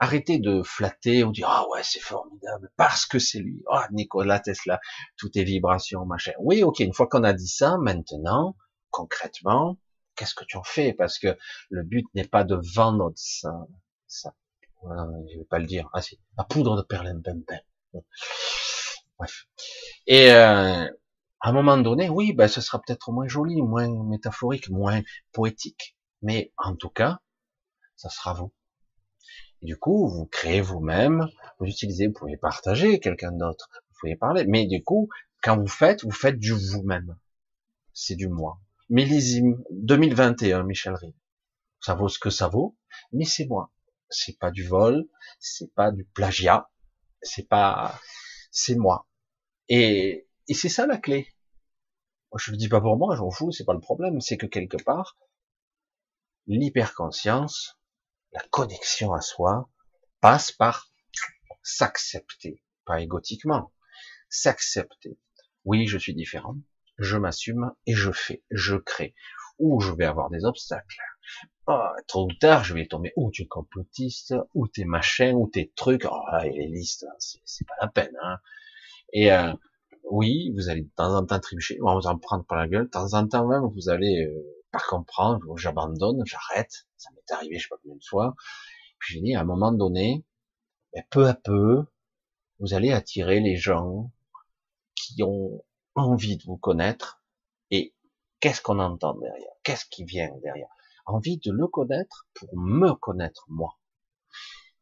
Arrêtez 0.00 0.38
de 0.38 0.62
flatter 0.62 1.24
ou 1.24 1.32
dire 1.32 1.48
ah 1.48 1.66
ouais 1.70 1.82
c'est 1.82 2.00
formidable 2.00 2.70
parce 2.76 3.06
que 3.06 3.18
c'est 3.18 3.38
lui. 3.38 3.62
Ah 3.70 3.86
Nikola 3.92 4.40
Tesla, 4.40 4.80
tout 5.16 5.30
est 5.38 5.44
vibration 5.44 6.04
machin. 6.06 6.32
Oui 6.38 6.62
ok 6.62 6.80
une 6.80 6.94
fois 6.94 7.06
qu'on 7.06 7.22
a 7.22 7.32
dit 7.32 7.48
ça, 7.48 7.76
maintenant 7.78 8.56
concrètement 8.90 9.78
qu'est-ce 10.16 10.34
que 10.34 10.44
tu 10.44 10.56
en 10.56 10.62
fais? 10.62 10.92
Parce 10.92 11.18
que 11.18 11.36
le 11.70 11.82
but 11.82 12.06
n'est 12.14 12.26
pas 12.26 12.44
de 12.44 12.58
vendre 12.74 13.12
ça, 13.16 13.52
ça, 14.06 14.34
je 14.82 15.38
vais 15.38 15.44
pas 15.44 15.58
le 15.58 15.66
dire, 15.66 15.88
ah 15.92 16.02
si, 16.02 16.20
la 16.36 16.44
poudre 16.44 16.76
de 16.76 16.82
perlimpinpin. 16.82 17.58
Bref. 19.18 19.46
Et 20.06 20.32
euh, 20.32 20.88
à 21.44 21.50
un 21.50 21.52
moment 21.52 21.76
donné, 21.76 22.08
oui, 22.08 22.32
ben 22.32 22.48
ce 22.48 22.62
sera 22.62 22.80
peut-être 22.80 23.12
moins 23.12 23.28
joli, 23.28 23.60
moins 23.60 23.86
métaphorique, 24.06 24.70
moins 24.70 25.02
poétique, 25.30 25.94
mais 26.22 26.54
en 26.56 26.74
tout 26.74 26.88
cas, 26.88 27.20
ça 27.96 28.08
sera 28.08 28.32
vous. 28.32 28.54
Du 29.60 29.76
coup, 29.76 30.08
vous 30.08 30.24
créez 30.24 30.62
vous-même, 30.62 31.28
vous 31.58 31.66
utilisez, 31.66 32.06
vous 32.06 32.14
pouvez 32.14 32.38
partager 32.38 32.98
quelqu'un 32.98 33.32
d'autre, 33.32 33.68
vous 33.90 33.96
pouvez 34.00 34.16
parler, 34.16 34.46
mais 34.48 34.66
du 34.66 34.82
coup, 34.82 35.10
quand 35.42 35.58
vous 35.58 35.66
faites, 35.66 36.02
vous 36.02 36.12
faites 36.12 36.38
du 36.38 36.52
vous-même. 36.52 37.14
C'est 37.92 38.16
du 38.16 38.28
moi. 38.28 38.58
Millésime 38.88 39.62
2021, 39.70 40.62
Michel 40.62 40.94
Rive. 40.94 41.12
Ça 41.82 41.94
vaut 41.94 42.08
ce 42.08 42.18
que 42.18 42.30
ça 42.30 42.48
vaut, 42.48 42.74
mais 43.12 43.26
c'est 43.26 43.44
moi. 43.44 43.70
C'est 44.08 44.38
pas 44.38 44.50
du 44.50 44.66
vol, 44.66 45.04
c'est 45.40 45.74
pas 45.74 45.92
du 45.92 46.06
plagiat, 46.06 46.70
c'est 47.20 47.46
pas, 47.46 48.00
c'est 48.50 48.76
moi. 48.76 49.06
Et, 49.68 50.26
et 50.48 50.54
c'est 50.54 50.70
ça 50.70 50.86
la 50.86 50.96
clé. 50.96 51.33
Je 52.36 52.50
le 52.50 52.56
dis 52.56 52.68
pas 52.68 52.80
pour 52.80 52.96
moi, 52.96 53.14
j'en 53.16 53.30
fous, 53.30 53.52
c'est 53.52 53.64
pas 53.64 53.74
le 53.74 53.80
problème. 53.80 54.20
C'est 54.20 54.36
que 54.36 54.46
quelque 54.46 54.82
part, 54.82 55.16
l'hyperconscience, 56.46 57.78
la 58.32 58.42
connexion 58.50 59.12
à 59.12 59.20
soi, 59.20 59.68
passe 60.20 60.52
par 60.52 60.90
s'accepter, 61.62 62.62
pas 62.84 63.00
égotiquement, 63.00 63.72
s'accepter. 64.28 65.18
Oui, 65.64 65.86
je 65.86 65.98
suis 65.98 66.14
différent, 66.14 66.56
je 66.98 67.16
m'assume 67.16 67.72
et 67.86 67.94
je 67.94 68.10
fais, 68.10 68.42
je 68.50 68.76
crée. 68.76 69.14
Ou 69.58 69.80
je 69.80 69.92
vais 69.92 70.04
avoir 70.04 70.30
des 70.30 70.44
obstacles. 70.44 70.98
Oh, 71.66 71.88
trop 72.08 72.28
tard, 72.40 72.64
je 72.64 72.74
vais 72.74 72.86
tomber 72.86 73.12
ou 73.16 73.30
tu 73.30 73.42
es 73.42 73.46
complotiste, 73.46 74.34
ou 74.52 74.66
t'es 74.66 74.84
machin, 74.84 75.32
ou 75.32 75.48
t'es 75.48 75.72
trucs. 75.76 76.04
Oh, 76.04 76.22
les 76.42 76.66
listes, 76.66 77.06
c'est 77.18 77.66
pas 77.66 77.76
la 77.80 77.88
peine. 77.88 78.16
Hein. 78.22 78.38
Et 79.12 79.32
euh, 79.32 79.52
oui, 80.10 80.52
vous 80.54 80.68
allez 80.68 80.82
de 80.82 80.90
temps 80.96 81.16
en 81.16 81.24
temps 81.24 81.40
tricher, 81.40 81.78
on 81.82 81.86
va 81.86 81.94
vous 81.94 82.06
en 82.06 82.18
prendre 82.18 82.44
par 82.44 82.58
la 82.58 82.68
gueule. 82.68 82.84
De 82.84 82.90
temps 82.90 83.14
en 83.14 83.26
temps 83.26 83.46
même, 83.46 83.64
vous 83.64 83.88
allez 83.88 84.24
euh, 84.26 84.62
pas 84.70 84.82
comprendre, 84.88 85.56
j'abandonne, 85.56 86.22
j'arrête. 86.26 86.86
Ça 86.96 87.10
m'est 87.14 87.34
arrivé, 87.34 87.58
je 87.58 87.64
sais 87.64 87.68
pas 87.68 87.76
combien 87.82 87.96
de 87.96 88.04
fois. 88.04 88.34
Puis 88.98 89.14
j'ai 89.14 89.20
dit, 89.20 89.34
à 89.34 89.40
un 89.40 89.44
moment 89.44 89.72
donné, 89.72 90.24
ben, 90.92 91.04
peu 91.10 91.26
à 91.26 91.34
peu, 91.34 91.84
vous 92.58 92.74
allez 92.74 92.92
attirer 92.92 93.40
les 93.40 93.56
gens 93.56 94.10
qui 94.94 95.22
ont 95.22 95.64
envie 95.94 96.36
de 96.36 96.44
vous 96.44 96.56
connaître. 96.56 97.22
Et 97.70 97.94
qu'est-ce 98.40 98.60
qu'on 98.60 98.78
entend 98.78 99.14
derrière? 99.14 99.52
Qu'est-ce 99.62 99.86
qui 99.86 100.04
vient 100.04 100.30
derrière? 100.42 100.68
Envie 101.06 101.38
de 101.38 101.52
le 101.52 101.66
connaître 101.66 102.26
pour 102.34 102.56
me 102.56 102.92
connaître 102.94 103.44
moi. 103.48 103.78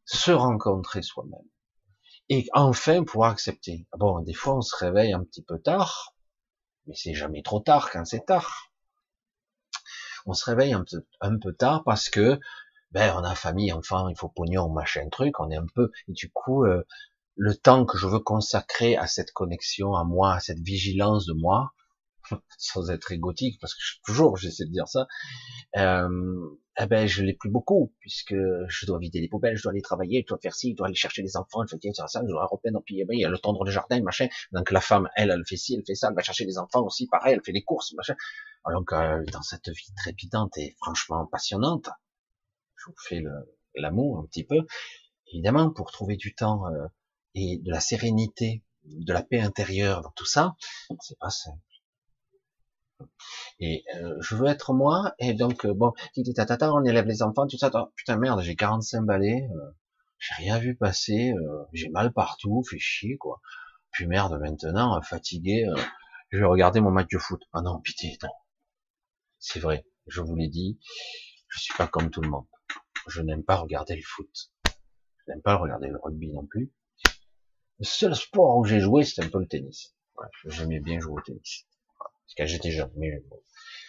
Se 0.04 0.30
rencontrer 0.30 1.02
soi-même. 1.02 1.48
Et 2.34 2.46
enfin 2.54 3.04
pouvoir 3.04 3.30
accepter. 3.30 3.86
Bon, 3.98 4.20
des 4.20 4.32
fois 4.32 4.56
on 4.56 4.62
se 4.62 4.74
réveille 4.74 5.12
un 5.12 5.22
petit 5.22 5.42
peu 5.42 5.59
tard, 5.59 6.14
mais 6.86 6.94
c'est 6.94 7.12
jamais 7.12 7.42
trop 7.42 7.60
tard 7.60 7.90
quand 7.90 8.06
c'est 8.06 8.24
tard. 8.24 8.72
On 10.24 10.32
se 10.32 10.46
réveille 10.46 10.72
un 10.72 10.82
peu, 11.38 11.52
tard 11.52 11.84
parce 11.84 12.09
que 12.09 12.40
ben 12.90 13.14
on 13.18 13.22
a 13.22 13.34
famille, 13.34 13.70
enfant, 13.70 14.09
il 14.09 14.16
faut 14.16 14.30
pognon, 14.30 14.70
machin 14.70 15.10
truc, 15.10 15.40
on 15.40 15.50
est 15.50 15.56
un 15.56 15.66
peu 15.74 15.90
et 16.09 16.12
du 16.12 16.30
coup 16.30 16.64
euh, 16.64 16.86
le 17.36 17.54
temps 17.54 17.84
que 17.84 17.98
je 17.98 18.06
veux 18.06 18.20
consacrer 18.20 18.96
à 18.96 19.06
cette 19.06 19.32
connexion, 19.32 19.94
à 19.94 20.04
moi, 20.04 20.32
à 20.32 20.40
cette 20.40 20.60
vigilance 20.60 21.26
de 21.26 21.34
moi, 21.34 21.74
sans 22.56 22.90
être 22.90 23.12
égotique, 23.12 23.60
parce 23.60 23.74
que 23.74 23.80
toujours 24.06 24.38
j'essaie 24.38 24.64
de 24.64 24.72
dire 24.72 24.88
ça, 24.88 25.06
euh, 25.76 26.09
eh 26.78 26.86
ben 26.86 27.06
je 27.06 27.22
l'ai 27.22 27.34
plus 27.34 27.50
beaucoup, 27.50 27.92
puisque 28.00 28.34
je 28.34 28.86
dois 28.86 28.98
vider 28.98 29.20
les 29.20 29.28
poubelles, 29.28 29.56
je 29.56 29.62
dois 29.62 29.72
aller 29.72 29.82
travailler, 29.82 30.22
je 30.22 30.28
dois 30.28 30.38
faire 30.38 30.54
ci, 30.54 30.70
je 30.70 30.76
dois 30.76 30.86
aller 30.86 30.96
chercher 30.96 31.22
les 31.22 31.36
enfants, 31.36 31.64
je 31.66 31.76
dois 31.76 31.92
faire 31.94 32.08
ça, 32.08 32.20
je 32.22 32.28
dois 32.28 32.46
repeindre, 32.46 32.82
puis 32.84 32.96
il 32.96 33.20
y 33.20 33.24
a 33.24 33.28
le 33.28 33.38
tendre 33.38 33.64
le 33.64 33.70
jardin, 33.70 34.00
machin. 34.02 34.28
Donc 34.52 34.70
la 34.70 34.80
femme, 34.80 35.08
elle, 35.16 35.30
elle 35.30 35.44
fait 35.46 35.56
ci, 35.56 35.74
elle 35.74 35.84
fait 35.86 35.94
ça, 35.94 36.08
elle 36.08 36.14
va 36.14 36.22
chercher 36.22 36.46
les 36.46 36.58
enfants 36.58 36.82
aussi, 36.82 37.06
pareil, 37.08 37.34
elle 37.34 37.42
fait 37.44 37.52
les 37.52 37.62
courses, 37.62 37.92
machin. 37.94 38.14
Donc 38.70 38.92
euh, 38.92 39.22
dans 39.32 39.42
cette 39.42 39.68
vie 39.68 39.92
trépidante 39.96 40.56
et 40.56 40.74
franchement 40.78 41.26
passionnante, 41.26 41.90
je 42.76 42.86
vous 42.86 42.96
fais 42.96 43.22
l'amour 43.74 44.18
un 44.20 44.26
petit 44.26 44.44
peu. 44.44 44.66
Évidemment, 45.32 45.70
pour 45.70 45.92
trouver 45.92 46.16
du 46.16 46.34
temps 46.34 46.66
euh, 46.68 46.86
et 47.34 47.58
de 47.58 47.70
la 47.70 47.80
sérénité, 47.80 48.64
de 48.84 49.12
la 49.12 49.22
paix 49.22 49.40
intérieure 49.40 50.02
dans 50.02 50.12
tout 50.12 50.26
ça, 50.26 50.56
c'est 51.00 51.18
pas 51.18 51.30
simple. 51.30 51.58
Et 53.60 53.84
euh, 53.96 54.16
je 54.20 54.34
veux 54.34 54.46
être 54.46 54.72
moi, 54.72 55.14
et 55.18 55.34
donc, 55.34 55.64
euh, 55.66 55.74
bon, 55.74 55.92
tata, 56.34 56.72
on 56.72 56.84
élève 56.84 57.06
les 57.06 57.22
enfants, 57.22 57.46
tout 57.46 57.58
ça, 57.58 57.70
putain 57.96 58.16
merde, 58.16 58.40
j'ai 58.42 58.56
45 58.56 59.02
balais, 59.02 59.48
euh, 59.54 59.70
j'ai 60.18 60.34
rien 60.36 60.58
vu 60.58 60.76
passer, 60.76 61.34
j'ai 61.72 61.88
mal 61.88 62.12
partout, 62.12 62.62
fait 62.62 62.78
chier, 62.78 63.16
quoi. 63.16 63.40
Puis 63.90 64.06
merde, 64.06 64.38
maintenant, 64.40 65.00
fatigué, 65.02 65.66
je 66.30 66.38
vais 66.38 66.44
regarder 66.44 66.80
mon 66.80 66.90
match 66.90 67.08
de 67.12 67.18
foot. 67.18 67.42
Ah 67.52 67.60
non, 67.60 67.80
pitié, 67.80 68.16
non. 68.22 68.30
C'est 69.40 69.58
vrai, 69.58 69.84
je 70.06 70.20
vous 70.20 70.36
l'ai 70.36 70.48
dit, 70.48 70.78
je 71.48 71.60
suis 71.60 71.74
pas 71.74 71.88
comme 71.88 72.10
tout 72.10 72.20
le 72.22 72.30
monde. 72.30 72.46
Je 73.08 73.20
n'aime 73.20 73.42
pas 73.42 73.56
regarder 73.56 73.96
le 73.96 74.02
foot. 74.02 74.52
Je 74.64 75.32
n'aime 75.32 75.42
pas 75.42 75.56
regarder 75.56 75.88
le 75.88 75.98
rugby 76.00 76.30
non 76.32 76.46
plus. 76.46 76.72
Le 77.78 77.84
seul 77.84 78.14
sport 78.14 78.58
où 78.58 78.64
j'ai 78.64 78.80
joué, 78.80 79.04
c'était 79.04 79.26
un 79.26 79.28
peu 79.28 79.40
le 79.40 79.48
tennis. 79.48 79.94
Ouais, 80.16 80.26
J'aimais 80.46 80.80
bien 80.80 81.00
jouer 81.00 81.14
au 81.14 81.20
tennis. 81.20 81.66
Parce 82.36 82.48
que 82.48 82.52
j'étais 82.54 82.70
jeune. 82.70 82.90
Mais 82.96 83.22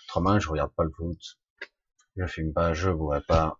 autrement, 0.05 0.37
je 0.37 0.49
regarde 0.49 0.73
pas 0.73 0.83
le 0.83 0.91
foot. 0.91 1.39
Je 2.17 2.25
fume 2.25 2.53
pas, 2.53 2.73
je 2.73 2.89
bois 2.89 3.21
pas. 3.21 3.57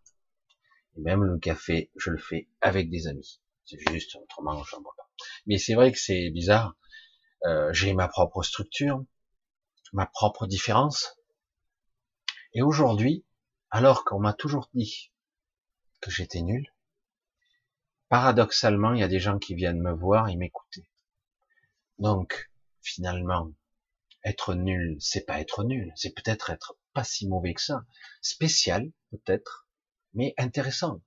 Même 0.97 1.23
le 1.23 1.39
café, 1.39 1.89
je 1.95 2.11
le 2.11 2.17
fais 2.17 2.49
avec 2.59 2.89
des 2.89 3.07
amis. 3.07 3.41
C'est 3.65 3.79
juste, 3.89 4.15
autrement, 4.15 4.61
j'en 4.63 4.81
bois 4.81 4.93
pas. 4.97 5.09
Mais 5.47 5.57
c'est 5.57 5.73
vrai 5.73 5.91
que 5.91 5.97
c'est 5.97 6.29
bizarre. 6.31 6.75
Euh, 7.45 7.71
j'ai 7.71 7.93
ma 7.93 8.09
propre 8.09 8.43
structure, 8.43 9.03
ma 9.93 10.05
propre 10.05 10.47
différence. 10.47 11.17
Et 12.53 12.61
aujourd'hui, 12.61 13.25
alors 13.71 14.03
qu'on 14.03 14.19
m'a 14.19 14.33
toujours 14.33 14.69
dit 14.73 15.11
que 16.01 16.11
j'étais 16.11 16.41
nul, 16.41 16.67
paradoxalement, 18.09 18.93
il 18.93 18.99
y 18.99 19.03
a 19.03 19.07
des 19.07 19.19
gens 19.19 19.39
qui 19.39 19.55
viennent 19.55 19.81
me 19.81 19.93
voir 19.93 20.27
et 20.27 20.35
m'écouter. 20.35 20.87
Donc, 21.99 22.51
finalement, 22.81 23.53
être 24.23 24.53
nul, 24.55 24.97
c'est 24.99 25.25
pas 25.25 25.39
être 25.39 25.63
nul, 25.63 25.91
c'est 25.95 26.13
peut-être 26.13 26.49
être 26.49 26.77
pas 26.93 27.03
si 27.03 27.27
mauvais 27.27 27.53
que 27.53 27.61
ça, 27.61 27.85
spécial 28.21 28.91
peut-être, 29.11 29.67
mais 30.13 30.33
intéressant. 30.37 31.01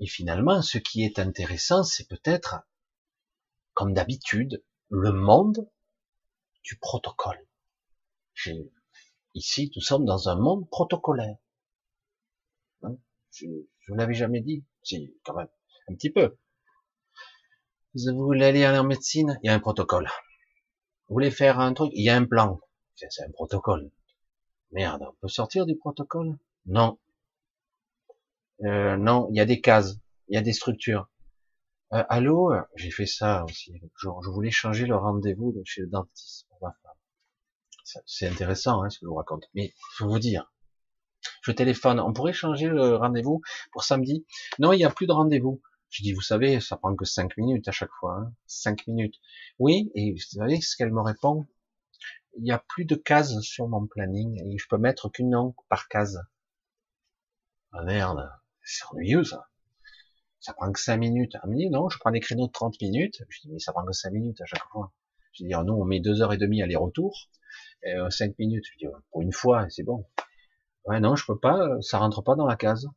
Et 0.00 0.06
finalement, 0.06 0.62
ce 0.62 0.78
qui 0.78 1.04
est 1.04 1.18
intéressant, 1.18 1.82
c'est 1.82 2.08
peut-être, 2.08 2.56
comme 3.74 3.94
d'habitude, 3.94 4.64
le 4.88 5.12
monde 5.12 5.68
du 6.64 6.78
protocole. 6.78 7.46
Ici, 9.34 9.70
nous 9.74 9.82
sommes 9.82 10.04
dans 10.04 10.28
un 10.28 10.36
monde 10.36 10.68
protocolaire. 10.70 11.36
Hein, 12.82 12.96
je 13.30 13.46
ne 13.46 13.96
l'avais 13.96 14.14
jamais 14.14 14.40
dit, 14.40 14.64
si, 14.82 15.14
quand 15.24 15.34
même 15.34 15.48
un 15.88 15.94
petit 15.94 16.10
peu. 16.10 16.38
Vous 17.94 18.16
voulez 18.16 18.44
aller 18.44 18.66
en 18.66 18.84
médecine, 18.84 19.38
il 19.42 19.48
y 19.48 19.50
a 19.50 19.54
un 19.54 19.60
protocole. 19.60 20.08
Vous 21.08 21.14
voulez 21.14 21.30
faire 21.30 21.58
un 21.58 21.72
truc, 21.72 21.90
il 21.94 22.04
y 22.04 22.10
a 22.10 22.16
un 22.16 22.26
plan. 22.26 22.60
C'est 22.94 23.22
un 23.22 23.30
protocole. 23.30 23.90
Merde, 24.72 25.02
on 25.08 25.14
peut 25.20 25.28
sortir 25.28 25.64
du 25.64 25.76
protocole? 25.76 26.36
Non. 26.66 26.98
Euh, 28.64 28.96
non, 28.96 29.28
il 29.30 29.36
y 29.36 29.40
a 29.40 29.46
des 29.46 29.60
cases, 29.60 29.96
il 30.28 30.34
y 30.34 30.38
a 30.38 30.42
des 30.42 30.52
structures. 30.52 31.08
Euh, 31.94 32.04
allô, 32.10 32.52
j'ai 32.76 32.90
fait 32.90 33.06
ça 33.06 33.44
aussi. 33.44 33.80
Je, 33.96 34.08
voulais 34.30 34.50
changer 34.50 34.86
le 34.86 34.96
rendez-vous 34.96 35.54
chez 35.64 35.80
le 35.82 35.86
dentiste 35.86 36.46
pour. 36.50 36.68
C'est 38.04 38.28
intéressant 38.28 38.82
hein, 38.82 38.90
ce 38.90 38.98
que 38.98 39.06
je 39.06 39.08
vous 39.08 39.14
raconte. 39.14 39.44
Mais 39.54 39.72
faut 39.96 40.06
vous 40.06 40.18
dire, 40.18 40.52
je 41.42 41.52
téléphone, 41.52 42.00
on 42.00 42.12
pourrait 42.12 42.34
changer 42.34 42.66
le 42.66 42.96
rendez-vous 42.96 43.40
pour 43.72 43.82
samedi? 43.82 44.26
Non, 44.58 44.72
il 44.72 44.76
n'y 44.76 44.84
a 44.84 44.90
plus 44.90 45.06
de 45.06 45.12
rendez-vous. 45.12 45.62
Je 45.90 46.02
dis, 46.02 46.12
vous 46.12 46.20
savez, 46.20 46.60
ça 46.60 46.76
prend 46.76 46.94
que 46.94 47.04
cinq 47.04 47.36
minutes 47.36 47.68
à 47.68 47.72
chaque 47.72 47.92
fois, 47.98 48.16
hein. 48.16 48.32
cinq 48.46 48.86
minutes. 48.86 49.16
Oui, 49.58 49.90
et 49.94 50.12
vous 50.12 50.18
savez 50.18 50.60
ce 50.60 50.76
qu'elle 50.76 50.92
me 50.92 51.00
répond? 51.00 51.46
Il 52.36 52.42
n'y 52.44 52.52
a 52.52 52.58
plus 52.58 52.84
de 52.84 52.94
cases 52.94 53.40
sur 53.40 53.68
mon 53.68 53.86
planning 53.86 54.40
je 54.58 54.66
peux 54.68 54.78
mettre 54.78 55.08
qu'une 55.08 55.30
nom 55.30 55.54
par 55.68 55.88
case. 55.88 56.20
Ah 57.72 57.82
merde, 57.84 58.30
c'est 58.62 58.84
ennuyeux 58.92 59.24
ça. 59.24 59.48
Ça 60.40 60.52
prend 60.52 60.70
que 60.70 60.80
cinq 60.80 60.98
minutes. 60.98 61.36
Elle 61.42 61.50
me 61.50 61.56
dit, 61.56 61.70
non, 61.70 61.88
je 61.88 61.98
prends 61.98 62.10
des 62.10 62.20
créneaux 62.20 62.46
de 62.46 62.52
30 62.52 62.80
minutes. 62.80 63.22
Je 63.28 63.40
dis, 63.40 63.50
mais 63.50 63.58
ça 63.58 63.72
prend 63.72 63.84
que 63.84 63.92
cinq 63.92 64.12
minutes 64.12 64.40
à 64.40 64.46
chaque 64.46 64.64
fois. 64.70 64.92
Je 65.32 65.44
dis, 65.44 65.50
nous, 65.50 65.74
on 65.74 65.84
met 65.84 66.00
deux 66.00 66.22
heures 66.22 66.32
et 66.32 66.38
demie 66.38 66.62
aller-retour, 66.62 67.28
euh, 67.86 68.10
cinq 68.10 68.38
minutes. 68.38 68.64
Je 68.72 68.86
dis, 68.86 68.92
pour 69.10 69.22
une 69.22 69.32
fois, 69.32 69.68
c'est 69.70 69.82
bon. 69.82 70.06
Ouais, 70.84 71.00
non, 71.00 71.16
je 71.16 71.24
peux 71.26 71.38
pas, 71.38 71.80
ça 71.80 71.98
rentre 71.98 72.22
pas 72.22 72.34
dans 72.34 72.46
la 72.46 72.56
case. 72.56 72.88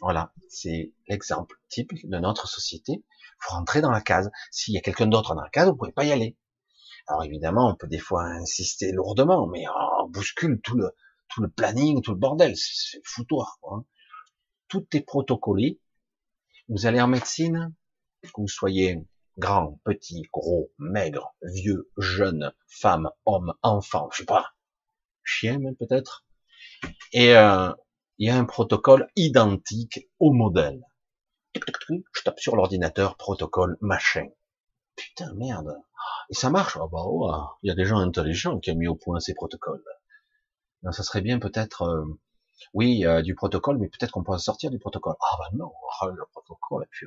Voilà, 0.00 0.32
c'est 0.48 0.92
l'exemple 1.08 1.56
type 1.68 1.92
de 2.04 2.18
notre 2.18 2.48
société. 2.48 3.04
Faut 3.38 3.54
rentrer 3.54 3.80
dans 3.80 3.90
la 3.90 4.00
case. 4.00 4.30
S'il 4.50 4.74
y 4.74 4.78
a 4.78 4.80
quelqu'un 4.80 5.06
d'autre 5.06 5.34
dans 5.34 5.42
la 5.42 5.50
case, 5.50 5.68
vous 5.68 5.76
pouvez 5.76 5.92
pas 5.92 6.04
y 6.04 6.12
aller. 6.12 6.36
Alors 7.06 7.24
évidemment, 7.24 7.70
on 7.70 7.74
peut 7.74 7.88
des 7.88 7.98
fois 7.98 8.24
insister 8.24 8.92
lourdement, 8.92 9.46
mais 9.46 9.64
on 10.00 10.08
bouscule 10.08 10.60
tout 10.62 10.76
le 10.76 10.94
tout 11.30 11.42
le 11.42 11.48
planning, 11.48 12.02
tout 12.02 12.12
le 12.12 12.18
bordel, 12.18 12.56
c'est 12.56 13.00
foutoir. 13.04 13.58
Quoi. 13.60 13.78
Hein. 13.78 13.84
Tout 14.68 14.86
est 14.94 15.00
protocolé. 15.00 15.80
Vous 16.68 16.86
allez 16.86 17.00
en 17.00 17.08
médecine, 17.08 17.74
que 18.22 18.40
vous 18.40 18.48
soyez 18.48 18.98
grand, 19.38 19.80
petit, 19.84 20.22
gros, 20.32 20.72
maigre, 20.78 21.34
vieux, 21.42 21.90
jeune, 21.96 22.52
femme, 22.68 23.10
homme, 23.24 23.54
enfant, 23.62 24.08
je 24.12 24.18
sais 24.18 24.24
pas, 24.24 24.50
chien 25.24 25.58
même 25.58 25.76
peut-être. 25.76 26.24
Et 27.12 27.36
euh, 27.36 27.72
il 28.20 28.26
y 28.26 28.30
a 28.30 28.36
un 28.36 28.44
protocole 28.44 29.08
identique 29.16 30.10
au 30.18 30.32
modèle. 30.32 30.84
Je 31.54 32.22
tape 32.22 32.38
sur 32.38 32.54
l'ordinateur, 32.54 33.16
protocole, 33.16 33.78
machin. 33.80 34.28
Putain, 34.94 35.32
merde. 35.34 35.74
Et 36.28 36.34
ça 36.34 36.50
marche? 36.50 36.76
Ah 36.76 36.86
bah 36.92 37.02
ouais. 37.06 37.38
Il 37.62 37.68
y 37.68 37.70
a 37.70 37.74
des 37.74 37.86
gens 37.86 37.98
intelligents 37.98 38.60
qui 38.60 38.70
ont 38.72 38.76
mis 38.76 38.88
au 38.88 38.94
point 38.94 39.20
ces 39.20 39.32
protocoles. 39.32 39.82
Non, 40.82 40.92
ça 40.92 41.02
serait 41.02 41.22
bien 41.22 41.38
peut-être, 41.38 41.82
euh, 41.82 42.04
oui, 42.74 43.06
euh, 43.06 43.22
du 43.22 43.34
protocole, 43.34 43.78
mais 43.78 43.88
peut-être 43.88 44.10
qu'on 44.12 44.22
pourrait 44.22 44.38
sortir 44.38 44.70
du 44.70 44.78
protocole. 44.78 45.14
Ah 45.18 45.36
bah 45.38 45.48
non, 45.54 45.72
ah, 46.02 46.08
le 46.08 46.22
protocole, 46.30 46.86
puis 46.90 47.06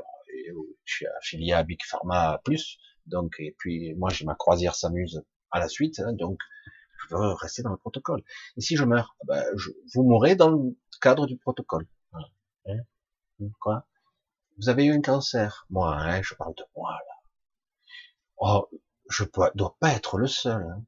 je 0.84 0.96
suis 0.96 1.06
affilié 1.20 1.54
à 1.54 1.62
Big 1.62 1.80
Pharma 1.84 2.42
Plus, 2.44 2.80
donc 3.06 3.36
et 3.38 3.56
puis 3.60 3.94
moi 3.96 4.10
j'ai 4.10 4.26
ma 4.26 4.36
croisière 4.36 4.74
s'amuse 4.74 5.24
à 5.52 5.60
la 5.60 5.68
suite, 5.68 6.00
hein, 6.00 6.14
donc 6.14 6.40
je 7.10 7.16
veux 7.16 7.34
rester 7.34 7.64
dans 7.64 7.72
le 7.72 7.78
protocole. 7.78 8.24
Et 8.58 8.62
si 8.62 8.76
je 8.76 8.86
meurs, 8.86 9.16
ah 9.22 9.26
bah, 9.28 9.44
je, 9.56 9.72
vous 9.94 10.04
mourrez 10.04 10.36
dans 10.36 10.50
le 10.50 10.78
cadre 11.02 11.26
du 11.26 11.38
protocole. 11.38 11.88
Hein? 12.66 12.78
Quoi? 13.60 13.88
Vous 14.58 14.70
avez 14.70 14.86
eu 14.86 14.94
un 14.94 15.02
cancer 15.02 15.66
Moi, 15.70 15.96
hein, 15.96 16.22
je 16.22 16.36
parle 16.36 16.56
de 16.56 16.64
moi 16.76 16.92
là. 16.92 17.14
Oh, 18.38 18.70
je 19.10 19.24
dois 19.56 19.78
pas 19.80 19.92
être 19.92 20.18
le 20.18 20.28
seul. 20.28 20.64
Hein. 20.64 20.84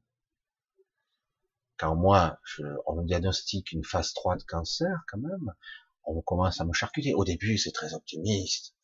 Quand 1.78 1.94
moi, 1.94 2.38
je, 2.44 2.62
on 2.86 2.96
me 2.96 3.06
diagnostique 3.06 3.72
une 3.72 3.84
phase 3.84 4.14
3 4.14 4.36
de 4.36 4.42
cancer, 4.44 5.04
quand 5.08 5.18
même, 5.18 5.52
on 6.04 6.20
commence 6.22 6.60
à 6.60 6.64
me 6.64 6.72
charcuter. 6.72 7.12
Au 7.14 7.24
début, 7.24 7.58
c'est 7.58 7.72
très 7.72 7.92
optimiste. 7.94 8.74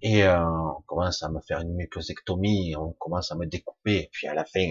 Et 0.00 0.24
euh, 0.24 0.44
on 0.44 0.82
commence 0.82 1.22
à 1.22 1.28
me 1.28 1.40
faire 1.40 1.60
une 1.60 1.74
mucosectomie, 1.74 2.76
on 2.76 2.92
commence 2.92 3.32
à 3.32 3.36
me 3.36 3.46
découper. 3.46 4.08
puis 4.12 4.28
à 4.28 4.34
la 4.34 4.44
fin, 4.44 4.70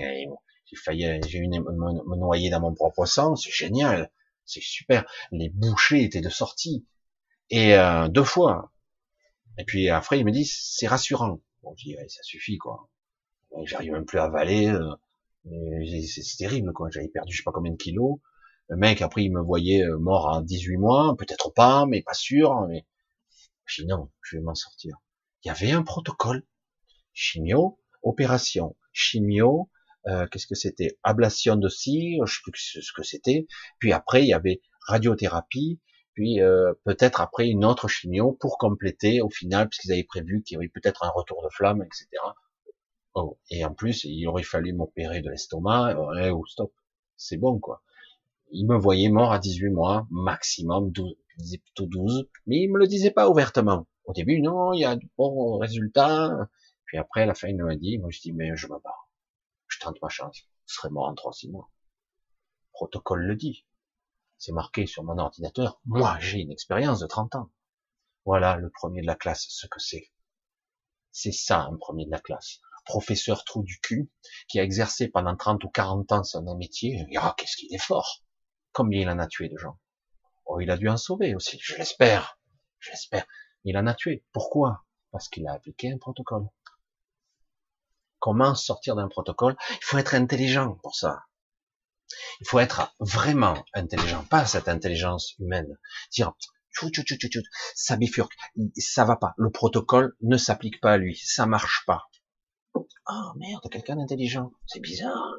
j'ai 0.69 0.76
failli, 0.76 1.22
j'ai 1.27 1.39
eu 1.39 1.48
me, 1.48 2.15
noyer 2.18 2.49
dans 2.49 2.60
mon 2.60 2.73
propre 2.73 3.06
sang. 3.06 3.35
C'est 3.35 3.52
génial, 3.52 4.11
c'est 4.45 4.61
super. 4.61 5.06
Les 5.31 5.49
bouchées 5.49 6.03
étaient 6.03 6.22
de 6.22 6.30
sortie 6.30 6.85
et 7.49 7.76
euh, 7.76 8.07
deux 8.10 8.23
fois. 8.23 8.73
Et 9.57 9.64
puis 9.64 9.89
après, 9.89 10.19
il 10.19 10.26
me 10.26 10.31
dit 10.31 10.45
c'est 10.45 10.88
rassurant. 10.88 11.41
Bon, 11.64 11.73
je 11.77 11.85
dis 11.85 11.95
ça 12.10 12.22
suffit 12.23 12.57
quoi. 12.57 12.89
J'arrive 13.64 13.94
même 13.94 14.06
plus 14.06 14.19
à 14.19 14.26
avaler. 14.26 14.68
Euh, 14.68 14.95
c'est 16.06 16.38
terrible 16.38 16.73
quoi. 16.73 16.89
J'avais 16.91 17.07
perdu 17.07 17.34
je 17.34 17.38
sais 17.38 17.44
pas 17.44 17.52
combien 17.53 17.72
de 17.72 17.77
kilos. 17.77 18.19
Le 18.69 18.76
mec 18.76 19.02
après 19.02 19.23
il 19.23 19.31
me 19.31 19.41
voyait 19.41 19.84
euh, 19.84 19.98
mort 19.98 20.30
à 20.34 20.41
18 20.41 20.77
mois, 20.77 21.15
peut-être 21.18 21.53
pas, 21.53 21.85
mais 21.85 22.02
pas 22.02 22.14
sûr. 22.14 22.68
Mais 22.68 22.85
je 23.65 23.84
dis 23.84 23.88
non, 23.88 24.11
je 24.22 24.38
vais 24.38 24.44
m'en 24.44 24.56
sortir. 24.56 24.98
Il 25.44 25.48
y 25.48 25.52
avait 25.52 25.72
un 25.72 25.84
protocole 25.84 26.45
chimio, 27.14 27.80
opération, 28.03 28.76
chimio, 28.91 29.69
euh, 30.07 30.25
qu'est-ce 30.27 30.47
que 30.47 30.55
c'était? 30.55 30.97
Ablation 31.03 31.55
de 31.55 31.69
cire, 31.69 32.25
je 32.25 32.35
sais 32.35 32.41
plus 32.43 32.79
ce 32.81 32.93
que 32.93 33.03
c'était. 33.03 33.47
Puis 33.79 33.91
après 33.93 34.23
il 34.23 34.27
y 34.27 34.33
avait 34.33 34.61
radiothérapie, 34.87 35.79
puis 36.13 36.41
euh, 36.41 36.73
peut-être 36.85 37.21
après 37.21 37.47
une 37.47 37.65
autre 37.65 37.87
chimio 37.87 38.31
pour 38.39 38.57
compléter 38.57 39.21
au 39.21 39.29
final, 39.29 39.69
puisqu'ils 39.69 39.91
avaient 39.91 40.03
prévu 40.03 40.43
qu'il 40.43 40.55
y 40.55 40.57
avait 40.57 40.69
peut-être 40.69 41.03
un 41.03 41.09
retour 41.09 41.43
de 41.43 41.49
flamme, 41.49 41.83
etc. 41.83 42.07
Oh, 43.13 43.37
et 43.49 43.65
en 43.65 43.73
plus, 43.73 44.03
il 44.03 44.25
aurait 44.27 44.43
fallu 44.43 44.73
m'opérer 44.73 45.21
de 45.21 45.29
l'estomac. 45.29 45.95
Oh, 45.97 46.45
stop, 46.45 46.71
c'est 47.17 47.37
bon 47.37 47.59
quoi. 47.59 47.81
Il 48.51 48.65
me 48.65 48.77
voyait 48.77 49.09
mort 49.09 49.33
à 49.33 49.39
18 49.39 49.69
mois, 49.71 50.07
maximum 50.09 50.91
12, 50.91 51.15
il 51.37 51.43
disait 51.43 51.57
plutôt 51.57 51.85
12, 51.85 52.29
mais 52.45 52.61
il 52.61 52.71
me 52.71 52.79
le 52.79 52.87
disait 52.87 53.11
pas 53.11 53.29
ouvertement. 53.29 53.85
Au 54.05 54.13
début, 54.13 54.41
non, 54.41 54.71
il 54.73 54.79
y 54.79 54.85
a 54.85 54.95
de 54.95 55.05
bons 55.17 55.57
résultats. 55.57 56.47
Puis 56.85 56.97
après, 56.97 57.23
à 57.23 57.25
la 57.25 57.33
fin, 57.33 57.49
il 57.49 57.57
m'a 57.57 57.75
dit, 57.75 57.97
moi 57.99 58.09
je 58.09 58.21
dis, 58.21 58.31
mais 58.31 58.55
je 58.55 58.67
me 58.67 58.79
bats. 58.79 59.06
Je 59.77 59.85
tente 59.85 60.01
ma 60.01 60.09
chance. 60.09 60.41
Je 60.65 60.73
serai 60.73 60.89
mort 60.89 61.05
en 61.05 61.13
3-6 61.13 61.51
mois. 61.51 61.69
Le 62.65 62.71
protocole 62.73 63.21
le 63.21 63.35
dit. 63.35 63.65
C'est 64.39 64.53
marqué 64.53 64.87
sur 64.87 65.03
mon 65.03 65.19
ordinateur. 65.19 65.79
Moi, 65.85 66.17
j'ai 66.19 66.39
une 66.39 66.51
expérience 66.51 66.99
de 66.99 67.05
30 67.05 67.35
ans. 67.35 67.51
Voilà 68.25 68.55
le 68.55 68.71
premier 68.71 69.01
de 69.01 69.07
la 69.07 69.15
classe, 69.15 69.45
ce 69.49 69.67
que 69.67 69.79
c'est. 69.79 70.11
C'est 71.11 71.31
ça, 71.31 71.61
un 71.61 71.77
premier 71.77 72.05
de 72.05 72.11
la 72.11 72.19
classe 72.19 72.59
professeur 72.87 73.43
trou 73.43 73.63
du 73.63 73.79
cul, 73.79 74.09
qui 74.47 74.59
a 74.59 74.63
exercé 74.63 75.09
pendant 75.09 75.35
30 75.35 75.63
ou 75.65 75.69
40 75.69 76.11
ans 76.13 76.23
son 76.23 76.55
métier, 76.55 77.05
ah, 77.17 77.35
qu'est-ce 77.37 77.57
qu'il 77.57 77.73
est 77.73 77.83
fort. 77.83 78.23
Combien 78.71 79.01
il 79.01 79.09
en 79.09 79.19
a 79.19 79.27
tué 79.27 79.49
de 79.49 79.57
gens. 79.57 79.77
Oh, 80.45 80.61
il 80.61 80.71
a 80.71 80.77
dû 80.77 80.87
en 80.87 80.97
sauver 80.97 81.35
aussi, 81.35 81.59
je 81.61 81.75
l'espère. 81.75 82.39
Je 82.79 82.91
l'espère. 82.91 83.27
Il 83.65 83.77
en 83.77 83.87
a 83.87 83.93
tué. 83.93 84.23
Pourquoi? 84.31 84.85
Parce 85.11 85.27
qu'il 85.27 85.45
a 85.47 85.53
appliqué 85.53 85.91
un 85.91 85.97
protocole. 85.97 86.47
Comment 88.27 88.55
sortir 88.55 88.97
d'un 88.97 89.07
protocole? 89.07 89.55
Il 89.69 89.83
faut 89.85 89.97
être 89.97 90.13
intelligent 90.13 90.75
pour 90.83 90.97
ça. 90.97 91.21
Il 92.41 92.47
faut 92.49 92.59
être 92.59 92.93
vraiment 92.99 93.63
intelligent, 93.73 94.25
pas 94.25 94.45
cette 94.45 94.67
intelligence 94.67 95.33
humaine. 95.39 95.77
Dire, 96.11 96.33
ça 97.73 97.95
bifurque, 97.95 98.33
ça 98.75 99.05
va 99.05 99.15
pas. 99.15 99.33
Le 99.37 99.49
protocole 99.49 100.17
ne 100.19 100.35
s'applique 100.35 100.81
pas 100.81 100.91
à 100.91 100.97
lui, 100.97 101.17
ça 101.23 101.45
marche 101.45 101.85
pas. 101.87 102.09
Oh, 102.75 103.31
merde, 103.37 103.63
quelqu'un 103.71 103.95
d'intelligent. 103.95 104.51
C'est 104.65 104.81
bizarre. 104.81 105.35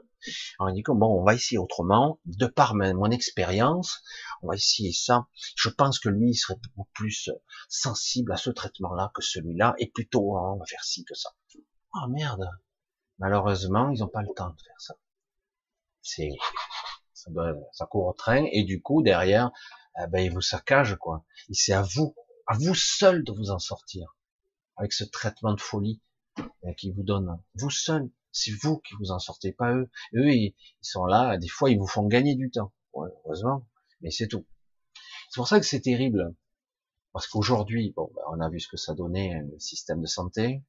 Alors 0.58 0.72
dit 0.72 0.82
que 0.82 0.92
bon, 0.92 1.20
on 1.20 1.24
va 1.24 1.34
essayer 1.34 1.58
autrement. 1.58 2.20
De 2.24 2.46
par 2.46 2.74
mon 2.74 3.10
expérience, 3.10 4.02
on 4.40 4.48
va 4.48 4.54
essayer 4.54 4.94
ça. 4.94 5.26
Je 5.56 5.68
pense 5.68 5.98
que 5.98 6.08
lui, 6.08 6.30
il 6.30 6.36
serait 6.36 6.56
beaucoup 6.74 6.88
plus 6.94 7.28
sensible 7.68 8.32
à 8.32 8.38
ce 8.38 8.48
traitement-là 8.48 9.12
que 9.14 9.20
celui-là, 9.20 9.74
et 9.76 9.90
plutôt, 9.90 10.38
hein, 10.38 10.54
on 10.54 10.58
va 10.58 10.64
faire 10.64 10.84
ci 10.84 11.04
que 11.04 11.14
ça. 11.14 11.28
Oh, 11.94 12.08
merde. 12.08 12.48
Malheureusement, 13.18 13.90
ils 13.90 14.00
n'ont 14.00 14.08
pas 14.08 14.22
le 14.22 14.32
temps 14.34 14.50
de 14.50 14.60
faire 14.60 14.80
ça. 14.80 14.94
C'est, 16.02 16.30
ça, 17.12 17.30
ça 17.72 17.86
court 17.86 18.06
au 18.06 18.12
train, 18.12 18.44
et 18.52 18.64
du 18.64 18.80
coup, 18.80 19.02
derrière, 19.02 19.50
eh 20.00 20.06
ben, 20.08 20.20
il 20.20 20.32
vous 20.32 20.40
saccage, 20.40 20.96
quoi. 20.96 21.24
C'est 21.52 21.72
à 21.72 21.82
vous, 21.82 22.14
à 22.46 22.56
vous 22.56 22.74
seul 22.74 23.24
de 23.24 23.32
vous 23.32 23.50
en 23.50 23.58
sortir. 23.58 24.16
Avec 24.76 24.92
ce 24.92 25.04
traitement 25.04 25.54
de 25.54 25.60
folie 25.60 26.00
qui 26.76 26.92
vous 26.92 27.02
donne 27.02 27.42
vous 27.54 27.70
seul. 27.70 28.10
C'est 28.30 28.52
vous 28.52 28.78
qui 28.78 28.94
vous 29.00 29.10
en 29.10 29.18
sortez, 29.18 29.52
pas 29.52 29.74
eux. 29.74 29.90
Eux, 30.14 30.30
ils, 30.30 30.54
sont 30.80 31.04
là, 31.04 31.36
des 31.38 31.48
fois, 31.48 31.70
ils 31.70 31.78
vous 31.78 31.86
font 31.86 32.06
gagner 32.06 32.36
du 32.36 32.50
temps. 32.50 32.72
heureusement, 32.94 33.66
mais 34.00 34.10
c'est 34.10 34.28
tout. 34.28 34.46
C'est 35.30 35.40
pour 35.40 35.48
ça 35.48 35.58
que 35.58 35.66
c'est 35.66 35.80
terrible. 35.80 36.34
Parce 37.12 37.26
qu'aujourd'hui, 37.26 37.92
bon, 37.96 38.10
ben, 38.14 38.22
on 38.30 38.40
a 38.40 38.48
vu 38.48 38.60
ce 38.60 38.68
que 38.68 38.76
ça 38.76 38.94
donnait, 38.94 39.42
le 39.50 39.58
système 39.58 40.00
de 40.00 40.06
santé, 40.06 40.62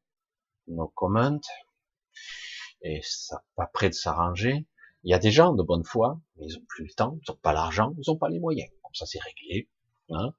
nos 0.67 0.87
comment, 0.87 1.39
et 2.81 3.01
ça 3.03 3.43
pas 3.55 3.67
prêt 3.67 3.89
de 3.89 3.93
s'arranger. 3.93 4.67
Il 5.03 5.11
y 5.11 5.13
a 5.13 5.19
des 5.19 5.31
gens 5.31 5.53
de 5.53 5.63
bonne 5.63 5.83
foi, 5.83 6.19
mais 6.35 6.45
ils 6.47 6.57
ont 6.57 6.65
plus 6.67 6.85
le 6.85 6.93
temps, 6.93 7.17
ils 7.23 7.31
ont 7.31 7.35
pas 7.35 7.53
l'argent, 7.53 7.93
ils 7.97 8.09
ont 8.11 8.17
pas 8.17 8.29
les 8.29 8.39
moyens. 8.39 8.69
Comme 8.83 8.93
ça, 8.93 9.05
c'est 9.05 9.19
réglé. 9.19 9.69
Hein 10.09 10.33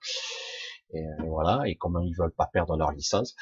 et, 0.90 0.98
et, 0.98 1.28
voilà. 1.28 1.62
Et 1.66 1.76
comme 1.76 1.98
ils 2.04 2.14
veulent 2.16 2.34
pas 2.34 2.46
perdre 2.46 2.76
leur 2.76 2.92
licence, 2.92 3.34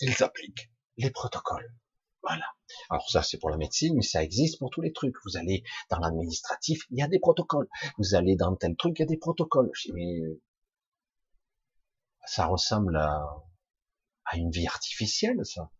ils 0.00 0.22
appliquent 0.22 0.70
les 0.96 1.10
protocoles. 1.10 1.74
Voilà. 2.22 2.46
Alors 2.88 3.08
ça, 3.10 3.22
c'est 3.22 3.38
pour 3.38 3.50
la 3.50 3.56
médecine, 3.56 3.96
mais 3.96 4.02
ça 4.02 4.22
existe 4.22 4.58
pour 4.58 4.70
tous 4.70 4.80
les 4.80 4.92
trucs. 4.92 5.16
Vous 5.24 5.36
allez 5.36 5.62
dans 5.90 5.98
l'administratif, 5.98 6.86
il 6.90 6.98
y 6.98 7.02
a 7.02 7.08
des 7.08 7.18
protocoles. 7.18 7.68
Vous 7.98 8.14
allez 8.14 8.36
dans 8.36 8.54
tel 8.56 8.76
truc, 8.76 8.98
il 8.98 9.02
y 9.02 9.04
a 9.04 9.08
des 9.08 9.18
protocoles. 9.18 9.70
mais 9.92 10.20
ça 12.24 12.46
ressemble 12.46 12.96
à, 12.96 13.20
à 14.24 14.36
une 14.36 14.50
vie 14.50 14.66
artificielle, 14.66 15.44
ça, 15.44 15.70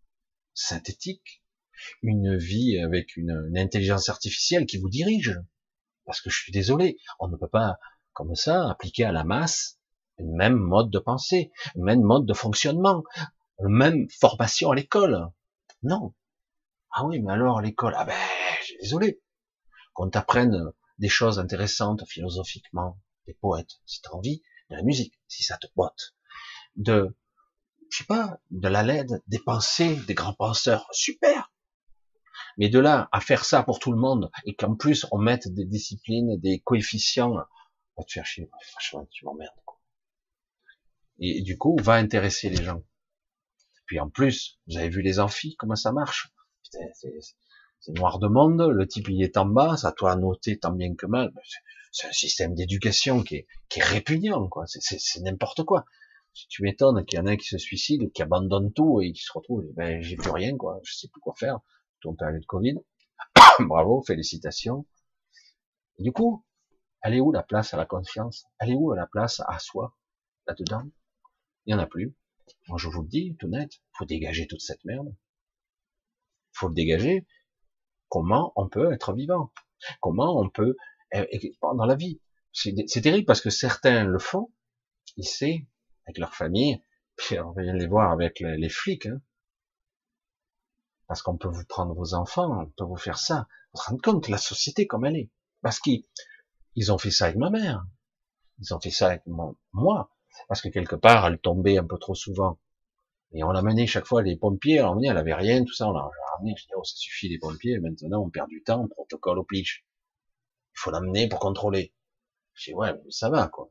synthétique, 0.55 1.41
une 2.02 2.36
vie 2.36 2.78
avec 2.78 3.16
une, 3.16 3.46
une, 3.48 3.59
intelligence 3.59 4.09
artificielle 4.09 4.66
qui 4.66 4.78
vous 4.78 4.90
dirige. 4.90 5.40
Parce 6.04 6.20
que 6.20 6.30
je 6.30 6.38
suis 6.38 6.52
désolé, 6.52 6.96
on 7.20 7.28
ne 7.28 7.36
peut 7.36 7.48
pas 7.48 7.78
comme 8.12 8.34
ça 8.34 8.70
appliquer 8.70 9.04
à 9.04 9.12
la 9.12 9.24
masse 9.24 9.78
une 10.18 10.34
même 10.36 10.56
mode 10.56 10.90
de 10.90 10.98
pensée, 10.98 11.50
une 11.74 11.84
même 11.84 12.02
mode 12.02 12.26
de 12.26 12.34
fonctionnement 12.34 13.02
même 13.68 14.09
formation 14.10 14.70
à 14.70 14.74
l'école. 14.74 15.30
Non. 15.82 16.14
Ah 16.90 17.04
oui, 17.04 17.20
mais 17.20 17.32
alors 17.32 17.60
l'école, 17.60 17.94
ah 17.96 18.04
ben, 18.04 18.16
je 18.60 18.64
suis 18.64 18.78
désolé. 18.78 19.22
Qu'on 19.94 20.10
t'apprenne 20.10 20.72
des 20.98 21.09
choses 21.09 21.38
intéressantes 21.38 22.06
philosophiquement, 22.06 22.98
des 23.26 23.34
poètes, 23.34 23.80
si 23.86 24.00
t'as 24.02 24.10
envie, 24.10 24.42
de 24.70 24.76
la 24.76 24.82
musique, 24.82 25.18
si 25.28 25.42
ça 25.42 25.56
te 25.59 25.66
botte, 25.76 26.14
de, 26.76 27.16
je 27.90 27.98
sais 27.98 28.04
pas, 28.04 28.38
de 28.50 28.68
la 28.68 28.82
LED, 28.82 29.22
des 29.26 29.38
pensées, 29.38 29.96
des 30.06 30.14
grands 30.14 30.34
penseurs, 30.34 30.88
super. 30.92 31.52
Mais 32.59 32.69
de 32.69 32.79
là 32.79 33.09
à 33.12 33.20
faire 33.20 33.45
ça 33.45 33.62
pour 33.62 33.79
tout 33.79 33.93
le 33.93 33.99
monde 33.99 34.31
et 34.45 34.55
qu'en 34.55 34.74
plus 34.74 35.07
on 35.11 35.19
mette 35.19 35.49
des 35.49 35.65
disciplines, 35.65 36.37
des 36.39 36.61
coefficients, 36.61 37.35
va 37.35 38.05
te 38.07 38.12
faire 38.12 38.27
chier, 38.27 38.51
franchement, 38.70 39.07
tu 39.11 39.24
m'emmerdes. 39.24 39.55
Et 41.19 41.43
du 41.43 41.57
coup, 41.57 41.77
va 41.81 41.95
intéresser 41.95 42.51
les 42.51 42.62
gens. 42.62 42.83
Puis 43.87 44.01
en 44.01 44.09
plus, 44.09 44.59
vous 44.66 44.77
avez 44.77 44.89
vu 44.89 45.03
les 45.03 45.20
amphis, 45.20 45.55
comment 45.57 45.77
ça 45.77 45.93
marche? 45.93 46.33
C'est 47.81 47.93
noir 47.97 48.19
de 48.19 48.29
monde, 48.29 48.62
le 48.62 48.87
type 48.87 49.09
il 49.09 49.23
est 49.23 49.37
en 49.37 49.47
bas, 49.47 49.77
ça 49.77 49.93
doit 49.97 50.16
noter 50.16 50.59
tant 50.59 50.73
bien 50.73 50.95
que 50.95 51.07
mal. 51.07 51.33
C'est 51.93 52.07
un 52.09 52.12
système 52.12 52.55
d'éducation 52.55 53.23
qui 53.23 53.37
est, 53.37 53.47
qui 53.69 53.81
est 53.81 53.85
répugnant, 53.85 54.49
quoi. 54.49 54.65
C'est 54.66 55.20
n'importe 55.20 55.65
quoi. 55.65 55.85
Tu 56.49 56.62
m'étonnes 56.62 57.05
qu'il 57.05 57.19
y 57.19 57.20
en 57.20 57.27
a 57.27 57.37
qui 57.37 57.47
se 57.47 57.59
suicident, 57.59 58.09
qui 58.09 58.23
abandonnent 58.23 58.73
tout 58.73 59.03
et 59.03 59.12
qui 59.12 59.23
se 59.23 59.33
retrouvent, 59.33 59.66
ben, 59.74 60.01
j'ai 60.01 60.16
plus 60.16 60.31
rien, 60.31 60.57
quoi. 60.57 60.81
Je 60.85 60.95
sais 60.95 61.09
plus 61.09 61.20
quoi 61.20 61.35
faire. 61.37 61.61
En 62.05 62.15
période 62.15 62.41
de 62.41 62.47
Covid. 62.47 62.74
Bravo, 63.61 64.03
félicitations. 64.03 64.87
du 65.99 66.12
coup, 66.12 66.45
elle 67.03 67.15
est 67.15 67.20
où 67.20 67.33
la 67.33 67.43
place 67.43 67.74
à 67.74 67.77
la 67.77 67.87
confiance? 67.87 68.47
Elle 68.59 68.70
est 68.70 68.74
où 68.74 68.93
la 68.93 69.07
place 69.07 69.41
à 69.47 69.59
soi? 69.59 69.97
Là-dedans? 70.47 70.85
Il 71.66 71.74
n'y 71.74 71.81
en 71.81 71.83
a 71.83 71.87
plus. 71.87 72.16
Moi, 72.69 72.79
je 72.79 72.89
vous 72.89 73.03
le 73.03 73.09
dis, 73.09 73.37
tout 73.39 73.49
net. 73.49 73.70
Faut 73.93 74.05
dégager 74.05 74.47
toute 74.47 74.61
cette 74.61 74.85
merde. 74.85 75.15
Faut 76.53 76.69
le 76.69 76.74
dégager. 76.74 77.27
Comment 78.09 78.53
on 78.57 78.69
peut 78.69 78.93
être 78.93 79.12
vivant? 79.15 79.53
Comment 80.01 80.39
on 80.39 80.49
peut, 80.49 80.77
dans 81.12 81.87
la 81.87 81.95
vie? 81.95 82.20
C'est 82.53 83.01
terrible 83.01 83.27
parce 83.27 83.41
que 83.41 83.51
certains 83.51 84.05
le 84.05 84.19
font, 84.19 84.53
savent, 85.20 85.61
avec 86.07 86.19
leur 86.19 86.35
famille, 86.35 86.83
puis 87.16 87.39
on 87.41 87.53
vient 87.53 87.74
les 87.74 87.87
voir 87.87 88.12
avec 88.12 88.41
les, 88.41 88.69
flics, 88.69 89.07
hein. 89.07 89.20
Parce 91.12 91.20
qu'on 91.20 91.36
peut 91.36 91.48
vous 91.48 91.66
prendre 91.66 91.94
vos 91.94 92.14
enfants, 92.14 92.62
on 92.62 92.70
peut 92.70 92.84
vous 92.84 92.97
faire 92.97 93.18
ça. 93.18 93.47
Vous 93.74 93.80
vous 93.80 93.90
rendez 93.90 94.01
compte 94.01 94.28
la 94.28 94.39
société 94.39 94.86
comme 94.86 95.05
elle 95.05 95.16
est, 95.16 95.30
parce 95.60 95.78
qu'ils 95.78 96.90
ont 96.90 96.97
fait 96.97 97.10
ça 97.10 97.26
avec 97.26 97.36
ma 97.36 97.51
mère, 97.51 97.84
ils 98.60 98.72
ont 98.72 98.80
fait 98.80 98.89
ça 98.89 99.09
avec 99.09 99.20
moi, 99.26 100.10
parce 100.48 100.62
que 100.62 100.70
quelque 100.70 100.97
part 100.97 101.26
elle 101.26 101.39
tombait 101.39 101.76
un 101.76 101.84
peu 101.84 101.98
trop 101.98 102.14
souvent, 102.14 102.59
et 103.32 103.44
on 103.44 103.51
l'a 103.51 103.60
mené 103.60 103.86
chaque 103.86 104.06
fois 104.06 104.22
les 104.22 104.39
pompiers, 104.39 104.80
on 104.80 104.98
elle 105.02 105.18
avait 105.18 105.34
rien, 105.34 105.62
tout 105.66 105.74
ça, 105.74 105.86
on 105.86 105.93
l'a 105.93 106.09
ramené, 106.34 106.55
je 106.56 106.62
dis 106.62 106.72
oh 106.74 106.82
ça 106.82 106.94
suffit 106.97 107.28
les 107.28 107.39
pompiers, 107.39 107.78
maintenant 107.78 108.22
on 108.22 108.30
perd 108.30 108.48
du 108.48 108.62
temps, 108.62 108.89
protocole 108.89 109.39
au 109.39 109.44
pitch, 109.44 109.84
il 110.74 110.78
faut 110.78 110.93
l'amener 110.93 111.28
pour 111.28 111.40
contrôler. 111.40 111.93
Je 112.55 112.70
dis 112.70 112.74
ouais, 112.74 112.94
mais 112.94 113.10
ça 113.10 113.28
va 113.28 113.48
quoi. 113.48 113.70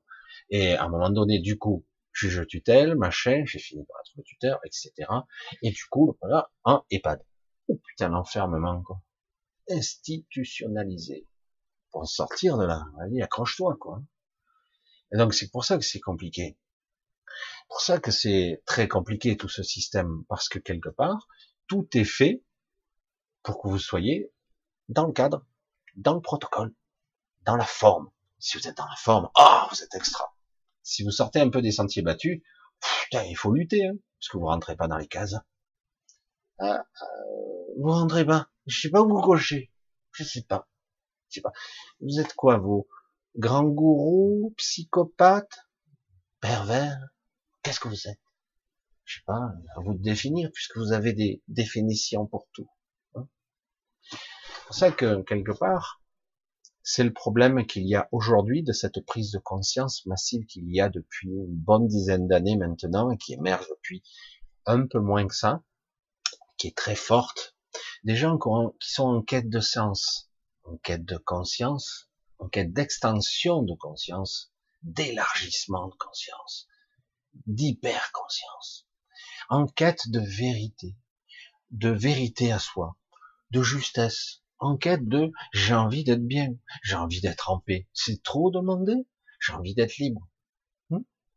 Et 0.52 0.76
à 0.76 0.84
un 0.84 0.90
moment 0.90 1.10
donné, 1.10 1.40
du 1.40 1.58
coup, 1.58 1.88
juge 2.14 2.46
tutelle, 2.46 2.96
machin, 2.96 3.42
j'ai 3.48 3.58
fini 3.58 3.84
par 3.86 3.98
être 4.02 4.24
tuteur, 4.26 4.60
etc. 4.64 4.92
Et 5.64 5.72
du 5.72 5.86
coup, 5.90 6.16
voilà, 6.22 6.52
un 6.66 6.84
EHPAD. 6.92 7.24
Oh 7.72 7.80
putain, 7.88 8.10
l'enfermement, 8.10 8.82
quoi. 8.84 9.02
Institutionnalisé. 9.70 11.28
Pour 11.92 12.08
sortir 12.08 12.58
de 12.58 12.66
là, 12.66 12.86
allez, 13.02 13.22
accroche-toi, 13.22 13.78
quoi. 13.80 14.02
Et 15.14 15.18
donc, 15.18 15.34
c'est 15.34 15.50
pour 15.50 15.66
ça 15.66 15.78
que 15.78 15.84
c'est 15.84 16.00
compliqué. 16.00 16.58
Pour 17.70 17.82
ça 17.82 18.00
que 18.00 18.12
c'est 18.12 18.62
très 18.66 18.88
compliqué, 18.88 19.38
tout 19.38 19.50
ce 19.50 19.64
système, 19.64 20.24
parce 20.28 20.50
que 20.50 20.60
quelque 20.60 20.90
part, 20.90 21.28
tout 21.68 21.88
est 21.94 22.06
fait 22.06 22.44
pour 23.44 23.62
que 23.62 23.68
vous 23.68 23.80
soyez 23.80 24.34
dans 24.90 25.06
le 25.06 25.14
cadre, 25.14 25.46
dans 25.96 26.14
le 26.14 26.22
protocole, 26.22 26.74
dans 27.44 27.56
la 27.56 27.66
forme. 27.66 28.12
Si 28.40 28.58
vous 28.58 28.68
êtes 28.68 28.78
dans 28.78 28.88
la 28.88 28.96
forme, 28.98 29.30
ah, 29.36 29.68
vous 29.72 29.82
êtes 29.82 29.96
extra 29.96 30.36
si 30.84 31.04
vous 31.04 31.12
sortez 31.12 31.40
un 31.40 31.50
peu 31.50 31.62
des 31.62 31.72
sentiers 31.72 32.02
battus, 32.02 32.42
putain, 33.04 33.24
il 33.24 33.36
faut 33.36 33.52
lutter, 33.52 33.86
hein, 33.86 33.94
parce 34.20 34.30
que 34.30 34.38
vous 34.38 34.46
rentrez 34.46 34.76
pas 34.76 34.88
dans 34.88 34.98
les 34.98 35.08
cases. 35.08 35.36
Ah, 36.60 36.84
euh, 37.02 37.61
vous 37.78 37.90
rentrez 37.90 38.26
pas. 38.26 38.50
Je 38.68 38.80
sais 38.80 38.90
pas 38.90 39.02
où 39.02 39.10
vous 39.10 39.22
cochez. 39.22 39.72
Je 40.12 40.24
sais 40.24 40.44
pas. 40.44 40.70
Je 41.30 41.36
sais 41.36 41.42
pas. 41.42 41.54
Vous 42.00 42.20
êtes 42.20 42.34
quoi, 42.34 42.58
vous? 42.58 42.88
Grand 43.36 43.64
gourou, 43.64 44.54
psychopathe, 44.58 45.70
pervers? 46.42 47.00
Qu'est-ce 47.64 47.80
que 47.80 47.88
vous 47.88 48.08
êtes? 48.08 48.20
Je 49.06 49.16
sais 49.16 49.24
pas. 49.26 49.54
À 49.76 49.82
vous 49.82 49.94
de 49.94 50.02
définir, 50.02 50.50
puisque 50.54 50.78
vous 50.78 50.92
avez 50.92 51.14
des 51.14 51.42
définitions 51.48 52.26
pour 52.26 52.48
tout. 52.54 52.70
Hein. 53.16 53.28
c'est 54.12 54.66
pour 54.66 54.76
ça 54.76 54.92
que 54.92 55.22
quelque 55.24 55.52
part, 55.52 56.02
c'est 56.84 57.04
le 57.04 57.14
problème 57.14 57.66
qu'il 57.68 57.88
y 57.88 57.96
a 57.96 58.10
aujourd'hui 58.12 58.64
de 58.64 58.74
cette 58.74 59.06
prise 59.06 59.32
de 59.32 59.38
conscience 59.38 60.06
massive 60.08 60.46
qu'il 60.46 60.74
y 60.74 60.82
a 60.82 60.90
depuis 60.90 61.30
une 61.30 61.56
bonne 61.56 61.88
dizaine 61.88 62.28
d'années 62.28 62.58
maintenant 62.58 63.12
et 63.12 63.18
qui 63.18 63.34
émerge 63.34 63.68
depuis 63.70 64.04
un 64.66 64.88
peu 64.88 65.00
moins 65.00 65.28
que 65.28 65.36
ça, 65.36 65.64
qui 66.58 66.68
est 66.68 66.78
très 66.78 66.96
forte. 66.96 67.56
Des 68.04 68.16
gens 68.16 68.38
qui 68.38 68.50
sont 68.94 69.04
en 69.04 69.22
quête 69.22 69.50
de 69.50 69.60
sens, 69.60 70.30
en 70.64 70.78
quête 70.78 71.06
de 71.06 71.18
conscience, 71.18 72.10
en 72.40 72.48
quête 72.48 72.74
d'extension 72.74 73.62
de 73.62 73.76
conscience, 73.76 74.52
d'élargissement 74.82 75.88
de 75.88 75.96
conscience, 75.96 76.68
d'hyper-conscience, 77.46 78.88
en 79.50 79.68
quête 79.68 80.10
de 80.10 80.20
vérité, 80.20 80.96
de 81.70 81.90
vérité 81.90 82.52
à 82.52 82.60
soi, 82.60 82.98
de 83.52 83.62
justesse, 83.62 84.42
en 84.58 84.78
quête 84.78 85.08
de 85.08 85.32
j'ai 85.54 85.74
envie 85.74 86.04
d'être 86.04 86.26
bien, 86.26 86.56
j'ai 86.84 86.96
envie 86.96 87.22
d'être 87.22 87.50
en 87.50 87.60
paix. 87.60 87.88
C'est 87.94 88.24
trop 88.24 88.52
demandé. 88.52 88.94
J'ai 89.40 89.54
envie 89.54 89.74
d'être 89.74 89.98
libre. 89.98 90.28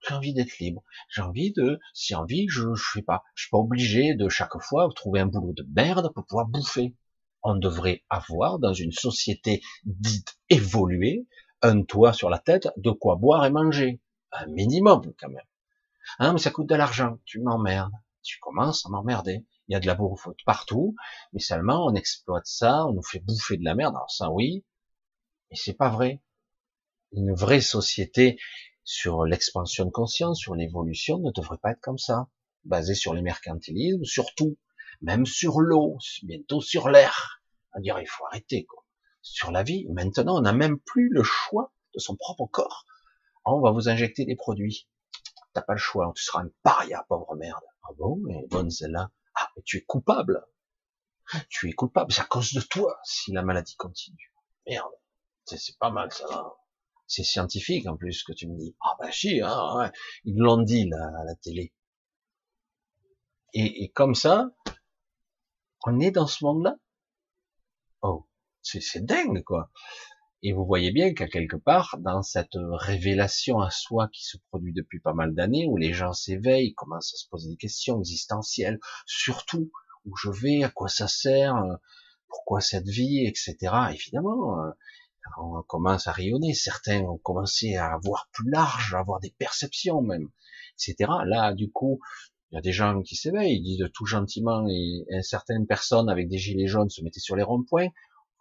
J'ai 0.06 0.14
envie 0.14 0.34
d'être 0.34 0.58
libre. 0.58 0.82
J'ai 1.08 1.22
envie 1.22 1.52
de, 1.52 1.80
si 1.94 2.14
envie, 2.14 2.46
je, 2.48 2.74
je 2.74 2.84
fais 2.92 3.02
pas. 3.02 3.24
Je 3.34 3.44
suis 3.44 3.50
pas 3.50 3.58
obligé 3.58 4.14
de 4.14 4.28
chaque 4.28 4.60
fois 4.60 4.88
trouver 4.94 5.20
un 5.20 5.26
boulot 5.26 5.52
de 5.52 5.66
merde 5.74 6.12
pour 6.14 6.26
pouvoir 6.26 6.46
bouffer. 6.46 6.94
On 7.42 7.56
devrait 7.56 8.04
avoir 8.10 8.58
dans 8.58 8.72
une 8.72 8.92
société 8.92 9.62
dite 9.84 10.38
évoluée 10.48 11.26
un 11.62 11.82
toit 11.82 12.12
sur 12.12 12.30
la 12.30 12.38
tête, 12.38 12.68
de 12.76 12.90
quoi 12.90 13.16
boire 13.16 13.44
et 13.44 13.50
manger. 13.50 14.00
Un 14.32 14.46
minimum 14.46 15.12
quand 15.18 15.28
même. 15.28 15.46
Hein, 16.18 16.32
mais 16.32 16.38
ça 16.38 16.50
coûte 16.50 16.68
de 16.68 16.74
l'argent. 16.74 17.18
Tu 17.24 17.40
m'emmerdes. 17.40 17.92
Tu 18.22 18.38
commences 18.40 18.84
à 18.86 18.90
m'emmerder 18.90 19.44
il 19.68 19.72
y 19.72 19.76
a 19.76 19.80
de 19.80 19.86
la 19.86 19.94
bouffe 19.94 20.28
partout, 20.44 20.94
mais 21.32 21.40
seulement 21.40 21.86
on 21.86 21.94
exploite 21.94 22.46
ça, 22.46 22.86
on 22.86 22.92
nous 22.92 23.02
fait 23.02 23.20
bouffer 23.20 23.56
de 23.56 23.64
la 23.64 23.74
merde, 23.74 23.94
alors 23.94 24.10
ça 24.10 24.30
oui, 24.30 24.64
mais 25.50 25.56
c'est 25.56 25.74
pas 25.74 25.88
vrai. 25.88 26.22
Une 27.12 27.32
vraie 27.32 27.60
société 27.60 28.38
sur 28.84 29.24
l'expansion 29.24 29.86
de 29.86 29.90
conscience, 29.90 30.38
sur 30.38 30.54
l'évolution, 30.54 31.18
ne 31.18 31.32
devrait 31.32 31.58
pas 31.58 31.72
être 31.72 31.80
comme 31.80 31.98
ça, 31.98 32.28
basée 32.64 32.94
sur 32.94 33.14
les 33.14 33.22
mercantilismes, 33.22 34.04
surtout, 34.04 34.58
même 35.00 35.26
sur 35.26 35.60
l'eau, 35.60 35.98
bientôt 36.22 36.60
sur 36.60 36.88
l'air. 36.88 37.42
On 37.74 37.80
dirait, 37.80 38.02
il 38.02 38.08
faut 38.08 38.24
arrêter, 38.26 38.64
quoi. 38.64 38.84
Sur 39.22 39.50
la 39.50 39.62
vie, 39.62 39.86
maintenant, 39.90 40.38
on 40.38 40.42
n'a 40.42 40.52
même 40.52 40.78
plus 40.78 41.08
le 41.10 41.22
choix 41.22 41.72
de 41.94 41.98
son 41.98 42.14
propre 42.14 42.46
corps. 42.46 42.84
on 43.46 43.60
va 43.60 43.70
vous 43.70 43.88
injecter 43.88 44.26
des 44.26 44.36
produits. 44.36 44.86
T'as 45.54 45.62
pas 45.62 45.72
le 45.72 45.78
choix, 45.78 46.12
tu 46.14 46.22
seras 46.22 46.42
un 46.42 46.50
paria, 46.62 47.06
pauvre 47.08 47.34
merde. 47.36 47.62
Ah 47.84 47.92
bon, 47.96 48.20
mais 48.22 48.46
bonne 48.50 48.70
celle-là. 48.70 49.10
Ah, 49.34 49.50
mais 49.56 49.62
tu 49.62 49.78
es 49.78 49.82
coupable. 49.82 50.44
Tu 51.48 51.70
es 51.70 51.72
coupable. 51.72 52.12
C'est 52.12 52.20
à 52.20 52.24
cause 52.24 52.52
de 52.52 52.60
toi 52.60 52.98
si 53.02 53.32
la 53.32 53.42
maladie 53.42 53.76
continue. 53.76 54.32
Merde. 54.66 54.92
C'est 55.44 55.78
pas 55.78 55.90
mal, 55.90 56.12
ça 56.12 56.26
va. 56.26 56.54
C'est 57.06 57.24
scientifique, 57.24 57.86
en 57.86 57.96
plus, 57.96 58.22
que 58.22 58.32
tu 58.32 58.48
me 58.48 58.56
dis. 58.56 58.76
Ah, 58.80 58.96
bah, 58.98 59.12
si, 59.12 59.40
hein, 59.40 59.76
ouais. 59.78 59.90
Ils 60.24 60.36
l'ont 60.36 60.62
dit, 60.62 60.88
là, 60.88 61.12
à 61.20 61.24
la 61.24 61.34
télé. 61.36 61.72
Et, 63.52 63.84
et 63.84 63.90
comme 63.90 64.14
ça, 64.14 64.50
on 65.86 66.00
est 66.00 66.10
dans 66.10 66.26
ce 66.26 66.44
monde-là. 66.44 66.76
Oh, 68.02 68.26
c'est 68.62 69.04
dingue, 69.04 69.42
quoi. 69.44 69.70
Et 70.42 70.52
vous 70.52 70.66
voyez 70.66 70.92
bien 70.92 71.14
qu'à 71.14 71.26
quelque 71.26 71.56
part, 71.56 71.96
dans 72.00 72.22
cette 72.22 72.52
révélation 72.54 73.60
à 73.60 73.70
soi 73.70 74.08
qui 74.08 74.24
se 74.24 74.36
produit 74.50 74.74
depuis 74.74 75.00
pas 75.00 75.14
mal 75.14 75.34
d'années, 75.34 75.66
où 75.66 75.78
les 75.78 75.94
gens 75.94 76.12
s'éveillent, 76.12 76.74
commencent 76.74 77.14
à 77.14 77.16
se 77.16 77.28
poser 77.28 77.48
des 77.48 77.56
questions 77.56 77.98
existentielles, 77.98 78.78
surtout 79.06 79.70
où 80.04 80.14
je 80.16 80.30
vais, 80.30 80.62
à 80.62 80.68
quoi 80.68 80.88
ça 80.88 81.08
sert, 81.08 81.56
pourquoi 82.28 82.60
cette 82.60 82.88
vie, 82.88 83.24
etc. 83.26 83.56
Évidemment, 83.92 84.60
euh, 84.60 84.70
on 85.38 85.62
commence 85.62 86.06
à 86.06 86.12
rayonner. 86.12 86.54
Certains 86.54 87.00
ont 87.02 87.18
commencé 87.18 87.76
à 87.76 87.98
voir 88.02 88.28
plus 88.32 88.50
large, 88.50 88.94
à 88.94 89.00
avoir 89.00 89.20
des 89.20 89.34
perceptions 89.38 90.02
même, 90.02 90.28
etc. 90.78 91.10
Là, 91.24 91.52
du 91.52 91.70
coup, 91.70 92.00
il 92.50 92.56
y 92.56 92.58
a 92.58 92.60
des 92.60 92.72
gens 92.72 93.02
qui 93.02 93.16
s'éveillent, 93.16 93.56
ils 93.56 93.62
disent 93.62 93.90
tout 93.94 94.06
gentiment, 94.06 94.66
et, 94.68 95.04
certaines 95.22 95.66
personnes 95.66 96.08
avec 96.08 96.28
des 96.28 96.38
gilets 96.38 96.68
jaunes 96.68 96.90
se 96.90 97.02
mettaient 97.02 97.20
sur 97.20 97.36
les 97.36 97.42
ronds-points. 97.42 97.88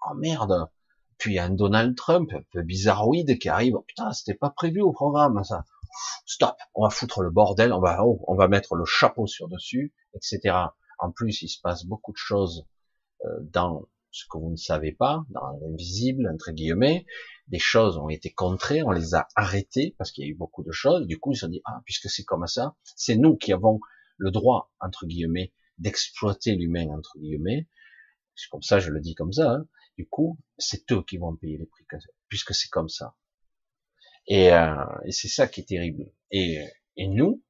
Oh 0.06 0.14
merde, 0.16 0.70
puis 1.18 1.32
il 1.32 1.36
y 1.36 1.40
a 1.40 1.46
un 1.46 1.50
Donald 1.50 1.96
Trump 1.96 2.32
un 2.34 2.44
peu 2.52 2.62
bizarroïde 2.62 3.40
qui 3.40 3.50
arrive. 3.50 3.76
Oh, 3.76 3.86
putain, 3.88 4.12
c'était 4.12 4.38
pas 4.38 4.50
prévu 4.50 4.82
au 4.82 4.92
programme, 4.92 5.44
ça. 5.44 5.66
Stop, 6.26 6.58
on 6.74 6.84
va 6.84 6.90
foutre 6.90 7.22
le 7.22 7.30
bordel, 7.30 7.72
on 7.72 7.80
va, 7.80 8.04
oh, 8.04 8.24
on 8.28 8.36
va 8.36 8.48
mettre 8.48 8.76
le 8.76 8.86
chapeau 8.86 9.28
sur 9.28 9.48
dessus, 9.48 9.94
etc. 10.16 10.56
En 11.00 11.12
plus, 11.12 11.42
il 11.42 11.50
se 11.50 11.62
passe 11.62 11.86
beaucoup 11.86 12.12
de 12.12 12.18
choses 12.18 12.66
euh, 13.26 13.40
dans 13.42 13.84
ce 14.14 14.26
que 14.30 14.38
vous 14.38 14.52
ne 14.52 14.56
savez 14.56 14.92
pas, 14.92 15.26
dans 15.30 15.60
l'invisible, 15.62 16.30
entre 16.32 16.52
guillemets. 16.52 17.06
Des 17.48 17.60
choses 17.60 17.98
ont 17.98 18.10
été 18.10 18.32
contrées, 18.32 18.84
on 18.84 18.92
les 18.92 19.16
a 19.16 19.28
arrêtées 19.36 19.96
parce 19.98 20.12
qu'il 20.12 20.24
y 20.24 20.28
a 20.28 20.30
eu 20.30 20.36
beaucoup 20.36 20.64
de 20.64 20.72
choses. 20.72 21.08
Du 21.08 21.20
coup, 21.20 21.32
ils 21.32 21.36
se 21.36 21.48
sont 21.48 21.52
dit, 21.52 21.62
ah, 21.66 21.82
puisque 21.84 22.10
c'est 22.10 22.24
comme 22.24 22.46
ça, 22.46 22.76
c'est 22.96 23.16
nous 23.16 23.36
qui 23.36 23.52
avons 23.52 23.80
le 24.18 24.30
droit, 24.30 24.72
entre 24.80 25.08
guillemets, 25.08 25.52
d'exploiter 25.80 26.56
l'humain, 26.56 26.88
entre 26.90 27.18
guillemets. 27.18 27.68
C'est 28.36 28.50
comme 28.50 28.62
ça, 28.62 28.80
je 28.80 28.92
le 28.92 29.02
dis 29.02 29.16
comme 29.16 29.34
ça. 29.34 29.52
Hein. 29.52 29.68
Du 29.98 30.08
coup, 30.08 30.40
c'est 30.60 30.92
eux 30.92 31.04
qui 31.04 31.18
vont 31.18 31.36
payer 31.36 31.58
les 31.58 31.66
prix, 31.66 31.84
puisque 32.30 32.54
c'est 32.54 32.70
comme 32.70 32.90
ça. 32.90 33.16
Et, 34.28 34.54
euh, 34.54 34.76
et 35.06 35.12
c'est 35.12 35.28
ça 35.28 35.48
qui 35.48 35.62
est 35.62 35.68
terrible. 35.68 36.06
Et, 36.30 36.64
et 36.98 37.08
nous, 37.08 37.44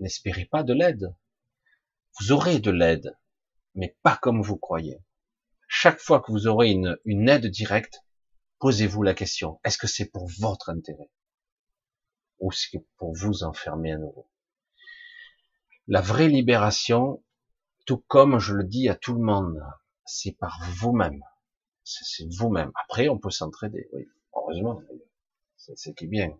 n'espérez 0.00 0.46
pas 0.46 0.64
de 0.64 0.74
l'aide. 0.74 1.14
Vous 2.18 2.32
aurez 2.32 2.58
de 2.58 2.72
l'aide, 2.72 3.16
mais 3.76 3.96
pas 4.02 4.18
comme 4.20 4.42
vous 4.42 4.58
croyez. 4.58 4.98
Chaque 5.72 6.00
fois 6.00 6.20
que 6.20 6.32
vous 6.32 6.48
aurez 6.48 6.72
une, 6.72 6.98
une 7.04 7.28
aide 7.28 7.46
directe, 7.46 8.02
posez-vous 8.58 9.04
la 9.04 9.14
question, 9.14 9.60
est-ce 9.64 9.78
que 9.78 9.86
c'est 9.86 10.10
pour 10.10 10.28
votre 10.40 10.68
intérêt? 10.68 11.10
Ou 12.40 12.50
c'est 12.50 12.84
pour 12.96 13.14
vous 13.14 13.44
enfermer 13.44 13.92
à 13.92 13.96
nouveau? 13.96 14.28
La 15.86 16.00
vraie 16.00 16.28
libération, 16.28 17.22
tout 17.86 17.98
comme 18.08 18.40
je 18.40 18.52
le 18.52 18.64
dis 18.64 18.88
à 18.88 18.96
tout 18.96 19.14
le 19.14 19.22
monde, 19.22 19.62
c'est 20.04 20.32
par 20.32 20.60
vous-même. 20.80 21.22
C'est 21.84 22.26
vous-même. 22.36 22.72
Après, 22.74 23.08
on 23.08 23.18
peut 23.18 23.30
s'entraider, 23.30 23.88
oui. 23.92 24.08
Heureusement, 24.34 24.82
c'est 25.56 25.78
ce 25.78 25.90
qui 25.90 26.06
est 26.06 26.08
bien. 26.08 26.36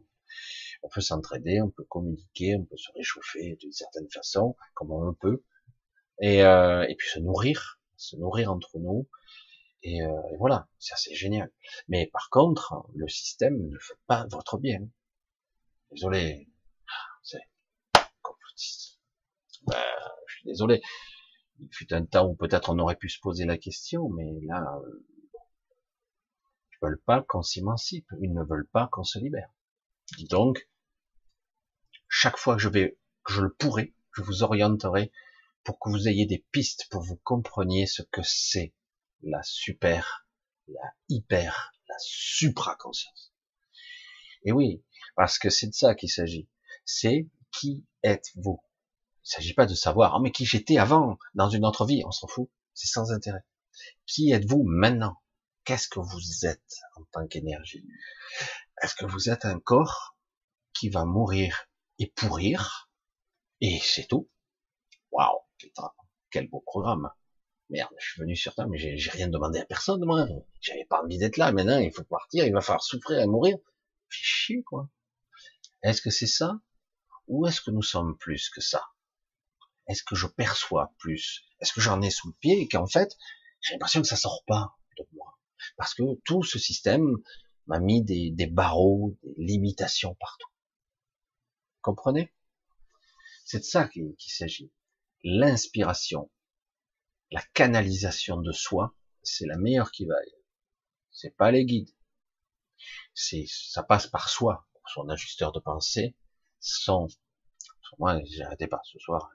On 0.82 0.88
peut 0.88 1.00
s'entraider, 1.00 1.62
on 1.62 1.70
peut 1.70 1.84
communiquer, 1.84 2.56
on 2.56 2.64
peut 2.64 2.76
se 2.76 2.90
réchauffer 2.96 3.56
d'une 3.60 3.72
certaine 3.72 4.10
façon, 4.10 4.56
comme 4.74 4.90
on 4.90 5.02
le 5.02 5.14
peut, 5.14 5.44
et, 6.20 6.42
euh, 6.42 6.84
et 6.88 6.96
puis 6.96 7.08
se 7.08 7.20
nourrir, 7.20 7.79
se 8.00 8.16
nourrir 8.16 8.50
entre 8.50 8.78
nous, 8.78 9.08
et, 9.82 10.02
euh, 10.02 10.22
et 10.32 10.36
voilà, 10.36 10.68
ça 10.78 10.96
c'est 10.96 11.14
génial. 11.14 11.50
Mais 11.88 12.06
par 12.12 12.28
contre, 12.30 12.86
le 12.94 13.08
système 13.08 13.68
ne 13.68 13.78
fait 13.78 13.98
pas 14.06 14.26
votre 14.30 14.58
bien. 14.58 14.80
Désolé, 15.92 16.48
c'est 17.22 17.40
complotiste. 18.22 19.00
Ben, 19.66 19.76
je 20.26 20.34
suis 20.36 20.46
désolé. 20.46 20.82
Il 21.58 21.68
fut 21.72 21.92
un 21.92 22.04
temps 22.04 22.26
où 22.26 22.34
peut-être 22.34 22.70
on 22.70 22.78
aurait 22.78 22.96
pu 22.96 23.08
se 23.08 23.20
poser 23.20 23.44
la 23.44 23.58
question, 23.58 24.08
mais 24.10 24.40
là, 24.42 24.64
euh, 24.82 25.06
ils 26.72 26.78
veulent 26.82 27.02
pas 27.02 27.22
qu'on 27.22 27.42
s'émancipe, 27.42 28.08
ils 28.20 28.32
ne 28.32 28.42
veulent 28.42 28.68
pas 28.68 28.88
qu'on 28.90 29.04
se 29.04 29.18
libère. 29.18 29.50
Donc, 30.30 30.68
chaque 32.08 32.38
fois 32.38 32.56
que 32.56 32.62
je 32.62 32.68
vais, 32.68 32.98
que 33.24 33.32
je 33.32 33.42
le 33.42 33.52
pourrai, 33.52 33.94
je 34.12 34.22
vous 34.22 34.42
orienterai 34.42 35.12
pour 35.64 35.78
que 35.78 35.90
vous 35.90 36.08
ayez 36.08 36.26
des 36.26 36.44
pistes, 36.50 36.86
pour 36.90 37.02
que 37.02 37.08
vous 37.08 37.20
compreniez 37.22 37.86
ce 37.86 38.02
que 38.02 38.22
c'est 38.22 38.74
la 39.22 39.42
super, 39.42 40.26
la 40.68 40.94
hyper, 41.08 41.72
la 41.88 41.96
supra-conscience. 41.98 43.32
Et 44.44 44.52
oui, 44.52 44.82
parce 45.16 45.38
que 45.38 45.50
c'est 45.50 45.68
de 45.68 45.74
ça 45.74 45.94
qu'il 45.94 46.10
s'agit. 46.10 46.48
C'est 46.84 47.28
qui 47.52 47.84
êtes-vous? 48.02 48.62
Il 48.62 49.26
ne 49.26 49.30
s'agit 49.30 49.54
pas 49.54 49.66
de 49.66 49.74
savoir, 49.74 50.14
oh, 50.16 50.20
mais 50.20 50.32
qui 50.32 50.46
j'étais 50.46 50.78
avant, 50.78 51.18
dans 51.34 51.50
une 51.50 51.66
autre 51.66 51.84
vie, 51.84 52.02
on 52.06 52.10
s'en 52.10 52.26
fout, 52.26 52.50
c'est 52.74 52.86
sans 52.86 53.12
intérêt. 53.12 53.44
Qui 54.06 54.32
êtes-vous 54.32 54.62
maintenant? 54.64 55.16
Qu'est-ce 55.64 55.88
que 55.88 56.00
vous 56.00 56.46
êtes 56.46 56.80
en 56.96 57.04
tant 57.12 57.26
qu'énergie? 57.26 57.86
Est-ce 58.82 58.94
que 58.94 59.04
vous 59.04 59.28
êtes 59.28 59.44
un 59.44 59.60
corps 59.60 60.16
qui 60.72 60.88
va 60.88 61.04
mourir 61.04 61.68
et 61.98 62.06
pourrir? 62.06 62.90
Et 63.60 63.78
c'est 63.82 64.06
tout 64.06 64.28
Waouh, 65.12 65.40
quel 66.30 66.48
beau 66.48 66.60
programme 66.60 67.10
Merde, 67.70 67.94
je 68.00 68.10
suis 68.10 68.20
venu 68.20 68.34
sur 68.34 68.54
Terre, 68.54 68.68
mais 68.68 68.78
j'ai 68.78 69.10
rien 69.10 69.28
demandé 69.28 69.60
à 69.60 69.64
personne, 69.64 70.04
moi. 70.04 70.26
J'avais 70.60 70.86
pas 70.86 71.02
envie 71.02 71.18
d'être 71.18 71.36
là. 71.36 71.52
Maintenant, 71.52 71.78
il 71.78 71.92
faut 71.92 72.02
partir, 72.02 72.44
il 72.44 72.52
va 72.52 72.60
falloir 72.60 72.82
souffrir 72.82 73.20
et 73.20 73.26
mourir. 73.26 73.58
Fais 74.08 74.24
chier, 74.24 74.62
quoi. 74.64 74.88
Est-ce 75.82 76.02
que 76.02 76.10
c'est 76.10 76.26
ça? 76.26 76.60
Ou 77.28 77.46
est-ce 77.46 77.60
que 77.60 77.70
nous 77.70 77.82
sommes 77.82 78.18
plus 78.18 78.50
que 78.50 78.60
ça? 78.60 78.84
Est-ce 79.86 80.02
que 80.02 80.16
je 80.16 80.26
perçois 80.26 80.92
plus? 80.98 81.44
Est-ce 81.60 81.72
que 81.72 81.80
j'en 81.80 82.02
ai 82.02 82.10
sous 82.10 82.28
le 82.28 82.34
pied 82.40 82.60
et 82.60 82.66
qu'en 82.66 82.86
fait, 82.86 83.16
j'ai 83.60 83.74
l'impression 83.74 84.02
que 84.02 84.08
ça 84.08 84.16
sort 84.16 84.42
pas 84.48 84.76
de 84.98 85.06
moi? 85.12 85.38
Parce 85.76 85.94
que 85.94 86.02
tout 86.24 86.42
ce 86.42 86.58
système 86.58 87.16
m'a 87.66 87.78
mis 87.78 88.02
des, 88.02 88.30
des 88.32 88.46
barreaux, 88.46 89.16
des 89.22 89.44
limitations 89.44 90.16
partout. 90.16 90.48
Comprenez? 91.82 92.32
C'est 93.44 93.60
de 93.60 93.64
ça 93.64 93.86
qu'il 93.88 94.14
s'agit. 94.18 94.72
L'inspiration, 95.24 96.30
la 97.30 97.42
canalisation 97.54 98.40
de 98.40 98.52
soi, 98.52 98.94
c'est 99.22 99.46
la 99.46 99.58
meilleure 99.58 99.92
qui 99.92 100.06
vaille. 100.06 100.34
C'est 101.10 101.36
pas 101.36 101.50
les 101.50 101.64
guides. 101.64 101.90
C'est, 103.14 103.44
ça 103.48 103.82
passe 103.82 104.06
par 104.06 104.28
soi, 104.28 104.66
son 104.86 105.08
ajusteur 105.08 105.52
de 105.52 105.60
pensée, 105.60 106.16
son, 106.58 107.08
moi, 107.98 108.20
j'arrêtais 108.24 108.66
pas 108.68 108.80
ce 108.84 108.98
soir. 108.98 109.30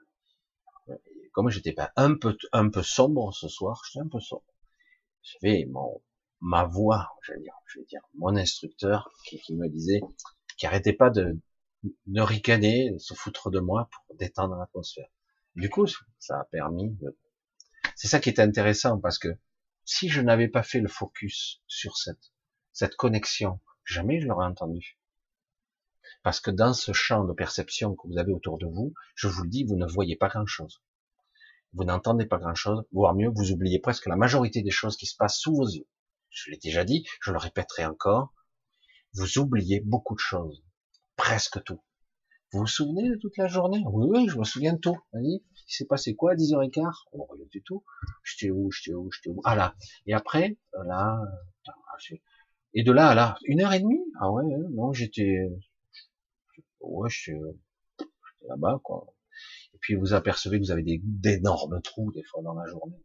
Comme 1.32 1.50
j'étais 1.50 1.72
pas 1.72 1.92
un 1.96 2.16
peu, 2.16 2.36
un 2.52 2.68
peu 2.70 2.82
sombre 2.82 3.32
ce 3.32 3.48
soir, 3.48 3.80
j'étais 3.84 4.04
un 4.04 4.08
peu 4.08 4.20
sombre. 4.20 4.44
J'avais 5.22 5.66
mon, 5.66 6.02
ma 6.40 6.64
voix, 6.64 7.10
je 7.22 7.34
dire, 7.34 7.54
dire, 7.88 8.00
mon 8.14 8.36
instructeur 8.36 9.10
qui, 9.26 9.38
qui 9.40 9.54
me 9.54 9.68
disait, 9.68 10.00
qui 10.56 10.66
arrêtait 10.66 10.92
pas 10.94 11.10
de, 11.10 11.38
de 12.06 12.20
ricaner, 12.20 12.90
de 12.90 12.98
se 12.98 13.14
foutre 13.14 13.50
de 13.50 13.60
moi 13.60 13.88
pour 14.06 14.16
détendre 14.16 14.56
l'atmosphère. 14.56 15.08
Du 15.56 15.70
coup, 15.70 15.86
ça 16.18 16.40
a 16.40 16.44
permis 16.44 16.90
de 16.90 17.16
c'est 17.96 18.08
ça 18.08 18.20
qui 18.20 18.28
est 18.28 18.40
intéressant 18.40 19.00
parce 19.00 19.18
que 19.18 19.28
si 19.86 20.10
je 20.10 20.20
n'avais 20.20 20.48
pas 20.48 20.62
fait 20.62 20.80
le 20.80 20.88
focus 20.88 21.62
sur 21.66 21.96
cette, 21.96 22.32
cette 22.72 22.94
connexion, 22.94 23.58
jamais 23.86 24.20
je 24.20 24.26
l'aurais 24.26 24.44
entendu. 24.46 24.98
Parce 26.22 26.40
que 26.40 26.50
dans 26.50 26.74
ce 26.74 26.92
champ 26.92 27.24
de 27.24 27.32
perception 27.32 27.94
que 27.96 28.06
vous 28.06 28.18
avez 28.18 28.34
autour 28.34 28.58
de 28.58 28.66
vous, 28.66 28.92
je 29.14 29.28
vous 29.28 29.44
le 29.44 29.48
dis, 29.48 29.64
vous 29.64 29.76
ne 29.76 29.86
voyez 29.86 30.14
pas 30.14 30.28
grand 30.28 30.44
chose. 30.44 30.82
Vous 31.72 31.84
n'entendez 31.84 32.26
pas 32.26 32.38
grand 32.38 32.54
chose, 32.54 32.84
voire 32.92 33.14
mieux, 33.14 33.30
vous 33.34 33.50
oubliez 33.50 33.78
presque 33.78 34.06
la 34.06 34.16
majorité 34.16 34.60
des 34.60 34.70
choses 34.70 34.98
qui 34.98 35.06
se 35.06 35.16
passent 35.16 35.38
sous 35.38 35.54
vos 35.54 35.66
yeux. 35.66 35.88
Je 36.28 36.50
l'ai 36.50 36.58
déjà 36.58 36.84
dit, 36.84 37.06
je 37.22 37.32
le 37.32 37.38
répéterai 37.38 37.86
encore. 37.86 38.34
Vous 39.14 39.38
oubliez 39.38 39.80
beaucoup 39.80 40.14
de 40.14 40.20
choses. 40.20 40.62
Presque 41.16 41.62
tout. 41.64 41.80
Vous 42.52 42.60
vous 42.60 42.66
souvenez 42.66 43.08
de 43.08 43.16
toute 43.16 43.36
la 43.36 43.48
journée? 43.48 43.82
Oui, 43.86 44.06
oui, 44.08 44.28
je 44.28 44.38
me 44.38 44.44
souviens 44.44 44.74
de 44.74 44.78
tout. 44.78 44.96
Vas-y, 45.12 45.42
il 45.68 45.72
s'est 45.72 45.86
passé 45.86 46.14
quoi 46.14 46.32
à 46.32 46.34
10h15 46.34 46.92
On 47.12 47.24
rien 47.26 47.46
du 47.50 47.62
tout. 47.62 47.84
J'étais 48.22 48.50
où 48.50 48.70
J'étais 48.70 48.94
où 48.94 49.10
J'étais 49.10 49.30
où? 49.30 49.40
Ah 49.44 49.56
là. 49.56 49.74
Et 50.06 50.14
après, 50.14 50.56
là, 50.84 51.20
et 52.74 52.82
de 52.82 52.92
là 52.92 53.08
à 53.08 53.14
là, 53.14 53.38
une 53.44 53.62
heure 53.62 53.72
et 53.72 53.80
demie? 53.80 54.04
Ah 54.20 54.30
ouais, 54.30 54.44
non, 54.70 54.92
j'étais, 54.92 55.38
ouais, 56.80 57.08
j'étais 57.10 57.38
là-bas, 58.48 58.80
quoi. 58.82 59.06
Et 59.74 59.78
puis 59.80 59.94
vous 59.94 60.14
apercevez 60.14 60.58
que 60.58 60.64
vous 60.64 60.70
avez 60.70 60.84
d'énormes 61.02 61.80
trous 61.82 62.12
des 62.12 62.22
fois 62.22 62.42
dans 62.42 62.54
la 62.54 62.66
journée. 62.66 63.02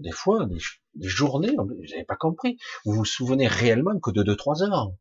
Des 0.00 0.12
fois, 0.12 0.46
des, 0.46 0.58
journées, 1.08 1.54
vous 1.56 1.64
n'avez 1.64 2.04
pas 2.04 2.16
compris. 2.16 2.58
Vous 2.84 2.92
vous 2.92 3.04
souvenez 3.04 3.48
réellement 3.48 3.98
que 3.98 4.10
de 4.10 4.22
2-3 4.22 4.62
heures? 4.62 4.92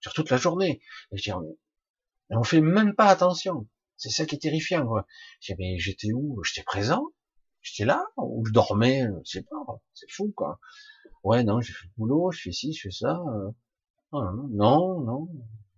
Sur 0.00 0.12
toute 0.12 0.30
la 0.30 0.36
journée. 0.36 0.80
Et 1.12 1.16
on 2.36 2.44
fait 2.44 2.60
même 2.60 2.94
pas 2.94 3.06
attention. 3.06 3.68
C'est 3.96 4.10
ça 4.10 4.26
qui 4.26 4.34
est 4.34 4.38
terrifiant, 4.38 4.86
quoi. 4.86 5.06
Mais 5.58 5.78
j'étais 5.78 6.12
où? 6.12 6.42
J'étais 6.44 6.64
présent? 6.64 7.06
J'étais 7.62 7.84
là? 7.84 8.04
Ou 8.16 8.44
je 8.46 8.52
dormais? 8.52 9.06
Je 9.24 9.30
sais 9.30 9.42
pas. 9.42 9.80
C'est 9.94 10.10
fou, 10.10 10.32
quoi. 10.36 10.58
Ouais, 11.22 11.42
non, 11.42 11.60
j'ai 11.60 11.72
fait 11.72 11.86
le 11.86 11.92
boulot, 11.96 12.30
je 12.32 12.42
fais 12.42 12.52
ci, 12.52 12.72
je 12.72 12.82
fais 12.82 12.90
ça. 12.90 13.18
Euh. 13.28 13.50
Ah, 14.12 14.30
non, 14.50 15.00
non, 15.00 15.28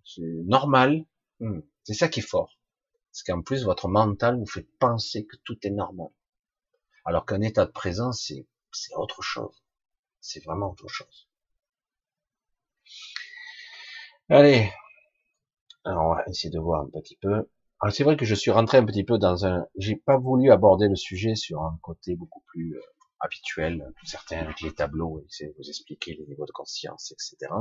c'est 0.05 0.43
normal. 0.45 1.07
Hmm. 1.41 1.61
C'est 1.85 1.95
ça 1.95 2.09
qui 2.09 2.21
est 2.21 2.23
fort. 2.23 2.59
Parce 3.13 3.23
qu'en 3.23 3.43
plus, 3.43 3.65
votre 3.65 3.89
mental 3.89 4.39
vous 4.39 4.47
fait 4.47 4.69
penser 4.79 5.25
que 5.25 5.37
tout 5.45 5.57
est 5.63 5.71
normal. 5.71 6.09
Alors 7.05 7.25
qu'un 7.25 7.41
état 7.41 7.65
de 7.65 7.71
présence, 7.71 8.25
c'est, 8.27 8.47
c'est 8.73 8.95
autre 8.95 9.23
chose. 9.23 9.63
C'est 10.21 10.45
vraiment 10.45 10.73
autre 10.73 10.89
chose. 10.89 11.29
Allez. 14.29 14.71
Alors, 15.87 16.11
on 16.11 16.15
va 16.15 16.25
essayer 16.27 16.51
de 16.51 16.59
voir 16.59 16.83
un 16.83 16.91
petit 16.91 17.17
peu. 17.17 17.49
Alors 17.81 17.95
c'est 17.95 18.05
vrai 18.05 18.17
que 18.17 18.25
je 18.25 18.35
suis 18.35 18.51
rentré 18.51 18.79
un 18.79 18.85
petit 18.87 19.05
peu 19.05 19.19
dans 19.19 19.47
un, 19.47 19.67
j'ai 19.77 19.97
pas 19.97 20.17
voulu 20.17 20.51
aborder 20.51 20.89
le 20.89 20.97
sujet 20.97 21.35
sur 21.35 21.63
un 21.63 21.79
côté 21.83 22.17
beaucoup 22.17 22.43
plus 22.47 22.75
euh, 22.75 22.81
habituel, 23.21 23.93
certains 24.03 24.39
avec 24.39 24.61
les 24.63 24.73
tableaux, 24.73 25.21
et 25.41 25.47
vous 25.59 25.69
expliquer 25.69 26.15
les 26.15 26.27
niveaux 26.27 26.47
de 26.47 26.53
conscience, 26.53 27.13
etc. 27.13 27.53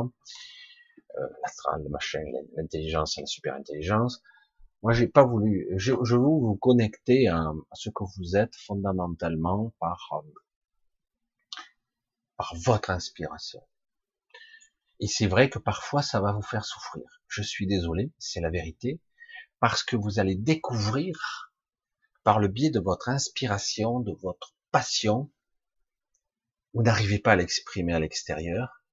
Euh, 1.17 1.27
l'astral, 1.43 1.83
le 1.83 1.89
machin, 1.89 2.23
l'intelligence 2.55 3.17
la 3.17 3.25
super 3.25 3.55
intelligence. 3.55 4.23
Moi, 4.83 4.93
j'ai 4.93 5.07
pas 5.07 5.25
voulu. 5.25 5.67
Je, 5.77 5.93
je, 6.03 6.15
veux 6.15 6.21
vous 6.21 6.57
connecter 6.61 7.27
à, 7.27 7.51
ce 7.73 7.89
que 7.89 8.03
vous 8.17 8.37
êtes 8.37 8.55
fondamentalement 8.55 9.73
par 9.79 10.09
euh, 10.13 10.31
par 12.37 12.53
votre 12.65 12.89
inspiration. 12.89 13.61
Et 14.99 15.07
c'est 15.07 15.27
vrai 15.27 15.49
que 15.49 15.59
parfois, 15.59 16.01
ça 16.01 16.21
va 16.21 16.31
vous 16.31 16.41
faire 16.41 16.65
souffrir. 16.65 17.03
Je 17.27 17.41
suis 17.41 17.67
désolé, 17.67 18.11
c'est 18.17 18.41
la 18.41 18.49
vérité 18.49 19.01
parce 19.59 19.83
que 19.83 19.95
vous 19.95 20.19
allez 20.19 20.35
découvrir 20.35 21.51
par 22.23 22.39
le 22.39 22.47
biais 22.47 22.71
de 22.71 22.79
votre 22.79 23.09
inspiration, 23.09 23.99
de 23.99 24.13
votre 24.21 24.55
passion, 24.71 25.31
vous 26.73 26.83
n'arrivez 26.83 27.19
pas 27.19 27.33
à 27.33 27.35
l'exprimer 27.35 27.93
à 27.93 27.99
l'extérieur, 27.99 28.83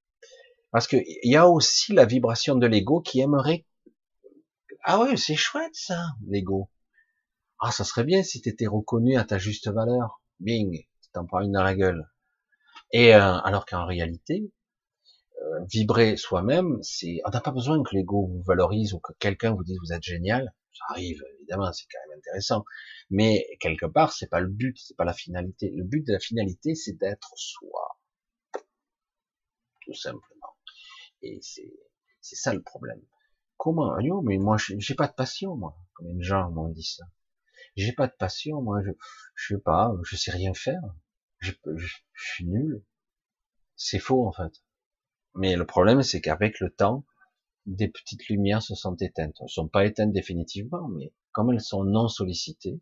parce 0.70 0.86
qu'il 0.86 1.04
y 1.24 1.36
a 1.36 1.48
aussi 1.48 1.92
la 1.92 2.04
vibration 2.04 2.54
de 2.54 2.66
l'ego 2.66 3.00
qui 3.00 3.20
aimerait 3.20 3.66
ah 4.84 5.00
oui, 5.00 5.16
c'est 5.16 5.36
chouette 5.36 5.74
ça, 5.74 6.06
l'ego. 6.26 6.68
Ah, 7.60 7.70
ça 7.70 7.84
serait 7.84 8.02
bien 8.02 8.24
si 8.24 8.40
tu 8.42 8.48
étais 8.48 8.66
reconnu 8.66 9.16
à 9.16 9.24
ta 9.24 9.38
juste 9.38 9.68
valeur. 9.68 10.20
Bing, 10.40 10.84
t'en 11.12 11.24
prends 11.24 11.40
une 11.40 11.52
dans 11.52 11.62
la 11.62 11.76
gueule. 11.76 12.10
Et 12.90 13.14
euh, 13.14 13.38
alors 13.38 13.64
qu'en 13.64 13.86
réalité, 13.86 14.50
vibrer 15.70 16.16
soi-même, 16.16 16.78
c'est 16.82 17.20
on 17.24 17.30
n'a 17.30 17.40
pas 17.40 17.50
besoin 17.50 17.82
que 17.82 17.94
l'ego 17.94 18.26
vous 18.26 18.42
valorise 18.42 18.94
ou 18.94 19.00
que 19.00 19.12
quelqu'un 19.18 19.54
vous 19.54 19.64
dise 19.64 19.78
vous 19.84 19.92
êtes 19.92 20.02
génial. 20.02 20.54
Ça 20.72 20.84
arrive, 20.90 21.22
évidemment, 21.38 21.70
c'est 21.72 21.84
quand 21.92 21.98
même 22.08 22.18
intéressant. 22.18 22.64
Mais 23.10 23.46
quelque 23.60 23.86
part, 23.86 24.12
c'est 24.12 24.28
pas 24.28 24.40
le 24.40 24.48
but, 24.48 24.78
c'est 24.78 24.96
pas 24.96 25.04
la 25.04 25.12
finalité. 25.12 25.70
Le 25.70 25.84
but 25.84 26.06
de 26.06 26.12
la 26.12 26.18
finalité, 26.18 26.74
c'est 26.74 26.96
d'être 26.98 27.30
soi. 27.36 27.98
Tout 29.82 29.94
simplement. 29.94 30.56
Et 31.20 31.38
c'est, 31.42 31.72
c'est 32.20 32.36
ça 32.36 32.54
le 32.54 32.62
problème. 32.62 33.02
Comment? 33.58 33.98
Yo, 34.00 34.22
mais 34.22 34.38
moi, 34.38 34.56
j'ai 34.58 34.94
pas 34.94 35.08
de 35.08 35.12
passion, 35.14 35.56
moi. 35.56 35.76
Combien 35.94 36.14
de 36.14 36.22
gens 36.22 36.50
m'ont 36.50 36.68
dit 36.68 36.82
ça? 36.82 37.04
J'ai 37.76 37.92
pas 37.92 38.06
de 38.06 38.14
passion, 38.18 38.62
moi, 38.62 38.80
je, 38.82 38.90
je 39.34 39.54
sais 39.54 39.60
pas, 39.60 39.92
je 40.04 40.16
sais 40.16 40.30
rien 40.30 40.54
faire. 40.54 40.82
Je, 41.38 41.52
je, 41.76 41.86
je 42.12 42.32
suis 42.32 42.46
nul. 42.46 42.82
C'est 43.76 43.98
faux, 43.98 44.26
en 44.26 44.32
fait. 44.32 44.62
Mais 45.34 45.56
le 45.56 45.66
problème, 45.66 46.02
c'est 46.02 46.20
qu'avec 46.20 46.60
le 46.60 46.70
temps, 46.70 47.04
des 47.66 47.88
petites 47.88 48.28
lumières 48.28 48.62
se 48.62 48.74
sont 48.74 48.96
éteintes. 48.96 49.36
Elles 49.40 49.46
ne 49.46 49.48
sont 49.48 49.68
pas 49.68 49.86
éteintes 49.86 50.12
définitivement, 50.12 50.88
mais 50.88 51.12
comme 51.32 51.52
elles 51.52 51.60
sont 51.60 51.84
non 51.84 52.08
sollicitées, 52.08 52.80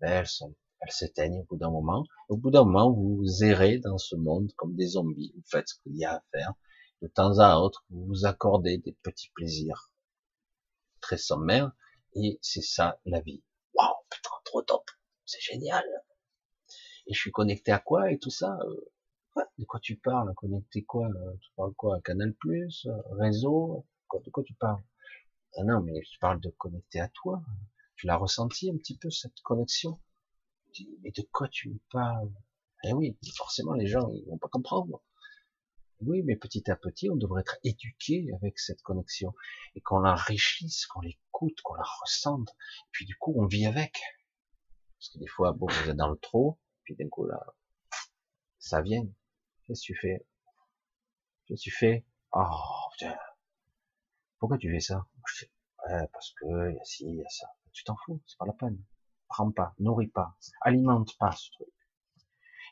ben 0.00 0.10
elles 0.10 0.48
elles 0.80 0.92
s'éteignent 0.92 1.40
au 1.40 1.44
bout 1.44 1.56
d'un 1.56 1.70
moment. 1.70 2.04
Au 2.28 2.36
bout 2.36 2.50
d'un 2.50 2.64
moment, 2.64 2.92
vous 2.92 3.42
errez 3.42 3.78
dans 3.78 3.98
ce 3.98 4.14
monde 4.14 4.52
comme 4.56 4.76
des 4.76 4.88
zombies. 4.88 5.32
Vous 5.34 5.42
faites 5.44 5.68
ce 5.68 5.74
qu'il 5.80 5.96
y 5.96 6.04
a 6.04 6.14
à 6.14 6.22
faire. 6.30 6.54
De 7.02 7.08
temps 7.08 7.38
à 7.38 7.56
autre, 7.56 7.84
vous 7.90 8.04
vous 8.06 8.26
accordez 8.26 8.78
des 8.78 8.92
petits 9.02 9.30
plaisirs 9.34 9.90
très 11.00 11.16
sommaires. 11.16 11.72
Et 12.14 12.38
c'est 12.42 12.62
ça, 12.62 13.00
la 13.06 13.20
vie. 13.20 13.42
Waouh, 13.74 13.94
putain, 14.10 14.30
trop 14.44 14.62
top. 14.62 14.84
C'est 15.24 15.40
génial. 15.40 15.84
Et 17.06 17.14
je 17.14 17.18
suis 17.20 17.32
connecté 17.32 17.72
à 17.72 17.78
quoi 17.78 18.10
et 18.12 18.18
tout 18.18 18.30
ça? 18.30 18.58
Euh, 18.64 18.90
de 19.58 19.64
quoi 19.64 19.80
tu 19.80 19.96
parles? 19.96 20.32
Connecté 20.34 20.84
quoi? 20.84 21.06
Euh, 21.08 21.36
Tu 21.40 21.50
parles 21.56 21.74
quoi? 21.74 22.00
Canal 22.02 22.34
Plus? 22.34 22.86
Euh, 22.86 22.96
Réseau? 23.18 23.86
De 24.24 24.30
quoi 24.30 24.42
tu 24.44 24.54
parles? 24.54 24.82
Ah 25.56 25.64
Non, 25.64 25.80
mais 25.82 26.00
tu 26.02 26.18
parles 26.18 26.40
de 26.40 26.50
connecter 26.50 27.00
à 27.00 27.08
toi. 27.08 27.42
Tu 27.96 28.06
l'as 28.06 28.16
ressenti 28.16 28.70
un 28.70 28.76
petit 28.76 28.96
peu 28.96 29.10
cette 29.10 29.40
connexion? 29.42 30.00
Mais 31.02 31.10
de 31.10 31.22
quoi 31.32 31.48
tu 31.48 31.70
me 31.70 31.78
parles? 31.90 32.32
Eh 32.84 32.92
oui, 32.92 33.18
forcément 33.36 33.72
les 33.74 33.86
gens 33.86 34.08
ils 34.10 34.24
vont 34.28 34.38
pas 34.38 34.48
comprendre. 34.48 35.02
Oui, 36.00 36.22
mais 36.22 36.36
petit 36.36 36.70
à 36.70 36.76
petit, 36.76 37.10
on 37.10 37.16
devrait 37.16 37.40
être 37.40 37.58
éduqué 37.64 38.28
avec 38.36 38.60
cette 38.60 38.82
connexion 38.82 39.34
et 39.74 39.80
qu'on 39.80 39.98
l'enrichisse, 39.98 40.86
qu'on 40.86 41.00
l'écoute, 41.00 41.60
qu'on 41.62 41.74
la 41.74 41.84
ressente. 42.02 42.50
Et 42.50 42.88
puis 42.92 43.04
du 43.04 43.16
coup, 43.16 43.34
on 43.36 43.46
vit 43.46 43.66
avec. 43.66 43.98
Parce 44.98 45.08
que 45.12 45.18
des 45.18 45.26
fois, 45.26 45.52
bon, 45.52 45.66
vous 45.66 45.90
êtes 45.90 45.96
dans 45.96 46.08
le 46.08 46.18
trop, 46.18 46.58
puis 46.84 46.94
d'un 46.94 47.08
coup 47.08 47.26
là, 47.26 47.44
ça 48.60 48.80
vient. 48.80 49.06
Qu'est-ce 49.68 49.82
que 49.82 49.86
tu 49.92 49.94
fais? 49.96 50.26
Qu'est-ce 51.46 51.60
que 51.60 51.64
tu 51.64 51.70
fais? 51.70 52.06
Oh 52.32 52.88
putain. 52.92 53.14
Pourquoi 54.38 54.56
tu 54.56 54.72
fais 54.72 54.80
ça? 54.80 55.06
Parce 55.86 56.32
que 56.40 56.72
y 56.72 56.80
a 56.80 56.84
ci, 56.84 57.04
il 57.04 57.16
y 57.16 57.22
a 57.22 57.28
ça. 57.28 57.46
Tu 57.72 57.84
t'en 57.84 57.96
fous, 58.04 58.22
c'est 58.26 58.38
pas 58.38 58.46
la 58.46 58.54
peine. 58.54 58.82
Prends 59.28 59.52
pas, 59.52 59.74
nourris 59.78 60.08
pas, 60.08 60.38
alimente 60.62 61.16
pas 61.18 61.32
ce 61.32 61.50
truc. 61.50 61.68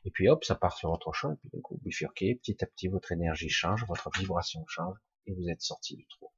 Et 0.06 0.10
puis 0.10 0.28
hop, 0.30 0.42
ça 0.42 0.54
part 0.54 0.74
sur 0.74 0.90
autre 0.90 1.12
chose, 1.12 1.34
et 1.34 1.36
puis 1.36 1.50
d'un 1.52 1.60
coup, 1.60 1.78
bifurquez, 1.82 2.36
petit 2.36 2.64
à 2.64 2.66
petit, 2.66 2.88
votre 2.88 3.12
énergie 3.12 3.50
change, 3.50 3.84
votre 3.88 4.08
vibration 4.18 4.64
change, 4.66 4.96
et 5.26 5.34
vous 5.34 5.50
êtes 5.50 5.60
sorti 5.60 5.96
du 5.96 6.06
trou. 6.06 6.32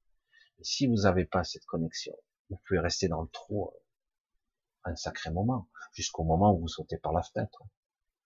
Et 0.59 0.64
si 0.64 0.89
vous 0.89 1.02
n'avez 1.02 1.24
pas 1.24 1.44
cette 1.44 1.66
connexion, 1.66 2.14
vous 2.51 2.60
pouvez 2.66 2.80
rester 2.80 3.06
dans 3.06 3.22
le 3.22 3.28
trou 3.28 3.68
euh, 3.68 4.90
un 4.90 4.97
sacré 4.97 5.30
moment, 5.30 5.68
jusqu'au 5.93 6.24
moment 6.24 6.52
où 6.52 6.60
vous 6.60 6.68
sautez 6.68 6.98
par 6.98 7.12
la 7.12 7.22
fenêtre. 7.22 7.62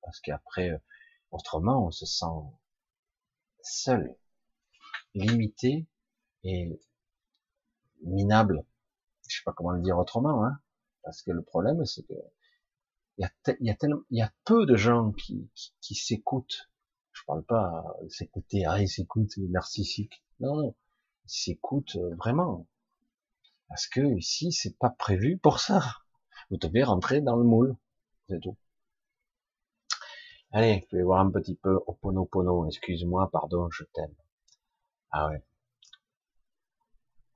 Parce 0.01 0.21
qu'après, 0.21 0.71
euh, 0.71 0.79
Autrement, 1.33 1.87
on 1.87 1.91
se 1.91 2.07
sent 2.07 2.27
seul, 3.63 4.17
limité 5.15 5.87
et 6.45 6.81
minable. 8.03 8.65
Je 9.29 9.37
sais 9.37 9.43
pas 9.45 9.53
comment 9.53 9.71
le 9.71 9.83
dire 9.83 9.99
autrement, 9.99 10.45
hein, 10.45 10.61
parce 11.03 11.23
que 11.23 11.31
le 11.31 11.43
problème, 11.43 11.85
c'est 11.87 12.03
que 12.03 12.15
il 13.19 13.25
y 13.25 13.25
a, 13.25 13.55
y 13.61 13.77
y 14.11 14.23
a 14.23 14.33
peu 14.45 14.67
de 14.67 14.77
gens 14.77 15.13
qui, 15.13 15.51
qui, 15.81 15.95
s'écoutent. 15.95 16.71
Je 17.13 17.23
parle 17.27 17.45
pas 17.45 17.85
s'écouter, 18.09 18.65
ah, 18.67 18.81
ils 18.81 18.89
s'écoutent, 18.89 19.37
narcissique. 19.37 20.25
Non, 20.41 20.57
non, 20.57 20.75
ils 21.25 21.31
s'écoutent 21.31 21.97
vraiment. 22.19 22.67
Parce 23.69 23.87
que 23.87 24.01
ici, 24.19 24.53
c'est 24.53 24.79
pas 24.79 24.91
prévu 24.91 25.39
pour 25.39 25.61
ça. 25.61 25.83
Vous 26.51 26.57
devez 26.57 26.83
rentrer 26.83 27.21
dans 27.21 27.37
le 27.37 27.45
moule. 27.45 27.77
C'est 28.29 28.41
tout. 28.41 28.57
Allez, 30.55 30.87
je 30.91 30.99
vais 30.99 31.03
voir 31.03 31.21
un 31.21 31.31
petit 31.31 31.55
peu 31.55 31.81
Oponopono. 31.87 32.67
Excuse-moi, 32.67 33.31
pardon, 33.33 33.71
je 33.71 33.85
t'aime. 33.95 34.15
Ah 35.11 35.29
ouais. 35.29 35.43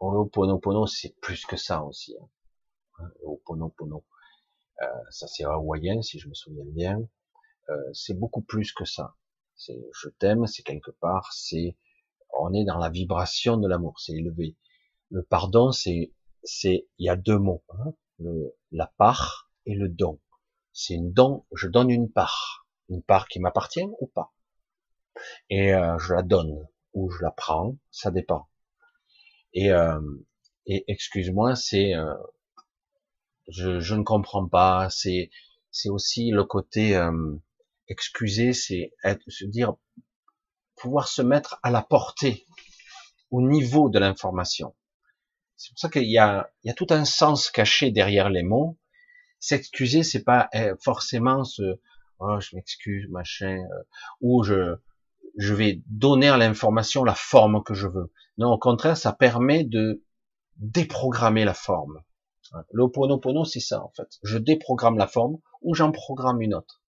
Oponopono, 0.00 0.86
c'est 0.86 1.16
plus 1.22 1.46
que 1.46 1.56
ça 1.56 1.82
aussi. 1.82 2.14
Hein. 2.20 3.08
Oponopono. 3.24 4.04
Euh, 4.82 4.86
ça 5.08 5.26
c'est 5.28 5.44
hawaïen, 5.44 6.02
si 6.02 6.18
je 6.18 6.28
me 6.28 6.34
souviens 6.34 6.66
bien. 6.66 7.08
Euh, 7.70 7.92
c'est 7.94 8.12
beaucoup 8.12 8.42
plus 8.42 8.72
que 8.72 8.84
ça. 8.84 9.16
C'est 9.54 9.82
je 9.94 10.10
t'aime, 10.10 10.46
c'est 10.46 10.62
quelque 10.62 10.90
part, 10.90 11.32
c'est 11.32 11.78
on 12.38 12.52
est 12.52 12.66
dans 12.66 12.76
la 12.76 12.90
vibration 12.90 13.56
de 13.56 13.66
l'amour, 13.66 13.98
c'est 13.98 14.12
élevé. 14.12 14.58
Le 15.10 15.22
pardon, 15.22 15.72
c'est 15.72 16.12
c'est 16.44 16.86
il 16.98 17.06
y 17.06 17.08
a 17.08 17.16
deux 17.16 17.38
mots, 17.38 17.64
hein. 17.70 17.94
le, 18.18 18.54
la 18.72 18.92
part 18.98 19.50
et 19.64 19.74
le 19.74 19.88
don. 19.88 20.20
C'est 20.74 20.94
une 20.94 21.12
don, 21.14 21.46
je 21.54 21.66
donne 21.68 21.88
une 21.88 22.12
part 22.12 22.65
une 22.88 23.02
part 23.02 23.28
qui 23.28 23.40
m'appartient 23.40 23.88
ou 24.00 24.06
pas. 24.06 24.32
Et 25.50 25.74
euh, 25.74 25.98
je 25.98 26.14
la 26.14 26.22
donne 26.22 26.66
ou 26.94 27.10
je 27.10 27.22
la 27.22 27.30
prends, 27.30 27.76
ça 27.90 28.10
dépend. 28.10 28.48
Et, 29.52 29.70
euh, 29.70 30.00
et 30.66 30.84
excuse-moi, 30.88 31.56
c'est 31.56 31.94
euh, 31.94 32.14
je, 33.48 33.80
je, 33.80 33.94
ne 33.94 34.02
comprends 34.02 34.46
pas. 34.48 34.88
C'est 34.90 35.30
c'est 35.70 35.88
aussi 35.88 36.30
le 36.30 36.44
côté 36.44 36.96
euh, 36.96 37.36
excuser, 37.88 38.52
c'est 38.52 38.92
se 39.28 39.44
dire 39.44 39.74
pouvoir 40.76 41.08
se 41.08 41.22
mettre 41.22 41.58
à 41.62 41.70
la 41.70 41.82
portée, 41.82 42.46
au 43.30 43.40
niveau 43.42 43.88
de 43.88 43.98
l'information. 43.98 44.74
C'est 45.56 45.70
pour 45.72 45.78
ça 45.78 45.88
qu'il 45.88 46.10
y 46.10 46.18
a, 46.18 46.50
il 46.62 46.68
y 46.68 46.70
a 46.70 46.74
tout 46.74 46.86
un 46.90 47.04
sens 47.04 47.50
caché 47.50 47.90
derrière 47.90 48.28
les 48.30 48.42
mots. 48.42 48.78
S'excuser, 49.40 50.02
c'est 50.02 50.22
pas 50.22 50.48
eh, 50.52 50.72
forcément 50.82 51.44
se, 51.44 51.78
oh, 52.18 52.40
je 52.40 52.56
m'excuse, 52.56 53.08
machin, 53.10 53.58
euh, 53.58 53.82
ou 54.20 54.42
je, 54.42 54.76
je 55.36 55.54
vais 55.54 55.82
donner 55.86 56.28
à 56.28 56.36
l'information 56.36 57.04
la 57.04 57.14
forme 57.14 57.62
que 57.62 57.74
je 57.74 57.86
veux. 57.86 58.12
Non, 58.38 58.52
au 58.52 58.58
contraire, 58.58 58.96
ça 58.96 59.12
permet 59.12 59.64
de 59.64 60.04
déprogrammer 60.56 61.44
la 61.44 61.54
forme. 61.54 62.02
L'oponopono, 62.70 63.44
c'est 63.44 63.60
ça, 63.60 63.82
en 63.82 63.92
fait. 63.96 64.08
Je 64.22 64.38
déprogramme 64.38 64.96
la 64.96 65.06
forme 65.06 65.38
ou 65.62 65.74
j'en 65.74 65.92
programme 65.92 66.40
une 66.40 66.54
autre. 66.54 66.82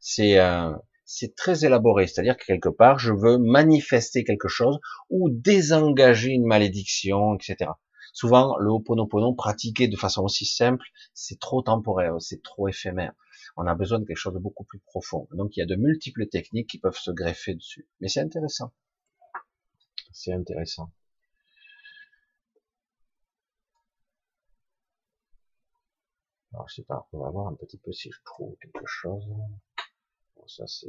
C'est 0.00 0.38
euh, 0.38 0.72
c'est 1.06 1.36
très 1.36 1.64
élaboré, 1.64 2.06
c'est-à-dire 2.06 2.36
que 2.36 2.44
quelque 2.44 2.68
part, 2.68 2.98
je 2.98 3.12
veux 3.12 3.38
manifester 3.38 4.24
quelque 4.24 4.48
chose 4.48 4.78
ou 5.08 5.30
désengager 5.30 6.30
une 6.30 6.46
malédiction, 6.46 7.36
etc. 7.36 7.70
Souvent, 8.16 8.56
le 8.56 8.70
Ho'oponopono 8.70 9.34
pratiqué 9.34 9.88
de 9.88 9.96
façon 9.96 10.22
aussi 10.22 10.46
simple, 10.46 10.86
c'est 11.12 11.38
trop 11.38 11.60
temporaire, 11.60 12.14
c'est 12.18 12.42
trop 12.42 12.66
éphémère 12.66 13.12
on 13.56 13.66
a 13.66 13.74
besoin 13.74 13.98
de 13.98 14.04
quelque 14.04 14.16
chose 14.16 14.34
de 14.34 14.38
beaucoup 14.38 14.64
plus 14.64 14.78
profond. 14.80 15.28
Donc 15.32 15.56
il 15.56 15.60
y 15.60 15.62
a 15.62 15.66
de 15.66 15.76
multiples 15.76 16.26
techniques 16.28 16.68
qui 16.70 16.78
peuvent 16.78 16.98
se 16.98 17.10
greffer 17.10 17.54
dessus. 17.54 17.88
Mais 18.00 18.08
c'est 18.08 18.20
intéressant. 18.20 18.72
C'est 20.12 20.32
intéressant. 20.32 20.90
Alors 26.52 26.68
je 26.68 26.76
sais 26.76 26.82
pas, 26.82 27.06
on 27.12 27.18
va 27.18 27.30
voir 27.30 27.48
un 27.48 27.54
petit 27.54 27.78
peu 27.78 27.92
si 27.92 28.10
je 28.10 28.18
trouve 28.24 28.56
quelque 28.56 28.86
chose. 28.86 29.26
Ça 30.46 30.66
c'est 30.66 30.88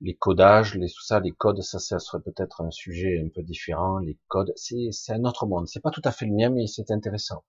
les 0.00 0.14
codages, 0.16 0.74
les 0.74 0.88
tout 0.88 1.02
ça, 1.02 1.20
les 1.20 1.32
codes, 1.32 1.60
ça, 1.62 1.78
ça 1.78 1.98
serait 1.98 2.22
peut-être 2.22 2.62
un 2.62 2.70
sujet 2.70 3.22
un 3.24 3.28
peu 3.28 3.42
différent. 3.42 3.98
Les 3.98 4.18
codes, 4.28 4.52
c'est 4.56 4.90
un 5.10 5.24
autre 5.24 5.46
monde. 5.46 5.68
C'est 5.68 5.80
pas 5.80 5.90
tout 5.90 6.02
à 6.04 6.12
fait 6.12 6.26
le 6.26 6.34
mien, 6.34 6.50
mais 6.50 6.66
c'est 6.66 6.90
intéressant. 6.90 7.44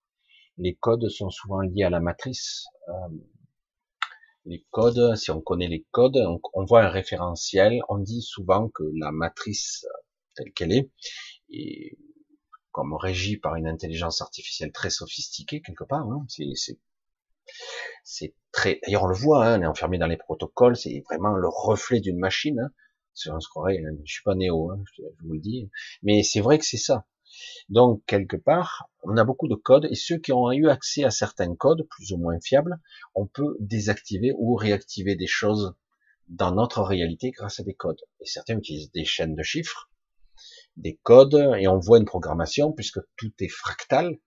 Les 0.58 0.74
codes 0.74 1.08
sont 1.08 1.30
souvent 1.30 1.60
liés 1.60 1.84
à 1.84 1.90
la 1.90 2.00
matrice. 2.00 2.66
Euh, 2.88 2.92
les 4.44 4.66
codes, 4.70 5.16
si 5.16 5.30
on 5.30 5.40
connaît 5.40 5.68
les 5.68 5.86
codes, 5.92 6.18
on, 6.54 6.64
voit 6.64 6.82
un 6.82 6.88
référentiel, 6.88 7.80
on 7.88 7.98
dit 7.98 8.22
souvent 8.22 8.68
que 8.68 8.82
la 8.98 9.12
matrice 9.12 9.86
telle 10.34 10.52
qu'elle 10.52 10.72
est, 10.72 10.90
est 11.50 11.96
comme 12.70 12.94
régie 12.94 13.36
par 13.36 13.54
une 13.54 13.68
intelligence 13.68 14.20
artificielle 14.20 14.72
très 14.72 14.90
sophistiquée 14.90 15.60
quelque 15.60 15.84
part, 15.84 16.06
hein, 16.06 16.24
c'est 16.28 16.78
très, 18.52 18.80
d'ailleurs 18.82 19.04
on 19.04 19.08
le 19.08 19.14
voit, 19.14 19.46
hein, 19.46 19.58
on 19.58 19.62
est 19.62 19.66
enfermé 19.66 19.98
dans 19.98 20.06
les 20.06 20.16
protocoles, 20.16 20.76
c'est 20.76 21.02
vraiment 21.08 21.34
le 21.34 21.48
reflet 21.48 22.00
d'une 22.00 22.18
machine, 22.18 22.60
hein, 22.60 22.70
on 23.30 23.40
se 23.40 23.48
croirait, 23.48 23.82
je 24.04 24.12
suis 24.12 24.22
pas 24.22 24.34
néo, 24.34 24.70
hein, 24.70 24.82
je 24.96 25.02
vous 25.24 25.34
le 25.34 25.40
dis, 25.40 25.70
mais 26.02 26.22
c'est 26.22 26.40
vrai 26.40 26.58
que 26.58 26.64
c'est 26.64 26.76
ça. 26.76 27.06
Donc, 27.68 28.02
quelque 28.06 28.36
part, 28.36 28.90
on 29.02 29.16
a 29.16 29.24
beaucoup 29.24 29.48
de 29.48 29.54
codes, 29.54 29.86
et 29.90 29.94
ceux 29.94 30.18
qui 30.18 30.32
ont 30.32 30.52
eu 30.52 30.68
accès 30.68 31.04
à 31.04 31.10
certains 31.10 31.54
codes, 31.54 31.86
plus 31.88 32.12
ou 32.12 32.18
moins 32.18 32.38
fiables, 32.40 32.78
on 33.14 33.26
peut 33.26 33.56
désactiver 33.60 34.32
ou 34.36 34.54
réactiver 34.54 35.16
des 35.16 35.26
choses 35.26 35.74
dans 36.28 36.52
notre 36.52 36.82
réalité 36.82 37.30
grâce 37.30 37.60
à 37.60 37.62
des 37.62 37.74
codes. 37.74 38.00
Et 38.20 38.26
certains 38.26 38.58
utilisent 38.58 38.92
des 38.92 39.04
chaînes 39.04 39.34
de 39.34 39.42
chiffres, 39.42 39.90
des 40.76 40.98
codes, 41.02 41.54
et 41.58 41.68
on 41.68 41.78
voit 41.78 41.98
une 41.98 42.04
programmation, 42.04 42.72
puisque 42.72 43.00
tout 43.16 43.32
est 43.40 43.48
fractal. 43.48 44.18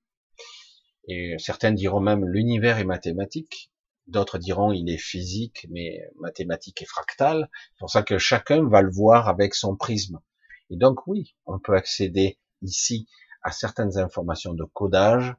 Et 1.08 1.36
certains 1.38 1.72
diront 1.72 2.00
même 2.00 2.26
l'univers 2.26 2.80
est 2.80 2.86
mathématique. 2.86 3.72
D'autres 4.08 4.38
diront 4.38 4.72
il 4.72 4.90
est 4.90 4.98
physique, 4.98 5.68
mais 5.70 6.00
mathématique 6.20 6.82
et 6.82 6.86
fractal. 6.86 7.50
C'est 7.54 7.80
pour 7.80 7.90
ça 7.90 8.04
que 8.04 8.18
chacun 8.18 8.68
va 8.68 8.82
le 8.82 8.92
voir 8.92 9.28
avec 9.28 9.56
son 9.56 9.76
prisme. 9.76 10.20
Et 10.70 10.78
donc 10.78 11.08
oui, 11.08 11.36
on 11.46 11.60
peut 11.60 11.76
accéder 11.76 12.38
ici 12.62 13.08
à 13.44 13.52
certaines 13.52 13.98
informations 13.98 14.54
de 14.54 14.64
codage 14.64 15.36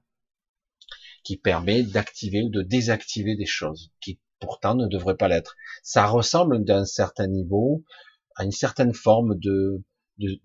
qui 1.24 1.36
permet 1.36 1.82
d'activer 1.82 2.42
ou 2.42 2.50
de 2.50 2.62
désactiver 2.62 3.34
des 3.34 3.46
choses 3.46 3.90
qui 4.00 4.20
pourtant 4.38 4.74
ne 4.74 4.86
devraient 4.86 5.16
pas 5.16 5.28
l'être. 5.28 5.56
Ça 5.82 6.06
ressemble 6.06 6.64
d'un 6.64 6.84
certain 6.84 7.26
niveau 7.26 7.84
à 8.36 8.44
une 8.44 8.52
certaine 8.52 8.94
forme 8.94 9.38
de, 9.38 9.82
de, 10.18 10.40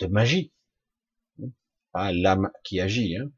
de 0.00 0.06
magie. 0.06 0.52
Pas 1.92 2.12
l'âme 2.12 2.50
qui 2.64 2.80
agit. 2.80 3.16
Hein. 3.16 3.30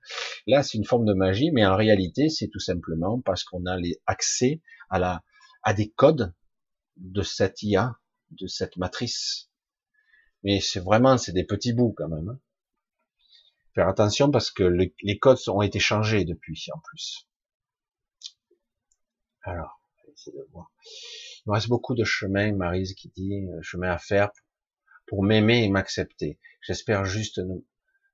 Là, 0.47 0.63
c'est 0.63 0.79
une 0.79 0.85
forme 0.85 1.05
de 1.05 1.13
magie, 1.13 1.51
mais 1.53 1.65
en 1.65 1.77
réalité, 1.77 2.29
c'est 2.29 2.49
tout 2.49 2.59
simplement 2.59 3.21
parce 3.21 3.45
qu'on 3.45 3.65
a 3.67 3.77
les 3.77 4.01
accès 4.07 4.61
à 4.91 5.75
des 5.75 5.91
codes 5.91 6.35
de 6.97 7.23
cette 7.23 7.63
IA, 7.63 7.97
de 8.31 8.47
cette 8.47 8.77
matrice. 8.77 9.51
Mais 10.43 10.61
c'est 10.61 10.81
vraiment, 10.81 11.17
c'est 11.19 11.33
des 11.33 11.45
petits 11.45 11.73
bouts 11.73 11.95
quand 11.97 12.09
même. 12.09 12.29
Hein. 12.29 12.41
Faire 13.75 13.89
attention 13.89 14.31
parce 14.31 14.51
que 14.51 14.65
les 14.65 15.19
codes 15.19 15.39
ont 15.49 15.63
été 15.63 15.79
changés 15.79 16.25
depuis, 16.25 16.67
en 16.75 16.81
plus. 16.81 17.29
Alors, 19.43 19.81
de 20.29 20.47
voir. 20.53 20.71
Il 21.47 21.51
me 21.51 21.55
reste 21.55 21.69
beaucoup 21.69 21.95
de 21.95 22.05
chemin, 22.05 22.53
Marise 22.55 22.95
qui 22.95 23.09
dit, 23.09 23.47
euh, 23.49 23.63
chemin 23.63 23.91
à 23.91 23.99
faire 23.99 24.31
pour 25.07 25.23
m'aimer 25.23 25.65
et 25.65 25.69
m'accepter. 25.69 26.39
J'espère 26.61 27.05
juste 27.05 27.41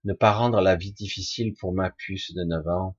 ne, 0.07 0.15
pas 0.15 0.33
rendre 0.33 0.61
la 0.61 0.77
vie 0.77 0.93
difficile 0.93 1.55
pour 1.55 1.73
ma 1.75 1.91
puce 1.91 2.33
de 2.33 2.45
9 2.45 2.67
ans. 2.69 2.97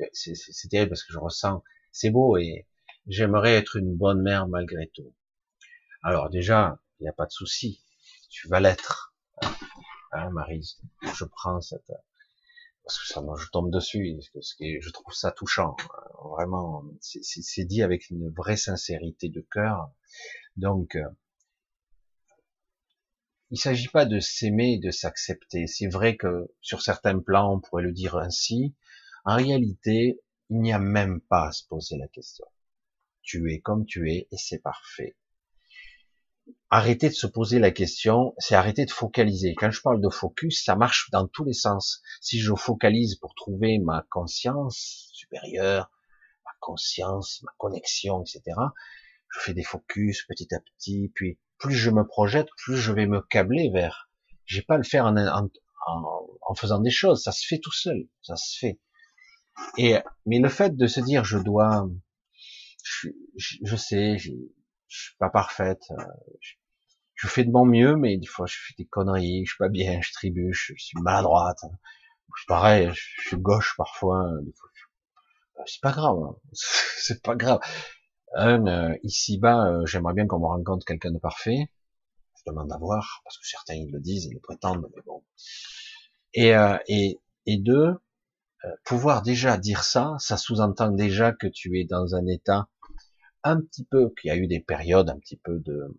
Euh, 0.00 0.04
c'est 0.12 0.68
terrible 0.68 0.90
parce 0.90 1.04
que 1.04 1.12
je 1.12 1.18
ressens, 1.18 1.62
c'est 1.92 2.10
beau 2.10 2.36
et 2.36 2.66
j'aimerais 3.06 3.54
être 3.54 3.76
une 3.76 3.94
bonne 3.94 4.22
mère 4.22 4.48
malgré 4.48 4.88
tout. 4.94 5.14
Alors 6.02 6.30
déjà, 6.30 6.78
il 6.98 7.04
n'y 7.04 7.08
a 7.08 7.12
pas 7.12 7.26
de 7.26 7.32
souci, 7.32 7.82
tu 8.30 8.48
vas 8.48 8.60
l'être. 8.60 9.14
Hein, 10.12 10.30
Marise, 10.30 10.80
je 11.14 11.24
prends 11.24 11.60
cette, 11.60 11.92
parce 12.88 13.00
que 13.00 13.06
ça, 13.06 13.20
moi, 13.20 13.36
je 13.38 13.46
tombe 13.50 13.70
dessus, 13.70 14.18
parce 14.32 14.54
que 14.54 14.64
je 14.80 14.90
trouve 14.90 15.12
ça 15.12 15.30
touchant. 15.30 15.76
Euh, 15.78 16.28
vraiment, 16.30 16.82
c'est 17.02 17.66
dit 17.66 17.82
avec 17.82 18.08
une 18.08 18.30
vraie 18.30 18.56
sincérité 18.56 19.28
de 19.28 19.46
cœur. 19.52 19.90
Donc, 20.56 20.96
euh, 20.96 21.04
il 23.50 23.58
s'agit 23.58 23.88
pas 23.88 24.04
de 24.04 24.20
s'aimer 24.20 24.74
et 24.74 24.78
de 24.78 24.90
s'accepter. 24.90 25.66
C'est 25.66 25.88
vrai 25.88 26.16
que 26.16 26.52
sur 26.60 26.82
certains 26.82 27.18
plans, 27.18 27.54
on 27.54 27.60
pourrait 27.60 27.82
le 27.82 27.92
dire 27.92 28.16
ainsi. 28.16 28.74
En 29.24 29.36
réalité, 29.36 30.20
il 30.50 30.60
n'y 30.60 30.72
a 30.72 30.78
même 30.78 31.20
pas 31.20 31.48
à 31.48 31.52
se 31.52 31.64
poser 31.66 31.96
la 31.96 32.08
question. 32.08 32.46
Tu 33.22 33.52
es 33.52 33.60
comme 33.60 33.84
tu 33.84 34.10
es 34.10 34.28
et 34.30 34.36
c'est 34.36 34.62
parfait 34.62 35.16
arrêter 36.70 37.08
de 37.08 37.14
se 37.14 37.26
poser 37.26 37.58
la 37.58 37.70
question, 37.70 38.34
c'est 38.38 38.54
arrêter 38.54 38.84
de 38.84 38.90
focaliser. 38.90 39.54
Quand 39.54 39.70
je 39.70 39.80
parle 39.80 40.00
de 40.00 40.08
focus, 40.08 40.64
ça 40.64 40.76
marche 40.76 41.10
dans 41.10 41.26
tous 41.26 41.44
les 41.44 41.54
sens. 41.54 42.02
Si 42.20 42.40
je 42.40 42.54
focalise 42.54 43.16
pour 43.16 43.34
trouver 43.34 43.78
ma 43.78 44.04
conscience 44.10 45.10
supérieure, 45.12 45.90
ma 46.44 46.52
conscience, 46.60 47.42
ma 47.42 47.52
connexion, 47.58 48.22
etc., 48.22 48.42
je 49.30 49.40
fais 49.40 49.54
des 49.54 49.62
focus 49.62 50.24
petit 50.26 50.54
à 50.54 50.60
petit, 50.60 51.10
puis 51.14 51.38
plus 51.58 51.74
je 51.74 51.90
me 51.90 52.06
projette, 52.06 52.48
plus 52.56 52.76
je 52.76 52.92
vais 52.92 53.06
me 53.06 53.20
câbler 53.20 53.70
vers. 53.72 54.08
J'ai 54.46 54.62
pas 54.62 54.74
à 54.74 54.78
le 54.78 54.84
faire 54.84 55.06
en, 55.06 55.16
en, 55.16 55.48
en, 56.42 56.54
faisant 56.54 56.80
des 56.80 56.90
choses, 56.90 57.22
ça 57.22 57.32
se 57.32 57.46
fait 57.46 57.58
tout 57.58 57.72
seul, 57.72 58.08
ça 58.22 58.36
se 58.36 58.58
fait. 58.58 58.80
Et 59.76 59.96
mais 60.26 60.38
le 60.38 60.48
fait 60.48 60.76
de 60.76 60.86
se 60.86 61.00
dire 61.00 61.24
je 61.24 61.38
dois, 61.38 61.88
je, 62.84 63.08
je 63.36 63.76
sais, 63.76 64.18
je 64.18 64.32
suis 64.86 65.16
pas 65.18 65.30
parfaite, 65.30 65.82
euh, 65.90 66.04
je, 67.14 67.26
fais 67.26 67.44
de 67.44 67.50
mon 67.50 67.66
mieux, 67.66 67.96
mais 67.96 68.16
des 68.16 68.26
fois 68.26 68.46
je 68.46 68.56
fais 68.56 68.74
des 68.78 68.86
conneries, 68.86 69.44
je 69.44 69.50
suis 69.50 69.58
pas 69.58 69.68
bien, 69.68 70.00
je 70.00 70.12
tribuche, 70.12 70.72
je 70.76 70.84
suis 70.84 70.98
maladroite. 71.00 71.60
Je 72.36 72.44
pareil, 72.46 72.90
je 72.94 73.28
suis 73.28 73.36
gauche 73.36 73.74
parfois. 73.76 74.22
Fois, 74.22 74.32
euh, 74.32 75.64
c'est 75.66 75.80
pas 75.80 75.92
grave, 75.92 76.18
hein. 76.22 76.36
c'est 76.52 77.22
pas 77.22 77.34
grave. 77.34 77.60
Euh, 78.36 78.96
ici 79.02 79.38
bas, 79.38 79.84
j'aimerais 79.86 80.14
bien 80.14 80.26
qu'on 80.26 80.38
me 80.38 80.46
rencontre 80.46 80.84
quelqu'un 80.84 81.12
de 81.12 81.18
parfait. 81.18 81.70
Je 82.36 82.42
demande 82.50 82.72
à 82.72 82.78
voir, 82.78 83.20
parce 83.24 83.38
que 83.38 83.46
certains 83.46 83.74
ils 83.74 83.90
le 83.90 84.00
disent, 84.00 84.26
ils 84.26 84.34
le 84.34 84.40
prétendent, 84.40 84.86
mais 84.94 85.02
bon. 85.06 85.24
Et, 86.34 86.52
et, 86.88 87.20
et 87.46 87.56
deux, 87.58 87.94
pouvoir 88.84 89.22
déjà 89.22 89.56
dire 89.58 89.84
ça, 89.84 90.16
ça 90.18 90.36
sous-entend 90.36 90.90
déjà 90.90 91.32
que 91.32 91.46
tu 91.46 91.80
es 91.80 91.84
dans 91.84 92.14
un 92.14 92.26
état 92.26 92.68
un 93.44 93.60
petit 93.60 93.84
peu, 93.84 94.12
qu'il 94.20 94.28
y 94.28 94.30
a 94.32 94.36
eu 94.36 94.46
des 94.46 94.60
périodes 94.60 95.10
un 95.10 95.18
petit 95.18 95.36
peu 95.36 95.58
de, 95.60 95.98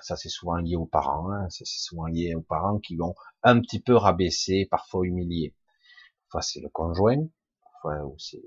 ça 0.00 0.16
c'est 0.16 0.28
souvent 0.28 0.56
lié 0.56 0.76
aux 0.76 0.86
parents, 0.86 1.30
hein, 1.30 1.48
c'est 1.50 1.66
souvent 1.66 2.06
lié 2.06 2.34
aux 2.34 2.42
parents 2.42 2.78
qui 2.78 2.96
vont 2.96 3.14
un 3.42 3.60
petit 3.60 3.80
peu 3.80 3.94
rabaisser, 3.94 4.66
parfois 4.70 5.06
humilier. 5.06 5.54
Parfois 6.28 6.42
c'est 6.42 6.60
le 6.60 6.68
conjoint, 6.68 7.28
parfois 7.62 8.14
c'est 8.18 8.42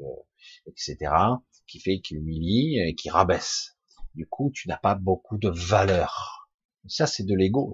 etc. 0.67 1.11
qui 1.67 1.79
fait 1.79 1.99
qu'il 1.99 2.17
humilie 2.17 2.79
et 2.79 2.95
qui 2.95 3.09
rabaisse. 3.09 3.77
Du 4.13 4.27
coup, 4.27 4.51
tu 4.53 4.67
n'as 4.67 4.77
pas 4.77 4.95
beaucoup 4.95 5.37
de 5.37 5.49
valeur. 5.49 6.49
Ça 6.87 7.07
c'est 7.07 7.23
de 7.23 7.35
l'ego. 7.35 7.73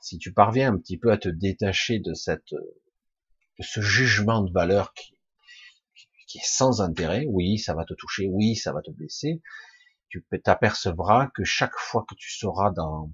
Si 0.00 0.18
tu 0.18 0.32
parviens 0.32 0.72
un 0.72 0.78
petit 0.78 0.98
peu 0.98 1.12
à 1.12 1.18
te 1.18 1.28
détacher 1.28 2.00
de 2.00 2.14
cette, 2.14 2.52
de 2.52 3.62
ce 3.62 3.80
jugement 3.80 4.42
de 4.42 4.52
valeur 4.52 4.92
qui, 4.94 5.16
qui 6.26 6.38
est 6.38 6.46
sans 6.46 6.80
intérêt, 6.80 7.24
oui, 7.28 7.58
ça 7.58 7.74
va 7.74 7.84
te 7.84 7.94
toucher, 7.94 8.26
oui, 8.26 8.56
ça 8.56 8.72
va 8.72 8.82
te 8.82 8.90
blesser, 8.90 9.42
tu 10.08 10.24
t'apercevras 10.42 11.28
que 11.34 11.44
chaque 11.44 11.76
fois 11.76 12.04
que 12.08 12.14
tu 12.14 12.30
seras 12.30 12.70
dans, 12.70 13.12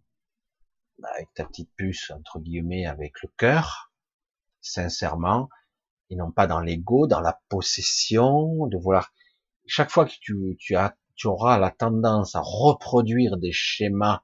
bah, 0.99 1.11
avec 1.15 1.32
ta 1.35 1.45
petite 1.45 1.70
puce, 1.77 2.11
entre 2.11 2.40
guillemets, 2.40 2.86
avec 2.86 3.23
le 3.23 3.28
cœur, 3.36 3.93
sincèrement, 4.61 5.49
et 6.10 6.16
non 6.16 6.30
pas 6.30 6.47
dans 6.47 6.60
l'ego, 6.60 7.06
dans 7.06 7.20
la 7.20 7.40
possession, 7.48 8.66
de 8.66 8.78
vouloir, 8.78 9.12
chaque 9.66 9.90
fois 9.90 10.06
que 10.06 10.14
tu, 10.20 10.56
tu, 10.59 10.76
as, 10.76 10.97
tu 11.16 11.26
auras 11.26 11.59
la 11.59 11.70
tendance 11.70 12.35
à 12.35 12.40
reproduire 12.43 13.36
des 13.36 13.52
schémas 13.52 14.22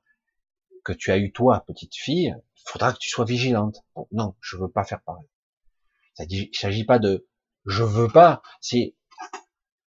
que 0.85 0.93
tu 0.93 1.11
as 1.11 1.19
eu 1.19 1.33
toi, 1.33 1.65
petite 1.67 1.95
fille, 1.95 2.35
il 2.57 2.63
faudra 2.71 2.93
que 2.93 2.99
tu 2.99 3.09
sois 3.09 3.25
vigilante. 3.25 3.85
non, 4.13 4.35
je 4.41 4.57
veux 4.57 4.71
pas 4.71 4.85
faire 4.85 5.03
pareil. 5.03 5.27
Il 6.19 6.49
ne 6.49 6.57
s'agit 6.57 6.85
pas 6.85 6.99
de 6.99 7.27
je 7.67 7.83
veux 7.83 8.09
pas. 8.09 8.43
Si 8.61 8.95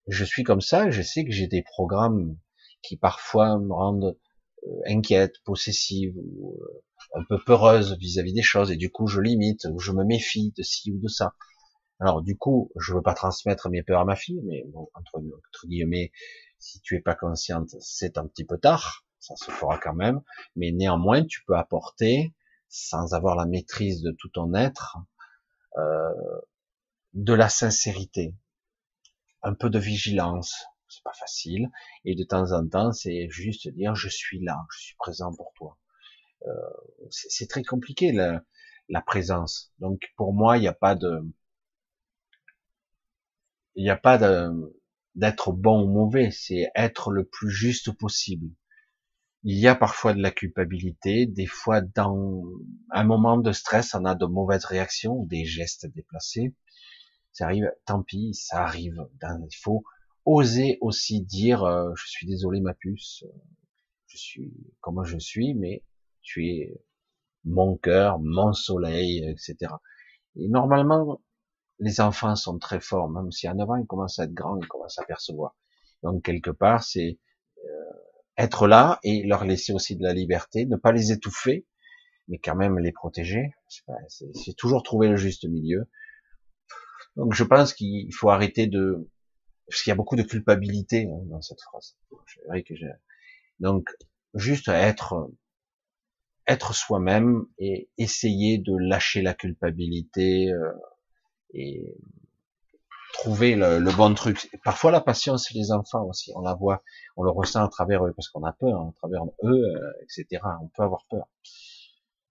je 0.08 0.24
suis 0.24 0.44
comme 0.44 0.62
ça, 0.62 0.90
je 0.90 1.02
sais 1.02 1.24
que 1.26 1.32
j'ai 1.32 1.48
des 1.48 1.64
programmes 1.64 2.38
qui 2.82 2.98
parfois 2.98 3.58
me 3.60 3.74
rendent 3.74 4.18
euh, 4.66 4.70
inquiète, 4.88 5.36
possessive 5.44 6.14
ou 6.18 6.60
euh, 6.62 6.84
un 7.16 7.24
peu 7.30 7.38
peureuse 7.44 7.98
vis-à-vis 8.00 8.34
des 8.34 8.42
choses 8.42 8.72
et 8.72 8.78
du 8.78 8.92
coup 8.92 9.08
je 9.08 9.22
limite 9.22 9.66
ou 9.72 9.80
je 9.80 9.92
me 9.92 10.04
méfie 10.04 10.54
de 10.58 10.64
ci 10.64 10.92
ou 10.92 11.00
de 11.00 11.08
ça. 11.08 11.36
Alors 12.00 12.22
du 12.22 12.38
coup, 12.38 12.72
je 12.80 12.94
veux 12.94 13.02
pas 13.02 13.16
transmettre 13.16 13.70
mes 13.70 13.82
peurs 13.82 14.02
à 14.02 14.06
ma 14.06 14.16
fille, 14.16 14.42
mais 14.44 14.64
bon, 14.68 14.90
entre, 14.94 15.20
guillemets, 15.66 16.12
si 16.60 16.80
tu 16.82 16.96
es 16.96 17.02
pas 17.02 17.16
consciente, 17.16 17.70
c'est 17.80 18.18
un 18.18 18.28
petit 18.28 18.46
peu 18.46 18.58
tard, 18.58 19.06
ça 19.20 19.36
se 19.36 19.50
fera 19.50 19.80
quand 19.80 19.96
même, 19.96 20.22
mais 20.56 20.72
néanmoins 20.72 21.26
tu 21.26 21.44
peux 21.46 21.56
apporter, 21.56 22.36
sans 22.70 23.14
avoir 23.14 23.36
la 23.36 23.46
maîtrise 23.46 24.02
de 24.02 24.12
tout 24.12 24.30
ton 24.30 24.54
être, 24.54 24.98
euh, 25.78 26.42
de 27.14 27.34
la 27.34 27.50
sincérité, 27.50 28.36
un 29.42 29.56
peu 29.56 29.70
de 29.72 29.80
vigilance, 29.80 30.66
c'est 30.88 31.04
pas 31.04 31.14
facile, 31.14 31.72
et 32.06 32.14
de 32.14 32.24
temps 32.24 32.52
en 32.52 32.68
temps, 32.68 32.92
c'est 32.94 33.28
juste 33.30 33.70
dire 33.70 33.96
je 33.96 34.10
suis 34.10 34.40
là, 34.44 34.58
je 34.72 34.80
suis 34.82 34.96
présent 34.98 35.34
pour 35.34 35.52
toi. 35.56 35.80
Euh, 36.46 36.52
c'est 37.10 37.50
très 37.50 37.64
compliqué 37.64 38.12
la, 38.12 38.44
la, 38.90 39.02
présence. 39.02 39.74
Donc 39.80 40.02
pour 40.16 40.34
moi, 40.34 40.58
il 40.58 40.62
n'y 40.62 40.68
a 40.68 40.74
pas 40.74 40.94
de, 40.96 41.24
il 43.78 43.84
n'y 43.84 43.90
a 43.92 43.96
pas 43.96 44.18
d'être 45.16 45.54
bon 45.54 45.84
ou 45.84 45.88
mauvais, 45.88 46.32
c'est 46.32 46.70
être 46.76 47.12
le 47.12 47.26
plus 47.26 47.52
juste 47.52 47.92
possible. 47.92 48.50
Il 49.44 49.58
y 49.58 49.68
a 49.68 49.76
parfois 49.76 50.14
de 50.14 50.22
la 50.22 50.32
culpabilité, 50.32 51.28
des 51.28 51.46
fois 51.46 51.82
dans 51.82 52.44
un 52.92 53.04
moment 53.04 53.38
de 53.38 53.52
stress, 53.52 53.94
on 53.94 54.04
a 54.04 54.16
de 54.16 54.26
mauvaises 54.26 54.66
réactions, 54.66 55.24
des 55.26 55.46
gestes 55.46 55.86
déplacés, 55.94 56.56
ça 57.32 57.46
arrive, 57.46 57.72
tant 57.86 58.02
pis, 58.02 58.34
ça 58.34 58.64
arrive. 58.64 58.98
Il 59.24 59.56
faut 59.62 59.84
oser 60.26 60.80
aussi 60.82 61.22
dire, 61.22 61.64
euh, 61.64 61.92
je 61.96 62.08
suis 62.08 62.26
désolé 62.26 62.62
ma 62.62 62.74
puce, 62.74 63.24
euh, 63.28 63.40
je 64.08 64.18
suis 64.18 64.54
comment 64.82 65.04
je 65.04 65.20
suis, 65.20 65.54
mais 65.54 65.84
tu 66.24 66.48
es 66.48 66.82
mon 67.46 67.78
cœur, 67.78 68.20
mon 68.20 68.54
soleil, 68.54 69.24
etc. 69.30 69.72
Et 70.36 70.48
normalement, 70.48 71.22
les 71.80 72.02
enfants 72.02 72.36
sont 72.36 72.58
très 72.60 72.80
forts, 72.80 73.10
même 73.10 73.32
si 73.32 73.48
à 73.48 73.54
9 73.54 73.70
ans, 73.70 73.76
ils 73.76 73.88
commencent 73.88 74.20
à 74.20 74.24
être 74.24 74.34
grands, 74.34 74.58
ils 74.60 74.68
commencent 74.68 75.00
à 75.00 75.06
percevoir. 75.06 75.56
Donc, 76.04 76.24
quelque 76.24 76.50
part, 76.50 76.84
c'est 76.84 77.20
euh, 77.64 77.94
être 78.38 78.68
là 78.68 79.00
et 79.04 79.24
leur 79.24 79.46
laisser 79.46 79.74
aussi 79.74 79.96
de 79.96 80.04
la 80.04 80.14
liberté, 80.14 80.66
ne 80.66 80.76
pas 80.76 80.92
les 80.92 81.12
étouffer, 81.12 81.66
mais 82.28 82.40
quand 82.40 82.56
même 82.56 82.80
les 82.80 82.92
protéger. 82.92 83.54
C'est 84.34 84.56
toujours 84.56 84.84
trouver 84.84 85.08
le 85.08 85.18
juste 85.18 85.46
milieu 85.46 85.88
Donc 87.16 87.34
je 87.34 87.44
pense 87.44 87.74
qu'il 87.74 88.14
faut 88.14 88.30
arrêter 88.30 88.68
de, 88.68 89.10
parce 89.68 89.82
qu'il 89.82 89.92
y 89.92 89.94
a 89.94 89.96
beaucoup 89.96 90.16
de 90.16 90.24
culpabilité 90.24 91.08
hein, 91.10 91.22
dans 91.26 91.42
cette 91.42 91.62
phrase. 91.62 91.98
que 92.66 92.74
Donc 93.60 93.90
juste 94.34 94.68
être 94.68 95.30
être 96.48 96.74
soi-même 96.74 97.46
et 97.60 97.90
essayer 97.98 98.58
de 98.58 98.74
lâcher 98.78 99.22
la 99.22 99.34
culpabilité 99.34 100.50
euh, 100.50 100.72
et 101.54 101.96
trouver 103.14 103.56
le, 103.56 103.80
le, 103.80 103.92
bon 103.92 104.14
truc. 104.14 104.50
Parfois 104.64 104.92
la 104.92 105.02
patience, 105.02 105.52
les 105.52 105.72
enfants 105.72 106.04
aussi, 106.06 106.32
on 106.36 106.42
la 106.42 106.54
voit, 106.54 106.84
on 107.16 107.24
le 107.24 107.32
ressent 107.32 107.64
à 107.64 107.70
travers 107.70 108.06
eux 108.06 108.14
parce 108.14 108.30
qu'on 108.30 108.44
a 108.44 108.54
peur, 108.54 108.80
hein, 108.80 108.92
à 108.94 108.98
travers 108.98 109.24
eux, 109.44 109.76
euh, 109.76 109.92
etc. 110.04 110.42
On 110.62 110.68
peut 110.68 110.84
avoir 110.84 111.06
peur. 111.10 111.28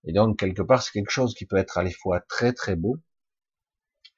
Et 0.04 0.12
donc 0.12 0.38
quelque 0.38 0.62
part 0.62 0.82
c'est 0.82 0.92
quelque 0.92 1.10
chose 1.10 1.34
qui 1.34 1.46
peut 1.46 1.56
être 1.56 1.78
à 1.78 1.82
la 1.82 1.90
fois 1.90 2.20
très 2.20 2.52
très 2.52 2.76
beau 2.76 2.98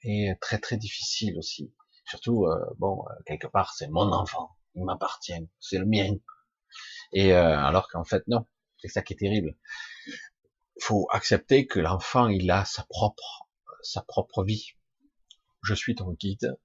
et 0.03 0.33
très 0.41 0.59
très 0.59 0.77
difficile 0.77 1.39
aussi. 1.39 1.73
Surtout, 2.09 2.47
euh, 2.47 2.65
bon, 2.79 3.05
euh, 3.11 3.15
quelque 3.27 3.47
part, 3.47 3.75
c'est 3.75 3.89
mon 3.89 4.13
enfant, 4.13 4.57
il 4.75 4.85
m'appartient, 4.85 5.47
c'est 5.61 5.79
le 5.79 5.85
mien. 5.85 6.15
Et 7.13 7.35
euh, 7.35 7.59
alors 7.59 7.89
qu'en 7.89 8.05
fait, 8.05 8.27
non, 8.29 8.47
c'est 8.79 8.89
ça 8.89 9.03
qui 9.03 9.13
est 9.13 9.19
terrible. 9.19 9.57
Faut 10.81 11.07
accepter 11.11 11.67
que 11.67 11.81
l'enfant, 11.81 12.29
il 12.29 12.51
a 12.51 12.65
sa 12.65 12.85
propre, 12.85 13.49
sa 13.83 14.01
propre 14.03 14.43
vie. 14.43 14.73
Je 15.69 15.75
suis 15.75 15.95
ton 15.95 16.13
guide, 16.15 16.57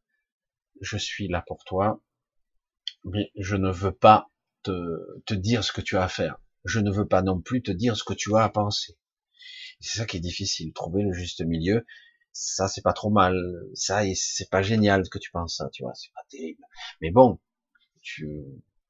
je 0.79 0.95
suis 0.95 1.27
là 1.27 1.43
pour 1.45 1.65
toi, 1.65 2.01
mais 3.03 3.33
je 3.35 3.57
ne 3.57 3.69
veux 3.69 3.91
pas 3.91 4.31
te, 4.63 5.21
te 5.25 5.33
dire 5.33 5.65
ce 5.65 5.73
que 5.73 5.81
tu 5.81 5.97
as 5.97 6.03
à 6.03 6.07
faire. 6.07 6.39
Je 6.63 6.79
ne 6.79 6.89
veux 6.89 7.05
pas 7.05 7.21
non 7.21 7.41
plus 7.41 7.61
te 7.61 7.71
dire 7.71 7.97
ce 7.97 8.05
que 8.05 8.13
tu 8.13 8.33
as 8.37 8.43
à 8.43 8.49
penser. 8.49 8.97
C'est 9.81 9.97
ça 9.97 10.05
qui 10.05 10.15
est 10.15 10.21
difficile, 10.21 10.71
trouver 10.71 11.03
le 11.03 11.11
juste 11.11 11.41
milieu 11.41 11.85
ça 12.31 12.69
c'est 12.69 12.81
pas 12.81 12.93
trop 12.93 13.11
mal, 13.11 13.35
ça 13.73 14.01
c'est 14.15 14.49
pas 14.49 14.61
génial 14.63 15.05
ce 15.05 15.09
que 15.09 15.19
tu 15.19 15.31
penses 15.31 15.57
ça, 15.57 15.69
tu 15.71 15.83
vois, 15.83 15.93
c'est 15.93 16.13
pas 16.13 16.23
terrible. 16.29 16.63
Mais 17.01 17.11
bon, 17.11 17.41
tu, 18.01 18.41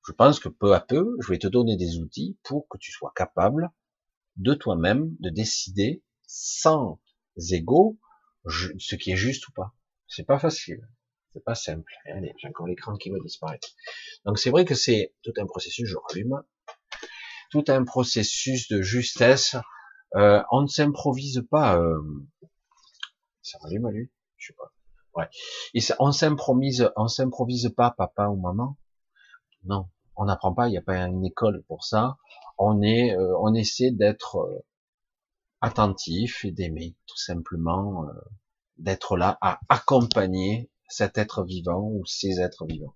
je 0.08 0.12
pense 0.14 0.40
que 0.40 0.48
peu 0.48 0.76
à 0.76 0.80
peu, 0.80 1.18
je 1.22 1.30
vais 1.30 1.40
te 1.40 1.48
donner 1.48 1.76
des 1.76 1.98
outils 1.98 2.38
pour 2.44 2.68
que 2.70 2.78
tu 2.78 2.92
sois 2.92 3.12
capable 3.16 3.72
de 4.38 4.54
toi-même 4.54 5.16
de 5.20 5.32
décider 5.32 6.04
sans 6.28 7.02
ego 7.52 8.00
ce 8.46 8.96
qui 8.96 9.12
est 9.12 9.18
juste 9.18 9.48
ou 9.48 9.52
pas. 9.52 9.74
C'est 10.16 10.26
pas 10.26 10.38
facile, 10.38 10.88
c'est 11.34 11.44
pas 11.44 11.56
simple. 11.56 11.92
Allez, 12.06 12.34
j'ai 12.38 12.48
encore 12.48 12.68
l'écran 12.68 12.96
qui 12.98 13.10
va 13.10 13.18
disparaître. 13.20 13.70
Donc 14.26 14.38
c'est 14.38 14.52
vrai 14.52 14.64
que 14.64 14.76
c'est 14.76 15.16
tout 15.24 15.34
un 15.38 15.48
processus, 15.48 15.90
je 15.90 15.98
rallume, 15.98 16.44
tout 17.50 17.64
un 17.68 17.84
processus 17.84 18.68
de 18.68 18.82
justesse. 18.82 19.56
Euh, 20.16 20.44
on 20.52 20.62
ne 20.62 20.68
s'improvise 20.68 21.44
pas. 21.50 21.80
Euh, 21.80 22.00
ça 23.42 23.58
rallume 23.64 23.90
lui? 23.90 24.12
Je 24.38 24.48
sais 24.48 24.54
pas. 24.54 24.72
Ouais. 25.16 25.28
Et 25.74 25.82
on 26.00 26.12
s'improvise, 26.12 26.92
on 26.96 27.08
s'improvise 27.08 27.74
pas, 27.76 27.92
papa 27.92 28.28
ou 28.28 28.36
maman? 28.40 28.78
Non, 29.64 29.90
on 30.16 30.26
n'apprend 30.26 30.54
pas. 30.54 30.68
Il 30.68 30.72
n'y 30.72 30.78
a 30.78 30.82
pas 30.82 30.98
une 30.98 31.26
école 31.26 31.64
pour 31.68 31.86
ça. 31.86 32.18
On 32.60 32.84
est, 32.84 33.16
euh, 33.16 33.36
on 33.40 33.56
essaie 33.56 33.92
d'être 33.92 34.38
euh, 34.38 34.64
attentif 35.62 36.46
et 36.46 36.52
d'aimer, 36.52 36.96
tout 37.08 37.18
simplement, 37.18 38.08
euh, 38.08 38.14
d'être 38.78 39.18
là 39.18 39.38
à 39.42 39.60
accompagner 39.70 40.70
cet 40.88 41.18
être 41.18 41.44
vivant 41.44 41.82
ou 41.82 42.06
ces 42.06 42.40
êtres 42.40 42.66
vivants. 42.66 42.96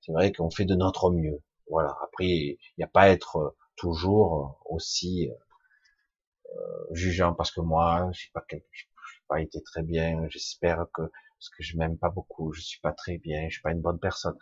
C'est 0.00 0.12
vrai 0.12 0.32
qu'on 0.32 0.50
fait 0.50 0.64
de 0.64 0.74
notre 0.74 1.10
mieux. 1.10 1.42
Voilà. 1.68 1.96
Après, 2.04 2.26
il 2.26 2.58
n'y 2.78 2.84
a 2.84 2.88
pas 2.88 3.02
à 3.02 3.08
être 3.08 3.56
toujours 3.76 4.60
aussi 4.66 5.30
jugeant 6.92 7.34
parce 7.34 7.50
que 7.50 7.60
moi, 7.60 8.08
je 8.12 8.20
suis 8.20 8.30
pas 8.32 8.44
pas 9.28 9.40
été 9.40 9.62
très 9.62 9.82
bien, 9.82 10.26
j'espère 10.28 10.86
que, 10.94 11.02
parce 11.02 11.48
que 11.56 11.62
je 11.62 11.76
m'aime 11.76 11.98
pas 11.98 12.10
beaucoup, 12.10 12.52
je 12.52 12.60
suis 12.60 12.80
pas 12.80 12.92
très 12.92 13.18
bien, 13.18 13.48
je 13.48 13.54
suis 13.54 13.62
pas 13.62 13.72
une 13.72 13.80
bonne 13.80 13.98
personne. 13.98 14.36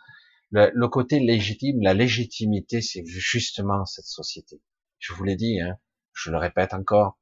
Le, 0.51 0.87
côté 0.87 1.19
légitime, 1.19 1.81
la 1.81 1.93
légitimité, 1.93 2.81
c'est 2.81 3.03
justement 3.05 3.85
cette 3.85 4.05
société. 4.05 4.61
Je 4.99 5.13
vous 5.13 5.23
l'ai 5.23 5.35
dit, 5.35 5.59
hein, 5.59 5.77
je 6.13 6.31
le 6.31 6.37
répète 6.37 6.73
encore, 6.73 7.17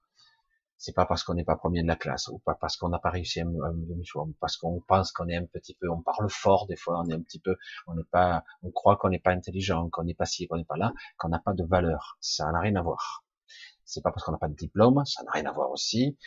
c'est 0.83 0.91
pas 0.91 1.05
parce 1.05 1.23
qu'on 1.23 1.33
n'est 1.33 1.45
pas 1.45 1.55
premier 1.55 1.81
de 1.81 1.87
la 1.87 1.95
classe, 1.95 2.27
ou 2.27 2.39
pas 2.39 2.55
parce 2.59 2.75
qu'on 2.75 2.89
n'a 2.89 2.99
pas 2.99 3.09
réussi 3.09 3.39
à 3.39 3.45
me 3.45 4.33
parce 4.41 4.57
qu'on 4.57 4.81
pense 4.81 5.13
qu'on 5.13 5.29
est 5.29 5.37
un 5.37 5.45
petit 5.45 5.75
peu, 5.75 5.87
on 5.89 6.01
parle 6.01 6.29
fort 6.29 6.67
des 6.67 6.75
fois, 6.75 6.99
on 6.99 7.07
est 7.07 7.13
un 7.13 7.21
petit 7.21 7.39
peu, 7.39 7.55
on 7.87 7.95
n'est 7.95 8.03
pas, 8.03 8.43
on 8.63 8.69
croit 8.69 8.97
qu'on 8.97 9.07
n'est 9.07 9.19
pas 9.19 9.31
intelligent, 9.31 9.89
qu'on 9.89 10.03
n'est 10.03 10.13
pas 10.13 10.25
ci, 10.25 10.45
qu'on 10.45 10.57
n'est 10.57 10.65
pas 10.65 10.75
là, 10.75 10.91
qu'on 11.17 11.29
n'a 11.29 11.39
pas 11.39 11.53
de 11.53 11.63
valeur. 11.63 12.17
Ça 12.19 12.51
n'a 12.51 12.59
rien 12.59 12.75
à 12.75 12.81
voir. 12.81 13.23
C'est 13.85 14.01
pas 14.01 14.11
parce 14.11 14.25
qu'on 14.25 14.33
n'a 14.33 14.37
pas 14.37 14.49
de 14.49 14.55
diplôme, 14.55 15.05
ça 15.05 15.23
n'a 15.23 15.31
rien 15.31 15.45
à 15.45 15.53
voir 15.53 15.71
aussi. 15.71 16.17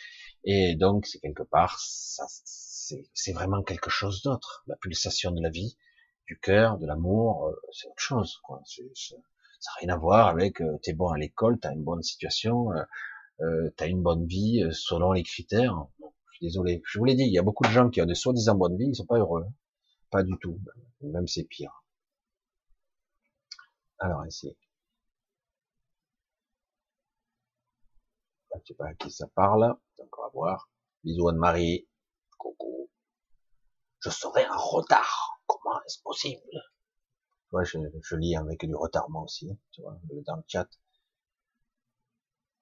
Et 0.43 0.73
donc, 0.73 1.05
c'est 1.05 1.19
quelque 1.19 1.43
part, 1.43 1.79
ça, 1.79 2.25
c'est 2.27 3.33
vraiment 3.33 3.61
quelque 3.61 3.91
chose 3.91 4.23
d'autre. 4.23 4.63
La 4.65 4.75
pulsation 4.77 5.29
de 5.29 5.41
la 5.43 5.51
vie, 5.51 5.77
du 6.25 6.39
cœur, 6.39 6.79
de 6.79 6.87
l'amour, 6.87 7.45
euh, 7.45 7.55
c'est 7.73 7.87
autre 7.89 8.01
chose. 8.01 8.39
Quoi. 8.43 8.63
ça 8.65 9.13
n'a 9.13 9.79
rien 9.81 9.93
à 9.93 9.97
voir 9.97 10.29
avec 10.29 10.61
euh, 10.61 10.79
t'es 10.81 10.93
bon 10.93 11.09
à 11.09 11.17
l'école, 11.19 11.59
t'as 11.59 11.73
une 11.73 11.83
bonne 11.83 12.01
situation, 12.01 12.71
euh, 12.71 12.83
euh 13.41 13.69
t'as 13.77 13.87
une 13.87 14.01
bonne 14.01 14.25
vie 14.25 14.63
selon 14.71 15.11
les 15.11 15.23
critères. 15.23 15.85
je 15.99 16.37
suis 16.37 16.45
désolé, 16.47 16.81
je 16.85 16.99
vous 16.99 17.05
l'ai 17.05 17.15
dit, 17.15 17.23
il 17.23 17.33
y 17.33 17.39
a 17.39 17.43
beaucoup 17.43 17.63
de 17.63 17.69
gens 17.69 17.89
qui 17.89 18.01
ont 18.01 18.05
des 18.05 18.15
soi-disant 18.15 18.55
bonnes 18.55 18.77
vies, 18.77 18.87
ils 18.87 18.95
sont 18.95 19.05
pas 19.05 19.17
heureux. 19.19 19.45
Pas 20.09 20.23
du 20.23 20.37
tout. 20.39 20.59
Même 21.01 21.27
c'est 21.27 21.43
pire. 21.43 21.83
Alors 23.99 24.25
ici. 24.25 24.55
Je 28.53 28.59
sais 28.67 28.73
pas 28.73 28.87
à 28.87 28.93
qui 28.95 29.11
ça 29.11 29.27
parle. 29.27 29.75
Donc 29.97 30.17
on 30.17 30.21
va 30.23 30.29
voir. 30.29 30.69
Bisous 31.03 31.29
Anne-Marie. 31.29 31.87
Coucou. 32.37 32.89
Je 33.99 34.09
serai 34.09 34.47
en 34.47 34.57
retard. 34.57 35.41
Comment 35.45 35.81
est-ce 35.83 36.01
possible? 36.01 36.41
Tu 37.49 37.57
je, 37.63 37.79
je, 38.01 38.15
lis 38.15 38.35
avec 38.35 38.65
du 38.65 38.75
retard 38.75 39.09
moi 39.09 39.23
aussi, 39.23 39.49
tu 39.71 39.81
vois, 39.81 39.97
dans 40.25 40.35
le 40.35 40.43
chat. 40.47 40.67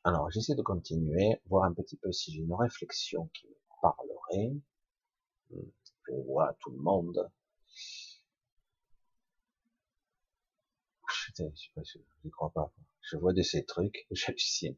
Alors, 0.05 0.31
j'essaie 0.31 0.55
de 0.55 0.61
continuer, 0.61 1.41
voir 1.47 1.65
un 1.65 1.73
petit 1.73 1.97
peu 1.97 2.09
si 2.13 2.31
j'ai 2.31 2.39
une 2.39 2.53
réflexion 2.53 3.29
qui 3.33 3.45
me 3.49 3.55
parlerait. 3.81 4.53
Je 6.07 6.13
vois 6.25 6.55
tout 6.61 6.71
le 6.71 6.77
monde. 6.77 7.29
Je, 11.35 11.43
je, 11.83 11.97
je 12.23 12.29
crois 12.29 12.51
pas. 12.51 12.71
Je 13.01 13.17
vois 13.17 13.33
de 13.33 13.41
ces 13.41 13.65
trucs, 13.65 14.05
j'hallucine. 14.11 14.75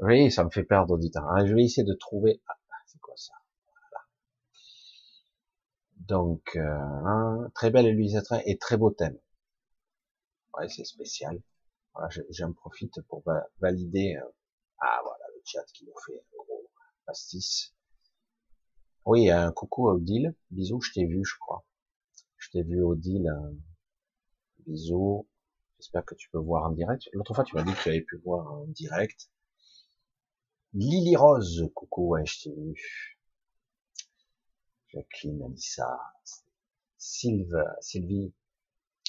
Oui, 0.00 0.30
ça 0.32 0.44
me 0.44 0.50
fait 0.50 0.64
perdre 0.64 0.98
du 0.98 1.10
temps. 1.10 1.26
je 1.46 1.54
vais 1.54 1.64
essayer 1.64 1.86
de 1.86 1.94
trouver. 1.94 2.42
Ah, 2.48 2.54
c'est 2.86 3.00
quoi 3.00 3.14
ça? 3.16 3.34
Voilà. 3.68 4.06
Donc, 6.08 6.56
euh, 6.56 7.48
très 7.54 7.70
belle 7.70 7.86
illustratrice 7.86 8.42
et 8.46 8.58
très 8.58 8.76
beau 8.76 8.90
thème. 8.90 9.16
Ouais, 10.52 10.68
c'est 10.68 10.84
spécial. 10.84 11.40
Voilà, 11.94 12.08
j'en 12.30 12.52
profite 12.52 13.00
pour 13.08 13.22
valider. 13.60 14.18
Ah 14.80 15.00
voilà, 15.02 15.24
le 15.34 15.42
chat 15.44 15.64
qui 15.72 15.84
nous 15.84 15.94
fait 16.06 16.18
un 16.18 16.36
gros 16.36 16.70
pastis. 17.06 17.74
Oui, 19.04 19.30
un 19.30 19.52
coucou 19.52 19.88
à 19.88 19.94
Odile. 19.94 20.34
Bisous, 20.50 20.80
je 20.80 20.92
t'ai 20.92 21.04
vu, 21.04 21.24
je 21.24 21.34
crois. 21.40 21.64
Je 22.36 22.50
t'ai 22.50 22.62
vu 22.62 22.82
Odile. 22.82 23.28
Euh, 23.28 23.52
bisous. 24.66 25.26
J'espère 25.78 26.04
que 26.04 26.14
tu 26.14 26.28
peux 26.30 26.38
voir 26.38 26.66
en 26.66 26.70
direct. 26.70 27.08
L'autre 27.12 27.34
fois, 27.34 27.44
tu 27.44 27.56
m'as 27.56 27.62
dit 27.62 27.72
que 27.72 27.82
tu 27.82 27.88
avais 27.88 28.02
pu 28.02 28.16
voir 28.18 28.52
en 28.52 28.66
direct. 28.66 29.30
Lily 30.74 31.16
Rose, 31.16 31.70
coucou, 31.74 32.16
je 32.24 32.42
t'ai 32.42 32.54
vu. 32.54 33.18
Jacqueline, 34.92 35.42
Alissa, 35.42 35.98
Sylve, 36.96 37.64
Sylvie, 37.80 38.32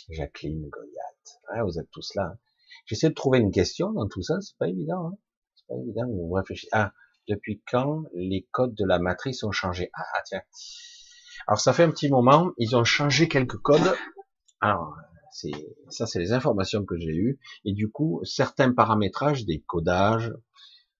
Jacqueline, 0.10 0.70
Goliath. 0.70 1.41
Ouais, 1.52 1.62
vous 1.62 1.80
êtes 1.80 1.90
tous 1.91 2.16
là. 2.16 2.32
Hein. 2.34 2.40
J'essaie 2.86 3.10
de 3.10 3.14
trouver 3.14 3.40
une 3.40 3.52
question 3.52 3.91
dans 3.91 4.08
tout 4.08 4.22
ça, 4.22 4.40
c'est 4.41 4.58
pas 4.58 4.68
évident. 4.68 5.08
Hein 5.08 5.18
Ah, 6.72 6.94
depuis 7.28 7.62
quand 7.70 8.04
les 8.14 8.48
codes 8.52 8.76
de 8.76 8.86
la 8.86 9.00
matrice 9.00 9.44
ont 9.44 9.52
changé? 9.52 9.91
Ah, 9.94 10.04
tiens. 10.26 10.41
Alors 11.48 11.60
ça 11.60 11.74
fait 11.74 11.84
un 11.84 11.91
petit 11.91 12.10
moment, 12.10 12.52
ils 12.58 12.76
ont 12.76 12.84
changé 12.84 13.28
quelques 13.28 13.58
codes. 13.58 13.96
Alors, 14.62 14.96
c'est 15.32 15.52
ça, 15.90 16.06
c'est 16.06 16.20
les 16.20 16.34
informations 16.34 16.86
que 16.86 16.98
j'ai 16.98 17.14
eues. 17.16 17.40
Et 17.66 17.74
du 17.74 17.90
coup, 17.90 18.22
certains 18.24 18.74
paramétrages, 18.74 19.46
des 19.46 19.62
codages, 19.62 20.34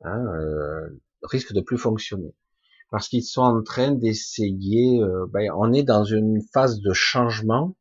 hein, 0.02 0.24
euh, 0.36 1.02
risque 1.24 1.54
de 1.54 1.62
plus 1.62 1.78
fonctionner 1.78 2.34
parce 2.92 3.08
qu'ils 3.08 3.24
sont 3.24 3.42
en 3.42 3.62
train 3.62 3.92
d'essayer. 3.92 5.02
Euh, 5.02 5.26
ben, 5.32 5.52
on 5.58 5.74
est 5.74 5.84
dans 5.84 6.04
une 6.04 6.42
phase 6.54 6.80
de 6.80 6.94
changement 6.94 7.76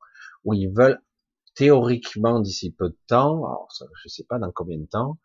où 0.45 0.55
ils 0.55 0.71
veulent 0.71 1.01
théoriquement 1.55 2.41
d'ici 2.41 2.71
peu 2.71 2.91
de 2.91 2.99
temps, 3.09 3.39
alors 3.39 3.69
je 4.03 4.09
sais 4.09 4.25
pas 4.25 4.39
dans 4.39 4.53
combien 4.53 4.79
de 4.79 4.87
temps, 4.87 5.19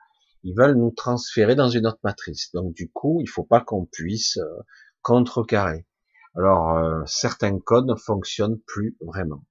ils 0.43 0.55
veulent 0.55 0.75
nous 0.75 0.91
transférer 0.91 1.55
dans 1.55 1.69
une 1.69 1.87
autre 1.87 1.99
matrice. 2.03 2.51
Donc 2.53 2.73
du 2.73 2.91
coup, 2.91 3.19
il 3.21 3.27
faut 3.27 3.43
pas 3.43 3.61
qu'on 3.61 3.85
puisse 3.85 4.37
euh, 4.37 4.61
contrecarrer. 5.01 5.87
Alors 6.35 6.77
euh, 6.77 7.03
certains 7.05 7.59
codes 7.59 7.87
ne 7.87 7.95
fonctionnent 7.95 8.59
plus 8.67 8.97
vraiment. 9.01 9.45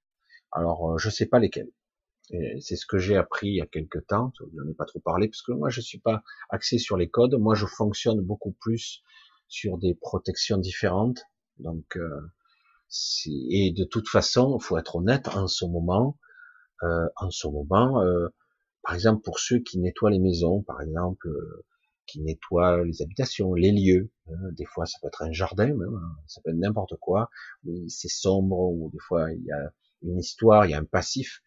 Alors 0.52 0.98
je 0.98 1.10
sais 1.10 1.26
pas 1.26 1.38
lesquels. 1.38 1.70
C'est 2.60 2.76
ce 2.76 2.86
que 2.86 2.98
j'ai 2.98 3.16
appris 3.16 3.48
il 3.48 3.56
y 3.56 3.60
a 3.60 3.66
quelque 3.66 3.98
temps. 3.98 4.32
Je 4.38 4.44
n'en 4.56 4.70
ai 4.70 4.74
pas 4.74 4.86
trop 4.86 5.00
parlé 5.00 5.28
parce 5.28 5.42
que 5.42 5.52
moi 5.52 5.68
je 5.68 5.80
suis 5.82 5.98
pas 5.98 6.22
axé 6.48 6.78
sur 6.78 6.96
les 6.96 7.10
codes. 7.10 7.34
Moi 7.34 7.54
je 7.54 7.66
fonctionne 7.66 8.20
beaucoup 8.20 8.52
plus 8.52 9.02
sur 9.48 9.76
des 9.76 9.94
protections 9.94 10.56
différentes. 10.56 11.22
Donc 11.58 11.96
euh, 11.96 12.30
Et 13.50 13.72
de 13.72 13.84
toute 13.84 14.08
façon, 14.08 14.58
faut 14.58 14.78
être 14.78 14.96
honnête, 14.96 15.28
en 15.28 15.46
ce 15.46 15.64
moment, 15.64 16.18
euh, 16.82 17.06
en 17.16 17.30
ce 17.30 17.46
moment, 17.46 18.02
euh, 18.02 18.28
par 18.82 18.94
exemple 18.94 19.22
pour 19.22 19.38
ceux 19.38 19.58
qui 19.60 19.78
nettoient 19.78 20.10
les 20.10 20.18
maisons, 20.18 20.62
par 20.62 20.80
exemple, 20.80 21.28
euh, 21.28 21.64
qui 22.06 22.20
nettoient 22.20 22.84
les 22.84 23.02
habitations, 23.02 23.54
les 23.54 23.72
lieux. 23.72 24.10
Hein, 24.28 24.52
des 24.52 24.64
fois, 24.64 24.86
ça 24.86 24.98
peut 25.00 25.08
être 25.08 25.22
un 25.22 25.32
jardin, 25.32 25.68
même, 25.68 25.94
hein, 25.94 26.16
ça 26.26 26.40
peut 26.42 26.50
être 26.50 26.58
n'importe 26.58 26.96
quoi. 27.00 27.30
C'est 27.88 28.08
sombre, 28.08 28.58
ou 28.58 28.90
des 28.92 28.98
fois 28.98 29.32
il 29.32 29.44
y 29.44 29.52
a 29.52 29.72
une 30.02 30.18
histoire, 30.18 30.66
il 30.66 30.72
y 30.72 30.74
a 30.74 30.78
un 30.78 30.84
passif, 30.84 31.42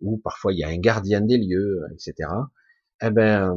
ou 0.00 0.18
parfois 0.18 0.52
il 0.52 0.58
y 0.58 0.64
a 0.64 0.68
un 0.68 0.78
gardien 0.78 1.20
des 1.20 1.38
lieux, 1.38 1.82
etc. 1.92 2.30
Eh 3.02 3.10
ben, 3.10 3.54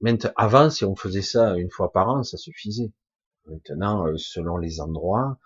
maintenant, 0.00 0.30
avant, 0.36 0.70
si 0.70 0.84
on 0.84 0.96
faisait 0.96 1.22
ça 1.22 1.56
une 1.56 1.70
fois 1.70 1.92
par 1.92 2.08
an, 2.08 2.22
ça 2.22 2.36
suffisait. 2.38 2.92
Maintenant, 3.46 4.06
selon 4.16 4.56
les 4.56 4.80
endroits, 4.80 5.38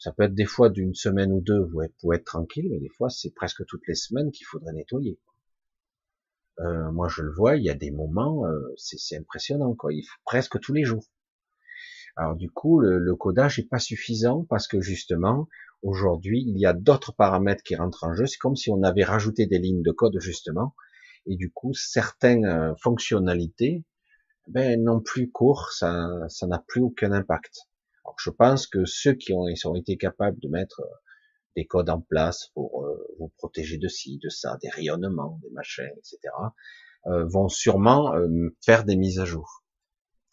ça 0.00 0.12
peut 0.12 0.22
être 0.24 0.34
des 0.34 0.46
fois 0.46 0.70
d'une 0.70 0.94
semaine 0.94 1.30
ou 1.30 1.42
deux, 1.42 1.60
vous 1.60 1.82
pouvez 2.00 2.16
être 2.16 2.24
tranquille, 2.24 2.68
mais 2.70 2.80
des 2.80 2.88
fois 2.88 3.10
c'est 3.10 3.34
presque 3.34 3.66
toutes 3.66 3.86
les 3.86 3.94
semaines 3.94 4.30
qu'il 4.30 4.46
faudrait 4.46 4.72
nettoyer. 4.72 5.18
Euh, 6.60 6.90
moi 6.92 7.08
je 7.08 7.22
le 7.22 7.32
vois, 7.32 7.56
il 7.56 7.64
y 7.64 7.70
a 7.70 7.74
des 7.74 7.90
moments, 7.90 8.46
euh, 8.46 8.74
c'est 8.76 9.16
impressionnant, 9.16 9.74
quoi. 9.74 9.92
Il 9.92 10.02
faut 10.02 10.20
presque 10.24 10.60
tous 10.60 10.72
les 10.72 10.84
jours. 10.84 11.04
Alors 12.16 12.36
du 12.36 12.50
coup, 12.50 12.80
le, 12.80 13.14
codage 13.16 13.58
est 13.58 13.68
pas 13.68 13.78
suffisant 13.78 14.44
parce 14.48 14.66
que 14.68 14.80
justement, 14.80 15.48
aujourd'hui, 15.82 16.44
il 16.46 16.58
y 16.58 16.66
a 16.66 16.72
d'autres 16.72 17.14
paramètres 17.14 17.62
qui 17.62 17.76
rentrent 17.76 18.04
en 18.04 18.14
jeu. 18.14 18.26
C'est 18.26 18.38
comme 18.38 18.56
si 18.56 18.70
on 18.70 18.82
avait 18.82 19.04
rajouté 19.04 19.46
des 19.46 19.58
lignes 19.58 19.82
de 19.82 19.92
code 19.92 20.18
justement, 20.20 20.74
et 21.26 21.36
du 21.36 21.50
coup, 21.52 21.72
certaines 21.74 22.44
euh, 22.44 22.74
fonctionnalités 22.76 23.84
ben, 24.48 24.82
n'ont 24.82 25.00
plus 25.00 25.30
cours, 25.30 25.70
ça 25.72 26.28
n'a 26.42 26.64
plus 26.66 26.82
aucun 26.82 27.12
impact. 27.12 27.68
Alors, 28.04 28.16
je 28.18 28.30
pense 28.30 28.66
que 28.66 28.84
ceux 28.84 29.12
qui 29.14 29.32
ont, 29.32 29.46
ils 29.48 29.68
ont 29.68 29.76
été 29.76 29.96
capables 29.96 30.40
de 30.40 30.48
mettre 30.48 30.80
euh, 30.80 30.94
des 31.56 31.66
codes 31.66 31.90
en 31.90 32.00
place 32.00 32.50
pour 32.54 32.84
euh, 32.84 33.06
vous 33.18 33.28
protéger 33.36 33.78
de 33.78 33.88
ci, 33.88 34.18
de 34.18 34.28
ça, 34.28 34.58
des 34.62 34.68
rayonnements, 34.68 35.38
des 35.42 35.50
machins, 35.50 35.90
etc., 35.96 36.18
euh, 37.06 37.24
vont 37.26 37.48
sûrement 37.48 38.12
faire 38.62 38.84
des 38.84 38.96
mises 38.96 39.18
à 39.18 39.24
jour. 39.24 39.64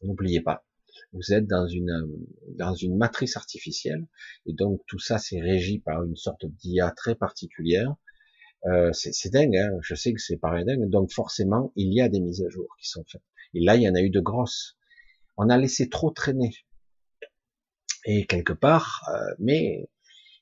N'oubliez 0.02 0.42
pas, 0.42 0.68
vous 1.14 1.34
êtes 1.34 1.48
dans 1.48 1.68
une 1.68 2.26
dans 2.56 2.74
une 2.74 2.98
matrice 2.98 3.38
artificielle 3.38 4.08
et 4.46 4.54
donc 4.54 4.82
tout 4.88 5.00
ça 5.00 5.18
c'est 5.18 5.40
régi 5.40 5.80
par 5.80 6.04
une 6.04 6.16
sorte 6.16 6.46
d'IA 6.46 6.92
très 6.92 7.16
particulière. 7.16 7.96
Euh, 8.66 8.92
c'est 8.94 9.30
dingue, 9.30 9.56
hein 9.56 9.72
je 9.82 9.96
sais 9.96 10.14
que 10.14 10.20
c'est 10.20 10.38
pareil 10.38 10.66
dingue. 10.66 10.90
Donc 10.90 11.12
forcément 11.12 11.72
il 11.76 11.94
y 11.94 12.02
a 12.02 12.10
des 12.10 12.20
mises 12.20 12.44
à 12.44 12.50
jour 12.50 12.68
qui 12.80 12.90
sont 12.90 13.04
faites. 13.10 13.22
Et 13.54 13.64
là 13.64 13.76
il 13.76 13.84
y 13.84 13.90
en 13.90 13.96
a 13.96 14.02
eu 14.02 14.10
de 14.10 14.20
grosses. 14.20 14.78
On 15.38 15.50
a 15.50 15.58
laissé 15.58 15.90
trop 15.90 16.12
traîner. 16.12 16.54
Et 18.06 18.26
quelque 18.26 18.54
part, 18.54 19.02
euh, 19.14 19.36
mais 19.40 19.90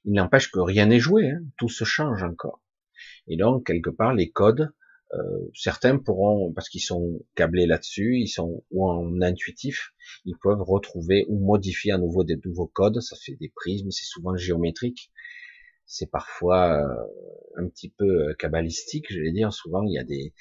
il 0.05 0.13
n'empêche 0.13 0.51
que 0.51 0.59
rien 0.59 0.85
n'est 0.87 0.99
joué, 0.99 1.29
hein, 1.29 1.41
tout 1.57 1.69
se 1.69 1.83
change 1.83 2.23
encore. 2.23 2.61
Et 3.27 3.37
donc, 3.37 3.65
quelque 3.65 3.89
part, 3.89 4.13
les 4.13 4.29
codes, 4.31 4.71
euh, 5.13 5.51
certains 5.53 5.97
pourront, 5.97 6.51
parce 6.53 6.69
qu'ils 6.69 6.81
sont 6.81 7.19
câblés 7.35 7.67
là-dessus, 7.67 8.17
ils 8.17 8.27
sont 8.27 8.63
ou 8.71 8.89
en 8.89 9.21
intuitif, 9.21 9.93
ils 10.25 10.37
peuvent 10.41 10.61
retrouver 10.61 11.25
ou 11.29 11.39
modifier 11.39 11.91
à 11.91 11.97
nouveau 11.97 12.23
des 12.23 12.37
nouveaux 12.43 12.67
codes. 12.67 13.01
Ça 13.01 13.15
fait 13.23 13.35
des 13.35 13.51
prismes, 13.55 13.91
c'est 13.91 14.05
souvent 14.05 14.35
géométrique, 14.35 15.11
c'est 15.85 16.09
parfois 16.09 16.81
euh, 16.81 17.61
un 17.63 17.67
petit 17.67 17.89
peu 17.89 18.33
cabalistique, 18.35 19.05
je 19.09 19.19
vais 19.19 19.31
dire. 19.31 19.53
Souvent, 19.53 19.83
il 19.83 19.93
y 19.93 19.99
a 19.99 20.03
des, 20.03 20.33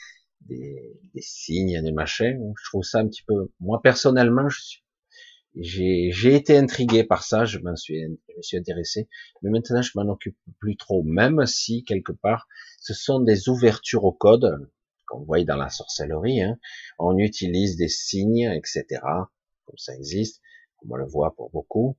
des, 0.42 0.98
des 1.14 1.22
signes, 1.22 1.82
des 1.82 1.92
machins. 1.92 2.52
Je 2.58 2.68
trouve 2.70 2.84
ça 2.84 2.98
un 2.98 3.08
petit 3.08 3.22
peu. 3.26 3.50
Moi 3.60 3.80
personnellement, 3.82 4.48
je 4.48 4.60
suis 4.60 4.83
j'ai 5.56 6.34
été 6.34 6.56
intrigué 6.56 7.04
par 7.04 7.22
ça, 7.22 7.44
je 7.44 7.58
m'en 7.58 7.76
suis, 7.76 8.08
me 8.08 8.42
suis 8.42 8.56
intéressé, 8.56 9.08
mais 9.42 9.50
maintenant 9.50 9.82
je 9.82 9.92
m'en 9.94 10.10
occupe 10.10 10.36
plus 10.58 10.76
trop, 10.76 11.02
même 11.02 11.46
si 11.46 11.84
quelque 11.84 12.12
part 12.12 12.48
ce 12.80 12.92
sont 12.92 13.20
des 13.20 13.48
ouvertures 13.48 14.04
au 14.04 14.12
code, 14.12 14.68
qu'on 15.06 15.20
voit 15.20 15.44
dans 15.44 15.56
la 15.56 15.68
sorcellerie, 15.68 16.42
hein. 16.42 16.58
on 16.98 17.18
utilise 17.18 17.76
des 17.76 17.88
signes, 17.88 18.50
etc. 18.52 19.00
Comme 19.66 19.78
ça 19.78 19.94
existe, 19.94 20.40
comme 20.78 20.92
on 20.92 20.96
le 20.96 21.06
voit 21.06 21.34
pour 21.36 21.50
beaucoup. 21.50 21.96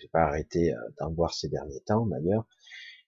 J'ai 0.00 0.08
pas 0.08 0.24
arrêté 0.24 0.74
euh, 0.74 0.78
d'en 0.98 1.10
voir 1.12 1.32
ces 1.32 1.48
derniers 1.48 1.80
temps 1.80 2.06
d'ailleurs, 2.06 2.46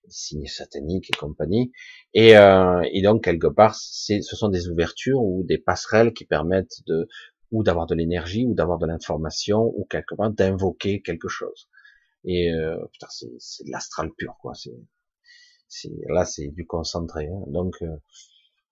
des 0.05 0.11
signes 0.11 0.47
sataniques 0.47 1.11
et 1.11 1.17
compagnie. 1.17 1.73
Et, 2.15 2.37
euh, 2.37 2.83
et 2.93 3.03
donc 3.03 3.25
quelque 3.25 3.47
part, 3.47 3.75
ce 3.75 4.21
sont 4.23 4.49
des 4.49 4.69
ouvertures 4.69 5.23
ou 5.23 5.45
des 5.45 5.59
passerelles 5.59 6.13
qui 6.13 6.25
permettent 6.25 6.83
de 6.87 7.09
ou 7.53 7.63
d'avoir 7.63 7.87
de 7.87 7.95
l'énergie, 7.95 8.45
ou 8.47 8.55
d'avoir 8.55 8.79
de 8.79 8.87
l'information, 8.87 9.73
ou 9.77 9.85
quelque 9.85 10.15
part 10.15 10.31
d'invoquer 10.31 11.03
quelque 11.03 11.29
chose. 11.29 11.69
Et 12.25 12.53
euh, 12.53 12.77
putain, 12.93 13.07
c'est 13.11 13.65
de 13.65 13.71
l'astral 13.71 14.11
pur, 14.13 14.37
quoi. 14.41 14.53
C'est 15.69 15.91
là, 16.09 16.25
c'est 16.25 16.49
du 16.49 16.67
concentré. 16.67 17.29
Hein. 17.29 17.45
Donc, 17.49 17.77
euh, 17.83 17.97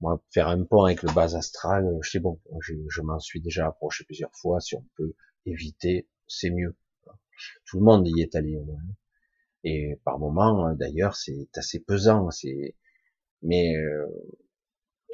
moi, 0.01 0.23
faire 0.33 0.49
un 0.49 0.65
pont 0.65 0.85
avec 0.85 1.03
le 1.03 1.13
bas 1.13 1.37
astral, 1.37 1.89
je 2.03 2.11
sais 2.11 2.21
bon, 2.21 2.41
je, 2.61 2.75
je 2.89 3.01
m'en 3.03 3.21
suis 3.21 3.41
déjà 3.41 3.67
approché 3.67 4.05
plusieurs 4.05 4.35
fois. 4.35 4.61
Si 4.61 4.75
on 4.77 4.85
peut 4.97 5.15
éviter, 5.47 6.09
c'est 6.27 6.51
mieux. 6.51 6.77
Tout 7.67 7.79
le 7.79 7.85
monde 7.85 8.07
y 8.09 8.21
est 8.23 8.35
allé 8.35 8.57
au. 8.57 8.77
Et 9.65 9.99
par 10.05 10.19
moment, 10.19 10.73
d'ailleurs, 10.75 11.17
c'est 11.17 11.49
assez 11.57 11.81
pesant. 11.81 12.31
C'est 12.31 12.77
mais 13.45 13.77
euh, 13.77 14.07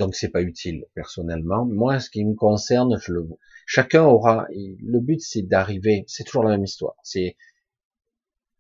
donc 0.01 0.15
c'est 0.15 0.31
pas 0.31 0.41
utile 0.41 0.87
personnellement. 0.95 1.67
Moi, 1.67 2.01
ce 2.01 2.09
qui 2.09 2.25
me 2.25 2.35
concerne, 2.35 2.99
je 3.03 3.13
le 3.13 3.29
chacun 3.67 4.03
aura. 4.03 4.47
Le 4.51 4.99
but, 4.99 5.21
c'est 5.21 5.43
d'arriver. 5.43 6.05
C'est 6.07 6.25
toujours 6.25 6.45
la 6.45 6.53
même 6.53 6.65
histoire. 6.65 6.97
C'est 7.03 7.37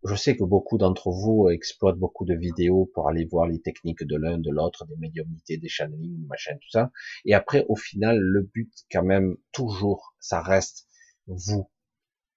je 0.05 0.15
sais 0.15 0.37
que 0.37 0.45
beaucoup 0.45 0.77
d'entre 0.77 1.11
vous 1.11 1.49
exploitent 1.51 1.99
beaucoup 1.99 2.27
de 2.27 2.35
vidéos 2.35 2.91
pour 2.95 3.09
aller 3.09 3.25
voir 3.25 3.47
les 3.47 3.61
techniques 3.61 4.05
de 4.05 4.17
l'un, 4.17 4.37
de 4.37 4.51
l'autre, 4.51 4.87
des 4.87 4.97
médiumnités, 4.97 5.57
des 5.57 5.69
channelings, 5.69 6.27
machin, 6.27 6.55
tout 6.57 6.71
ça. 6.71 6.91
Et 7.25 7.35
après, 7.35 7.65
au 7.69 7.77
final, 7.77 8.19
le 8.19 8.43
but, 8.43 8.73
quand 8.93 9.03
même, 9.03 9.37
toujours, 9.53 10.15
ça 10.19 10.43
reste 10.43 10.87
vous. 11.27 11.71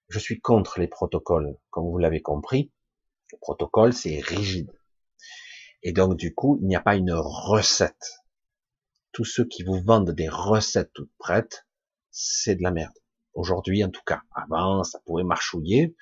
Je 0.08 0.18
suis 0.18 0.40
contre 0.40 0.80
les 0.80 0.88
protocoles, 0.88 1.56
comme 1.70 1.84
vous 1.84 1.98
l'avez 1.98 2.22
compris. 2.22 2.72
Le 3.32 3.38
protocole, 3.38 3.92
c'est 3.92 4.20
rigide. 4.20 4.70
Et 5.82 5.92
donc, 5.92 6.16
du 6.16 6.34
coup, 6.34 6.58
il 6.62 6.68
n'y 6.68 6.76
a 6.76 6.80
pas 6.80 6.96
une 6.96 7.12
recette 7.12 8.23
tous 9.14 9.24
ceux 9.24 9.44
qui 9.44 9.62
vous 9.62 9.80
vendent 9.80 10.10
des 10.10 10.28
recettes 10.28 10.92
toutes 10.92 11.12
prêtes, 11.18 11.66
c'est 12.10 12.56
de 12.56 12.62
la 12.62 12.72
merde. 12.72 12.92
Aujourd'hui, 13.32 13.82
en 13.84 13.90
tout 13.90 14.02
cas. 14.04 14.22
Avant, 14.34 14.82
ça 14.82 14.98
pouvait 15.06 15.22
marchouiller. 15.22 15.96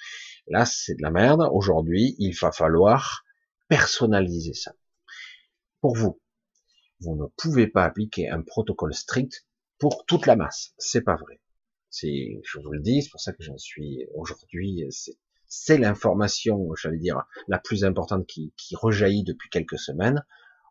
Là, 0.48 0.64
c'est 0.64 0.94
de 0.94 1.02
la 1.02 1.10
merde. 1.10 1.47
Aujourd'hui, 1.52 2.16
il 2.18 2.32
va 2.32 2.52
falloir 2.52 3.24
personnaliser 3.68 4.55
ça. 4.55 4.72
Pour 5.80 5.94
vous, 5.94 6.20
vous 7.01 7.14
ne 7.16 7.26
pouvez 7.36 7.66
pas 7.66 7.84
appliquer 7.84 8.28
un 8.30 8.43
protocole 8.43 8.94
strict 8.94 9.47
pour 9.78 10.05
toute 10.06 10.26
la 10.26 10.36
masse. 10.36 10.72
C'est 10.78 11.02
pas 11.02 11.16
vrai. 11.16 11.40
C'est, 11.90 12.40
je 12.44 12.59
vous 12.60 12.72
le 12.72 12.80
dis, 12.80 13.02
c'est 13.02 13.10
pour 13.10 13.20
ça 13.20 13.32
que 13.32 13.43
j'en 13.43 13.59
suis 13.59 14.06
aujourd'hui. 14.14 14.84
C'est 15.47 15.78
l'information, 15.78 16.74
j'allais 16.76 16.98
dire, 16.98 17.22
la 17.48 17.59
plus 17.59 17.84
importante 17.84 18.26
qui, 18.26 18.55
qui 18.56 18.74
rejaillit 18.74 19.24
depuis 19.24 19.51
quelques 19.51 19.78
semaines. 19.78 20.24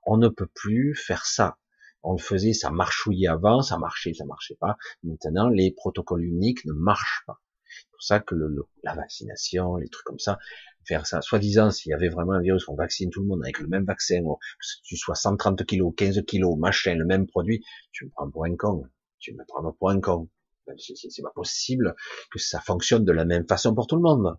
On 0.05 0.17
ne 0.17 0.27
peut 0.27 0.49
plus 0.51 0.95
faire 0.95 1.25
ça 1.27 1.57
on 2.03 2.13
le 2.13 2.21
faisait, 2.21 2.53
ça 2.53 2.71
marchouillait 2.71 3.27
avant, 3.27 3.61
ça 3.61 3.77
marchait, 3.77 4.13
ça 4.13 4.25
marchait 4.25 4.57
pas. 4.59 4.77
Maintenant, 5.03 5.49
les 5.49 5.71
protocoles 5.71 6.23
uniques 6.23 6.65
ne 6.65 6.73
marchent 6.73 7.23
pas. 7.27 7.39
C'est 7.63 7.89
pour 7.91 8.03
ça 8.03 8.19
que 8.19 8.35
le, 8.35 8.67
la 8.83 8.95
vaccination, 8.95 9.77
les 9.77 9.87
trucs 9.87 10.05
comme 10.05 10.19
ça, 10.19 10.39
faire 10.85 11.05
ça, 11.05 11.21
soi-disant, 11.21 11.71
s'il 11.71 11.91
y 11.91 11.93
avait 11.93 12.09
vraiment 12.09 12.33
un 12.33 12.41
virus, 12.41 12.67
on 12.67 12.75
vaccine 12.75 13.09
tout 13.09 13.21
le 13.21 13.27
monde 13.27 13.41
avec 13.43 13.59
le 13.59 13.67
même 13.67 13.85
vaccin, 13.85 14.21
que 14.21 14.65
tu 14.83 14.97
sois 14.97 15.15
130 15.15 15.65
kilos, 15.65 15.93
15 15.95 16.23
kilos, 16.25 16.57
machin, 16.57 16.95
le 16.95 17.05
même 17.05 17.27
produit, 17.27 17.63
tu 17.91 18.05
me 18.05 18.09
prends 18.09 18.29
pour 18.29 18.45
un 18.45 18.55
con. 18.55 18.83
Tu 19.19 19.33
me 19.33 19.43
prends 19.47 19.71
pour 19.73 19.89
un 19.89 20.01
con. 20.01 20.29
Ben, 20.67 20.75
c'est 20.77 21.21
pas 21.21 21.31
possible 21.33 21.95
que 22.31 22.39
ça 22.39 22.59
fonctionne 22.59 23.05
de 23.05 23.11
la 23.11 23.25
même 23.25 23.47
façon 23.47 23.73
pour 23.73 23.87
tout 23.87 23.95
le 23.95 24.01
monde. 24.01 24.37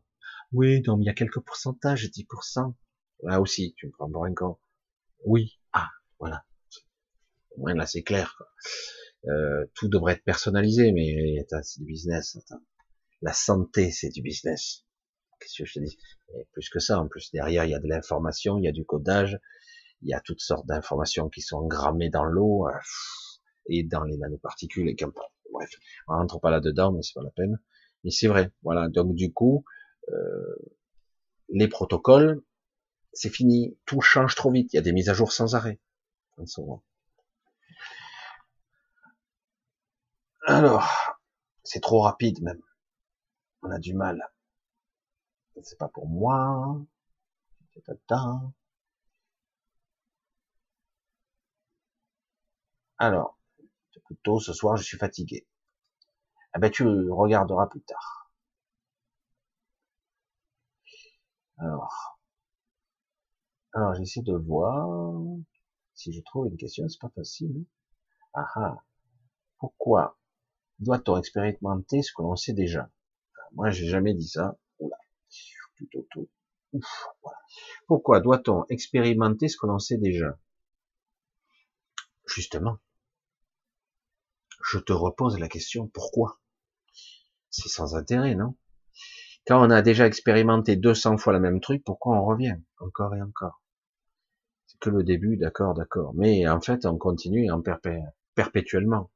Oui, 0.52 0.82
donc 0.82 0.98
il 1.00 1.06
y 1.06 1.08
a 1.08 1.14
quelques 1.14 1.40
pourcentages, 1.40 2.04
10%. 2.06 2.74
Là 3.24 3.40
aussi, 3.40 3.74
tu 3.76 3.86
me 3.86 3.92
prends 3.92 4.10
pour 4.10 4.24
un 4.24 4.34
con. 4.34 4.58
Oui. 5.24 5.58
Ah, 5.72 5.88
voilà. 6.18 6.44
Au 7.56 7.60
moins 7.60 7.74
là 7.74 7.86
c'est 7.86 8.02
clair. 8.02 8.42
Euh, 9.26 9.64
tout 9.74 9.88
devrait 9.88 10.14
être 10.14 10.24
personnalisé, 10.24 10.92
mais 10.92 11.44
c'est 11.62 11.80
du 11.80 11.86
business. 11.86 12.36
La 13.20 13.32
santé, 13.32 13.90
c'est 13.92 14.08
du 14.08 14.20
business. 14.20 14.84
Qu'est-ce 15.38 15.62
que 15.62 15.64
je 15.64 15.74
te 15.74 15.84
dis? 15.84 15.96
Et 16.36 16.46
Plus 16.52 16.68
que 16.68 16.80
ça, 16.80 16.98
en 16.98 17.08
plus 17.08 17.30
derrière, 17.30 17.64
il 17.64 17.70
y 17.70 17.74
a 17.74 17.78
de 17.78 17.86
l'information, 17.86 18.58
il 18.58 18.64
y 18.64 18.68
a 18.68 18.72
du 18.72 18.84
codage, 18.84 19.38
il 20.02 20.08
y 20.08 20.14
a 20.14 20.20
toutes 20.20 20.40
sortes 20.40 20.66
d'informations 20.66 21.28
qui 21.28 21.40
sont 21.40 21.58
engrammées 21.58 22.10
dans 22.10 22.24
l'eau 22.24 22.66
euh, 22.66 22.72
et 23.66 23.84
dans 23.84 24.02
les 24.02 24.16
nanoparticules. 24.16 24.88
Et 24.88 24.96
bref, 25.52 25.70
on 26.08 26.14
rentre 26.14 26.40
pas 26.40 26.50
là-dedans, 26.50 26.92
mais 26.92 27.02
c'est 27.02 27.14
pas 27.14 27.22
la 27.22 27.30
peine. 27.30 27.60
Mais 28.02 28.10
c'est 28.10 28.26
vrai. 28.26 28.50
Voilà. 28.62 28.88
Donc 28.88 29.14
du 29.14 29.32
coup, 29.32 29.64
euh, 30.10 30.56
les 31.48 31.68
protocoles, 31.68 32.42
c'est 33.12 33.30
fini. 33.30 33.78
Tout 33.86 34.00
change 34.00 34.34
trop 34.34 34.50
vite. 34.50 34.72
Il 34.72 34.76
y 34.76 34.78
a 34.80 34.82
des 34.82 34.92
mises 34.92 35.08
à 35.08 35.14
jour 35.14 35.30
sans 35.30 35.54
arrêt. 35.54 35.80
En 36.38 36.46
ce 36.46 36.60
moment. 36.60 36.82
Alors, 40.46 41.18
c'est 41.64 41.80
trop 41.80 42.00
rapide 42.00 42.42
même. 42.42 42.60
On 43.62 43.70
a 43.70 43.78
du 43.78 43.94
mal. 43.94 44.32
C'est 45.62 45.78
pas 45.78 45.88
pour 45.88 46.08
moi. 46.08 46.80
Alors, 52.98 53.38
plutôt 54.04 54.40
ce 54.40 54.52
soir, 54.52 54.76
je 54.76 54.82
suis 54.82 54.98
fatigué. 54.98 55.46
Eh 56.56 56.58
ben, 56.58 56.70
tu 56.70 56.84
regarderas 57.10 57.66
plus 57.68 57.82
tard. 57.82 58.30
Alors, 61.58 62.18
alors 63.74 63.94
j'essaie 63.94 64.22
de 64.22 64.34
voir 64.34 64.88
si 65.94 66.12
je 66.12 66.20
trouve 66.22 66.48
une 66.48 66.56
question. 66.56 66.88
C'est 66.88 67.00
pas 67.00 67.10
facile. 67.10 67.64
Ah 68.34 68.48
ah. 68.56 68.76
Pourquoi 69.58 70.18
doit-on 70.82 71.16
expérimenter 71.16 72.02
ce 72.02 72.12
que 72.12 72.22
l'on 72.22 72.36
sait 72.36 72.52
déjà? 72.52 72.90
Moi, 73.52 73.70
j'ai 73.70 73.86
jamais 73.86 74.14
dit 74.14 74.28
ça. 74.28 74.58
Oula. 74.78 74.96
Plutôt 75.76 76.06
tout. 76.10 76.28
Ouf. 76.72 77.06
Pourquoi 77.86 78.20
doit-on 78.20 78.64
expérimenter 78.68 79.48
ce 79.48 79.56
que 79.56 79.66
l'on 79.66 79.78
sait 79.78 79.98
déjà? 79.98 80.38
Justement, 82.26 82.78
je 84.64 84.78
te 84.78 84.92
repose 84.92 85.38
la 85.38 85.48
question 85.48 85.86
pourquoi? 85.88 86.40
C'est 87.50 87.68
sans 87.68 87.94
intérêt, 87.94 88.34
non? 88.34 88.56
Quand 89.46 89.66
on 89.66 89.70
a 89.70 89.82
déjà 89.82 90.06
expérimenté 90.06 90.76
200 90.76 91.18
fois 91.18 91.32
le 91.34 91.40
même 91.40 91.60
truc, 91.60 91.84
pourquoi 91.84 92.16
on 92.16 92.24
revient 92.24 92.56
encore 92.78 93.14
et 93.14 93.20
encore? 93.20 93.60
C'est 94.66 94.78
que 94.78 94.88
le 94.88 95.02
début, 95.04 95.36
d'accord, 95.36 95.74
d'accord. 95.74 96.14
Mais 96.14 96.48
en 96.48 96.60
fait, 96.60 96.86
on 96.86 96.96
continue 96.96 97.50
en 97.50 97.60
perpétuellement. 98.34 99.10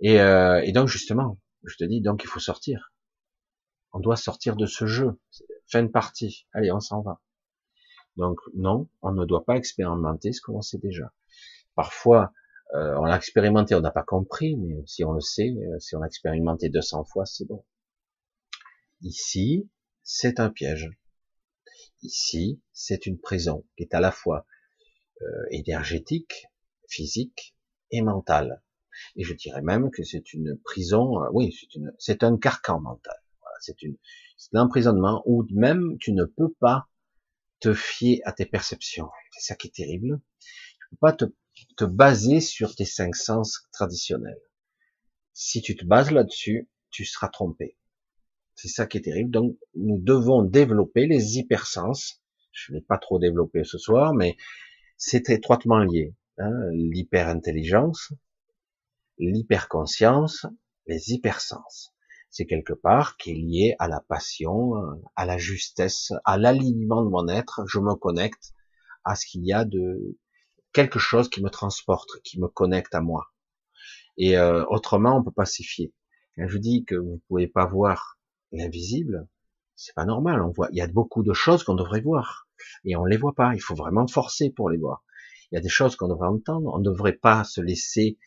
Et, 0.00 0.20
euh, 0.20 0.62
et 0.64 0.72
donc 0.72 0.88
justement, 0.88 1.38
je 1.64 1.76
te 1.76 1.84
dis, 1.84 2.00
donc 2.00 2.22
il 2.24 2.28
faut 2.28 2.40
sortir. 2.40 2.92
On 3.92 4.00
doit 4.00 4.16
sortir 4.16 4.56
de 4.56 4.66
ce 4.66 4.86
jeu. 4.86 5.18
Fin 5.66 5.82
de 5.82 5.88
partie. 5.88 6.46
Allez, 6.52 6.70
on 6.72 6.80
s'en 6.80 7.02
va. 7.02 7.20
Donc 8.16 8.40
non, 8.54 8.88
on 9.02 9.12
ne 9.12 9.24
doit 9.24 9.44
pas 9.44 9.56
expérimenter 9.56 10.32
ce 10.32 10.40
qu'on 10.40 10.60
sait 10.60 10.78
déjà. 10.78 11.12
Parfois, 11.74 12.32
euh, 12.74 12.96
on 12.98 13.04
l'a 13.04 13.16
expérimenté, 13.16 13.74
on 13.74 13.80
n'a 13.80 13.90
pas 13.90 14.02
compris, 14.02 14.56
mais 14.56 14.82
si 14.86 15.04
on 15.04 15.12
le 15.12 15.20
sait, 15.20 15.50
euh, 15.50 15.78
si 15.78 15.96
on 15.96 16.00
l'a 16.00 16.06
expérimenté 16.06 16.68
200 16.68 17.04
fois, 17.04 17.24
c'est 17.24 17.46
bon. 17.46 17.64
Ici, 19.00 19.70
c'est 20.02 20.40
un 20.40 20.50
piège. 20.50 20.90
Ici, 22.02 22.60
c'est 22.72 23.06
une 23.06 23.18
prison 23.18 23.64
qui 23.76 23.84
est 23.84 23.94
à 23.94 24.00
la 24.00 24.10
fois 24.10 24.46
euh, 25.22 25.46
énergétique, 25.50 26.46
physique 26.88 27.56
et 27.90 28.02
mentale. 28.02 28.62
Et 29.16 29.24
je 29.24 29.34
dirais 29.34 29.62
même 29.62 29.90
que 29.90 30.02
c'est 30.02 30.32
une 30.32 30.58
prison, 30.64 31.20
oui, 31.32 31.56
c'est 31.58 31.74
une, 31.74 31.92
c'est 31.98 32.22
un 32.22 32.36
carcan 32.36 32.80
mental. 32.80 33.16
C'est 33.60 33.82
une, 33.82 33.96
c'est 34.36 34.56
un 34.56 34.62
emprisonnement 34.62 35.22
où 35.26 35.44
même 35.50 35.96
tu 35.98 36.12
ne 36.12 36.24
peux 36.24 36.52
pas 36.60 36.88
te 37.60 37.74
fier 37.74 38.20
à 38.24 38.32
tes 38.32 38.46
perceptions. 38.46 39.08
C'est 39.32 39.48
ça 39.48 39.56
qui 39.56 39.68
est 39.68 39.74
terrible. 39.74 40.20
Tu 40.80 40.88
peux 40.90 40.96
pas 41.00 41.12
te 41.12 41.24
te 41.76 41.84
baser 41.84 42.40
sur 42.40 42.74
tes 42.74 42.84
cinq 42.84 43.16
sens 43.16 43.66
traditionnels. 43.72 44.40
Si 45.32 45.62
tu 45.62 45.76
te 45.76 45.84
bases 45.84 46.10
là-dessus, 46.10 46.68
tu 46.90 47.04
seras 47.04 47.28
trompé. 47.28 47.76
C'est 48.54 48.68
ça 48.68 48.86
qui 48.86 48.98
est 48.98 49.02
terrible. 49.02 49.30
Donc, 49.30 49.56
nous 49.74 49.98
devons 50.00 50.42
développer 50.42 51.06
les 51.06 51.38
hypersens. 51.38 52.20
Je 52.52 52.72
ne 52.72 52.78
vais 52.78 52.84
pas 52.84 52.98
trop 52.98 53.18
développer 53.18 53.62
ce 53.64 53.78
soir, 53.78 54.14
mais 54.14 54.36
c'est 54.96 55.30
étroitement 55.30 55.78
lié. 55.78 56.14
Hein, 56.38 56.52
L'hyperintelligence, 56.72 58.12
l'hyperconscience, 59.18 60.46
les 60.86 61.12
hypersens. 61.12 61.92
C'est 62.30 62.46
quelque 62.46 62.74
part 62.74 63.16
qui 63.16 63.30
est 63.30 63.34
lié 63.34 63.76
à 63.78 63.88
la 63.88 64.00
passion, 64.00 64.74
à 65.16 65.24
la 65.24 65.38
justesse, 65.38 66.12
à 66.24 66.36
l'alignement 66.36 67.02
de 67.02 67.08
mon 67.08 67.26
être. 67.28 67.62
Je 67.66 67.78
me 67.78 67.94
connecte 67.94 68.52
à 69.04 69.14
ce 69.14 69.26
qu'il 69.26 69.46
y 69.46 69.52
a 69.52 69.64
de, 69.64 70.18
quelque 70.72 70.98
chose 70.98 71.28
qui 71.28 71.42
me 71.42 71.50
transporte, 71.50 72.20
qui 72.22 72.38
me 72.40 72.48
connecte 72.48 72.94
à 72.94 73.00
moi. 73.00 73.32
Et 74.16 74.36
euh, 74.36 74.64
autrement, 74.66 75.16
on 75.16 75.24
peut 75.24 75.32
pas 75.32 75.44
s'y 75.44 75.64
fier. 75.64 75.92
Quand 76.36 76.46
je 76.46 76.58
dis 76.58 76.84
que 76.84 76.94
vous 76.94 77.20
pouvez 77.28 77.46
pas 77.46 77.66
voir 77.66 78.18
l'invisible, 78.52 79.26
c'est 79.74 79.94
pas 79.94 80.04
normal. 80.04 80.42
On 80.42 80.50
voit, 80.50 80.68
il 80.72 80.76
y 80.76 80.80
a 80.80 80.86
beaucoup 80.86 81.22
de 81.22 81.32
choses 81.32 81.64
qu'on 81.64 81.74
devrait 81.74 82.00
voir 82.00 82.48
et 82.84 82.96
on 82.96 83.04
les 83.04 83.16
voit 83.16 83.34
pas. 83.34 83.54
Il 83.54 83.60
faut 83.60 83.74
vraiment 83.74 84.06
forcer 84.06 84.50
pour 84.50 84.70
les 84.70 84.78
voir. 84.78 85.04
Il 85.50 85.54
y 85.54 85.58
a 85.58 85.60
des 85.60 85.68
choses 85.68 85.96
qu'on 85.96 86.08
devrait 86.08 86.28
entendre. 86.28 86.70
On 86.74 86.78
ne 86.78 86.84
devrait 86.84 87.14
pas 87.16 87.44
se 87.44 87.60
laisser 87.60 88.18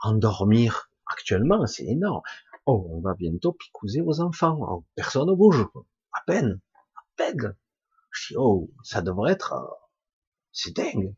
endormir. 0.00 0.90
Actuellement, 1.06 1.66
c'est 1.66 1.84
énorme. 1.86 2.22
Oh, 2.66 2.88
on 2.90 3.00
va 3.00 3.14
bientôt 3.14 3.52
picouser 3.52 4.00
aux 4.00 4.20
enfants. 4.20 4.58
Oh, 4.60 4.84
personne 4.94 5.28
ne 5.28 5.34
bouge. 5.34 5.66
À 6.12 6.20
peine, 6.26 6.60
à 6.96 7.00
peine. 7.16 7.56
Je 8.10 8.28
dis, 8.28 8.36
oh, 8.38 8.70
ça 8.82 9.02
devrait 9.02 9.32
être, 9.32 9.52
euh, 9.52 9.74
c'est 10.52 10.74
dingue. 10.74 11.14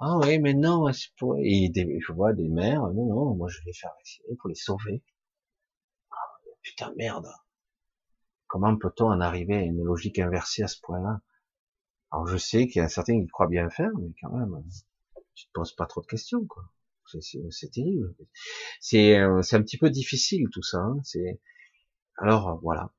Ah 0.00 0.18
oui, 0.18 0.38
mais 0.38 0.54
non, 0.54 0.92
c'est 0.92 1.14
pour... 1.18 1.36
Et 1.38 1.70
je 1.74 2.12
vois 2.12 2.32
des 2.32 2.48
mères, 2.48 2.82
non, 2.92 3.06
non, 3.06 3.34
moi 3.36 3.48
je 3.48 3.60
vais 3.64 3.72
faire 3.72 3.92
vacciner 3.96 4.34
pour 4.36 4.48
les 4.48 4.54
sauver. 4.54 5.04
Ah, 6.10 6.16
putain, 6.62 6.92
merde. 6.96 7.28
Comment 8.46 8.76
peut-on 8.76 9.06
en 9.06 9.20
arriver 9.20 9.56
à 9.56 9.60
une 9.60 9.82
logique 9.82 10.18
inversée 10.18 10.62
à 10.62 10.68
ce 10.68 10.80
point-là? 10.80 11.20
Alors 12.10 12.26
je 12.26 12.36
sais 12.36 12.66
qu'il 12.66 12.80
y 12.80 12.84
a 12.84 12.88
certains 12.88 13.20
qui 13.20 13.26
croient 13.28 13.48
bien 13.48 13.68
faire, 13.70 13.90
mais 13.98 14.12
quand 14.20 14.30
même, 14.30 14.64
tu 15.34 15.46
te 15.46 15.52
poses 15.52 15.74
pas 15.74 15.86
trop 15.86 16.00
de 16.00 16.06
questions, 16.06 16.44
quoi. 16.46 16.64
C'est 17.06 17.70
terrible. 17.70 18.14
C'est 18.80 19.18
euh, 19.18 19.42
c'est 19.42 19.56
un 19.56 19.62
petit 19.62 19.78
peu 19.78 19.90
difficile 19.90 20.48
tout 20.52 20.62
ça. 20.62 20.78
Hein. 20.78 21.00
Alors 22.18 22.58
voilà, 22.62 22.92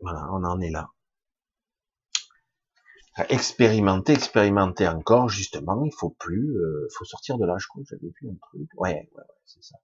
voilà, 0.00 0.26
on 0.32 0.44
en 0.44 0.60
est 0.60 0.70
là 0.70 0.90
expérimenter, 3.28 4.12
expérimenter 4.12 4.88
encore, 4.88 5.28
justement, 5.28 5.84
il 5.84 5.92
faut 5.92 6.10
plus, 6.10 6.56
euh, 6.56 6.88
faut 6.96 7.04
sortir 7.04 7.38
de 7.38 7.44
là, 7.44 7.56
je 7.58 7.66
crois, 7.66 7.82
j'avais 7.88 8.12
vu 8.20 8.30
un 8.30 8.36
truc, 8.48 8.68
ouais, 8.76 8.90
ouais, 8.90 9.10
ouais 9.14 9.24
c'est 9.44 9.62
ça. 9.62 9.76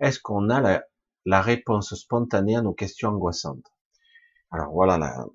Est-ce 0.00 0.18
qu'on 0.18 0.48
a 0.50 0.82
la, 1.26 1.42
réponse 1.42 1.94
spontanée 1.94 2.56
à 2.56 2.62
nos 2.62 2.72
questions 2.72 3.10
angoissantes? 3.10 3.72
Alors 4.50 4.72
voilà, 4.72 4.98
là, 4.98 5.26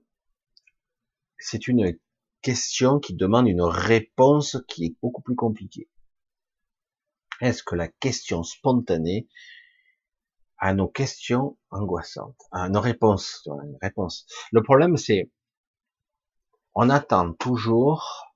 c'est 1.37 1.67
une 1.67 1.97
question 2.45 2.99
qui 2.99 3.15
demande 3.15 3.47
une 3.47 3.63
réponse 3.63 4.57
qui 4.67 4.85
est 4.85 4.95
beaucoup 5.01 5.23
plus 5.23 5.35
compliquée. 5.35 5.89
Est-ce 7.41 7.63
que 7.63 7.75
la 7.75 7.87
question 7.87 8.43
spontanée 8.43 9.27
à 10.59 10.75
nos 10.75 10.87
questions 10.87 11.57
angoissantes, 11.71 12.39
à 12.51 12.69
nos 12.69 12.81
réponses, 12.81 13.47
une 13.47 13.77
réponse. 13.81 14.27
Le 14.51 14.61
problème, 14.61 14.95
c'est 14.95 15.31
on 16.75 16.91
attend 16.91 17.33
toujours 17.33 18.31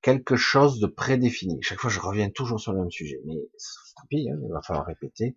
quelque 0.00 0.36
chose 0.36 0.80
de 0.80 0.86
prédéfini. 0.86 1.58
Chaque 1.60 1.78
fois, 1.78 1.90
je 1.90 2.00
reviens 2.00 2.30
toujours 2.30 2.58
sur 2.58 2.72
le 2.72 2.80
même 2.80 2.90
sujet, 2.90 3.20
mais 3.26 3.36
tant 3.96 4.06
pis, 4.08 4.30
hein, 4.30 4.38
il 4.42 4.50
va 4.50 4.62
falloir 4.62 4.86
répéter. 4.86 5.36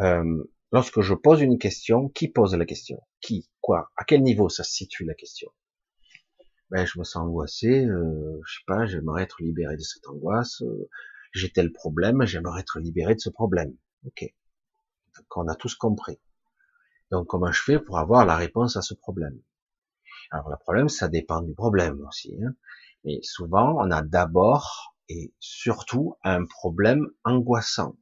Euh, 0.00 0.44
lorsque 0.72 1.00
je 1.00 1.14
pose 1.14 1.40
une 1.40 1.58
question, 1.58 2.10
qui 2.10 2.28
pose 2.28 2.54
la 2.54 2.66
question? 2.66 3.00
Qui? 3.22 3.48
Quoi? 3.62 3.90
À 3.96 4.04
quel 4.04 4.22
niveau 4.22 4.50
ça 4.50 4.62
se 4.62 4.72
situe 4.72 5.06
la 5.06 5.14
question? 5.14 5.50
Ben, 6.70 6.84
je 6.84 6.98
me 6.98 7.04
sens 7.04 7.22
angoissé, 7.22 7.86
euh, 7.86 8.40
je 8.44 8.54
sais 8.54 8.64
pas, 8.66 8.86
j'aimerais 8.86 9.22
être 9.22 9.42
libéré 9.42 9.76
de 9.76 9.82
cette 9.82 10.06
angoisse, 10.08 10.62
euh, 10.62 10.88
j'ai 11.32 11.50
tel 11.50 11.72
problème, 11.72 12.24
j'aimerais 12.24 12.60
être 12.60 12.80
libéré 12.80 13.14
de 13.14 13.20
ce 13.20 13.30
problème. 13.30 13.76
Ok. 14.06 14.24
Donc 15.16 15.36
on 15.36 15.48
a 15.48 15.54
tous 15.54 15.74
compris. 15.74 16.18
Donc 17.10 17.28
comment 17.28 17.52
je 17.52 17.62
fais 17.62 17.78
pour 17.78 17.98
avoir 17.98 18.26
la 18.26 18.36
réponse 18.36 18.76
à 18.76 18.82
ce 18.82 18.94
problème? 18.94 19.40
Alors 20.30 20.50
le 20.50 20.56
problème, 20.56 20.88
ça 20.88 21.08
dépend 21.08 21.40
du 21.40 21.54
problème 21.54 22.04
aussi. 22.08 22.36
Hein. 22.42 22.54
Mais 23.04 23.20
souvent, 23.22 23.76
on 23.78 23.90
a 23.90 24.02
d'abord 24.02 24.96
et 25.08 25.32
surtout 25.38 26.16
un 26.24 26.44
problème 26.44 27.06
angoissant. 27.24 27.96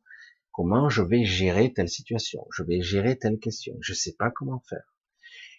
Comment 0.53 0.89
je 0.89 1.03
vais 1.03 1.24
gérer 1.24 1.73
telle 1.73 1.89
situation? 1.89 2.47
Je 2.53 2.62
vais 2.62 2.81
gérer 2.81 3.19
telle 3.19 3.39
question. 3.39 3.77
Je 3.81 3.93
ne 3.93 3.97
sais 3.97 4.15
pas 4.15 4.31
comment 4.31 4.62
faire. 4.69 4.95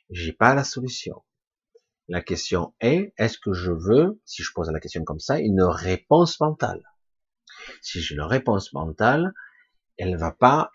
J'ai 0.10 0.34
pas 0.34 0.56
la 0.56 0.64
solution. 0.64 1.23
La 2.07 2.22
question 2.22 2.76
est, 2.82 3.14
est-ce 3.18 3.40
que 3.40 3.53
je 3.53 3.72
veux, 3.72 4.22
si 4.26 4.44
je 4.44 4.52
pose 4.53 4.69
la 4.69 4.80
question 4.80 5.03
comme 5.03 5.19
ça, 5.19 5.40
une 5.40 5.64
réponse 5.64 6.40
mentale? 6.40 6.84
Si 7.82 7.99
j'ai 7.99 8.14
une 8.14 8.22
réponse 8.22 8.73
mentale, 8.73 9.34
elle 9.98 10.15
va 10.15 10.32
pas, 10.32 10.72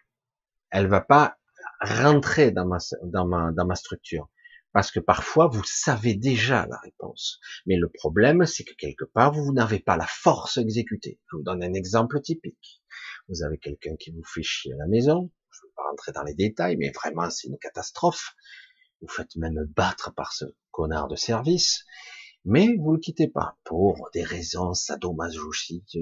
elle 0.70 0.88
va 0.88 1.00
pas 1.00 1.38
rentrer 1.80 2.50
dans 2.50 2.66
ma, 2.66 2.78
dans 3.04 3.26
ma, 3.26 3.52
dans 3.52 3.64
ma 3.64 3.76
structure. 3.76 4.28
Parce 4.72 4.90
que 4.90 5.00
parfois, 5.00 5.48
vous 5.48 5.64
savez 5.64 6.14
déjà 6.14 6.66
la 6.66 6.78
réponse. 6.78 7.40
Mais 7.66 7.76
le 7.76 7.88
problème, 7.88 8.46
c'est 8.46 8.64
que 8.64 8.74
quelque 8.74 9.04
part, 9.04 9.32
vous 9.32 9.52
n'avez 9.52 9.80
pas 9.80 9.96
la 9.96 10.06
force 10.06 10.58
exécutée. 10.58 11.20
Je 11.30 11.36
vous 11.36 11.42
donne 11.42 11.62
un 11.62 11.74
exemple 11.74 12.20
typique. 12.20 12.80
Vous 13.28 13.42
avez 13.42 13.58
quelqu'un 13.58 13.96
qui 13.96 14.10
vous 14.10 14.24
fait 14.24 14.42
chier 14.42 14.72
à 14.74 14.76
la 14.76 14.86
maison. 14.86 15.30
Je 15.50 15.60
ne 15.62 15.68
vais 15.68 15.74
pas 15.76 15.82
rentrer 15.90 16.12
dans 16.12 16.22
les 16.22 16.34
détails, 16.34 16.76
mais 16.76 16.90
vraiment, 16.90 17.30
c'est 17.30 17.48
une 17.48 17.58
catastrophe. 17.58 18.34
Vous 19.00 19.08
faites 19.08 19.34
même 19.36 19.64
battre 19.74 20.14
par 20.14 20.32
ce 20.32 20.44
connard 20.70 21.08
de 21.08 21.16
service. 21.16 21.84
Mais 22.44 22.68
vous 22.78 22.92
le 22.92 22.98
quittez 22.98 23.28
pas 23.28 23.58
pour 23.64 24.08
des 24.14 24.24
raisons 24.24 24.72
sadomasochistes, 24.72 25.98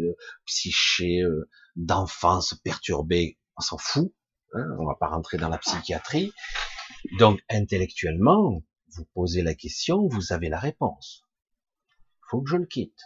psyché, 0.47 1.23
euh, 1.23 1.49
d'enfance 1.74 2.55
perturbée. 2.62 3.39
On 3.57 3.61
s'en 3.61 3.78
fout. 3.78 4.12
Hein 4.55 4.66
on 4.78 4.86
va 4.86 4.95
pas 4.95 5.09
rentrer 5.09 5.36
dans 5.36 5.49
la 5.49 5.59
psychiatrie. 5.59 6.32
Donc 7.19 7.40
intellectuellement, 7.51 8.62
vous 8.95 9.05
posez 9.15 9.43
la 9.43 9.55
question, 9.55 10.09
vous 10.09 10.32
avez 10.32 10.49
la 10.49 10.59
réponse. 10.59 11.23
Faut 12.31 12.43
que 12.43 12.51
je 12.51 12.57
le 12.57 12.66
quitte. 12.66 13.01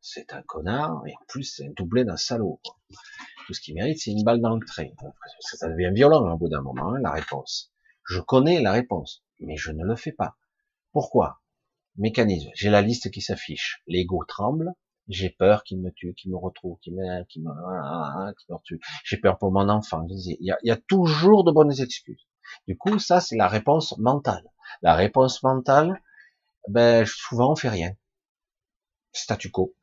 C'est 0.00 0.32
un 0.32 0.42
connard, 0.42 1.02
et 1.06 1.12
en 1.12 1.24
plus, 1.28 1.44
c'est 1.44 1.66
un 1.66 1.72
doublé 1.76 2.04
d'un 2.04 2.16
salaud. 2.16 2.60
Tout 3.46 3.54
ce 3.54 3.60
qu'il 3.60 3.74
mérite, 3.74 3.98
c'est 4.00 4.12
une 4.12 4.24
balle 4.24 4.40
dans 4.40 4.56
le 4.56 4.64
train. 4.64 4.88
Ça 5.40 5.68
devient 5.68 5.90
violent 5.92 6.32
au 6.32 6.38
bout 6.38 6.48
d'un 6.48 6.62
moment, 6.62 6.94
hein, 6.94 7.00
la 7.00 7.10
réponse. 7.10 7.72
Je 8.08 8.20
connais 8.20 8.60
la 8.60 8.72
réponse, 8.72 9.24
mais 9.40 9.56
je 9.56 9.72
ne 9.72 9.84
le 9.84 9.96
fais 9.96 10.12
pas. 10.12 10.36
Pourquoi? 10.92 11.40
Mécanisme. 11.96 12.50
J'ai 12.54 12.70
la 12.70 12.82
liste 12.82 13.10
qui 13.10 13.20
s'affiche. 13.20 13.82
L'ego 13.86 14.24
tremble. 14.24 14.74
J'ai 15.08 15.30
peur 15.30 15.64
qu'il 15.64 15.80
me 15.80 15.90
tue, 15.90 16.14
qu'il 16.14 16.30
me 16.30 16.36
retrouve, 16.36 16.78
qu'il 16.80 16.94
me, 16.94 17.24
qu'il 17.24 17.42
me, 17.42 17.50
qu'il 17.50 18.54
me 18.54 18.58
tue. 18.62 18.80
J'ai 19.04 19.16
peur 19.16 19.38
pour 19.38 19.50
mon 19.50 19.68
enfant. 19.68 20.06
Il 20.08 20.36
y, 20.40 20.70
a, 20.70 20.76
toujours 20.76 21.44
de 21.44 21.50
bonnes 21.50 21.80
excuses. 21.80 22.26
Du 22.68 22.78
coup, 22.78 22.98
ça, 22.98 23.20
c'est 23.20 23.36
la 23.36 23.48
réponse 23.48 23.98
mentale. 23.98 24.44
La 24.82 24.94
réponse 24.94 25.42
mentale, 25.42 26.00
ben, 26.68 27.04
souvent, 27.04 27.52
on 27.52 27.56
fait 27.56 27.68
rien. 27.68 27.92
Statu 29.12 29.50
quo. 29.50 29.74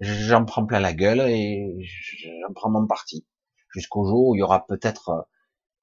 J'en 0.00 0.44
prends 0.44 0.64
plein 0.64 0.78
la 0.78 0.92
gueule 0.92 1.20
et 1.20 1.76
j'en 1.80 2.52
prends 2.54 2.70
mon 2.70 2.86
parti. 2.86 3.26
Jusqu'au 3.74 4.06
jour 4.06 4.28
où 4.28 4.34
il 4.36 4.38
y 4.38 4.42
aura 4.42 4.66
peut-être 4.66 5.28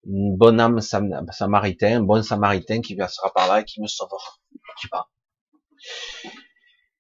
une 0.05 0.35
bonne 0.35 0.59
âme 0.59 0.79
samaritain, 0.81 1.97
un 1.97 2.03
bon 2.03 2.23
samaritain 2.23 2.81
qui 2.81 2.95
passera 2.95 3.33
par 3.33 3.47
là 3.47 3.61
et 3.61 3.65
qui 3.65 3.81
me 3.81 3.87
sauvera. 3.87 4.39
Je 4.51 4.81
sais 4.81 4.89
pas. 4.89 5.09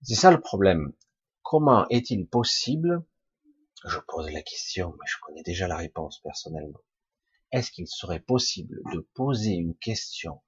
C'est 0.01 0.15
ça 0.15 0.31
le 0.31 0.41
problème. 0.41 0.93
Comment 1.43 1.87
est-il 1.89 2.27
possible, 2.27 3.03
je 3.85 3.99
pose 4.07 4.31
la 4.31 4.41
question, 4.41 4.95
mais 4.99 5.05
je 5.07 5.17
connais 5.21 5.43
déjà 5.43 5.67
la 5.67 5.77
réponse 5.77 6.19
personnellement, 6.21 6.79
est-ce 7.51 7.71
qu'il 7.71 7.87
serait 7.87 8.19
possible 8.19 8.81
de 8.93 9.07
poser 9.13 9.51
une 9.51 9.75
question 9.77 10.41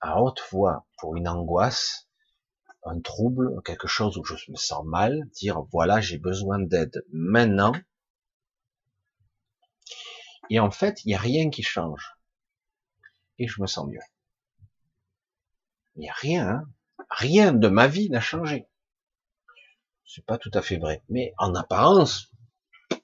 à 0.00 0.22
haute 0.22 0.40
voix 0.50 0.86
pour 0.98 1.16
une 1.16 1.28
angoisse, 1.28 2.08
un 2.84 3.00
trouble, 3.00 3.60
quelque 3.64 3.88
chose 3.88 4.16
où 4.16 4.24
je 4.24 4.34
me 4.50 4.56
sens 4.56 4.84
mal, 4.84 5.28
dire 5.32 5.62
voilà 5.72 6.00
j'ai 6.00 6.18
besoin 6.18 6.60
d'aide 6.60 7.04
maintenant, 7.12 7.72
et 10.50 10.60
en 10.60 10.70
fait 10.70 11.04
il 11.04 11.08
n'y 11.08 11.14
a 11.14 11.18
rien 11.18 11.50
qui 11.50 11.62
change, 11.62 12.16
et 13.38 13.46
je 13.46 13.60
me 13.60 13.66
sens 13.66 13.88
mieux. 13.88 14.00
Il 15.96 16.00
n'y 16.00 16.08
a 16.08 16.14
rien, 16.14 16.48
hein. 16.48 16.64
rien 17.10 17.52
de 17.52 17.68
ma 17.68 17.88
vie 17.88 18.10
n'a 18.10 18.20
changé. 18.20 18.68
C'est 20.06 20.24
pas 20.24 20.38
tout 20.38 20.50
à 20.54 20.62
fait 20.62 20.78
vrai, 20.78 21.02
mais 21.08 21.34
en 21.38 21.54
apparence, 21.54 22.32
il 22.90 22.96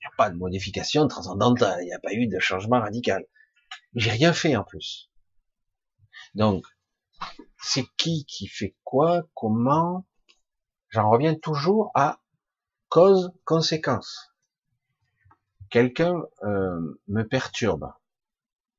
n'y 0.00 0.06
a 0.06 0.16
pas 0.16 0.30
de 0.30 0.36
modification 0.36 1.06
transcendantale, 1.08 1.82
il 1.82 1.86
n'y 1.86 1.92
a 1.92 1.98
pas 1.98 2.14
eu 2.14 2.26
de 2.26 2.38
changement 2.38 2.80
radical. 2.80 3.26
J'ai 3.94 4.10
rien 4.10 4.32
fait 4.32 4.56
en 4.56 4.64
plus. 4.64 5.10
Donc, 6.34 6.64
c'est 7.60 7.84
qui 7.96 8.24
qui 8.24 8.46
fait 8.46 8.76
quoi, 8.84 9.28
comment 9.34 10.06
J'en 10.90 11.10
reviens 11.10 11.34
toujours 11.34 11.90
à 11.94 12.20
cause-conséquence. 12.88 14.27
Quelqu'un 15.70 16.22
euh, 16.44 17.00
me 17.08 17.22
perturbe, 17.24 17.92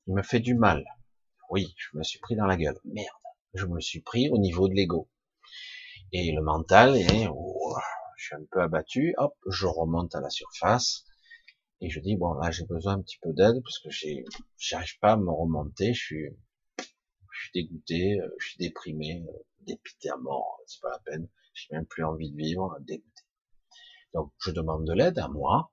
il 0.07 0.16
me 0.16 0.24
fait 0.24 0.40
du 0.40 0.56
mal. 0.56 0.86
Oui, 1.49 1.74
je 1.78 1.98
me 1.98 2.03
suis 2.03 2.20
pris 2.20 2.36
dans 2.36 2.45
la 2.45 2.57
gueule. 2.57 2.80
Merde, 2.86 3.07
je 3.53 3.66
me 3.66 3.80
suis 3.80 4.02
pris 4.02 4.30
au 4.30 4.38
niveau 4.38 4.68
de 4.68 4.74
l'ego. 4.74 5.10
Et 6.11 6.32
le 6.32 6.41
mental, 6.41 6.98
est, 6.98 7.28
oh, 7.28 7.76
je 8.18 8.26
suis 8.26 8.36
un 8.36 8.45
peu 8.52 8.61
abattu. 8.61 9.14
Hop, 9.18 9.36
je 9.48 9.68
remonte 9.68 10.16
à 10.16 10.22
la 10.22 10.30
surface 10.30 11.06
et 11.82 11.90
je 11.90 11.99
dis 11.99 12.16
bon 12.18 12.34
là 12.34 12.52
j'ai 12.52 12.66
besoin 12.66 12.94
un 12.94 13.02
petit 13.02 13.20
peu 13.22 13.32
d'aide 13.34 13.61
parce 13.64 13.80
que 13.80 13.90
j'ai 13.90 14.26
j'arrive 14.57 14.99
pas 14.99 15.14
à 15.14 15.18
me 15.18 15.32
remonter 15.32 15.94
je 15.94 15.99
suis 15.99 16.26
je 16.78 17.40
suis 17.41 17.52
dégoûté 17.53 18.20
euh, 18.20 18.36
je 18.40 18.49
suis 18.49 18.57
déprimé 18.57 19.26
euh, 19.28 19.45
dépité 19.61 20.10
à 20.10 20.18
mort 20.18 20.60
c'est 20.68 20.82
pas 20.82 20.90
la 20.90 20.99
peine 20.99 21.30
j'ai 21.53 21.68
même 21.72 21.86
plus 21.86 22.03
envie 22.03 22.32
de 22.32 22.36
vivre 22.36 22.78
dégoûté 22.82 23.24
donc 24.14 24.34
je 24.40 24.52
demande 24.52 24.86
de 24.86 24.94
l'aide 24.94 25.20
à 25.20 25.30
moi 25.30 25.72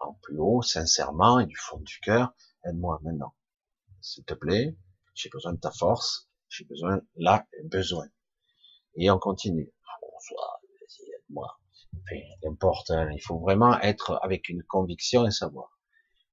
en 0.00 0.14
plus 0.14 0.38
haut 0.38 0.62
sincèrement 0.62 1.40
et 1.40 1.46
du 1.46 1.56
fond 1.56 1.78
du 1.78 1.98
cœur 2.00 2.34
aide-moi 2.64 3.00
maintenant 3.02 3.34
s'il 4.00 4.24
te 4.24 4.34
plaît 4.34 4.76
j'ai 5.14 5.28
besoin 5.28 5.52
de 5.52 5.60
ta 5.60 5.70
force 5.70 6.28
j'ai 6.48 6.64
besoin 6.64 7.00
là 7.16 7.46
besoin 7.64 8.06
et 8.96 9.10
on 9.10 9.18
continue 9.18 9.72
Bonsoir, 10.02 10.60
aide-moi 11.18 11.60
importe, 12.46 12.90
hein. 12.90 13.10
il 13.12 13.20
faut 13.20 13.38
vraiment 13.38 13.78
être 13.80 14.18
avec 14.22 14.48
une 14.48 14.62
conviction 14.62 15.26
et 15.26 15.30
savoir. 15.30 15.78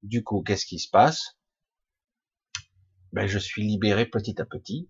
Du 0.04 0.24
coup, 0.24 0.42
qu'est-ce 0.42 0.66
qui 0.66 0.80
se 0.80 0.90
passe? 0.90 1.38
Ben, 3.12 3.28
Je 3.28 3.40
suis 3.40 3.64
libéré 3.64 4.06
petit 4.06 4.40
à 4.42 4.46
petit 4.46 4.90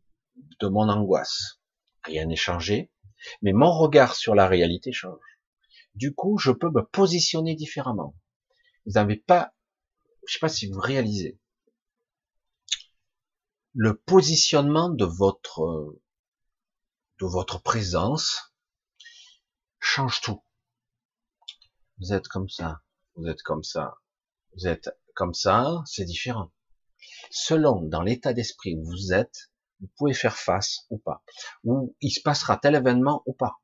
de 0.60 0.68
mon 0.68 0.90
angoisse. 0.90 1.60
Rien 2.04 2.26
n'est 2.26 2.36
changé, 2.36 2.92
mais 3.42 3.54
mon 3.54 3.72
regard 3.72 4.16
sur 4.16 4.36
la 4.36 4.48
réalité 4.48 4.92
change. 4.92 5.20
Du 5.96 6.14
coup, 6.14 6.38
je 6.38 6.52
peux 6.52 6.70
me 6.70 6.84
positionner 6.84 7.56
différemment. 7.56 8.16
Vous 8.88 8.94
n'avez 8.94 9.18
pas, 9.18 9.54
je 10.26 10.34
sais 10.34 10.40
pas 10.40 10.50
si 10.50 10.66
vous 10.66 10.80
réalisez, 10.80 11.40
le 13.74 13.96
positionnement 13.96 14.90
de 14.90 15.06
votre 15.06 15.94
de 17.20 17.26
votre 17.26 17.62
présence 17.62 18.54
change 19.80 20.22
tout 20.22 20.42
vous 22.00 22.14
êtes 22.14 22.28
comme 22.28 22.50
ça, 22.50 22.82
vous 23.16 23.28
êtes 23.28 23.42
comme 23.42 23.64
ça, 23.64 23.98
vous 24.54 24.68
êtes 24.68 24.90
comme 25.16 25.34
ça, 25.34 25.82
c'est 25.86 26.06
différent. 26.06 26.52
Selon 27.32 27.82
dans 27.82 28.02
l'état 28.02 28.34
d'esprit 28.34 28.76
où 28.76 28.86
vous 28.86 29.14
êtes, 29.14 29.52
vous 29.80 29.90
pouvez 29.98 30.14
faire 30.14 30.38
face 30.38 30.86
ou 30.90 30.98
pas, 30.98 31.24
ou 31.64 31.96
il 32.02 32.12
se 32.12 32.22
passera 32.22 32.58
tel 32.58 32.76
événement 32.76 33.24
ou 33.26 33.34
pas. 33.34 33.60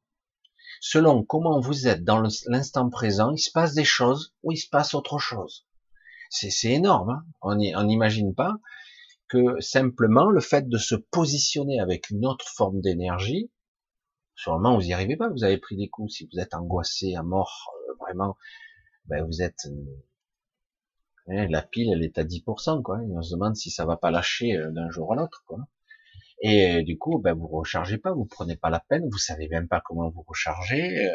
Selon 0.85 1.23
comment 1.23 1.61
vous 1.61 1.88
êtes 1.88 2.03
dans 2.03 2.19
l'instant 2.19 2.89
présent, 2.89 3.31
il 3.31 3.39
se 3.39 3.51
passe 3.51 3.73
des 3.73 3.85
choses 3.85 4.35
ou 4.43 4.51
il 4.51 4.57
se 4.57 4.68
passe 4.68 4.93
autre 4.93 5.18
chose. 5.18 5.65
C'est 6.30 6.73
énorme. 6.73 7.10
Hein 7.10 7.26
on 7.41 7.85
n'imagine 7.85 8.35
pas 8.35 8.57
que 9.30 9.61
simplement 9.61 10.30
le 10.30 10.41
fait 10.41 10.68
de 10.68 10.77
se 10.77 10.95
positionner 10.95 11.80
avec 11.80 12.10
une 12.10 12.26
autre 12.26 12.49
forme 12.49 12.81
d'énergie, 12.81 13.49
sûrement 14.35 14.76
vous 14.76 14.84
n'y 14.84 14.91
arrivez 14.91 15.15
pas, 15.15 15.30
vous 15.30 15.45
avez 15.45 15.57
pris 15.57 15.77
des 15.77 15.88
coups, 15.88 16.15
si 16.15 16.27
vous 16.30 16.38
êtes 16.41 16.53
angoissé 16.53 17.15
à 17.15 17.23
mort 17.23 17.72
vraiment, 18.01 18.35
ben 19.05 19.26
vous 19.26 19.41
êtes 19.41 19.68
euh, 19.68 21.30
hein, 21.30 21.47
la 21.49 21.61
pile, 21.61 21.93
elle 21.93 22.03
est 22.03 22.18
à 22.18 22.26
10%, 22.26 22.81
quoi. 22.81 22.97
on 22.97 23.22
se 23.22 23.35
demande 23.35 23.55
si 23.55 23.72
ça 23.72 23.85
va 23.85 23.95
pas 23.95 24.11
lâcher 24.11 24.57
euh, 24.57 24.69
d'un 24.72 24.89
jour 24.89 25.14
à 25.14 25.15
l'autre. 25.15 25.45
Et 26.44 26.76
euh, 26.76 26.84
du 26.84 26.98
coup, 26.98 27.20
ben 27.20 27.34
vous 27.34 27.48
rechargez 27.48 27.98
pas, 27.98 28.14
vous 28.14 28.26
prenez 28.26 28.57
pas 28.57 28.70
la 28.70 28.82
peine, 28.82 29.10
vous 29.10 29.18
savez 29.18 29.48
même 29.48 29.68
pas 29.68 29.82
comment 29.82 30.10
vous 30.10 30.24
recharger, 30.28 31.10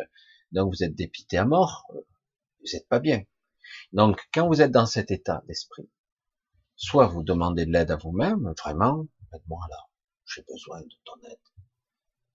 donc 0.52 0.74
vous 0.74 0.82
êtes 0.82 0.94
dépité 0.94 1.36
à 1.36 1.44
mort, 1.44 1.86
vous 1.92 2.74
êtes 2.74 2.88
pas 2.88 2.98
bien. 2.98 3.22
Donc, 3.92 4.26
quand 4.32 4.48
vous 4.48 4.62
êtes 4.62 4.70
dans 4.70 4.86
cet 4.86 5.10
état 5.10 5.44
d'esprit, 5.46 5.88
soit 6.76 7.06
vous 7.06 7.22
demandez 7.22 7.66
de 7.66 7.72
l'aide 7.72 7.90
à 7.90 7.96
vous-même, 7.96 8.54
vraiment, 8.58 9.06
aide-moi 9.34 9.60
là, 9.70 9.76
j'ai 10.24 10.42
besoin 10.48 10.80
de 10.80 10.94
ton 11.04 11.28
aide. 11.28 11.38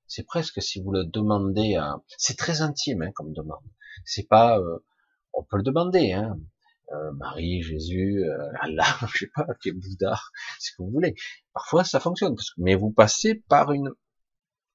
C'est 0.06 0.28
presque 0.28 0.62
si 0.62 0.80
vous 0.80 0.92
le 0.92 1.06
demandez 1.06 1.76
à, 1.76 2.00
c'est 2.18 2.38
très 2.38 2.62
intime 2.62 3.02
hein, 3.02 3.12
comme 3.14 3.34
demande. 3.34 3.66
C'est 4.06 4.28
pas, 4.28 4.60
euh, 4.60 4.86
on 5.34 5.44
peut 5.44 5.58
le 5.58 5.64
demander, 5.64 6.12
hein. 6.12 6.40
Euh, 6.92 7.12
Marie, 7.14 7.62
Jésus, 7.62 8.24
euh, 8.26 8.52
Allah, 8.60 8.86
je 9.14 9.20
sais 9.20 9.32
pas, 9.34 9.46
Bouddha, 9.74 10.20
ce 10.60 10.72
que 10.72 10.84
vous 10.84 10.92
voulez. 10.92 11.16
Parfois, 11.54 11.84
ça 11.84 12.00
fonctionne, 12.00 12.36
mais 12.58 12.76
vous 12.76 12.92
passez 12.92 13.36
par 13.36 13.72
une 13.72 13.92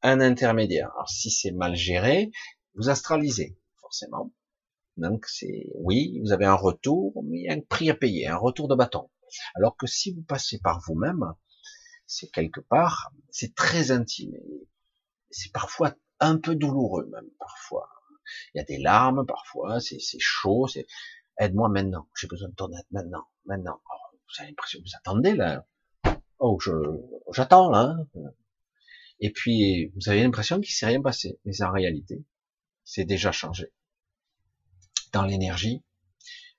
un 0.02 0.20
intermédiaire. 0.20 0.90
Alors, 0.94 1.09
si 1.09 1.30
c'est 1.30 1.51
mal 1.51 1.74
géré, 1.74 2.30
vous 2.74 2.89
astralisez, 2.89 3.59
forcément. 3.80 4.32
Donc, 4.97 5.26
c'est, 5.26 5.70
oui, 5.74 6.18
vous 6.22 6.32
avez 6.32 6.44
un 6.44 6.55
retour, 6.55 7.22
mais 7.24 7.39
il 7.39 7.44
y 7.44 7.48
a 7.48 7.55
un 7.55 7.60
prix 7.60 7.90
à 7.90 7.94
payer, 7.94 8.26
un 8.26 8.36
retour 8.36 8.68
de 8.68 8.74
bâton. 8.74 9.10
Alors 9.55 9.76
que 9.76 9.86
si 9.86 10.12
vous 10.12 10.22
passez 10.22 10.59
par 10.59 10.80
vous-même, 10.86 11.35
c'est 12.06 12.30
quelque 12.30 12.60
part, 12.60 13.12
c'est 13.30 13.55
très 13.55 13.90
intime. 13.90 14.32
C'est 15.30 15.52
parfois 15.52 15.94
un 16.20 16.39
peu 16.39 16.55
douloureux, 16.55 17.09
même, 17.12 17.28
parfois. 17.39 17.89
Il 18.55 18.59
y 18.59 18.60
a 18.60 18.64
des 18.64 18.78
larmes 18.78 19.24
parfois, 19.26 19.80
c'est 19.80 19.98
chaud, 20.18 20.66
c'est 20.68 20.86
aide-moi 21.39 21.69
maintenant, 21.69 22.09
j'ai 22.19 22.27
besoin 22.27 22.48
de 22.48 22.55
ton 22.55 22.70
aide 22.73 22.86
maintenant, 22.90 23.27
maintenant. 23.47 23.81
Oh, 23.90 24.16
vous 24.28 24.43
avez 24.43 24.51
l'impression 24.51 24.81
que 24.81 24.85
vous 24.85 24.97
attendez 24.97 25.35
là. 25.35 25.66
Oh, 26.39 26.59
je 26.60 26.73
j'attends 27.32 27.70
là. 27.70 27.97
Et 29.20 29.32
puis 29.32 29.93
vous 29.97 30.09
avez 30.09 30.23
l'impression 30.23 30.60
qu'il 30.60 30.73
s'est 30.73 30.86
rien 30.86 31.02
passé, 31.02 31.39
mais 31.44 31.62
en 31.62 31.73
réalité, 31.73 32.24
c'est 32.85 33.05
déjà 33.05 33.32
changé. 33.32 33.73
Dans 35.12 35.24
l'énergie, 35.24 35.82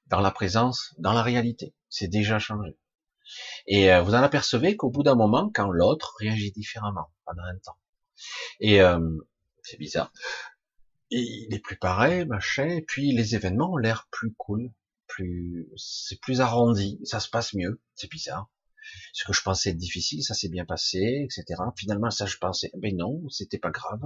dans 0.07 0.22
la 0.22 0.31
présence, 0.31 0.95
dans 0.97 1.14
la 1.14 1.22
réalité, 1.22 1.76
c'est 1.89 2.07
déjà 2.07 2.39
changé. 2.39 2.77
Et 3.68 3.93
euh, 3.93 4.01
vous 4.01 4.15
en 4.15 4.23
apercevez 4.23 4.76
qu'au 4.76 4.89
bout 4.89 5.03
d'un 5.03 5.15
moment, 5.15 5.51
quand 5.53 5.69
l'autre 5.69 6.15
réagit 6.19 6.51
différemment 6.51 7.11
pendant 7.26 7.43
un 7.43 7.57
temps. 7.60 7.77
Et 8.60 8.81
euh, 8.81 8.99
c'est 9.61 9.77
bizarre 9.77 10.11
il 11.11 11.53
est 11.53 11.60
plus 11.60 11.77
pareil, 11.77 12.26
machin, 12.26 12.68
et 12.68 12.81
puis 12.81 13.11
les 13.11 13.36
événements 13.36 13.73
ont 13.73 13.77
l'air 13.77 14.07
plus 14.11 14.34
cool, 14.34 14.72
plus, 15.07 15.68
c'est 15.76 16.19
plus 16.22 16.41
arrondi, 16.41 16.99
ça 17.03 17.19
se 17.19 17.30
passe 17.30 17.53
mieux, 17.53 17.81
c'est 17.95 18.10
bizarre. 18.10 18.49
Ce 19.14 19.23
que 19.23 19.34
je 19.34 19.41
pensais 19.41 19.72
être 19.72 19.77
difficile, 19.77 20.23
ça 20.23 20.34
s'est 20.34 20.49
bien 20.49 20.65
passé, 20.65 21.23
etc. 21.23 21.61
Finalement, 21.76 22.10
ça, 22.10 22.26
je 22.26 22.38
pensais, 22.38 22.72
ben 22.76 22.95
non, 22.95 23.22
c'était 23.30 23.60
pas 23.60 23.69
grave. 23.69 24.02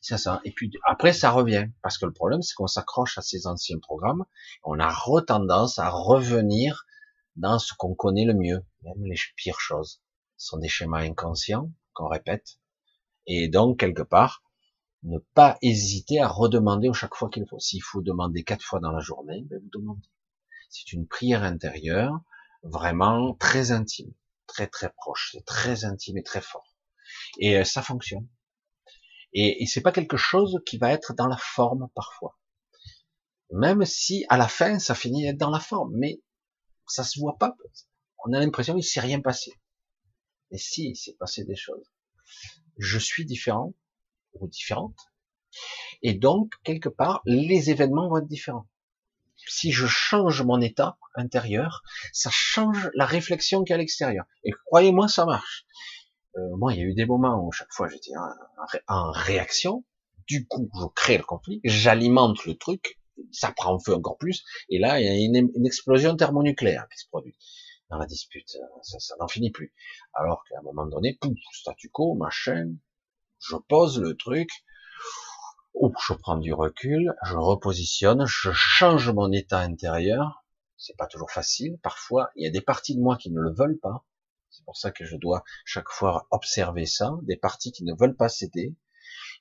Ça, 0.00 0.18
ça. 0.18 0.40
Et 0.44 0.50
puis 0.50 0.72
après, 0.84 1.12
ça 1.12 1.30
revient. 1.30 1.68
Parce 1.82 1.98
que 1.98 2.06
le 2.06 2.12
problème, 2.12 2.42
c'est 2.42 2.54
qu'on 2.54 2.66
s'accroche 2.66 3.18
à 3.18 3.22
ces 3.22 3.46
anciens 3.46 3.78
programmes. 3.78 4.24
On 4.64 4.80
a 4.80 4.90
retendance 4.90 5.78
à 5.78 5.90
revenir 5.90 6.86
dans 7.36 7.58
ce 7.58 7.74
qu'on 7.74 7.94
connaît 7.94 8.24
le 8.24 8.34
mieux, 8.34 8.64
même 8.82 9.04
les 9.04 9.16
pires 9.36 9.60
choses. 9.60 10.00
Ce 10.36 10.48
sont 10.48 10.58
des 10.58 10.68
schémas 10.68 11.02
inconscients 11.02 11.70
qu'on 11.92 12.08
répète. 12.08 12.58
Et 13.26 13.48
donc, 13.48 13.78
quelque 13.78 14.02
part, 14.02 14.42
ne 15.06 15.18
pas 15.34 15.56
hésiter 15.62 16.20
à 16.20 16.28
redemander 16.28 16.92
chaque 16.92 17.14
fois 17.14 17.30
qu'il 17.30 17.46
faut. 17.48 17.60
S'il 17.60 17.82
faut 17.82 18.02
demander 18.02 18.42
quatre 18.42 18.64
fois 18.64 18.80
dans 18.80 18.90
la 18.90 19.00
journée, 19.00 19.42
ben 19.44 19.60
vous 19.62 19.70
demandez. 19.72 20.08
C'est 20.68 20.92
une 20.92 21.06
prière 21.06 21.44
intérieure, 21.44 22.20
vraiment 22.64 23.34
très 23.34 23.70
intime, 23.70 24.12
très 24.46 24.66
très 24.66 24.90
proche, 24.90 25.30
c'est 25.32 25.44
très 25.44 25.84
intime 25.84 26.18
et 26.18 26.24
très 26.24 26.40
fort. 26.40 26.74
Et 27.38 27.56
euh, 27.56 27.64
ça 27.64 27.82
fonctionne. 27.82 28.28
Et, 29.32 29.66
c'est 29.66 29.82
pas 29.82 29.92
quelque 29.92 30.16
chose 30.16 30.58
qui 30.64 30.78
va 30.78 30.92
être 30.92 31.14
dans 31.14 31.26
la 31.26 31.36
forme 31.36 31.88
parfois. 31.94 32.38
Même 33.52 33.84
si 33.84 34.24
à 34.28 34.38
la 34.38 34.48
fin 34.48 34.78
ça 34.78 34.94
finit 34.94 35.24
d'être 35.24 35.36
dans 35.36 35.50
la 35.50 35.60
forme, 35.60 35.92
mais 35.94 36.20
ça 36.88 37.04
se 37.04 37.20
voit 37.20 37.36
pas. 37.38 37.56
On 38.24 38.32
a 38.32 38.40
l'impression 38.40 38.74
qu'il 38.74 38.84
s'est 38.84 39.00
rien 39.00 39.20
passé. 39.20 39.52
Et 40.50 40.58
si, 40.58 40.90
il 40.90 40.96
s'est 40.96 41.16
passé 41.18 41.44
des 41.44 41.54
choses. 41.54 41.92
Je 42.78 42.98
suis 42.98 43.24
différent 43.24 43.74
ou 44.40 44.48
différente. 44.48 44.96
Et 46.02 46.14
donc, 46.14 46.52
quelque 46.62 46.88
part, 46.88 47.22
les 47.24 47.70
événements 47.70 48.08
vont 48.08 48.18
être 48.18 48.26
différents. 48.26 48.68
Si 49.36 49.70
je 49.70 49.86
change 49.86 50.42
mon 50.42 50.60
état 50.60 50.98
intérieur, 51.14 51.82
ça 52.12 52.30
change 52.30 52.90
la 52.94 53.06
réflexion 53.06 53.64
qu'il 53.64 53.70
y 53.70 53.72
a 53.74 53.76
à 53.76 53.78
l'extérieur. 53.78 54.24
Et 54.44 54.50
croyez-moi, 54.66 55.08
ça 55.08 55.26
marche. 55.26 55.66
Euh, 56.36 56.56
moi, 56.56 56.72
il 56.72 56.78
y 56.78 56.82
a 56.82 56.84
eu 56.84 56.94
des 56.94 57.06
moments 57.06 57.46
où 57.46 57.52
chaque 57.52 57.72
fois 57.72 57.88
j'étais 57.88 58.12
en, 58.88 59.10
réaction. 59.10 59.84
Du 60.26 60.46
coup, 60.46 60.68
je 60.74 60.86
crée 60.94 61.18
le 61.18 61.24
conflit, 61.24 61.60
j'alimente 61.62 62.44
le 62.46 62.56
truc, 62.56 62.98
ça 63.30 63.52
prend 63.52 63.78
feu 63.78 63.94
encore 63.94 64.18
plus. 64.18 64.44
Et 64.68 64.78
là, 64.78 65.00
il 65.00 65.06
y 65.06 65.08
a 65.08 65.14
une, 65.14 65.66
explosion 65.66 66.16
thermonucléaire 66.16 66.88
qui 66.92 66.98
se 66.98 67.08
produit 67.08 67.36
dans 67.90 67.98
la 67.98 68.06
dispute. 68.06 68.48
Ça, 68.82 68.98
ça 68.98 69.14
n'en 69.20 69.28
finit 69.28 69.52
plus. 69.52 69.72
Alors 70.14 70.42
qu'à 70.48 70.58
un 70.58 70.62
moment 70.62 70.86
donné, 70.86 71.16
pouf, 71.20 71.38
statu 71.52 71.90
quo, 71.90 72.14
machin, 72.14 72.74
je 73.38 73.56
pose 73.56 74.00
le 74.00 74.16
truc, 74.16 74.48
ou 75.74 75.92
je 76.06 76.14
prends 76.14 76.38
du 76.38 76.52
recul, 76.52 77.14
je 77.24 77.36
repositionne, 77.36 78.24
je 78.26 78.50
change 78.52 79.10
mon 79.10 79.30
état 79.32 79.60
intérieur. 79.60 80.44
C'est 80.78 80.96
pas 80.96 81.06
toujours 81.06 81.30
facile. 81.30 81.78
Parfois, 81.82 82.30
il 82.36 82.44
y 82.44 82.48
a 82.48 82.50
des 82.50 82.60
parties 82.60 82.96
de 82.96 83.00
moi 83.00 83.16
qui 83.16 83.30
ne 83.30 83.40
le 83.40 83.52
veulent 83.52 83.78
pas. 83.78 84.04
C'est 84.50 84.64
pour 84.64 84.76
ça 84.76 84.90
que 84.90 85.04
je 85.04 85.16
dois 85.16 85.44
chaque 85.64 85.88
fois 85.88 86.26
observer 86.30 86.86
ça. 86.86 87.12
Des 87.22 87.36
parties 87.36 87.72
qui 87.72 87.84
ne 87.84 87.94
veulent 87.98 88.16
pas 88.16 88.28
céder. 88.28 88.74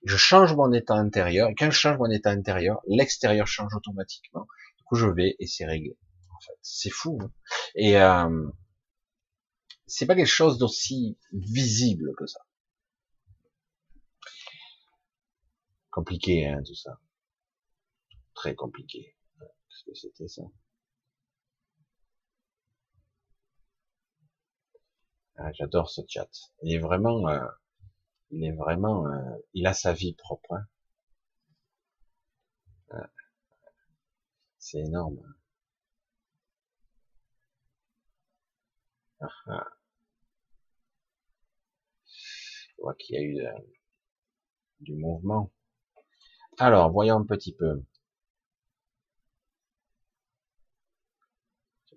Je 0.05 0.17
change 0.17 0.53
mon 0.55 0.72
état 0.73 0.95
intérieur. 0.95 1.49
Et 1.49 1.55
quand 1.55 1.72
je 1.72 1.77
change 1.77 1.97
mon 1.97 2.09
état 2.09 2.31
intérieur, 2.31 2.81
l'extérieur 2.88 3.47
change 3.47 3.73
automatiquement. 3.76 4.47
Du 4.77 4.84
coup, 4.84 4.95
je 4.95 5.07
vais 5.07 5.35
et 5.39 5.47
c'est 5.47 5.65
réglé. 5.65 5.97
En 6.35 6.39
fait, 6.41 6.57
c'est 6.61 6.89
fou. 6.89 7.17
Hein. 7.22 7.31
et 7.76 7.97
euh, 7.97 8.47
c'est 9.88 10.05
pas 10.05 10.15
quelque 10.15 10.27
chose 10.27 10.57
d'aussi 10.57 11.17
visible 11.31 12.13
que 12.17 12.26
ça. 12.26 12.39
Compliqué, 15.95 16.45
hein, 16.45 16.61
tout 16.63 16.76
ça. 16.76 16.99
Très 18.35 18.53
compliqué. 18.53 19.15
Qu'est-ce 19.39 19.84
que 19.85 19.95
c'était 19.95 20.27
ça? 20.27 20.43
Ah, 25.38 25.49
J'adore 25.53 25.89
ce 25.89 26.01
chat. 26.09 26.27
Il 26.61 26.73
est 26.76 26.80
vraiment, 26.80 27.26
euh, 27.30 27.39
il 28.31 28.45
est 28.45 28.53
vraiment, 28.53 29.07
euh, 29.07 29.38
il 29.53 29.67
a 29.67 29.73
sa 29.73 29.93
vie 29.93 30.13
propre. 30.13 30.53
Hein. 32.91 33.07
C'est 34.59 34.80
énorme. 34.80 35.22
Ah, 39.19 39.27
ah. 39.47 39.65
Je 42.07 42.81
vois 42.81 42.95
qu'il 42.95 43.15
y 43.15 43.19
a 43.19 43.22
eu 43.22 43.39
euh, 43.45 43.51
du 44.80 44.93
mouvement. 44.95 45.51
Alors, 46.57 46.91
voyons 46.91 47.18
un 47.18 47.26
petit 47.26 47.53
peu. 47.53 47.82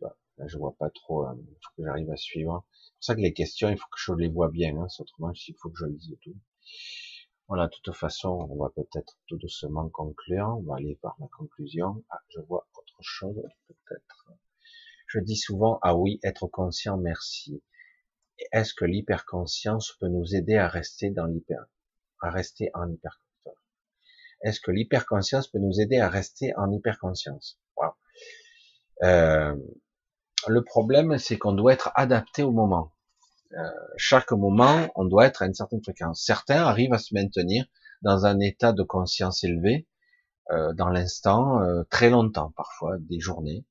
Pas, 0.00 0.16
je 0.46 0.58
vois 0.58 0.74
pas 0.76 0.90
trop. 0.90 1.24
Hein. 1.26 1.36
Il 1.38 1.54
faut 1.62 1.70
que 1.76 1.84
j'arrive 1.84 2.10
à 2.10 2.16
suivre. 2.16 2.64
C'est 2.72 2.92
pour 2.94 3.04
ça 3.04 3.14
que 3.16 3.20
les 3.20 3.32
questions, 3.32 3.68
il 3.68 3.76
faut 3.76 3.86
que 3.86 3.98
je 3.98 4.12
les 4.14 4.28
vois 4.28 4.48
bien. 4.48 4.76
Hein. 4.76 4.86
Autrement, 4.98 5.32
il 5.32 5.54
faut 5.60 5.70
que 5.70 5.78
je 5.78 5.86
lise 5.86 6.16
tout. 6.22 6.36
Voilà, 7.48 7.66
de 7.66 7.72
toute 7.82 7.94
façon, 7.94 8.48
on 8.50 8.56
va 8.56 8.70
peut-être 8.70 9.16
tout 9.26 9.36
doucement 9.36 9.88
conclure. 9.88 10.56
On 10.58 10.62
va 10.62 10.76
aller 10.76 10.96
par 11.02 11.16
la 11.20 11.28
conclusion. 11.28 12.04
Ah, 12.10 12.20
je 12.28 12.40
vois 12.40 12.66
autre 12.76 12.98
chose, 13.00 13.42
peut-être. 13.68 14.32
Je 15.06 15.20
dis 15.20 15.36
souvent, 15.36 15.78
ah 15.82 15.96
oui, 15.96 16.20
être 16.22 16.46
conscient, 16.48 16.96
merci. 16.96 17.62
Est-ce 18.52 18.74
que 18.74 18.84
l'hyperconscience 18.84 19.96
peut 20.00 20.08
nous 20.08 20.34
aider 20.34 20.56
à 20.56 20.68
rester 20.68 21.10
dans 21.10 21.26
l'hyper, 21.26 21.64
à 22.20 22.30
rester 22.30 22.70
en 22.74 22.90
hyperconscience? 22.90 23.27
Est-ce 24.42 24.60
que 24.60 24.70
l'hyperconscience 24.70 25.48
peut 25.48 25.58
nous 25.58 25.80
aider 25.80 25.98
à 25.98 26.08
rester 26.08 26.54
en 26.56 26.70
hyperconscience? 26.70 27.58
Euh, 29.02 29.54
Le 30.46 30.62
problème, 30.64 31.18
c'est 31.18 31.38
qu'on 31.38 31.52
doit 31.52 31.72
être 31.72 31.90
adapté 31.94 32.42
au 32.42 32.52
moment. 32.52 32.92
Euh, 33.52 33.70
chaque 33.96 34.32
moment, 34.32 34.90
on 34.94 35.04
doit 35.04 35.26
être 35.26 35.42
à 35.42 35.46
une 35.46 35.54
certaine 35.54 35.82
fréquence. 35.82 36.22
Certains 36.24 36.62
arrivent 36.62 36.92
à 36.92 36.98
se 36.98 37.14
maintenir 37.14 37.66
dans 38.02 38.26
un 38.26 38.38
état 38.40 38.72
de 38.72 38.82
conscience 38.82 39.42
élevé, 39.42 39.88
euh, 40.50 40.72
dans 40.74 40.88
l'instant, 40.88 41.60
très 41.90 42.10
longtemps, 42.10 42.52
parfois 42.56 42.96
des 42.98 43.20
journées, 43.20 43.64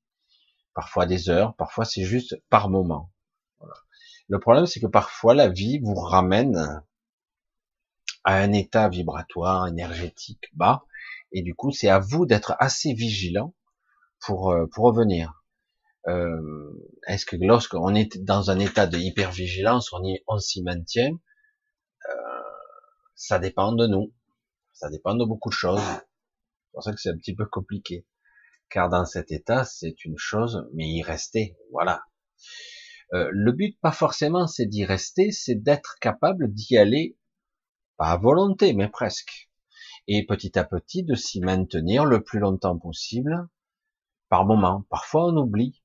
parfois 0.74 1.06
des 1.06 1.30
heures, 1.30 1.54
parfois 1.56 1.84
c'est 1.84 2.04
juste 2.04 2.36
par 2.50 2.68
moment. 2.68 3.10
Le 4.28 4.38
problème, 4.38 4.66
c'est 4.66 4.80
que 4.80 4.86
parfois 4.86 5.34
la 5.34 5.48
vie 5.48 5.78
vous 5.78 5.94
ramène 5.94 6.82
à 8.28 8.34
un 8.34 8.52
état 8.52 8.90
vibratoire, 8.90 9.68
énergétique 9.68 10.50
bas, 10.52 10.84
et 11.32 11.40
du 11.40 11.54
coup, 11.54 11.72
c'est 11.72 11.88
à 11.88 11.98
vous 11.98 12.26
d'être 12.26 12.54
assez 12.58 12.92
vigilant 12.92 13.54
pour, 14.20 14.52
euh, 14.52 14.66
pour 14.66 14.84
revenir. 14.84 15.42
Euh, 16.08 16.92
Est-ce 17.06 17.24
que 17.24 17.36
lorsqu'on 17.40 17.94
est 17.94 18.18
dans 18.18 18.50
un 18.50 18.58
état 18.58 18.86
de 18.86 18.98
hypervigilance, 18.98 19.94
on, 19.94 20.04
y, 20.04 20.22
on 20.26 20.38
s'y 20.38 20.62
maintient? 20.62 21.12
Euh, 22.10 22.42
Ça 23.14 23.38
dépend 23.38 23.72
de 23.72 23.86
nous. 23.86 24.12
Ça 24.74 24.90
dépend 24.90 25.14
de 25.14 25.24
beaucoup 25.24 25.48
de 25.48 25.54
choses. 25.54 25.80
C'est 25.80 26.72
pour 26.72 26.82
ça 26.82 26.92
que 26.92 27.00
c'est 27.00 27.08
un 27.08 27.16
petit 27.16 27.34
peu 27.34 27.46
compliqué. 27.46 28.06
Car 28.68 28.90
dans 28.90 29.06
cet 29.06 29.32
état, 29.32 29.64
c'est 29.64 30.04
une 30.04 30.18
chose, 30.18 30.68
mais 30.74 30.86
y 30.86 31.02
rester, 31.02 31.56
voilà. 31.72 32.02
Euh, 33.14 33.30
le 33.32 33.52
but, 33.52 33.80
pas 33.80 33.92
forcément, 33.92 34.46
c'est 34.46 34.66
d'y 34.66 34.84
rester, 34.84 35.32
c'est 35.32 35.54
d'être 35.54 35.96
capable 36.02 36.52
d'y 36.52 36.76
aller 36.76 37.16
pas 37.98 38.12
à 38.12 38.16
volonté, 38.16 38.72
mais 38.72 38.88
presque. 38.88 39.50
Et 40.06 40.24
petit 40.24 40.58
à 40.58 40.64
petit, 40.64 41.02
de 41.02 41.14
s'y 41.14 41.40
maintenir 41.40 42.06
le 42.06 42.22
plus 42.22 42.38
longtemps 42.38 42.78
possible, 42.78 43.48
par 44.30 44.46
moment. 44.46 44.86
Parfois, 44.88 45.26
on 45.26 45.36
oublie. 45.36 45.82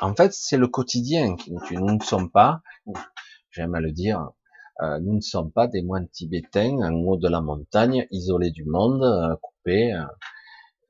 En 0.00 0.14
fait, 0.14 0.32
c'est 0.32 0.58
le 0.58 0.68
quotidien 0.68 1.34
qui 1.34 1.52
nous 1.52 1.96
ne 1.96 2.02
sommes 2.02 2.30
pas, 2.30 2.62
j'aime 3.50 3.74
à 3.74 3.80
le 3.80 3.90
dire, 3.90 4.30
euh, 4.80 5.00
nous 5.00 5.14
ne 5.14 5.20
sommes 5.20 5.50
pas 5.50 5.66
des 5.66 5.82
moines 5.82 6.08
tibétains 6.08 6.78
en 6.82 6.94
haut 6.94 7.16
de 7.16 7.28
la 7.28 7.40
montagne, 7.40 8.06
isolés 8.12 8.52
du 8.52 8.64
monde, 8.64 9.02
euh, 9.02 9.34
coupés. 9.42 9.92
Euh. 9.92 10.04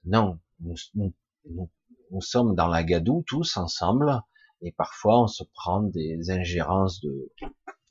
non, 0.05 0.39
nous, 0.61 0.75
nous, 0.95 1.15
nous, 2.11 2.21
sommes 2.21 2.55
dans 2.55 2.67
la 2.67 2.83
gadoue 2.83 3.25
tous 3.27 3.57
ensemble, 3.57 4.21
et 4.61 4.73
parfois 4.73 5.23
on 5.23 5.27
se 5.27 5.45
prend 5.55 5.83
des 5.83 6.31
ingérences 6.31 7.01
de, 7.01 7.33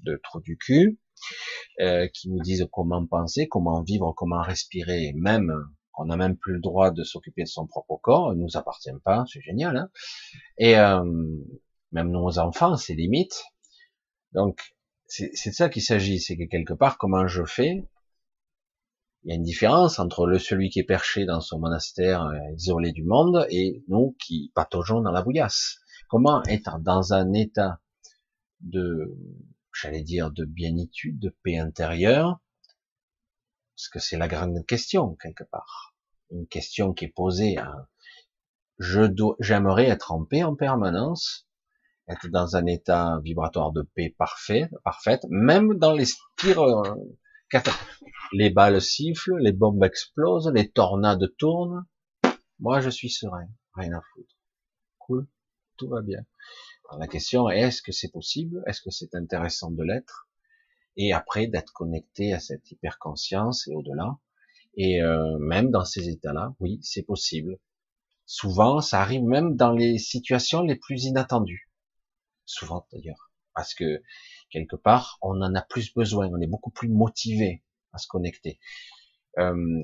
de 0.02 0.20
trou 0.24 0.40
du 0.42 0.58
cul, 0.58 1.00
euh, 1.80 2.08
qui 2.14 2.30
nous 2.30 2.40
disent 2.42 2.68
comment 2.72 3.06
penser, 3.06 3.48
comment 3.48 3.82
vivre, 3.82 4.14
comment 4.16 4.42
respirer, 4.42 5.14
même 5.16 5.54
on 5.98 6.06
n'a 6.06 6.18
même 6.18 6.38
plus 6.38 6.54
le 6.54 6.60
droit 6.60 6.92
de 6.92 7.04
s'occuper 7.04 7.44
de 7.44 7.48
son 7.48 7.66
propre 7.66 7.98
corps, 8.02 8.34
il 8.34 8.40
nous 8.40 8.56
appartient 8.56 8.92
pas, 9.04 9.26
c'est 9.32 9.42
génial. 9.42 9.78
Hein 9.78 9.90
et 10.58 10.78
euh, 10.78 11.04
même 11.92 12.12
nos 12.12 12.38
enfants, 12.40 12.78
c'est 12.78 12.94
limite. 12.94 13.44
Donc 14.34 14.76
c'est 15.08 15.32
de 15.32 15.56
ça 15.56 15.70
qu'il 15.70 15.82
s'agit, 15.82 16.20
c'est 16.20 16.38
que 16.38 16.44
quelque 16.44 16.74
part, 16.74 16.98
comment 16.98 17.28
je 17.28 17.46
fais 17.46 17.88
Il 19.24 19.30
y 19.30 19.32
a 19.32 19.36
une 19.36 19.44
différence 19.44 20.00
entre 20.00 20.28
le 20.28 20.38
celui 20.38 20.70
qui 20.70 20.80
est 20.80 20.84
perché 20.84 21.26
dans 21.26 21.42
son 21.42 21.60
monastère, 21.60 22.26
euh, 22.26 22.38
isolé 22.56 22.92
du 22.92 23.04
monde, 23.04 23.48
et 23.50 23.84
nous 23.88 24.16
qui 24.20 24.52
pataugeons 24.54 25.02
dans 25.02 25.12
la 25.12 25.24
bouillasse. 25.24 25.78
Comment 26.10 26.44
être 26.44 26.80
dans 26.80 27.14
un 27.14 27.34
état 27.34 27.80
de 28.62 29.16
j'allais 29.82 30.04
dire, 30.04 30.32
de 30.32 30.46
bienitude, 30.46 31.20
de 31.20 31.36
paix 31.44 31.58
intérieure, 31.58 32.40
parce 33.76 33.90
que 33.90 34.00
c'est 34.00 34.18
la 34.18 34.28
grande 34.28 34.66
question, 34.66 35.16
quelque 35.16 35.44
part. 35.44 35.96
Une 36.32 36.48
question 36.48 36.94
qui 36.94 37.06
est 37.06 37.14
posée 37.16 37.58
à, 37.58 37.88
je 38.80 39.02
dois, 39.02 39.36
j'aimerais 39.40 39.86
être 39.88 40.12
en 40.12 40.26
paix 40.26 40.44
en 40.44 40.56
permanence, 40.56 41.48
être 42.08 42.28
dans 42.28 42.56
un 42.56 42.66
état 42.66 43.20
vibratoire 43.24 43.72
de 43.72 43.82
paix 43.82 44.16
parfait, 44.18 44.70
parfaite, 44.84 45.22
même 45.30 45.78
dans 45.78 45.94
les 45.94 46.06
pires 46.38 46.62
euh, 46.62 46.96
les 48.34 48.50
balles 48.50 48.82
sifflent, 48.82 49.38
les 49.40 49.54
bombes 49.54 49.84
explosent, 49.84 50.52
les 50.54 50.70
tornades 50.70 51.34
tournent. 51.38 51.86
Moi, 52.60 52.82
je 52.82 52.90
suis 52.90 53.10
serein, 53.10 53.48
rien 53.74 53.94
à 53.94 54.02
foutre. 54.14 54.36
Cool, 54.98 55.28
tout 55.78 55.88
va 55.88 56.02
bien. 56.02 56.26
La 56.98 57.08
question 57.08 57.50
est, 57.50 57.60
est-ce 57.60 57.82
que 57.82 57.92
c'est 57.92 58.12
possible? 58.12 58.64
Est-ce 58.68 58.82
que 58.82 58.92
c'est 58.92 59.16
intéressant 59.16 59.72
de 59.72 59.84
l'être? 59.84 60.28
Et 60.96 61.14
après, 61.14 61.48
d'être 61.48 61.74
connecté 61.74 62.34
à 62.34 62.40
cette 62.40 62.72
hyperconscience 62.72 63.68
et 63.68 63.76
au-delà. 63.76 64.18
Et 64.76 65.02
euh, 65.02 65.38
même 65.40 65.72
dans 65.72 65.86
ces 65.86 66.10
états-là, 66.10 66.56
oui, 66.60 66.80
c'est 66.82 67.04
possible. 67.04 67.60
Souvent, 68.26 68.82
ça 68.82 69.02
arrive 69.02 69.24
même 69.24 69.56
dans 69.56 69.72
les 69.72 69.98
situations 69.98 70.62
les 70.62 70.76
plus 70.76 71.06
inattendues. 71.06 71.70
Souvent 72.46 72.86
d'ailleurs. 72.92 73.32
Parce 73.54 73.74
que 73.74 74.02
quelque 74.50 74.76
part, 74.76 75.18
on 75.22 75.42
en 75.42 75.56
a 75.56 75.62
plus 75.62 75.94
besoin, 75.94 76.30
on 76.32 76.42
est 76.42 76.48
beaucoup 76.48 76.72
plus 76.72 76.90
motivé 76.90 77.64
à 77.94 77.98
se 77.98 78.08
connecter. 78.08 78.60
Euh, 79.40 79.82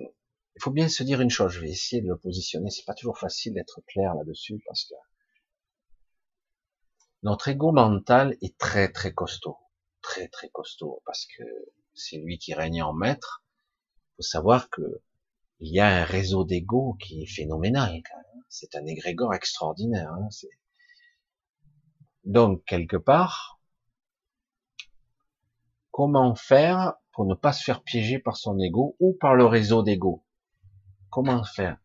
il 0.56 0.62
faut 0.62 0.72
bien 0.72 0.88
se 0.88 1.04
dire 1.04 1.22
une 1.22 1.32
chose, 1.32 1.52
je 1.54 1.62
vais 1.62 1.70
essayer 1.70 2.02
de 2.02 2.08
le 2.08 2.18
positionner, 2.18 2.70
c'est 2.70 2.86
pas 2.86 2.94
toujours 2.94 3.18
facile 3.18 3.54
d'être 3.54 3.82
clair 3.88 4.14
là-dessus 4.14 4.62
parce 4.68 4.86
que 4.86 4.94
notre 7.24 7.48
ego 7.48 7.72
mental 7.72 8.36
est 8.42 8.58
très 8.58 8.92
très 8.92 9.14
costaud, 9.14 9.58
très 10.02 10.28
très 10.28 10.50
costaud 10.50 11.02
parce 11.06 11.26
que 11.26 11.44
c'est 11.94 12.18
lui 12.18 12.38
qui 12.38 12.54
règne 12.54 12.84
en 12.84 12.94
maître. 12.94 13.46
Il 13.96 14.16
faut 14.18 14.24
savoir 14.24 14.70
que 14.70 14.82
il 15.60 15.74
y 15.74 15.80
a 15.80 15.88
un 15.88 16.04
réseau 16.04 16.44
d'ego 16.44 16.98
qui 17.00 17.24
est 17.24 17.26
phénoménal. 17.26 18.02
C'est 18.50 18.76
un 18.76 18.86
égrégore 18.86 19.34
extraordinaire. 19.34 20.12
Hein. 20.12 20.28
Donc 22.26 22.64
quelque 22.66 22.98
part, 22.98 23.62
comment 25.92 26.36
faire 26.36 26.96
pour 27.14 27.26
ne 27.26 27.36
pas 27.36 27.54
se 27.54 27.64
faire 27.64 27.84
piéger 27.84 28.20
par 28.20 28.36
son 28.36 28.60
ego 28.60 28.98
ou 29.00 29.14
par 29.14 29.36
le 29.36 29.46
réseau 29.46 29.82
d'ego? 29.82 30.26
Comment 31.10 31.46
faire 31.46 31.78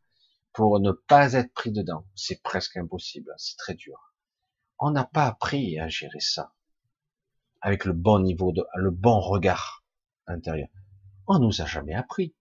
pour 0.52 0.80
ne 0.80 0.90
pas 0.90 1.34
être 1.34 1.52
pris 1.52 1.70
dedans? 1.70 2.04
C'est 2.16 2.42
presque 2.42 2.76
impossible, 2.76 3.32
c'est 3.36 3.56
très 3.56 3.74
dur. 3.74 4.07
On 4.78 4.90
n'a 4.90 5.04
pas 5.04 5.26
appris 5.26 5.78
à 5.78 5.88
gérer 5.88 6.20
ça 6.20 6.54
avec 7.60 7.84
le 7.84 7.92
bon 7.92 8.20
niveau 8.20 8.52
de, 8.52 8.64
le 8.76 8.90
bon 8.90 9.18
regard 9.20 9.84
intérieur. 10.26 10.68
On 11.26 11.38
nous 11.38 11.60
a 11.60 11.66
jamais 11.66 11.94
appris. 11.94 12.34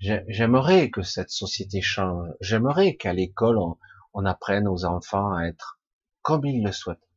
J'aimerais 0.00 0.90
que 0.90 1.02
cette 1.02 1.30
société 1.30 1.80
change. 1.80 2.28
J'aimerais 2.40 2.96
qu'à 2.96 3.12
l'école 3.12 3.58
on, 3.58 3.78
on 4.14 4.24
apprenne 4.24 4.66
aux 4.66 4.84
enfants 4.84 5.32
à 5.32 5.44
être 5.44 5.80
comme 6.22 6.44
ils 6.44 6.64
le 6.64 6.72
souhaitent. 6.72 7.08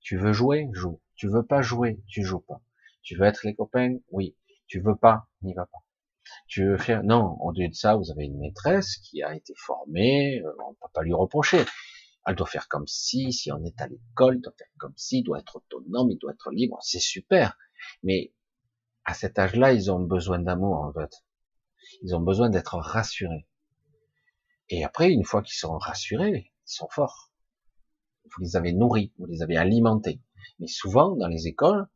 Tu 0.00 0.16
veux 0.16 0.32
jouer, 0.32 0.68
joue. 0.72 1.00
Tu 1.14 1.28
veux 1.28 1.44
pas 1.44 1.62
jouer, 1.62 2.00
tu 2.08 2.22
joues 2.22 2.40
pas. 2.40 2.60
Tu 3.02 3.16
veux 3.16 3.24
être 3.24 3.44
les 3.44 3.54
copains, 3.54 3.96
oui. 4.10 4.36
Tu 4.66 4.80
veux 4.80 4.96
pas, 4.96 5.28
n'y 5.42 5.54
va 5.54 5.66
pas. 5.66 5.85
Tu 6.48 6.64
veux 6.66 6.78
faire, 6.78 7.02
non. 7.02 7.36
Au 7.40 7.52
lieu 7.52 7.68
de 7.68 7.74
ça, 7.74 7.96
vous 7.96 8.10
avez 8.10 8.24
une 8.24 8.38
maîtresse 8.38 8.96
qui 8.98 9.22
a 9.22 9.34
été 9.34 9.54
formée, 9.56 10.40
euh, 10.40 10.52
on 10.66 10.74
peut 10.74 10.92
pas 10.92 11.02
lui 11.02 11.14
reprocher. 11.14 11.64
Elle 12.26 12.34
doit 12.34 12.46
faire 12.46 12.68
comme 12.68 12.86
si, 12.86 13.32
si 13.32 13.52
on 13.52 13.64
est 13.64 13.80
à 13.80 13.86
l'école, 13.86 14.40
doit 14.40 14.52
faire 14.58 14.66
comme 14.78 14.96
si, 14.96 15.22
doit 15.22 15.38
être 15.38 15.56
autonome, 15.56 16.10
il 16.10 16.18
doit 16.18 16.32
être 16.32 16.50
libre, 16.50 16.78
c'est 16.82 17.00
super. 17.00 17.56
Mais 18.02 18.32
à 19.04 19.14
cet 19.14 19.38
âge-là, 19.38 19.72
ils 19.72 19.90
ont 19.92 20.00
besoin 20.00 20.40
d'amour, 20.40 20.80
en 20.80 20.92
fait. 20.92 21.24
Ils 22.02 22.14
ont 22.14 22.20
besoin 22.20 22.50
d'être 22.50 22.76
rassurés. 22.76 23.46
Et 24.68 24.84
après, 24.84 25.12
une 25.12 25.24
fois 25.24 25.42
qu'ils 25.42 25.56
sont 25.56 25.78
rassurés, 25.78 26.52
ils 26.66 26.72
sont 26.72 26.88
forts. 26.90 27.30
Vous 28.24 28.42
les 28.42 28.56
avez 28.56 28.72
nourris, 28.72 29.12
vous 29.18 29.26
les 29.26 29.42
avez 29.42 29.56
alimentés. 29.56 30.20
Mais 30.58 30.66
souvent, 30.66 31.14
dans 31.14 31.28
les 31.28 31.46
écoles, 31.46 31.86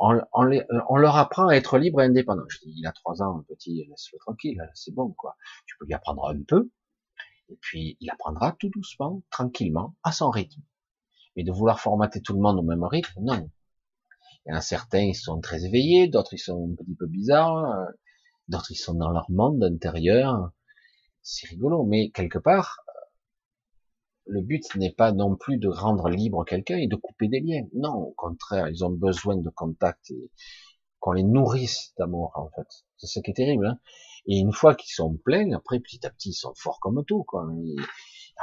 on, 0.00 0.96
leur 0.96 1.16
apprend 1.16 1.48
à 1.48 1.54
être 1.54 1.78
libre 1.78 2.02
et 2.02 2.06
indépendant. 2.06 2.44
Je 2.48 2.58
dis, 2.58 2.74
il 2.76 2.86
a 2.86 2.92
trois 2.92 3.22
ans, 3.22 3.38
un 3.38 3.42
petit, 3.42 3.86
laisse-le 3.88 4.18
tranquille, 4.18 4.60
c'est 4.74 4.94
bon, 4.94 5.12
quoi. 5.12 5.36
Tu 5.66 5.76
peux 5.78 5.86
lui 5.86 5.94
apprendre 5.94 6.28
un 6.28 6.42
peu, 6.46 6.70
et 7.48 7.56
puis 7.60 7.96
il 8.00 8.10
apprendra 8.10 8.52
tout 8.58 8.70
doucement, 8.70 9.22
tranquillement, 9.30 9.96
à 10.02 10.12
son 10.12 10.30
rythme. 10.30 10.62
Mais 11.36 11.44
de 11.44 11.52
vouloir 11.52 11.80
formater 11.80 12.20
tout 12.20 12.34
le 12.34 12.40
monde 12.40 12.58
au 12.58 12.62
même 12.62 12.84
rythme, 12.84 13.20
non. 13.22 13.50
Il 14.46 14.50
y 14.50 14.52
en 14.52 14.56
a 14.56 14.60
certains, 14.60 15.02
ils 15.02 15.14
sont 15.14 15.40
très 15.40 15.64
éveillés, 15.64 16.08
d'autres, 16.08 16.34
ils 16.34 16.38
sont 16.38 16.70
un 16.72 16.74
petit 16.74 16.94
peu 16.94 17.06
bizarres, 17.06 17.86
d'autres, 18.48 18.70
ils 18.70 18.76
sont 18.76 18.94
dans 18.94 19.10
leur 19.10 19.30
monde 19.30 19.62
intérieur. 19.62 20.50
C'est 21.22 21.48
rigolo, 21.48 21.84
mais 21.84 22.10
quelque 22.10 22.38
part, 22.38 22.80
le 24.30 24.42
but 24.42 24.62
n'est 24.76 24.92
pas 24.92 25.12
non 25.12 25.36
plus 25.36 25.58
de 25.58 25.68
rendre 25.68 26.08
libre 26.08 26.44
quelqu'un 26.44 26.78
et 26.78 26.86
de 26.86 26.96
couper 26.96 27.28
des 27.28 27.40
liens. 27.40 27.66
Non, 27.74 27.94
au 27.94 28.12
contraire, 28.12 28.68
ils 28.68 28.84
ont 28.84 28.90
besoin 28.90 29.36
de 29.36 29.50
contact 29.50 30.10
et 30.10 30.30
qu'on 31.00 31.12
les 31.12 31.24
nourrisse 31.24 31.92
d'amour, 31.98 32.32
en 32.36 32.48
fait. 32.54 32.68
C'est 32.96 33.06
ce 33.06 33.20
qui 33.20 33.32
est 33.32 33.34
terrible. 33.34 33.66
Hein 33.66 33.78
et 34.26 34.38
une 34.38 34.52
fois 34.52 34.74
qu'ils 34.74 34.92
sont 34.92 35.16
pleins, 35.16 35.52
après, 35.52 35.80
petit 35.80 36.06
à 36.06 36.10
petit, 36.10 36.30
ils 36.30 36.34
sont 36.34 36.52
forts 36.54 36.78
comme 36.80 37.02
tout. 37.04 37.24
Quoi. 37.24 37.48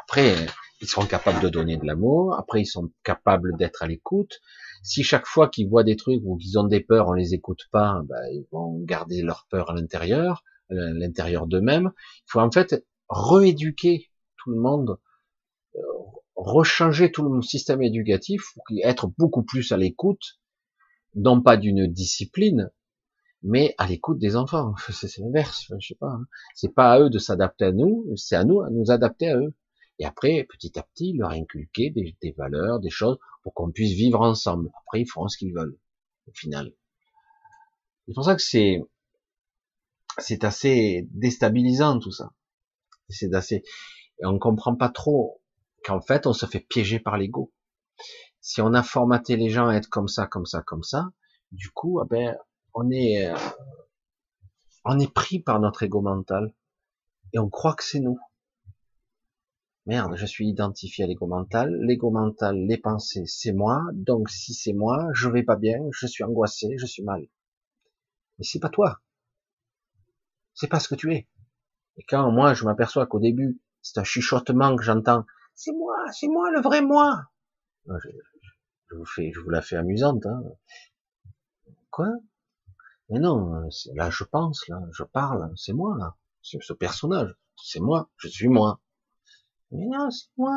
après, 0.03 0.35
ils 0.81 0.87
seront 0.87 1.05
capables 1.05 1.39
de 1.41 1.49
donner 1.49 1.77
de 1.77 1.85
l'amour. 1.85 2.37
Après, 2.37 2.61
ils 2.61 2.67
sont 2.67 2.91
capables 3.03 3.55
d'être 3.57 3.83
à 3.83 3.87
l'écoute. 3.87 4.41
Si 4.83 5.03
chaque 5.03 5.25
fois 5.25 5.49
qu'ils 5.49 5.69
voient 5.69 5.83
des 5.83 5.95
trucs 5.95 6.21
ou 6.25 6.37
qu'ils 6.37 6.57
ont 6.59 6.65
des 6.65 6.81
peurs, 6.81 7.07
on 7.07 7.13
les 7.13 7.33
écoute 7.33 7.61
pas, 7.71 8.01
ben, 8.05 8.21
ils 8.33 8.45
vont 8.51 8.79
garder 8.83 9.21
leur 9.21 9.47
peur 9.49 9.69
à 9.69 9.75
l'intérieur, 9.75 10.43
à 10.69 10.73
l'intérieur 10.73 11.47
d'eux-mêmes. 11.47 11.91
Il 11.95 12.31
faut 12.31 12.39
en 12.39 12.51
fait 12.51 12.85
rééduquer 13.09 14.09
tout 14.37 14.51
le 14.51 14.59
monde 14.59 14.97
rechanger 16.35 17.11
tout 17.11 17.27
le 17.27 17.41
système 17.41 17.81
éducatif 17.81 18.43
pour 18.53 18.63
être 18.83 19.11
beaucoup 19.17 19.43
plus 19.43 19.71
à 19.71 19.77
l'écoute, 19.77 20.39
non 21.15 21.41
pas 21.41 21.57
d'une 21.57 21.87
discipline, 21.87 22.71
mais 23.43 23.73
à 23.77 23.87
l'écoute 23.87 24.19
des 24.19 24.35
enfants. 24.35 24.75
C'est 24.91 25.17
l'inverse, 25.17 25.71
je 25.79 25.87
sais 25.87 25.95
pas. 25.95 26.11
Hein. 26.11 26.27
C'est 26.55 26.73
pas 26.73 26.93
à 26.93 26.99
eux 26.99 27.09
de 27.09 27.19
s'adapter 27.19 27.65
à 27.65 27.71
nous, 27.71 28.05
c'est 28.15 28.35
à 28.35 28.43
nous 28.43 28.61
à 28.61 28.69
nous 28.69 28.91
adapter 28.91 29.29
à 29.29 29.37
eux. 29.37 29.53
Et 29.99 30.05
après, 30.05 30.45
petit 30.47 30.77
à 30.77 30.83
petit, 30.83 31.13
leur 31.13 31.31
inculquer 31.31 31.89
des, 31.89 32.15
des 32.21 32.31
valeurs, 32.37 32.79
des 32.79 32.91
choses, 32.91 33.17
pour 33.41 33.55
qu'on 33.55 33.71
puisse 33.71 33.93
vivre 33.93 34.21
ensemble. 34.21 34.69
Après, 34.83 35.01
ils 35.01 35.09
feront 35.09 35.27
ce 35.27 35.37
qu'ils 35.37 35.53
veulent, 35.53 35.75
au 36.27 36.31
final. 36.33 36.71
C'est 38.05 38.13
pour 38.13 38.23
ça 38.23 38.35
que 38.35 38.41
c'est, 38.43 38.79
c'est 40.19 40.43
assez 40.43 41.07
déstabilisant 41.11 41.99
tout 41.99 42.11
ça. 42.11 42.31
C'est 43.09 43.33
assez, 43.33 43.63
et 44.21 44.25
on 44.25 44.37
comprend 44.37 44.75
pas 44.75 44.89
trop 44.89 45.41
qu'en 45.87 46.01
fait, 46.01 46.27
on 46.27 46.33
se 46.33 46.45
fait 46.45 46.59
piéger 46.59 46.99
par 46.99 47.17
l'ego. 47.17 47.53
Si 48.41 48.61
on 48.61 48.73
a 48.73 48.83
formaté 48.83 49.37
les 49.37 49.49
gens 49.49 49.69
à 49.69 49.75
être 49.75 49.87
comme 49.87 50.09
ça, 50.09 50.27
comme 50.27 50.45
ça, 50.45 50.61
comme 50.61 50.83
ça, 50.83 51.11
du 51.53 51.71
coup, 51.71 52.01
eh 52.03 52.07
ben, 52.09 52.37
on 52.73 52.91
est, 52.91 53.25
euh, 53.25 53.37
on 54.83 54.99
est 54.99 55.11
pris 55.11 55.39
par 55.39 55.61
notre 55.61 55.83
ego 55.83 56.01
mental 56.01 56.53
et 57.31 57.39
on 57.39 57.49
croit 57.49 57.73
que 57.73 57.85
c'est 57.85 58.01
nous. 58.01 58.19
Merde, 59.85 60.17
je 60.17 60.25
suis 60.25 60.49
identifié 60.49 61.05
à 61.05 61.07
l'ego 61.07 61.25
mental. 61.25 61.73
L'ego 61.79 62.11
mental, 62.11 62.57
les 62.57 62.77
pensées, 62.77 63.23
c'est 63.25 63.53
moi. 63.53 63.81
Donc, 63.93 64.29
si 64.29 64.53
c'est 64.53 64.73
moi, 64.73 65.07
je 65.13 65.29
vais 65.29 65.43
pas 65.43 65.55
bien, 65.55 65.79
je 65.91 66.05
suis 66.05 66.25
angoissé, 66.25 66.67
je 66.77 66.85
suis 66.85 67.03
mal. 67.03 67.25
Mais 68.37 68.43
c'est 68.43 68.59
pas 68.59 68.67
toi. 68.67 68.99
C'est 70.53 70.67
pas 70.67 70.81
ce 70.81 70.89
que 70.89 70.95
tu 70.95 71.13
es. 71.13 71.29
Et 71.95 72.03
quand 72.03 72.29
moi, 72.29 72.53
je 72.53 72.65
m'aperçois 72.65 73.07
qu'au 73.07 73.21
début, 73.21 73.61
c'est 73.81 73.99
un 73.99 74.03
chuchotement 74.03 74.75
que 74.75 74.83
j'entends 74.83 75.25
c'est 75.57 75.73
moi, 75.73 75.95
c'est 76.11 76.27
moi 76.27 76.51
le 76.51 76.61
vrai 76.61 76.81
moi. 76.81 77.25
Je, 77.87 78.95
vous 78.95 79.05
fais, 79.05 79.31
je 79.33 79.39
vous 79.39 79.49
la 79.49 79.61
fais 79.61 79.75
amusante. 79.75 80.25
Hein. 80.25 80.43
Quoi? 81.89 82.13
Mais 83.09 83.19
non, 83.19 83.67
là 83.95 84.09
je 84.09 84.23
pense, 84.23 84.67
là, 84.67 84.79
je 84.91 85.03
parle, 85.03 85.51
c'est 85.55 85.73
moi 85.73 85.97
là, 85.97 86.15
c'est 86.43 86.61
ce 86.61 86.73
personnage, 86.73 87.35
c'est 87.55 87.79
moi, 87.79 88.09
je 88.17 88.27
suis 88.27 88.49
moi. 88.49 88.81
Mais 89.71 89.85
non, 89.85 90.11
c'est 90.11 90.29
moi. 90.37 90.55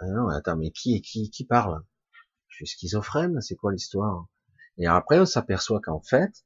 Ah 0.00 0.06
non, 0.06 0.28
attends, 0.28 0.56
mais 0.56 0.70
qui 0.70 1.02
qui 1.02 1.30
qui 1.30 1.44
parle? 1.44 1.82
Je 2.48 2.56
suis 2.56 2.66
schizophrène, 2.66 3.40
c'est 3.40 3.56
quoi 3.56 3.72
l'histoire? 3.72 4.26
Et 4.78 4.86
après, 4.86 5.18
on 5.18 5.26
s'aperçoit 5.26 5.80
qu'en 5.80 6.00
fait, 6.00 6.44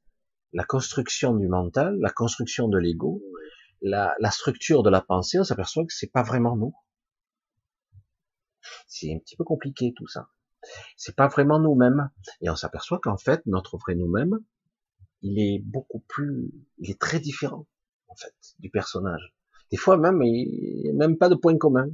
la 0.53 0.63
construction 0.63 1.35
du 1.35 1.47
mental, 1.47 1.97
la 1.99 2.09
construction 2.09 2.67
de 2.69 2.77
l'ego, 2.77 3.21
la, 3.81 4.15
la, 4.19 4.31
structure 4.31 4.83
de 4.83 4.89
la 4.89 5.01
pensée, 5.01 5.39
on 5.39 5.43
s'aperçoit 5.43 5.85
que 5.85 5.93
c'est 5.93 6.11
pas 6.11 6.23
vraiment 6.23 6.55
nous. 6.55 6.73
C'est 8.87 9.13
un 9.13 9.19
petit 9.19 9.35
peu 9.35 9.43
compliqué 9.43 9.93
tout 9.95 10.07
ça. 10.07 10.29
C'est 10.95 11.15
pas 11.15 11.27
vraiment 11.27 11.59
nous-mêmes. 11.59 12.09
Et 12.41 12.49
on 12.49 12.55
s'aperçoit 12.55 12.99
qu'en 12.99 13.17
fait, 13.17 13.45
notre 13.45 13.77
vrai 13.77 13.95
nous-mêmes, 13.95 14.39
il 15.21 15.39
est 15.39 15.59
beaucoup 15.59 15.99
plus, 16.07 16.51
il 16.77 16.91
est 16.91 16.99
très 16.99 17.19
différent, 17.19 17.67
en 18.07 18.15
fait, 18.15 18.35
du 18.59 18.69
personnage. 18.69 19.33
Des 19.71 19.77
fois 19.77 19.97
même, 19.97 20.21
il 20.23 20.81
n'y 20.83 20.89
a 20.89 20.93
même 20.93 21.17
pas 21.17 21.29
de 21.29 21.35
point 21.35 21.57
commun. 21.57 21.89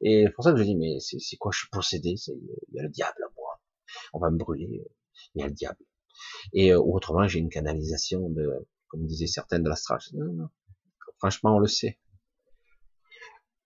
Et 0.00 0.24
c'est 0.26 0.32
pour 0.32 0.44
ça 0.44 0.52
que 0.52 0.58
je 0.58 0.64
dis, 0.64 0.76
mais 0.76 0.98
c'est 1.00 1.36
quoi, 1.36 1.50
je 1.52 1.60
suis 1.60 1.68
possédé, 1.70 2.14
il 2.28 2.74
y 2.74 2.80
a 2.80 2.82
le 2.82 2.90
diable 2.90 3.24
à 3.24 3.32
moi. 3.36 3.60
On 4.12 4.18
va 4.18 4.30
me 4.30 4.36
brûler, 4.36 4.86
il 5.34 5.40
y 5.40 5.42
a 5.42 5.46
le 5.46 5.54
diable. 5.54 5.84
Et 6.52 6.72
euh, 6.72 6.80
autrement, 6.80 7.26
j'ai 7.26 7.38
une 7.38 7.48
canalisation 7.48 8.28
de, 8.28 8.66
comme 8.88 9.06
disaient 9.06 9.26
certaines 9.26 9.62
de 9.62 9.68
l'astral. 9.68 10.00
Non, 10.12 10.32
non, 10.32 10.48
Franchement, 11.22 11.54
on 11.54 11.60
le 11.60 11.68
sait. 11.68 12.00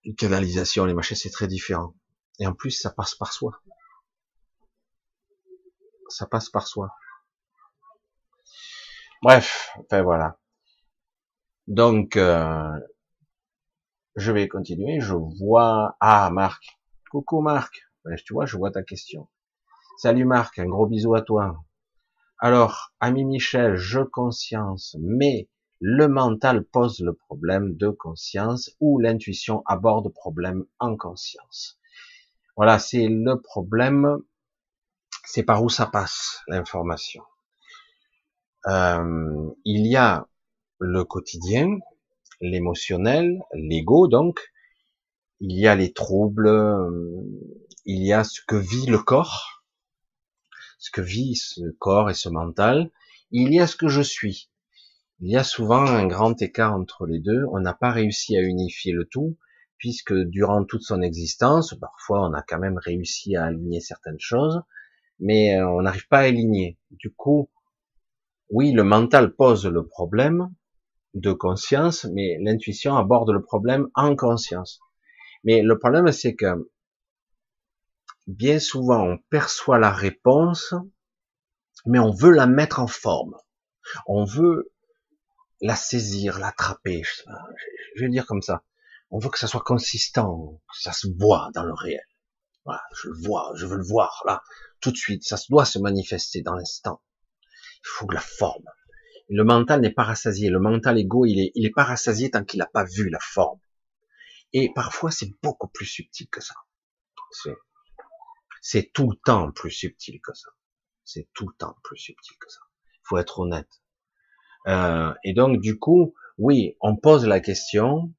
les 0.03 0.13
canalisations, 0.13 0.85
les 0.85 0.93
machins, 0.93 1.17
c'est 1.17 1.31
très 1.31 1.47
différent. 1.47 1.95
Et 2.37 2.45
en 2.45 2.53
plus, 2.53 2.69
ça 2.69 2.91
passe 2.91 3.15
par 3.15 3.33
soi. 3.33 3.63
Ça 6.07 6.27
passe 6.27 6.51
par 6.51 6.67
soi. 6.67 6.93
Bref, 9.23 9.71
enfin 9.79 10.03
voilà. 10.03 10.37
Donc, 11.65 12.15
euh, 12.15 12.79
je 14.15 14.31
vais 14.31 14.47
continuer. 14.47 14.99
Je 14.99 15.15
vois... 15.15 15.97
Ah, 15.99 16.29
Marc. 16.29 16.63
Coucou 17.09 17.41
Marc. 17.41 17.73
Tu 18.23 18.33
vois, 18.33 18.45
je 18.45 18.55
vois 18.55 18.69
ta 18.69 18.83
question. 18.83 19.29
Salut 19.97 20.25
Marc, 20.25 20.59
un 20.59 20.67
gros 20.67 20.85
bisou 20.85 21.15
à 21.15 21.23
toi. 21.23 21.57
Alors, 22.37 22.93
ami 22.99 23.25
Michel, 23.25 23.77
je 23.77 24.01
conscience, 24.01 24.95
mais 24.99 25.49
le 25.79 26.07
mental 26.07 26.63
pose 26.63 26.99
le 27.01 27.13
problème 27.13 27.75
de 27.75 27.89
conscience 27.89 28.75
ou 28.79 28.99
l'intuition 28.99 29.63
aborde 29.65 30.05
le 30.05 30.11
problème 30.11 30.65
en 30.79 30.95
conscience. 30.95 31.79
Voilà, 32.55 32.79
c'est 32.79 33.07
le 33.07 33.39
problème, 33.39 34.17
c'est 35.25 35.43
par 35.43 35.63
où 35.63 35.69
ça 35.69 35.85
passe 35.85 36.41
l'information. 36.47 37.23
Euh, 38.65 39.49
il 39.65 39.85
y 39.85 39.95
a 39.95 40.27
le 40.79 41.03
quotidien, 41.03 41.77
l'émotionnel, 42.41 43.39
l'ego 43.53 44.07
donc, 44.07 44.39
il 45.39 45.57
y 45.57 45.67
a 45.67 45.75
les 45.75 45.93
troubles, 45.93 46.47
euh, 46.47 47.21
il 47.85 48.03
y 48.03 48.13
a 48.13 48.23
ce 48.23 48.41
que 48.47 48.55
vit 48.55 48.87
le 48.87 48.97
corps, 48.97 49.63
ce 50.79 50.89
que 50.89 51.01
vit 51.01 51.35
ce 51.35 51.61
corps 51.77 52.09
et 52.09 52.15
ce 52.15 52.29
mental, 52.29 52.89
il 53.31 53.53
y 53.53 53.59
a 53.59 53.67
ce 53.67 53.75
que 53.75 53.87
je 53.87 54.01
suis. 54.01 54.49
Il 55.19 55.31
y 55.31 55.35
a 55.35 55.43
souvent 55.43 55.85
un 55.85 56.05
grand 56.05 56.39
écart 56.43 56.75
entre 56.75 57.07
les 57.07 57.19
deux. 57.19 57.43
On 57.51 57.59
n'a 57.59 57.73
pas 57.73 57.89
réussi 57.89 58.37
à 58.37 58.41
unifier 58.41 58.93
le 58.93 59.05
tout, 59.05 59.35
puisque 59.79 60.13
durant 60.13 60.63
toute 60.63 60.83
son 60.83 61.01
existence, 61.01 61.73
parfois 61.73 62.21
on 62.27 62.33
a 62.33 62.43
quand 62.43 62.59
même 62.59 62.77
réussi 62.77 63.35
à 63.35 63.45
aligner 63.45 63.79
certaines 63.79 64.19
choses, 64.19 64.61
mais 65.19 65.57
euh, 65.57 65.67
on 65.67 65.81
n'arrive 65.81 66.07
pas 66.07 66.19
à 66.19 66.27
aligner. 66.27 66.77
Du 66.91 67.11
coup, 67.11 67.49
oui, 68.51 68.71
le 68.73 68.83
mental 68.83 69.33
pose 69.33 69.65
le 69.65 69.87
problème 69.87 70.53
de 71.15 71.31
conscience, 71.31 72.05
mais 72.05 72.37
l'intuition 72.39 72.95
aborde 72.95 73.31
le 73.31 73.41
problème 73.41 73.87
en 73.95 74.15
conscience. 74.15 74.79
Mais 75.43 75.63
le 75.63 75.79
problème, 75.79 76.11
c'est 76.11 76.35
que 76.35 76.69
bien 78.27 78.59
souvent, 78.59 79.03
on 79.03 79.17
perçoit 79.31 79.79
la 79.79 79.91
réponse, 79.91 80.75
mais 81.87 81.97
on 81.97 82.11
veut 82.11 82.31
la 82.31 82.45
mettre 82.45 82.79
en 82.79 82.87
forme. 82.87 83.35
On 84.05 84.23
veut 84.23 84.71
la 85.61 85.75
saisir, 85.75 86.39
l'attraper, 86.39 87.03
je, 87.03 88.01
vais 88.01 88.09
dire 88.09 88.25
comme 88.25 88.41
ça. 88.41 88.63
On 89.09 89.19
veut 89.19 89.29
que 89.29 89.39
ça 89.39 89.47
soit 89.47 89.61
consistant, 89.61 90.61
que 90.69 90.79
ça 90.79 90.91
se 90.91 91.07
voit 91.17 91.49
dans 91.53 91.63
le 91.63 91.73
réel. 91.73 92.05
Voilà, 92.65 92.83
je 92.93 93.07
le 93.07 93.17
vois, 93.25 93.53
je 93.55 93.65
veux 93.65 93.77
le 93.77 93.85
voir 93.85 94.23
là, 94.25 94.43
tout 94.81 94.91
de 94.91 94.97
suite. 94.97 95.23
Ça 95.23 95.37
doit 95.49 95.65
se 95.65 95.79
manifester 95.79 96.41
dans 96.41 96.55
l'instant. 96.55 97.01
Il 97.43 97.87
faut 97.87 98.05
que 98.05 98.15
la 98.15 98.21
forme. 98.21 98.65
Le 99.29 99.43
mental 99.43 99.81
n'est 99.81 99.93
pas 99.93 100.03
rassasié. 100.03 100.49
Le 100.49 100.59
mental 100.59 100.97
égo, 100.97 101.25
il 101.25 101.39
est, 101.39 101.51
il 101.55 101.65
est 101.65 101.71
pas 101.71 101.83
rassasié 101.83 102.31
tant 102.31 102.43
qu'il 102.43 102.59
n'a 102.59 102.65
pas 102.65 102.83
vu 102.83 103.09
la 103.09 103.19
forme. 103.19 103.59
Et 104.53 104.71
parfois, 104.73 105.11
c'est 105.11 105.33
beaucoup 105.41 105.67
plus 105.67 105.85
subtil 105.85 106.27
que 106.29 106.41
ça. 106.41 106.55
C'est 108.61 108.91
tout 108.93 109.09
le 109.09 109.17
temps 109.17 109.51
plus 109.51 109.71
subtil 109.71 110.19
que 110.21 110.33
ça. 110.33 110.49
C'est 111.03 111.29
tout 111.33 111.47
le 111.47 111.55
temps 111.55 111.77
plus 111.83 111.97
subtil 111.97 112.37
que 112.37 112.49
ça. 112.51 112.59
Faut 113.03 113.17
être 113.17 113.39
honnête. 113.39 113.81
Euh, 114.67 115.13
et 115.23 115.33
donc, 115.33 115.61
du 115.61 115.79
coup, 115.79 116.13
oui, 116.37 116.75
on 116.81 116.95
pose 116.95 117.25
la 117.25 117.39
question. 117.39 118.13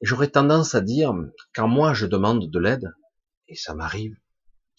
J'aurais 0.00 0.28
tendance 0.28 0.74
à 0.74 0.80
dire, 0.80 1.14
quand 1.54 1.68
moi 1.68 1.94
je 1.94 2.06
demande 2.06 2.50
de 2.50 2.58
l'aide, 2.58 2.92
et 3.48 3.54
ça 3.54 3.74
m'arrive 3.74 4.16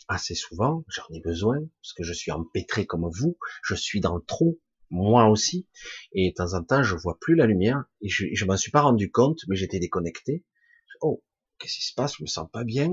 assez 0.08 0.36
souvent, 0.36 0.84
j'en 0.88 1.04
ai 1.14 1.20
besoin, 1.20 1.60
parce 1.82 1.94
que 1.94 2.04
je 2.04 2.14
suis 2.14 2.32
empêtré 2.32 2.86
comme 2.86 3.10
vous, 3.12 3.38
je 3.64 3.76
suis 3.76 4.00
dans 4.02 4.16
le 4.16 4.22
trou, 4.22 4.60
moi 4.90 5.28
aussi, 5.28 5.68
et 6.14 6.32
de 6.32 6.36
temps 6.36 6.54
en 6.54 6.64
temps 6.64 6.84
je 6.84 6.96
vois 6.96 7.18
plus 7.20 7.36
la 7.36 7.46
lumière, 7.46 7.84
et 8.02 8.10
je, 8.10 8.26
je 8.34 8.46
m'en 8.46 8.58
suis 8.58 8.72
pas 8.72 8.82
rendu 8.82 9.12
compte, 9.12 9.40
mais 9.48 9.56
j'étais 9.56 9.80
déconnecté. 9.80 10.46
Oh, 11.02 11.22
qu'est-ce 11.58 11.76
qui 11.76 11.86
se 11.86 11.94
passe? 11.94 12.16
Je 12.18 12.24
me 12.24 12.28
sens 12.28 12.50
pas 12.52 12.64
bien. 12.64 12.90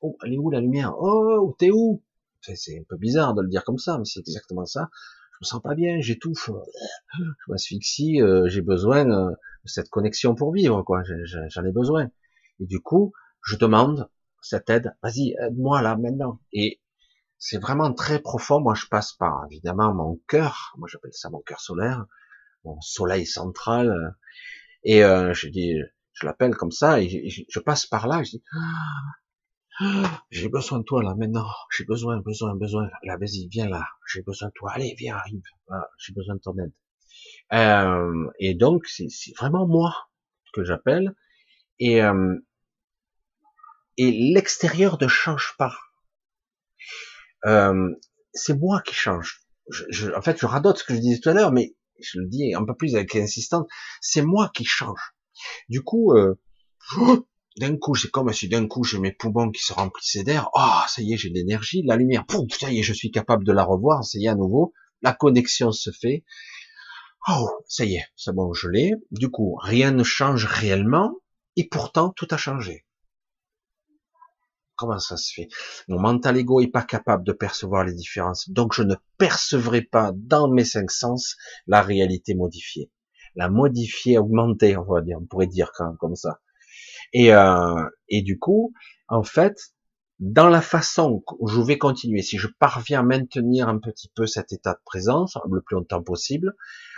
Oh, 0.00 0.16
elle 0.24 0.34
est 0.34 0.38
où 0.38 0.50
la 0.50 0.60
lumière? 0.60 0.94
Oh, 0.98 1.54
t'es 1.58 1.70
où? 1.70 2.02
C'est 2.40 2.78
un 2.78 2.84
peu 2.88 2.96
bizarre 2.96 3.34
de 3.34 3.42
le 3.42 3.48
dire 3.48 3.64
comme 3.64 3.78
ça, 3.78 3.98
mais 3.98 4.04
c'est 4.04 4.20
exactement 4.20 4.66
ça 4.66 4.88
je 5.36 5.44
me 5.44 5.46
sens 5.46 5.62
pas 5.62 5.74
bien, 5.74 6.00
j'étouffe, 6.00 6.50
je 7.18 7.24
m'asphyxie, 7.48 8.22
euh, 8.22 8.48
j'ai 8.48 8.62
besoin 8.62 9.06
euh, 9.10 9.30
de 9.30 9.68
cette 9.68 9.90
connexion 9.90 10.34
pour 10.34 10.52
vivre, 10.52 10.82
quoi. 10.82 11.02
J'en 11.04 11.64
ai 11.64 11.72
besoin. 11.72 12.08
Et 12.58 12.66
du 12.66 12.80
coup, 12.80 13.12
je 13.42 13.56
demande 13.56 14.08
cette 14.40 14.70
aide. 14.70 14.96
Vas-y, 15.02 15.36
aide-moi 15.38 15.82
là 15.82 15.96
maintenant. 15.96 16.40
Et 16.52 16.80
c'est 17.38 17.58
vraiment 17.58 17.92
très 17.92 18.18
profond. 18.18 18.60
Moi, 18.60 18.74
je 18.74 18.86
passe 18.86 19.12
par 19.12 19.44
évidemment 19.50 19.92
mon 19.92 20.18
cœur. 20.26 20.74
Moi, 20.78 20.88
j'appelle 20.90 21.12
ça 21.12 21.28
mon 21.28 21.40
cœur 21.40 21.60
solaire, 21.60 22.06
mon 22.64 22.80
soleil 22.80 23.26
central. 23.26 24.16
Et 24.84 25.04
euh, 25.04 25.34
je 25.34 25.48
dis, 25.48 25.76
je 26.14 26.26
l'appelle 26.26 26.54
comme 26.54 26.72
ça. 26.72 27.00
Et 27.02 27.28
je, 27.28 27.42
je, 27.46 27.60
passe 27.60 27.84
par 27.84 28.08
là. 28.08 28.22
Je 28.22 28.30
dis, 28.30 28.42
j'ai 30.30 30.48
besoin 30.48 30.78
de 30.78 30.84
toi 30.84 31.02
là 31.02 31.14
maintenant, 31.14 31.46
j'ai 31.76 31.84
besoin, 31.84 32.18
besoin, 32.20 32.54
besoin. 32.54 32.88
Là, 33.04 33.16
vas-y, 33.18 33.48
viens 33.48 33.68
là, 33.68 33.86
j'ai 34.12 34.22
besoin 34.22 34.48
de 34.48 34.52
toi. 34.54 34.72
Allez, 34.72 34.94
viens, 34.98 35.16
arrive. 35.16 35.42
j'ai 35.98 36.12
besoin 36.12 36.36
de 36.36 36.40
ton 36.40 36.56
aide. 36.58 36.72
Euh, 37.52 38.30
et 38.38 38.54
donc, 38.54 38.86
c'est 38.86 39.08
vraiment 39.38 39.66
moi 39.66 39.94
que 40.52 40.64
j'appelle. 40.64 41.14
Et, 41.78 42.02
euh, 42.02 42.36
et 43.96 44.10
l'extérieur 44.32 44.98
ne 45.00 45.08
change 45.08 45.54
pas. 45.58 45.74
Euh, 47.44 47.94
c'est 48.32 48.58
moi 48.58 48.80
qui 48.82 48.94
change. 48.94 49.42
Je, 49.68 50.10
en 50.12 50.22
fait, 50.22 50.38
je 50.40 50.46
radote 50.46 50.78
ce 50.78 50.84
que 50.84 50.94
je 50.94 51.00
disais 51.00 51.20
tout 51.20 51.28
à 51.28 51.34
l'heure, 51.34 51.52
mais 51.52 51.74
je 52.00 52.20
le 52.20 52.26
dis 52.26 52.54
un 52.54 52.64
peu 52.64 52.74
plus 52.74 52.94
avec 52.94 53.14
insistance. 53.16 53.66
C'est 54.00 54.22
moi 54.22 54.50
qui 54.54 54.64
change. 54.64 55.14
Du 55.68 55.82
coup, 55.82 56.12
euh, 56.12 56.34
d'un 57.58 57.76
coup, 57.76 57.94
c'est 57.94 58.10
comme 58.10 58.32
si 58.32 58.48
d'un 58.48 58.66
coup 58.68 58.84
j'ai 58.84 58.98
mes 58.98 59.12
poumons 59.12 59.50
qui 59.50 59.62
se 59.62 59.72
remplissaient 59.72 60.24
d'air. 60.24 60.50
Ah, 60.54 60.82
oh, 60.84 60.88
ça 60.88 61.02
y 61.02 61.14
est, 61.14 61.16
j'ai 61.16 61.30
de 61.30 61.34
l'énergie, 61.34 61.82
la 61.82 61.96
lumière, 61.96 62.26
pouf, 62.26 62.52
ça 62.58 62.70
y 62.70 62.80
est, 62.80 62.82
je 62.82 62.92
suis 62.92 63.10
capable 63.10 63.44
de 63.44 63.52
la 63.52 63.64
revoir, 63.64 64.04
ça 64.04 64.18
y 64.18 64.26
est 64.26 64.28
à 64.28 64.34
nouveau, 64.34 64.72
la 65.02 65.12
connexion 65.12 65.72
se 65.72 65.90
fait. 65.90 66.24
Oh, 67.28 67.48
ça 67.66 67.84
y 67.84 67.96
est, 67.96 68.06
c'est 68.14 68.34
bon, 68.34 68.52
je 68.52 68.68
l'ai. 68.68 68.92
Du 69.10 69.30
coup, 69.30 69.56
rien 69.60 69.90
ne 69.90 70.04
change 70.04 70.44
réellement, 70.44 71.12
et 71.56 71.66
pourtant 71.68 72.10
tout 72.10 72.28
a 72.30 72.36
changé. 72.36 72.84
Comment 74.76 74.98
ça 74.98 75.16
se 75.16 75.32
fait? 75.32 75.48
Mon 75.88 75.98
mental 75.98 76.36
ego 76.36 76.60
est 76.60 76.66
pas 76.66 76.82
capable 76.82 77.24
de 77.24 77.32
percevoir 77.32 77.84
les 77.84 77.94
différences, 77.94 78.50
donc 78.50 78.74
je 78.74 78.82
ne 78.82 78.94
percevrai 79.16 79.80
pas 79.80 80.12
dans 80.14 80.48
mes 80.52 80.66
cinq 80.66 80.90
sens 80.90 81.36
la 81.66 81.80
réalité 81.80 82.34
modifiée. 82.34 82.90
La 83.34 83.48
modifier, 83.48 84.18
augmenter, 84.18 84.76
on 84.76 84.84
va 84.84 85.00
dire, 85.00 85.18
on 85.20 85.26
pourrait 85.26 85.46
dire 85.46 85.72
comme 85.98 86.14
ça. 86.14 86.40
Et, 87.12 87.32
euh, 87.32 87.88
et 88.08 88.22
du 88.22 88.38
coup, 88.38 88.72
en 89.08 89.22
fait, 89.22 89.72
dans 90.18 90.48
la 90.48 90.62
façon 90.62 91.22
où 91.38 91.48
je 91.48 91.60
vais 91.60 91.78
continuer, 91.78 92.22
si 92.22 92.38
je 92.38 92.48
parviens 92.58 93.00
à 93.00 93.02
maintenir 93.02 93.68
un 93.68 93.78
petit 93.78 94.10
peu 94.14 94.26
cet 94.26 94.52
état 94.52 94.72
de 94.72 94.80
présence 94.84 95.36
le 95.50 95.60
plus 95.60 95.74
longtemps 95.74 96.02
possible, 96.02 96.54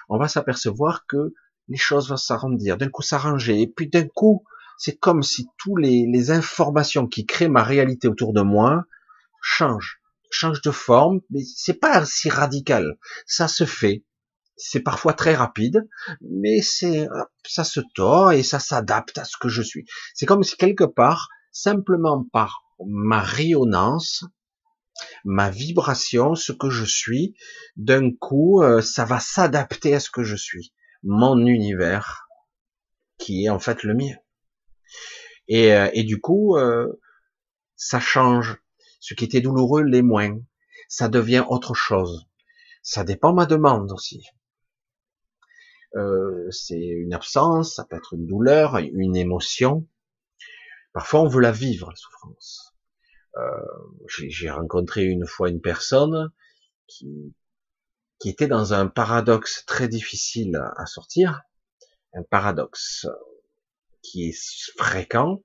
on 0.08 0.18
va 0.18 0.28
s'apercevoir 0.28 1.04
que 1.06 1.34
les 1.68 1.76
choses 1.76 2.08
vont 2.08 2.16
s'arrondir, 2.16 2.78
d'un 2.78 2.88
coup 2.88 3.02
s'arranger, 3.02 3.60
et 3.60 3.66
puis 3.66 3.88
d'un 3.88 4.06
coup, 4.06 4.44
c'est 4.78 4.96
comme 4.96 5.22
si 5.22 5.48
tous 5.58 5.76
les, 5.76 6.06
les, 6.06 6.30
informations 6.30 7.06
qui 7.06 7.26
créent 7.26 7.48
ma 7.48 7.64
réalité 7.64 8.08
autour 8.08 8.32
de 8.32 8.40
moi 8.40 8.84
changent, 9.42 10.00
changent 10.30 10.62
de 10.62 10.70
forme, 10.70 11.20
mais 11.30 11.42
c'est 11.42 11.74
pas 11.74 12.04
si 12.06 12.30
radical. 12.30 12.96
Ça 13.26 13.48
se 13.48 13.64
fait, 13.64 14.04
c'est 14.58 14.80
parfois 14.80 15.12
très 15.12 15.34
rapide, 15.34 15.88
mais 16.20 16.60
c'est 16.60 17.08
ça 17.46 17.64
se 17.64 17.80
tord 17.94 18.32
et 18.32 18.42
ça 18.42 18.58
s'adapte 18.58 19.18
à 19.18 19.24
ce 19.24 19.36
que 19.40 19.48
je 19.48 19.62
suis. 19.62 19.86
C'est 20.14 20.26
comme 20.26 20.42
si 20.42 20.56
quelque 20.56 20.84
part, 20.84 21.28
simplement 21.52 22.24
par 22.32 22.62
ma 22.86 23.20
rayonnance, 23.20 24.24
ma 25.24 25.50
vibration, 25.50 26.34
ce 26.34 26.52
que 26.52 26.70
je 26.70 26.84
suis, 26.84 27.34
d'un 27.76 28.10
coup, 28.12 28.62
euh, 28.62 28.80
ça 28.80 29.04
va 29.04 29.20
s'adapter 29.20 29.94
à 29.94 30.00
ce 30.00 30.10
que 30.10 30.22
je 30.22 30.36
suis, 30.36 30.72
mon 31.02 31.46
univers, 31.46 32.28
qui 33.18 33.44
est 33.44 33.50
en 33.50 33.58
fait 33.58 33.82
le 33.82 33.94
mien. 33.94 34.14
Et, 35.48 35.72
euh, 35.72 35.90
du 36.02 36.20
coup, 36.20 36.56
euh, 36.56 37.00
ça 37.76 38.00
change. 38.00 38.58
Ce 39.00 39.14
qui 39.14 39.24
était 39.24 39.40
douloureux 39.40 39.82
l'est 39.82 40.02
moins. 40.02 40.38
Ça 40.88 41.08
devient 41.08 41.44
autre 41.48 41.74
chose. 41.74 42.26
Ça 42.82 43.04
dépend 43.04 43.32
ma 43.32 43.46
demande 43.46 43.92
aussi. 43.92 44.26
Euh, 45.96 46.50
c'est 46.50 46.78
une 46.78 47.14
absence, 47.14 47.76
ça 47.76 47.84
peut 47.84 47.96
être 47.96 48.14
une 48.14 48.26
douleur, 48.26 48.78
une 48.78 49.16
émotion. 49.16 49.86
Parfois, 50.92 51.22
on 51.22 51.28
veut 51.28 51.40
la 51.40 51.52
vivre, 51.52 51.90
la 51.90 51.96
souffrance. 51.96 52.74
Euh, 53.36 53.42
J'ai 54.06 54.50
rencontré 54.50 55.04
une 55.04 55.26
fois 55.26 55.48
une 55.48 55.60
personne 55.60 56.30
qui, 56.86 57.34
qui 58.18 58.28
était 58.28 58.48
dans 58.48 58.74
un 58.74 58.86
paradoxe 58.86 59.64
très 59.66 59.88
difficile 59.88 60.60
à 60.76 60.86
sortir, 60.86 61.42
un 62.14 62.22
paradoxe 62.22 63.06
qui 64.02 64.28
est 64.28 64.76
fréquent. 64.76 65.42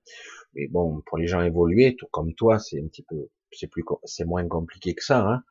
Mais 0.55 0.67
bon, 0.67 1.01
pour 1.05 1.17
les 1.17 1.27
gens 1.27 1.41
évolués, 1.41 1.95
tout 1.95 2.07
comme 2.11 2.33
toi, 2.35 2.59
c'est 2.59 2.79
un 2.79 2.87
petit 2.87 3.03
peu, 3.03 3.29
c'est 3.51 3.67
plus, 3.67 3.83
c'est 4.03 4.25
moins 4.25 4.47
compliqué 4.47 4.93
que 4.95 5.03
ça. 5.03 5.19
Hein. 5.19 5.43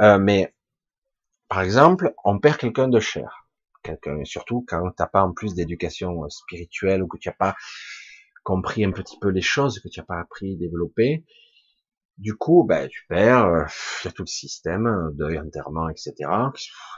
Euh, 0.00 0.18
mais 0.18 0.54
par 1.48 1.60
exemple, 1.60 2.14
on 2.24 2.38
perd 2.38 2.58
quelqu'un 2.58 2.88
de 2.88 3.00
cher, 3.00 3.45
quelqu'un, 3.86 4.24
surtout 4.24 4.64
quand 4.66 4.90
t'as 4.96 5.06
pas 5.06 5.22
en 5.22 5.32
plus 5.32 5.54
d'éducation 5.54 6.24
euh, 6.24 6.28
spirituelle 6.28 7.02
ou 7.02 7.08
que 7.08 7.18
tu 7.18 7.28
n'as 7.28 7.34
pas 7.34 7.54
compris 8.44 8.84
un 8.84 8.92
petit 8.92 9.18
peu 9.18 9.28
les 9.28 9.42
choses, 9.42 9.80
que 9.80 9.88
tu 9.88 10.00
n'as 10.00 10.06
pas 10.06 10.20
appris, 10.20 10.56
développé. 10.56 11.24
Du 12.18 12.34
coup, 12.34 12.64
ben, 12.64 12.88
tu 12.88 13.04
perds, 13.08 13.44
euh, 13.44 13.64
il 14.02 14.06
y 14.06 14.08
a 14.08 14.12
tout 14.12 14.22
le 14.22 14.28
système, 14.28 14.86
euh, 14.86 15.10
deuil, 15.12 15.38
enterrement, 15.38 15.88
etc. 15.90 16.14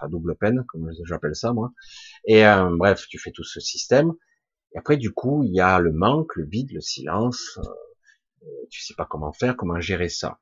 À 0.01 0.09
double 0.09 0.37
peine, 0.37 0.65
comme 0.69 0.91
j'appelle 1.05 1.35
ça, 1.35 1.53
moi. 1.53 1.73
Et 2.27 2.47
euh, 2.47 2.69
bref, 2.77 3.07
tu 3.09 3.19
fais 3.19 3.33
tout 3.33 3.45
ce 3.45 3.59
système. 3.59 4.13
Et 4.75 4.79
après, 4.79 4.97
du 4.97 5.13
coup, 5.13 5.43
il 5.43 5.55
y 5.55 5.61
a 5.61 5.81
le 5.81 5.93
manque, 5.93 6.37
le 6.37 6.45
vide, 6.47 6.71
le 6.73 6.81
silence. 6.81 7.59
Euh, 8.45 8.49
tu 8.71 8.83
sais 8.83 8.95
pas 8.95 9.07
comment 9.07 9.33
faire, 9.33 9.57
comment 9.57 9.81
gérer 9.81 10.09
ça. 10.09 10.39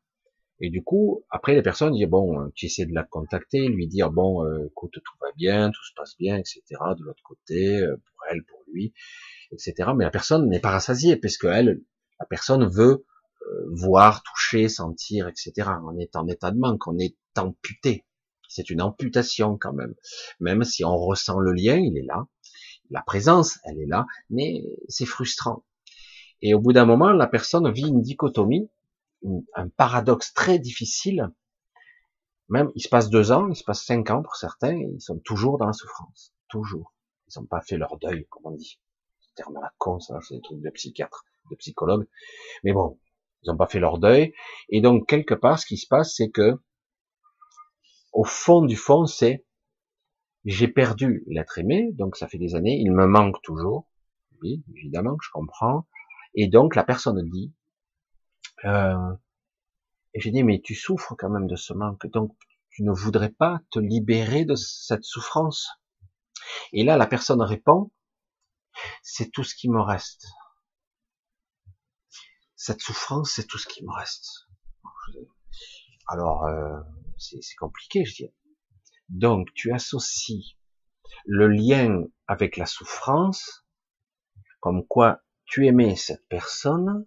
Et 0.61 0.71
du 0.71 0.83
coup, 0.83 1.25
après, 1.31 1.55
les 1.55 1.63
personnes 1.63 1.93
disent, 1.93 2.09
bon, 2.09 2.51
tu 2.55 2.67
essaies 2.67 2.87
de 2.87 2.95
la 2.95 3.05
contacter, 3.05 3.69
lui 3.69 3.87
dire, 3.87 4.11
bon, 4.11 4.45
écoute, 4.67 4.93
tout 4.93 5.15
va 5.21 5.29
bien, 5.37 5.71
tout 5.71 5.85
se 5.85 5.93
passe 5.95 6.17
bien, 6.17 6.37
etc. 6.37 6.63
De 6.99 7.05
l'autre 7.05 7.23
côté, 7.23 7.79
pour 7.81 8.27
elle, 8.31 8.43
pour 8.45 8.63
lui, 8.73 8.95
etc. 9.53 9.91
Mais 9.95 10.05
la 10.05 10.11
personne 10.11 10.49
n'est 10.49 10.61
pas 10.61 10.71
rassasiée, 10.71 11.17
puisque 11.17 11.45
elle, 11.45 11.83
la 12.19 12.27
personne 12.27 12.67
veut 12.67 13.05
euh, 13.47 13.67
voir, 13.73 14.23
toucher, 14.23 14.69
sentir, 14.69 15.29
etc. 15.29 15.53
On 15.85 15.99
est 15.99 16.17
en 16.17 16.27
état 16.27 16.51
de 16.51 16.59
manque, 16.59 16.87
on 16.87 16.99
est 16.99 17.17
amputé. 17.37 18.05
C'est 18.49 18.71
une 18.71 18.81
amputation 18.81 19.57
quand 19.59 19.73
même. 19.73 19.95
Même 20.41 20.65
si 20.65 20.85
on 20.85 20.97
ressent 20.97 21.39
le 21.39 21.53
lien, 21.53 21.77
il 21.77 21.97
est 21.97 22.07
là. 22.07 22.27
La 22.91 23.03
présence, 23.03 23.59
elle 23.65 23.79
est 23.79 23.87
là, 23.87 24.07
mais 24.31 24.65
c'est 24.89 25.07
frustrant. 25.07 25.65
Et 26.43 26.55
au 26.55 26.61
bout 26.61 26.73
d'un 26.73 26.85
moment, 26.87 27.13
la 27.13 27.27
personne 27.27 27.71
vit 27.73 27.89
une 27.89 28.03
dichotomie, 28.03 28.69
un 29.55 29.69
paradoxe 29.69 30.33
très 30.33 30.59
difficile. 30.59 31.31
Même, 32.49 32.71
il 32.75 32.81
se 32.81 32.89
passe 32.89 33.11
deux 33.11 33.33
ans, 33.33 33.49
il 33.49 33.57
se 33.57 33.65
passe 33.65 33.85
cinq 33.85 34.11
ans 34.11 34.23
pour 34.23 34.37
certains, 34.37 34.77
ils 34.77 35.01
sont 35.01 35.19
toujours 35.19 35.59
dans 35.59 35.67
la 35.67 35.73
souffrance. 35.73 36.33
Toujours. 36.49 36.95
Ils 37.29 37.41
n'ont 37.41 37.47
pas 37.47 37.61
fait 37.61 37.77
leur 37.77 37.99
deuil, 37.99 38.27
comme 38.31 38.47
on 38.47 38.51
dit. 38.53 38.81
terme 39.35 39.57
à 39.57 39.61
la 39.63 39.73
con, 39.79 39.99
ça, 39.99 40.21
c'est 40.23 40.37
des 40.37 40.43
trucs 40.43 40.61
de 40.61 40.71
psychiatre, 40.71 41.25
de 41.51 41.57
psychologue. 41.57 42.07
Mais 42.63 42.73
bon, 42.73 43.01
ils 43.43 43.51
n'ont 43.51 43.57
pas 43.57 43.67
fait 43.67 43.81
leur 43.81 43.99
deuil. 43.99 44.33
Et 44.69 44.81
donc, 44.81 45.09
quelque 45.09 45.35
part, 45.35 45.59
ce 45.59 45.67
qui 45.67 45.77
se 45.77 45.89
passe, 45.89 46.15
c'est 46.15 46.31
que, 46.31 46.61
au 48.13 48.25
fond 48.25 48.65
du 48.65 48.77
fond, 48.77 49.07
c'est, 49.07 49.45
j'ai 50.45 50.69
perdu 50.69 51.25
l'être 51.27 51.59
aimé, 51.59 51.91
donc 51.95 52.17
ça 52.17 52.29
fait 52.29 52.39
des 52.39 52.55
années, 52.55 52.79
il 52.79 52.93
me 52.93 53.07
manque 53.07 53.43
toujours. 53.43 53.89
Oui, 54.43 54.63
évidemment, 54.77 55.17
je 55.21 55.31
comprends. 55.33 55.87
Et 56.35 56.47
donc, 56.47 56.77
la 56.77 56.85
personne 56.85 57.21
dit, 57.29 57.53
euh, 58.67 59.15
et 60.15 60.21
j'ai 60.21 60.31
dit, 60.31 60.43
mais 60.43 60.61
tu 60.61 60.75
souffres 60.75 61.15
quand 61.17 61.31
même 61.31 61.47
de 61.47 61.57
ce 61.57 61.73
manque, 61.73 62.07
donc 62.09 62.37
tu 62.71 62.83
ne 62.83 62.93
voudrais 62.93 63.31
pas 63.31 63.61
te 63.71 63.79
libérer 63.79 64.45
de 64.45 64.55
cette 64.55 65.05
souffrance. 65.05 65.69
Et 66.73 66.85
là, 66.85 66.97
la 66.97 67.07
personne 67.07 67.43
répond, 67.43 67.91
c'est 69.03 69.31
tout 69.31 69.45
ce 69.45 69.55
qui 69.55 69.69
me 69.69 69.81
reste 69.81 70.27
cette 72.67 72.81
souffrance, 72.81 73.33
c'est 73.37 73.47
tout 73.47 73.59
ce 73.59 73.69
qui 73.69 73.85
me 73.85 73.93
reste. 73.93 74.49
Alors, 76.09 76.45
euh, 76.45 76.81
c'est 77.17 77.55
compliqué, 77.59 78.05
je 78.05 78.15
dirais. 78.15 78.35
Donc, 79.09 79.53
tu 79.55 79.73
associes 79.73 80.57
le 81.27 81.47
lien 81.47 82.03
avec 82.27 82.57
la 82.57 82.67
souffrance, 82.67 83.65
comme 84.61 84.85
quoi 84.85 85.23
tu 85.45 85.67
aimais 85.67 85.95
cette 85.95 86.27
personne, 86.29 87.07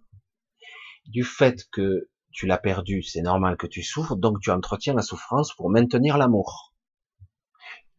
du 1.10 1.24
fait 1.24 1.68
que 1.70 2.08
tu 2.32 2.46
l'as 2.46 2.58
perdu, 2.58 3.02
c'est 3.02 3.22
normal 3.22 3.56
que 3.56 3.66
tu 3.66 3.82
souffres, 3.82 4.16
donc 4.16 4.40
tu 4.40 4.50
entretiens 4.50 4.94
la 4.94 5.02
souffrance 5.02 5.54
pour 5.54 5.70
maintenir 5.70 6.16
l'amour. 6.16 6.74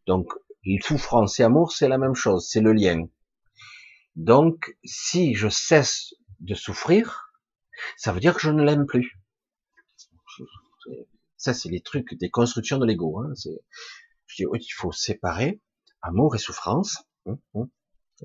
Donc, 0.06 0.32
souffrance 0.82 1.38
et 1.40 1.42
amour, 1.42 1.72
c'est 1.72 1.88
la 1.88 1.98
même 1.98 2.14
chose, 2.14 2.48
c'est 2.48 2.60
le 2.60 2.72
lien. 2.72 3.06
Donc, 4.16 4.76
si 4.84 5.34
je 5.34 5.48
cesse 5.48 6.14
de 6.40 6.54
souffrir, 6.54 7.32
ça 7.96 8.12
veut 8.12 8.20
dire 8.20 8.34
que 8.34 8.40
je 8.40 8.50
ne 8.50 8.62
l'aime 8.62 8.86
plus. 8.86 9.18
Ça, 11.36 11.54
c'est 11.54 11.68
les 11.68 11.80
trucs 11.80 12.14
des 12.14 12.30
constructions 12.30 12.78
de 12.78 12.86
l'ego. 12.86 13.20
Hein. 13.20 13.32
Je 14.26 14.36
dis, 14.36 14.46
oui, 14.46 14.60
il 14.60 14.72
faut 14.72 14.92
séparer 14.92 15.60
amour 16.00 16.34
et 16.34 16.38
souffrance. 16.38 17.04
Hein, 17.26 17.38
hein. 17.54 17.68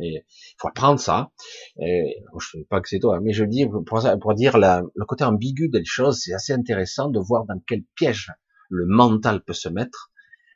Et 0.02 0.26
faut 0.60 0.68
apprendre 0.68 1.00
ça. 1.00 1.32
Et, 1.80 2.24
je 2.40 2.58
ne 2.58 2.64
pas 2.64 2.82
que 2.82 2.90
c'est 2.90 3.00
toi, 3.00 3.20
mais 3.22 3.34
je 3.34 3.44
dis 3.44 3.66
pour, 3.66 4.34
dire 4.36 4.58
le 4.58 5.06
côté 5.06 5.24
ambigu 5.24 5.70
des 5.70 5.86
choses, 5.86 6.22
c'est 6.24 6.34
assez 6.34 6.54
intéressant 6.54 7.10
de 7.10 7.20
voir 7.20 7.46
dans 7.46 7.60
quel 7.68 7.84
piège 7.96 8.32
le 8.70 8.86
mental 8.86 9.44
peut 9.44 9.54
se 9.54 9.70
mettre 9.70 10.12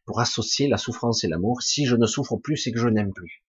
pour 0.06 0.20
associer 0.20 0.68
la 0.68 0.78
souffrance 0.78 1.24
et 1.24 1.28
l'amour. 1.28 1.62
Si 1.62 1.86
je 1.86 1.96
ne 1.96 2.06
souffre 2.06 2.38
plus, 2.38 2.58
c'est 2.58 2.72
que 2.72 2.80
je 2.80 2.88
n'aime 2.88 3.14
plus. 3.14 3.44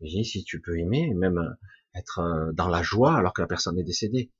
Et 0.00 0.24
si 0.24 0.44
tu 0.44 0.60
peux 0.60 0.78
aimer, 0.78 1.12
même 1.14 1.56
être 1.94 2.20
euh, 2.20 2.52
dans 2.52 2.68
la 2.68 2.82
joie 2.82 3.16
alors 3.16 3.32
que 3.32 3.42
la 3.42 3.48
personne 3.48 3.78
est 3.78 3.84
décédée. 3.84 4.30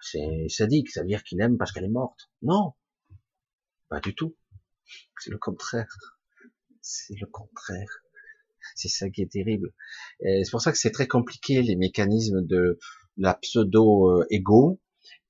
C'est 0.00 0.48
sadique, 0.48 0.90
ça 0.90 1.02
veut 1.02 1.08
dire 1.08 1.22
qu'il 1.22 1.40
aime 1.40 1.56
parce 1.56 1.72
qu'elle 1.72 1.84
est 1.84 1.88
morte. 1.88 2.30
Non, 2.42 2.74
pas 3.88 4.00
du 4.00 4.14
tout. 4.14 4.36
C'est 5.18 5.30
le 5.30 5.38
contraire. 5.38 5.96
C'est 6.80 7.14
le 7.20 7.26
contraire. 7.26 8.02
C'est 8.74 8.88
ça 8.88 9.10
qui 9.10 9.22
est 9.22 9.32
terrible. 9.32 9.72
C'est 10.20 10.50
pour 10.50 10.60
ça 10.60 10.72
que 10.72 10.78
c'est 10.78 10.90
très 10.90 11.08
compliqué 11.08 11.62
les 11.62 11.76
mécanismes 11.76 12.44
de 12.46 12.78
la 13.16 13.34
pseudo-ego 13.34 14.80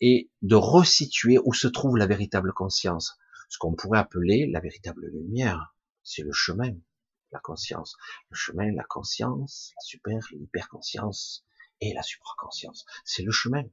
et 0.01 0.31
de 0.43 0.55
resituer 0.55 1.39
où 1.44 1.52
se 1.52 1.69
trouve 1.69 1.97
la 1.97 2.07
véritable 2.07 2.52
conscience. 2.52 3.17
Ce 3.49 3.59
qu'on 3.59 3.75
pourrait 3.75 3.99
appeler 3.99 4.49
la 4.51 4.61
véritable 4.61 5.07
lumière. 5.12 5.75
C'est 6.02 6.23
le 6.23 6.33
chemin 6.33 6.73
la 7.33 7.41
conscience. 7.41 7.97
Le 8.31 8.36
chemin, 8.36 8.73
la 8.73 8.85
conscience, 8.85 9.73
la 9.77 9.85
super, 9.85 10.19
l'hyperconscience 10.33 11.44
et 11.81 11.93
la 11.94 12.02
supraconscience. 12.02 12.85
C'est 13.05 13.23
le 13.23 13.33
chemin. 13.33 13.65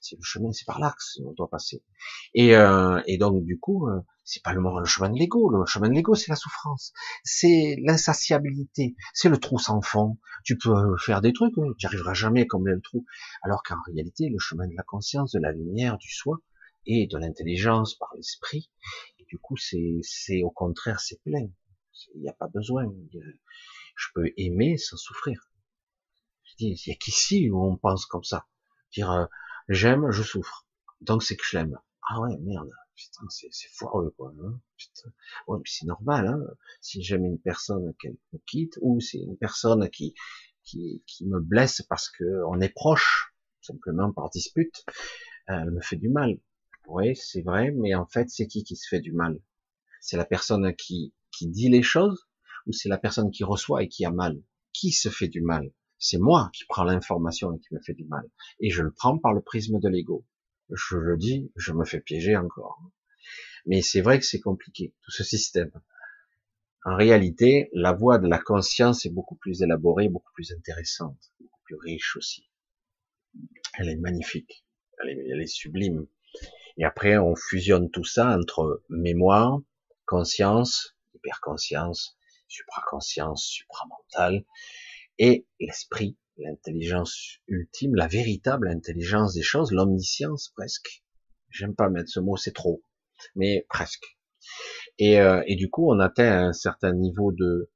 C'est 0.00 0.16
le 0.16 0.22
chemin, 0.22 0.52
c'est 0.52 0.64
par 0.64 0.80
là 0.80 0.94
qu'on 1.16 1.32
doit 1.32 1.48
passer. 1.48 1.82
Et, 2.34 2.56
euh, 2.56 3.00
et 3.06 3.18
donc 3.18 3.44
du 3.44 3.58
coup, 3.58 3.88
euh, 3.88 4.00
c'est 4.24 4.42
pas 4.42 4.52
le, 4.52 4.60
le 4.60 4.84
chemin 4.86 5.10
de 5.10 5.18
l'ego. 5.18 5.50
Le 5.50 5.66
chemin 5.66 5.88
de 5.88 5.94
l'ego, 5.94 6.14
c'est 6.14 6.30
la 6.30 6.36
souffrance, 6.36 6.92
c'est 7.24 7.76
l'insatiabilité, 7.82 8.96
c'est 9.12 9.28
le 9.28 9.38
trou 9.38 9.58
sans 9.58 9.80
fond. 9.80 10.18
Tu 10.44 10.58
peux 10.58 10.96
faire 10.98 11.20
des 11.20 11.32
trucs, 11.32 11.56
hein, 11.58 11.72
tu 11.78 11.86
arriveras 11.86 12.14
jamais 12.14 12.42
à 12.42 12.46
combler 12.46 12.74
le 12.74 12.80
trou. 12.80 13.04
Alors 13.42 13.62
qu'en 13.62 13.80
réalité, 13.86 14.28
le 14.28 14.38
chemin 14.38 14.66
de 14.66 14.74
la 14.76 14.82
conscience, 14.82 15.32
de 15.32 15.40
la 15.40 15.52
lumière, 15.52 15.98
du 15.98 16.10
soi 16.12 16.40
et 16.86 17.06
de 17.06 17.16
l'intelligence 17.16 17.94
par 17.94 18.12
l'esprit, 18.16 18.70
du 19.34 19.38
coup, 19.38 19.56
c'est, 19.56 19.98
c'est 20.02 20.42
au 20.42 20.50
contraire, 20.50 21.00
c'est 21.00 21.20
plein. 21.22 21.48
Il 22.14 22.20
n'y 22.20 22.28
a 22.28 22.32
pas 22.32 22.48
besoin. 22.48 22.86
Je 23.96 24.06
peux 24.14 24.32
aimer 24.36 24.76
sans 24.76 24.96
souffrir. 24.96 25.50
Je 26.44 26.54
dis, 26.56 26.82
il 26.86 26.90
y 26.90 26.92
a 26.92 26.96
qu'ici 26.96 27.50
où 27.50 27.64
on 27.64 27.76
pense 27.76 28.06
comme 28.06 28.22
ça. 28.22 28.46
Dire, 28.92 29.10
euh, 29.10 29.26
j'aime, 29.68 30.10
je 30.10 30.22
souffre. 30.22 30.66
Donc 31.00 31.22
c'est 31.22 31.36
que 31.36 31.44
je 31.44 31.58
l'aime. 31.58 31.78
Ah 32.08 32.20
ouais, 32.20 32.36
merde. 32.42 32.70
Putain, 32.96 33.26
c'est, 33.28 33.50
foireux, 33.72 34.14
quoi. 34.16 34.32
Hein 34.40 34.60
Putain. 34.76 35.12
Ouais, 35.46 35.58
puis 35.62 35.72
c'est 35.72 35.86
normal, 35.86 36.26
hein. 36.28 36.40
Si 36.80 37.02
j'aime 37.02 37.24
une 37.24 37.40
personne 37.40 37.94
qu'elle 38.00 38.16
me 38.32 38.38
quitte, 38.46 38.78
ou 38.82 39.00
c'est 39.00 39.18
une 39.18 39.36
personne 39.36 39.88
qui, 39.90 40.14
qui, 40.62 41.02
qui 41.06 41.26
me 41.26 41.40
blesse 41.40 41.82
parce 41.82 42.08
que 42.08 42.24
on 42.46 42.60
est 42.60 42.72
proche, 42.72 43.34
simplement 43.60 44.12
par 44.12 44.30
dispute, 44.30 44.84
elle 45.46 45.70
me 45.70 45.80
fait 45.80 45.96
du 45.96 46.08
mal. 46.08 46.38
Oui, 46.86 47.16
c'est 47.16 47.42
vrai, 47.42 47.70
mais 47.72 47.94
en 47.94 48.06
fait, 48.06 48.30
c'est 48.30 48.46
qui 48.46 48.62
qui 48.62 48.76
se 48.76 48.88
fait 48.88 49.00
du 49.00 49.12
mal? 49.12 49.40
C'est 50.00 50.16
la 50.16 50.24
personne 50.24 50.74
qui 50.76 51.14
qui 51.30 51.48
dit 51.48 51.68
les 51.68 51.82
choses 51.82 52.28
ou 52.66 52.72
c'est 52.72 52.88
la 52.88 52.98
personne 52.98 53.30
qui 53.30 53.44
reçoit 53.44 53.82
et 53.82 53.88
qui 53.88 54.04
a 54.04 54.10
mal? 54.10 54.42
Qui 54.72 54.92
se 54.92 55.08
fait 55.08 55.28
du 55.28 55.40
mal? 55.40 55.72
C'est 55.98 56.18
moi 56.18 56.50
qui 56.52 56.64
prends 56.66 56.84
l'information 56.84 57.52
et 57.54 57.58
qui 57.60 57.74
me 57.74 57.80
fait 57.80 57.94
du 57.94 58.04
mal. 58.04 58.30
Et 58.60 58.70
je 58.70 58.82
le 58.82 58.92
prends 58.92 59.18
par 59.18 59.32
le 59.32 59.40
prisme 59.40 59.80
de 59.80 59.88
l'ego. 59.88 60.24
Je 60.70 60.96
le 60.96 61.16
dis, 61.16 61.52
je 61.56 61.72
me 61.72 61.84
fais 61.84 62.00
piéger 62.00 62.36
encore. 62.36 62.80
Mais 63.66 63.82
c'est 63.82 64.00
vrai 64.00 64.18
que 64.18 64.26
c'est 64.26 64.40
compliqué, 64.40 64.94
tout 65.02 65.10
ce 65.10 65.24
système. 65.24 65.70
En 66.84 66.96
réalité, 66.96 67.70
la 67.72 67.92
voie 67.92 68.18
de 68.18 68.28
la 68.28 68.38
conscience 68.38 69.06
est 69.06 69.10
beaucoup 69.10 69.36
plus 69.36 69.62
élaborée, 69.62 70.08
beaucoup 70.08 70.32
plus 70.34 70.52
intéressante, 70.52 71.32
beaucoup 71.40 71.60
plus 71.64 71.76
riche 71.76 72.16
aussi. 72.16 72.50
Elle 73.78 73.88
est 73.88 73.96
magnifique, 73.96 74.66
elle 75.02 75.40
est, 75.40 75.46
sublime. 75.46 76.06
Et 76.76 76.84
après, 76.84 77.16
on 77.16 77.34
fusionne 77.36 77.90
tout 77.90 78.04
ça 78.04 78.36
entre 78.36 78.82
mémoire, 78.90 79.60
conscience, 80.04 80.94
hyperconscience, 81.14 82.18
supraconscience, 82.48 83.44
supramental, 83.44 84.44
et 85.18 85.46
l'esprit, 85.60 86.18
l'intelligence 86.38 87.38
ultime, 87.46 87.94
la 87.94 88.06
véritable 88.06 88.68
intelligence 88.68 89.34
des 89.34 89.42
choses, 89.42 89.72
l'omniscience 89.72 90.50
presque. 90.54 91.04
J'aime 91.50 91.74
pas 91.74 91.88
mettre 91.88 92.10
ce 92.10 92.20
mot, 92.20 92.36
c'est 92.36 92.52
trop, 92.52 92.82
mais 93.36 93.66
presque. 93.68 94.18
Et, 94.98 95.20
euh, 95.20 95.42
et 95.46 95.56
du 95.56 95.70
coup, 95.70 95.90
on 95.90 96.00
atteint 96.00 96.48
un 96.48 96.52
certain 96.52 96.92
niveau 96.92 97.32
de 97.32 97.70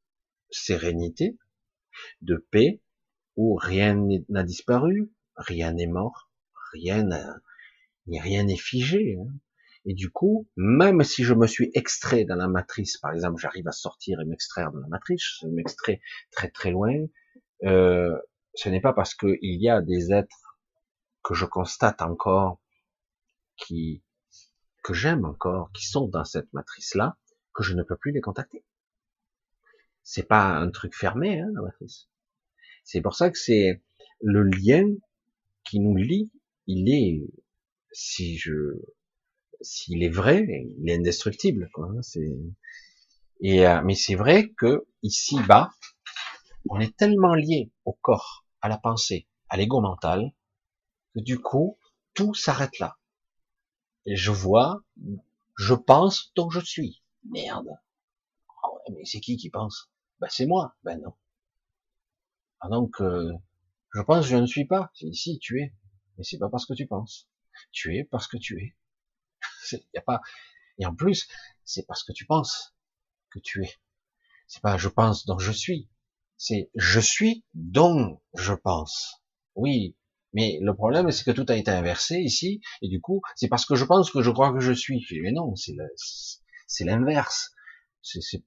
sérénité, 0.50 1.38
de 2.22 2.36
paix, 2.50 2.82
où 3.36 3.54
rien 3.54 3.96
n'a 4.28 4.42
disparu, 4.42 5.12
rien 5.36 5.72
n'est 5.72 5.86
mort, 5.86 6.30
rien 6.72 7.04
n'est 7.04 8.20
rien 8.20 8.44
n'est 8.44 8.56
figé. 8.56 9.16
Hein. 9.20 9.32
Et 9.84 9.94
du 9.94 10.10
coup, 10.10 10.48
même 10.56 11.02
si 11.04 11.24
je 11.24 11.34
me 11.34 11.46
suis 11.46 11.70
extrait 11.74 12.24
dans 12.24 12.34
la 12.34 12.48
matrice, 12.48 12.98
par 12.98 13.12
exemple, 13.12 13.40
j'arrive 13.40 13.68
à 13.68 13.72
sortir 13.72 14.20
et 14.20 14.24
m'extraire 14.24 14.72
de 14.72 14.80
la 14.80 14.88
matrice, 14.88 15.22
je 15.40 15.46
m'extrais 15.46 16.00
très 16.30 16.50
très 16.50 16.70
loin, 16.70 16.94
euh, 17.64 18.18
ce 18.58 18.68
n'est 18.68 18.80
pas 18.80 18.92
parce 18.92 19.14
qu'il 19.14 19.38
y 19.40 19.68
a 19.68 19.80
des 19.80 20.12
êtres 20.12 20.58
que 21.22 21.32
je 21.32 21.44
constate 21.44 22.02
encore, 22.02 22.60
qui 23.56 24.02
que 24.82 24.92
j'aime 24.92 25.24
encore, 25.24 25.70
qui 25.72 25.86
sont 25.86 26.08
dans 26.08 26.24
cette 26.24 26.52
matrice-là, 26.52 27.16
que 27.54 27.62
je 27.62 27.74
ne 27.74 27.84
peux 27.84 27.96
plus 27.96 28.10
les 28.10 28.20
contacter. 28.20 28.64
C'est 30.02 30.26
pas 30.26 30.56
un 30.56 30.70
truc 30.70 30.96
fermé, 30.96 31.38
hein, 31.38 31.50
la 31.54 31.62
matrice. 31.62 32.08
C'est 32.82 33.00
pour 33.00 33.14
ça 33.14 33.30
que 33.30 33.38
c'est 33.38 33.80
le 34.20 34.42
lien 34.42 34.92
qui 35.62 35.78
nous 35.78 35.94
lie, 35.94 36.32
il 36.66 36.92
est, 36.92 37.30
si 37.92 38.38
je, 38.38 38.74
s'il 39.60 40.02
est 40.02 40.08
vrai, 40.08 40.44
il 40.78 40.90
est 40.90 40.96
indestructible, 40.96 41.70
quoi. 41.72 41.92
Hein, 41.96 42.00
et, 43.40 43.68
euh, 43.68 43.82
mais 43.84 43.94
c'est 43.94 44.16
vrai 44.16 44.50
que 44.50 44.84
ici 45.04 45.36
bas, 45.46 45.70
on 46.68 46.80
est 46.80 46.96
tellement 46.96 47.34
lié 47.34 47.70
au 47.84 47.92
corps, 47.92 48.47
à 48.60 48.68
la 48.68 48.78
pensée, 48.78 49.28
à 49.48 49.56
l'ego 49.56 49.80
mental, 49.80 50.32
que 51.14 51.20
du 51.20 51.40
coup, 51.40 51.78
tout 52.14 52.34
s'arrête 52.34 52.78
là. 52.78 52.98
Et 54.06 54.16
je 54.16 54.30
vois, 54.30 54.82
je 55.56 55.74
pense, 55.74 56.32
donc 56.34 56.52
je 56.52 56.60
suis. 56.60 57.02
Merde. 57.24 57.68
Oh, 58.64 58.80
mais 58.90 59.04
c'est 59.04 59.20
qui 59.20 59.36
qui 59.36 59.50
pense? 59.50 59.90
Ben 60.20 60.28
c'est 60.30 60.46
moi. 60.46 60.76
Ben 60.82 61.00
non. 61.00 61.14
Ah 62.60 62.68
donc, 62.68 63.00
euh, 63.00 63.32
je 63.94 64.00
pense 64.00 64.26
je 64.26 64.36
ne 64.36 64.46
suis 64.46 64.64
pas. 64.64 64.90
Si, 64.94 65.14
si, 65.14 65.38
tu 65.38 65.60
es. 65.60 65.74
Mais 66.16 66.24
c'est 66.24 66.38
pas 66.38 66.48
parce 66.48 66.66
que 66.66 66.74
tu 66.74 66.86
penses. 66.86 67.28
Tu 67.72 67.96
es 67.96 68.04
parce 68.04 68.26
que 68.26 68.36
tu 68.36 68.62
es. 69.72 69.78
y 69.94 69.98
a 69.98 70.02
pas. 70.02 70.20
Et 70.78 70.86
en 70.86 70.94
plus, 70.94 71.28
c'est 71.64 71.86
parce 71.86 72.02
que 72.02 72.12
tu 72.12 72.24
penses 72.26 72.74
que 73.30 73.38
tu 73.38 73.64
es. 73.64 73.78
C'est 74.46 74.62
pas 74.62 74.78
je 74.78 74.88
pense 74.88 75.26
donc 75.26 75.40
je 75.40 75.52
suis. 75.52 75.88
C'est 76.38 76.70
je 76.74 77.00
suis 77.00 77.44
donc 77.52 78.20
je 78.34 78.54
pense. 78.54 79.22
Oui, 79.54 79.96
mais 80.32 80.58
le 80.62 80.74
problème 80.74 81.10
c'est 81.10 81.24
que 81.24 81.30
tout 81.32 81.46
a 81.48 81.56
été 81.56 81.70
inversé 81.70 82.16
ici 82.16 82.62
et 82.80 82.88
du 82.88 83.00
coup 83.00 83.20
c'est 83.36 83.48
parce 83.48 83.66
que 83.66 83.74
je 83.74 83.84
pense 83.84 84.10
que 84.10 84.22
je 84.22 84.30
crois 84.30 84.52
que 84.52 84.60
je 84.60 84.72
suis. 84.72 85.04
Mais 85.22 85.32
non, 85.32 85.54
c'est 85.56 86.84
l'inverse 86.84 87.52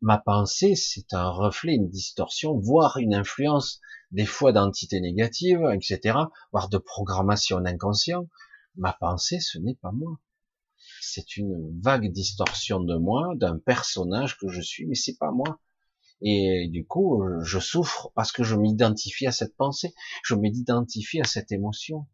ma 0.02 0.18
pensée, 0.18 0.76
c'est 0.76 1.14
un 1.14 1.30
reflet, 1.30 1.76
une 1.76 1.90
distorsion, 1.90 2.58
voire 2.58 2.98
une 2.98 3.14
influence, 3.14 3.80
des 4.12 4.26
fois 4.26 4.52
d'entités 4.52 5.00
négatives, 5.00 5.64
etc., 5.74 6.18
voire 6.52 6.70
de 6.70 6.78
programmation 6.78 7.58
inconsciente. 7.66 8.28
Ma 8.76 8.94
pensée, 8.94 9.40
ce 9.40 9.58
n'est 9.60 9.76
pas 9.76 9.92
moi. 9.92 10.20
C'est 11.02 11.38
une 11.38 11.80
vague 11.82 12.12
distorsion 12.12 12.80
de 12.80 12.96
moi, 12.96 13.34
d'un 13.36 13.58
personnage 13.58 14.38
que 14.38 14.48
je 14.48 14.62
suis, 14.62 14.86
mais 14.86 14.96
c'est 14.96 15.18
pas 15.18 15.32
moi. 15.32 15.60
Et 16.22 16.68
du 16.70 16.86
coup, 16.86 17.24
je 17.44 17.60
souffre 17.60 18.12
parce 18.16 18.32
que 18.32 18.44
je 18.44 18.56
m'identifie 18.56 19.28
à 19.28 19.32
cette 19.32 19.56
pensée, 19.56 19.94
je 20.24 20.36
m'identifie 20.36 21.20
à 21.22 21.26
cette 21.26 21.52
émotion. 21.52 22.06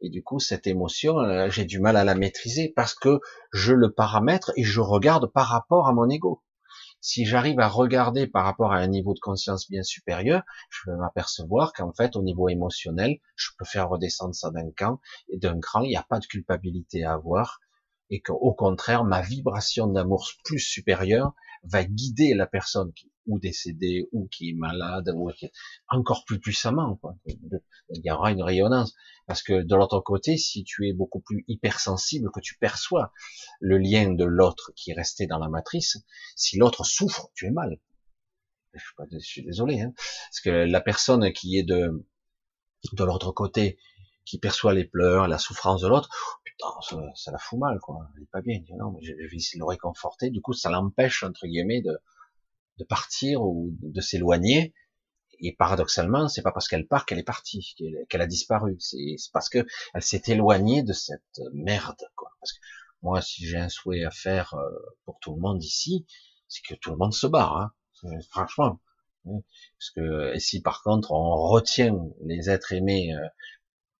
Et 0.00 0.08
du 0.08 0.22
coup, 0.22 0.40
cette 0.40 0.66
émotion, 0.66 1.18
euh, 1.18 1.48
j'ai 1.50 1.64
du 1.64 1.78
mal 1.78 1.96
à 1.96 2.04
la 2.04 2.14
maîtriser 2.14 2.72
parce 2.74 2.94
que 2.94 3.20
je 3.52 3.72
le 3.72 3.92
paramètre 3.92 4.52
et 4.56 4.64
je 4.64 4.80
regarde 4.80 5.30
par 5.32 5.46
rapport 5.46 5.86
à 5.86 5.92
mon 5.92 6.08
ego. 6.08 6.42
Si 7.02 7.24
j'arrive 7.24 7.60
à 7.60 7.68
regarder 7.68 8.26
par 8.26 8.44
rapport 8.44 8.72
à 8.72 8.76
un 8.76 8.86
niveau 8.86 9.14
de 9.14 9.20
conscience 9.20 9.70
bien 9.70 9.82
supérieur, 9.82 10.42
je 10.68 10.90
vais 10.90 10.96
m'apercevoir 10.96 11.72
qu'en 11.72 11.92
fait, 11.92 12.16
au 12.16 12.22
niveau 12.22 12.48
émotionnel, 12.48 13.18
je 13.36 13.50
peux 13.58 13.64
faire 13.64 13.88
redescendre 13.88 14.34
ça 14.34 14.50
d'un 14.50 14.70
camp 14.70 15.00
et 15.28 15.38
d'un 15.38 15.60
cran, 15.60 15.82
il 15.82 15.88
n'y 15.88 15.96
a 15.96 16.02
pas 16.02 16.18
de 16.18 16.26
culpabilité 16.26 17.04
à 17.04 17.14
avoir, 17.14 17.60
et 18.10 18.20
qu'au 18.20 18.52
contraire, 18.52 19.04
ma 19.04 19.22
vibration 19.22 19.86
d'amour 19.86 20.28
plus 20.44 20.58
supérieure 20.58 21.32
va 21.62 21.84
guider 21.84 22.34
la 22.34 22.46
personne 22.46 22.92
qui 22.92 23.09
ou 23.30 23.38
décédée 23.38 24.08
ou 24.12 24.28
qui 24.28 24.50
est 24.50 24.54
malade 24.54 25.10
ou 25.14 25.30
encore 25.88 26.24
plus 26.24 26.40
puissamment. 26.40 26.96
Quoi. 26.96 27.16
Il 27.26 28.02
y 28.04 28.10
aura 28.10 28.32
une 28.32 28.42
rayonnance 28.42 28.94
parce 29.26 29.42
que 29.42 29.62
de 29.62 29.76
l'autre 29.76 30.00
côté, 30.00 30.36
si 30.36 30.64
tu 30.64 30.88
es 30.88 30.92
beaucoup 30.92 31.20
plus 31.20 31.44
hypersensible, 31.48 32.30
que 32.32 32.40
tu 32.40 32.56
perçois 32.58 33.12
le 33.60 33.78
lien 33.78 34.12
de 34.12 34.24
l'autre 34.24 34.72
qui 34.76 34.90
est 34.90 34.94
resté 34.94 35.26
dans 35.26 35.38
la 35.38 35.48
matrice, 35.48 35.98
si 36.36 36.58
l'autre 36.58 36.84
souffre, 36.84 37.28
tu 37.34 37.46
es 37.46 37.50
mal. 37.50 37.78
Je, 38.74 39.18
suis 39.18 39.44
désolé, 39.44 39.80
hein, 39.80 39.92
parce 39.96 40.40
que 40.44 40.50
la 40.50 40.80
personne 40.80 41.32
qui 41.32 41.58
est 41.58 41.64
de 41.64 42.06
de 42.92 43.04
l'autre 43.04 43.32
côté, 43.32 43.78
qui 44.24 44.38
perçoit 44.38 44.72
les 44.72 44.84
pleurs, 44.84 45.28
la 45.28 45.38
souffrance 45.38 45.82
de 45.82 45.88
l'autre, 45.88 46.08
ça, 46.82 46.96
ça, 47.14 47.32
la 47.32 47.38
fout 47.38 47.58
mal, 47.58 47.78
quoi. 47.80 48.08
Elle 48.16 48.22
est 48.22 48.30
pas 48.30 48.40
bien. 48.40 48.60
non, 48.78 48.92
mais 48.92 49.02
je 49.02 49.12
vais 49.12 49.36
essayer 49.36 49.58
de 49.58 49.64
le 49.64 49.68
réconforter. 49.68 50.30
Du 50.30 50.40
coup, 50.40 50.52
ça 50.52 50.70
l'empêche, 50.70 51.22
entre 51.22 51.46
guillemets, 51.46 51.80
de, 51.80 51.98
de 52.80 52.84
partir 52.84 53.42
ou 53.42 53.70
de 53.82 54.00
s'éloigner. 54.00 54.74
Et 55.42 55.54
paradoxalement, 55.54 56.28
c'est 56.28 56.42
pas 56.42 56.52
parce 56.52 56.68
qu'elle 56.68 56.86
part 56.86 57.06
qu'elle 57.06 57.18
est 57.18 57.22
partie, 57.22 57.74
qu'elle 58.08 58.20
a 58.20 58.26
disparu. 58.26 58.76
C'est 58.80 59.16
parce 59.32 59.48
que 59.48 59.66
elle 59.94 60.02
s'est 60.02 60.22
éloignée 60.26 60.82
de 60.82 60.92
cette 60.92 61.40
merde, 61.54 62.02
quoi. 62.16 62.30
Parce 62.40 62.52
que 62.52 62.58
moi, 63.02 63.22
si 63.22 63.46
j'ai 63.46 63.56
un 63.56 63.68
souhait 63.70 64.04
à 64.04 64.10
faire 64.10 64.54
euh, 64.54 64.68
pour 65.04 65.18
tout 65.20 65.34
le 65.34 65.40
monde 65.40 65.62
ici, 65.62 66.06
c'est 66.48 66.62
que 66.62 66.74
tout 66.74 66.90
le 66.90 66.96
monde 66.96 67.14
se 67.14 67.26
barre, 67.26 67.56
hein. 67.56 67.72
franchement. 68.28 68.80
Parce 69.24 69.90
que 69.94 70.34
et 70.34 70.40
si 70.40 70.62
par 70.62 70.82
contre 70.82 71.12
on 71.12 71.36
retient 71.48 71.94
les 72.24 72.48
êtres 72.48 72.72
aimés 72.72 73.14
euh, 73.14 73.28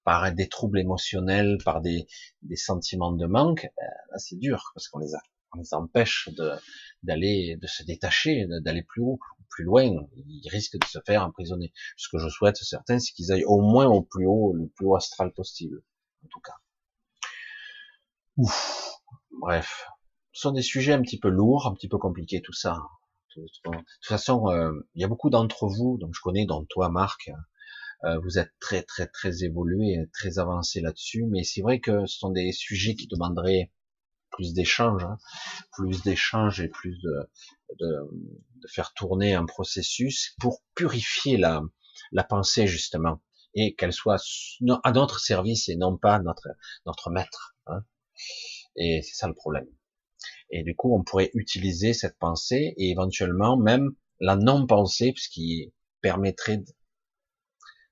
par 0.05 0.33
des 0.33 0.49
troubles 0.49 0.81
émotionnels, 0.81 1.59
par 1.65 1.81
des, 1.83 2.07
des 2.43 2.57
sentiments 2.57 3.13
de 3.13 3.27
manque, 3.27 3.69
ben, 3.77 4.19
c'est 4.19 4.39
dur 4.39 4.71
parce 4.75 4.89
qu'on 4.89 4.99
les 4.99 5.15
a, 5.15 5.21
on 5.53 5.59
les 5.59 5.75
empêche 5.75 6.29
de 6.37 6.53
d'aller, 7.03 7.57
de 7.57 7.67
se 7.67 7.83
détacher, 7.83 8.47
d'aller 8.63 8.83
plus 8.83 9.03
haut, 9.03 9.19
plus 9.49 9.65
loin. 9.65 9.91
Ils 10.27 10.49
risquent 10.51 10.79
de 10.79 10.87
se 10.87 10.99
faire 11.07 11.25
emprisonner. 11.25 11.73
Ce 11.97 12.09
que 12.11 12.19
je 12.19 12.29
souhaite, 12.29 12.57
certains, 12.57 12.99
c'est 12.99 13.13
qu'ils 13.13 13.33
aillent 13.33 13.45
au 13.45 13.61
moins 13.61 13.87
au 13.87 14.03
plus 14.03 14.27
haut, 14.27 14.53
le 14.55 14.69
plus 14.69 14.87
haut 14.87 14.97
astral 14.97 15.33
possible, 15.33 15.83
en 16.25 16.29
tout 16.29 16.41
cas. 16.41 16.55
Ouf. 18.37 18.91
Bref, 19.41 19.87
ce 20.33 20.43
sont 20.43 20.53
des 20.53 20.63
sujets 20.63 20.93
un 20.93 21.03
petit 21.03 21.19
peu 21.19 21.29
lourds, 21.29 21.67
un 21.67 21.75
petit 21.75 21.89
peu 21.89 21.99
compliqués, 21.99 22.43
tout 22.43 22.53
ça. 22.53 22.79
De 23.37 23.47
toute 23.63 23.85
façon, 24.03 24.49
euh, 24.51 24.73
il 24.95 25.01
y 25.01 25.05
a 25.05 25.09
beaucoup 25.09 25.31
d'entre 25.31 25.67
vous, 25.67 25.99
donc 25.99 26.15
je 26.15 26.21
connais, 26.21 26.47
dont 26.47 26.65
toi, 26.69 26.91
Marc, 26.91 27.31
euh, 28.05 28.19
vous 28.21 28.39
êtes 28.39 28.53
très 28.61 28.83
très 28.83 29.07
très 29.07 29.45
évolué, 29.45 30.09
très 30.13 30.39
avancé 30.39 30.81
là-dessus, 30.81 31.27
mais 31.27 31.45
c'est 31.45 31.61
vrai 31.63 31.81
que 31.81 32.07
ce 32.07 32.19
sont 32.19 32.31
des 32.31 32.53
sujets 32.53 32.95
qui 32.95 33.07
demanderaient 33.07 33.71
plus 34.31 34.53
d'échanges, 34.55 35.05
hein, 35.05 35.19
plus 35.73 36.03
d'échanges 36.03 36.61
et 36.61 36.69
plus 36.69 36.99
de, 37.01 37.31
de, 37.79 38.69
faire 38.69 38.93
tourner 38.93 39.35
un 39.35 39.47
processus 39.47 40.35
pour 40.41 40.63
purifier 40.75 41.37
la, 41.37 41.63
la 42.13 42.25
pensée 42.25 42.67
justement 42.67 43.23
et 43.55 43.75
qu'elle 43.75 43.93
soit 43.93 44.23
à 44.85 44.93
notre 44.93 45.19
service 45.19 45.69
et 45.69 45.77
non 45.77 45.97
pas 45.97 46.19
notre 46.21 46.49
notre 46.87 47.11
maître. 47.11 47.57
Hein. 47.67 47.85
Et 48.77 49.03
c'est 49.03 49.15
ça 49.15 49.29
le 49.29 49.35
problème. 49.35 49.67
Et 50.51 50.63
du 50.63 50.75
coup, 50.75 50.95
on 50.95 51.03
pourrait 51.03 51.31
utiliser 51.35 51.93
cette 51.93 52.19
pensée 52.19 52.75
et 52.77 52.91
éventuellement 52.91 53.57
même 53.57 53.91
la 54.21 54.37
non-pensée, 54.37 55.13
ce 55.17 55.29
qui 55.29 55.73
permettrait 56.01 56.63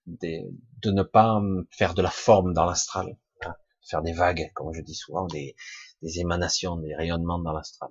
de, 0.07 0.91
ne 0.91 1.03
pas 1.03 1.41
faire 1.71 1.95
de 1.95 2.03
la 2.03 2.11
forme 2.11 2.53
dans 2.55 2.65
l'astral, 2.65 3.17
hein, 3.45 3.55
faire 3.89 4.03
des 4.03 4.13
vagues, 4.13 4.51
comme 4.55 4.73
je 4.73 4.81
dis 4.81 4.95
souvent, 4.95 5.27
des, 5.27 5.55
émanations, 6.03 6.77
des 6.77 6.95
rayonnements 6.95 7.39
dans 7.39 7.53
l'astral. 7.53 7.91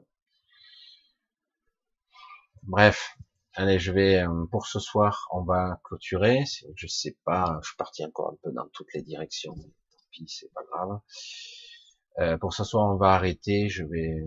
Bref, 2.64 3.18
allez, 3.54 3.80
je 3.80 3.92
vais 3.92 4.24
euh, 4.24 4.46
pour 4.52 4.68
ce 4.68 4.80
soir, 4.80 5.28
on 5.32 5.44
va 5.44 5.80
clôturer. 5.84 6.44
Je 6.76 6.88
sais 6.88 7.18
pas, 7.24 7.60
je 7.64 7.70
suis 7.70 7.78
parti 7.78 8.04
encore 8.06 8.32
un 8.34 8.38
peu 8.44 8.52
dans 8.52 8.68
toutes 8.74 8.94
les 8.94 9.02
directions. 9.02 9.56
Tant 9.56 9.98
pis, 10.12 10.26
c'est 10.28 10.52
pas 10.54 10.64
grave. 10.72 11.00
Euh, 12.20 12.38
pour 12.38 12.54
ce 12.54 12.64
soir, 12.64 12.94
on 12.94 12.98
va 12.98 13.14
arrêter. 13.14 13.70
Je 13.70 13.84
vais 13.84 14.22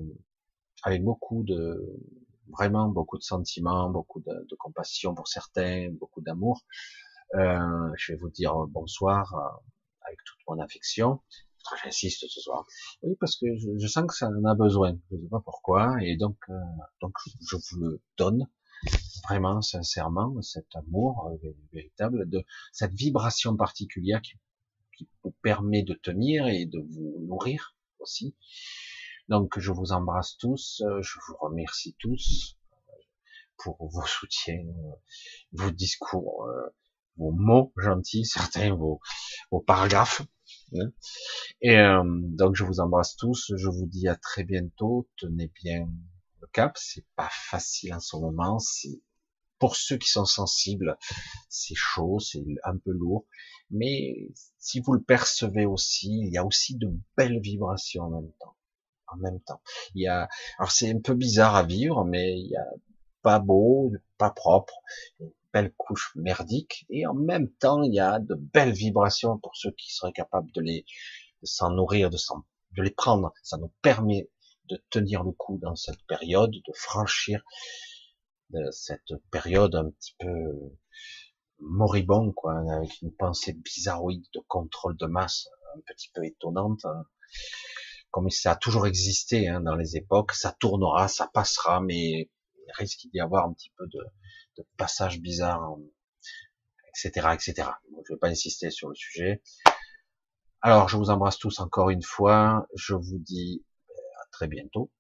avec 0.83 1.05
beaucoup 1.05 1.43
de 1.43 2.01
vraiment 2.49 2.89
beaucoup 2.89 3.19
de 3.19 3.23
sentiments, 3.23 3.91
beaucoup 3.91 4.21
de, 4.21 4.57
compassion 4.59 5.15
pour 5.15 5.29
certains, 5.29 5.91
beaucoup 5.91 6.21
d'amour. 6.21 6.65
Euh, 7.35 7.93
je 7.97 8.13
vais 8.13 8.19
vous 8.19 8.31
dire 8.31 8.55
bonsoir 8.69 9.61
avec 10.03 10.19
toute 10.25 10.39
mon 10.49 10.59
affection. 10.59 11.21
J'insiste 11.83 12.27
ce 12.29 12.41
soir. 12.41 12.67
Oui, 13.03 13.17
parce 13.21 13.37
que 13.37 13.47
je, 13.57 13.69
je, 13.79 13.87
sens 13.87 14.05
que 14.07 14.15
ça 14.15 14.29
en 14.29 14.45
a 14.45 14.55
besoin. 14.55 14.99
Je 15.11 15.17
ne 15.17 15.23
sais 15.23 15.29
pas 15.29 15.41
pourquoi. 15.41 15.97
Et 16.03 16.17
donc, 16.17 16.37
euh, 16.49 16.55
donc 17.01 17.15
je 17.49 17.57
vous 17.57 17.81
le 17.81 18.01
donne 18.17 18.49
vraiment 19.29 19.61
sincèrement, 19.61 20.41
cet 20.43 20.75
amour 20.75 21.31
euh, 21.45 21.51
véritable, 21.73 22.29
de 22.29 22.45
cette 22.73 22.95
vibration 22.95 23.57
particulière 23.57 24.21
qui, 24.23 24.35
vous 25.25 25.35
permet 25.43 25.83
de 25.83 25.95
tenir 25.95 26.47
et 26.47 26.67
de 26.67 26.79
vous 26.79 27.25
nourrir 27.27 27.75
aussi. 28.01 28.35
Donc, 29.29 29.59
je 29.59 29.73
vous 29.73 29.93
embrasse 29.93 30.37
tous. 30.37 30.83
Je 31.01 31.15
vous 31.27 31.37
remercie 31.41 31.97
tous 31.99 32.59
pour 33.57 33.79
vos 33.89 34.05
soutiens, 34.05 34.63
vos 35.53 35.71
discours 35.71 36.47
vos 37.21 37.33
mots 37.33 37.73
gentils, 37.77 38.25
certains 38.25 38.75
vos, 38.75 39.01
vos 39.51 39.61
paragraphes. 39.61 40.23
Hein. 40.75 40.91
Et 41.61 41.79
euh, 41.79 42.03
donc 42.05 42.57
je 42.57 42.65
vous 42.65 42.81
embrasse 42.81 43.17
tous, 43.17 43.53
je 43.57 43.69
vous 43.69 43.87
dis 43.87 44.09
à 44.09 44.17
très 44.17 44.45
bientôt, 44.45 45.09
tenez 45.17 45.51
bien 45.63 45.89
le 46.41 46.47
cap, 46.49 46.77
c'est 46.77 47.05
pas 47.17 47.29
facile 47.31 47.95
en 47.95 48.01
ce 48.01 48.17
moment, 48.17 48.59
c'est 48.59 49.01
pour 49.59 49.77
ceux 49.77 49.99
qui 49.99 50.09
sont 50.09 50.25
sensibles, 50.25 50.97
c'est 51.49 51.75
chaud, 51.77 52.19
c'est 52.19 52.43
un 52.65 52.79
peu 52.79 52.93
lourd, 52.93 53.27
mais 53.71 54.31
si 54.59 54.81
vous 54.81 54.95
le 54.95 55.03
percevez 55.03 55.67
aussi, 55.67 56.09
il 56.09 56.33
y 56.33 56.39
a 56.39 56.45
aussi 56.45 56.77
de 56.77 56.91
belles 57.17 57.41
vibrations 57.41 58.05
en 58.05 58.11
même 58.11 58.33
temps. 58.41 58.57
En 59.13 59.17
même 59.17 59.41
temps, 59.41 59.61
il 59.97 60.03
y 60.03 60.07
a, 60.07 60.29
alors 60.59 60.71
c'est 60.71 60.89
un 60.89 61.01
peu 61.01 61.15
bizarre 61.15 61.57
à 61.57 61.65
vivre, 61.65 62.05
mais 62.05 62.39
il 62.39 62.47
y 62.47 62.57
a 62.57 62.65
pas 63.23 63.41
beau, 63.41 63.93
pas 64.19 64.31
propre, 64.31 64.73
belle 65.53 65.73
couche 65.77 66.13
merdique, 66.17 66.87
et 66.91 67.07
en 67.07 67.15
même 67.15 67.51
temps, 67.51 67.83
il 67.83 67.95
y 67.95 68.01
a 68.01 68.19
de 68.19 68.35
belles 68.35 68.73
vibrations 68.73 69.39
pour 69.39 69.57
ceux 69.57 69.73
qui 69.73 69.93
seraient 69.93 70.13
capables 70.13 70.51
de 70.53 70.61
les, 70.61 70.85
s'en 71.43 71.71
nourrir, 71.71 72.11
de, 72.11 72.17
de 72.77 72.83
les 72.83 72.91
prendre. 72.91 73.33
Ça 73.43 73.57
nous 73.59 73.73
permet 73.83 74.31
de 74.69 74.83
tenir 74.91 75.25
le 75.25 75.33
coup 75.33 75.59
dans 75.61 75.75
cette 75.75 76.03
période, 76.07 76.53
de 76.53 76.73
franchir 76.75 77.43
cette 78.71 79.15
période 79.31 79.75
un 79.75 79.91
petit 79.91 80.15
peu 80.19 80.73
moribond, 81.59 82.33
quoi, 82.33 82.59
avec 82.73 83.01
une 83.03 83.15
pensée 83.15 83.53
bizarroïde 83.53 84.25
de 84.35 84.41
contrôle 84.49 84.97
de 84.97 85.07
masse, 85.07 85.49
un 85.77 85.81
petit 85.87 86.11
peu 86.15 86.25
étonnante, 86.25 86.85
hein. 86.85 87.05
comme 88.11 88.31
ça 88.31 88.53
a 88.53 88.57
toujours 88.57 88.87
existé 88.87 89.49
hein, 89.49 89.61
dans 89.61 89.77
les 89.77 89.97
époques, 89.97 90.33
ça 90.33 90.57
tournera, 90.59 91.07
ça 91.09 91.31
passera, 91.33 91.81
mais 91.81 92.31
il 92.67 92.73
risque 92.75 93.07
d'y 93.13 93.21
avoir 93.21 93.47
un 93.47 93.53
petit 93.53 93.71
peu 93.77 93.87
de, 93.89 94.01
de 94.63 94.77
passages 94.77 95.21
bizarres, 95.21 95.77
etc., 96.89 97.29
etc. 97.35 97.69
je 98.07 98.15
vais 98.15 98.19
pas 98.19 98.29
insister 98.29 98.71
sur 98.71 98.89
le 98.89 98.95
sujet. 98.95 99.43
Alors, 100.63 100.89
je 100.89 100.97
vous 100.97 101.11
embrasse 101.11 101.39
tous 101.39 101.61
encore 101.61 101.91
une 101.91 102.03
fois. 102.03 102.67
Je 102.75 102.95
vous 102.95 103.19
dis 103.19 103.65
euh, 103.89 104.23
à 104.23 104.27
très 104.31 104.47
bientôt 104.47 104.91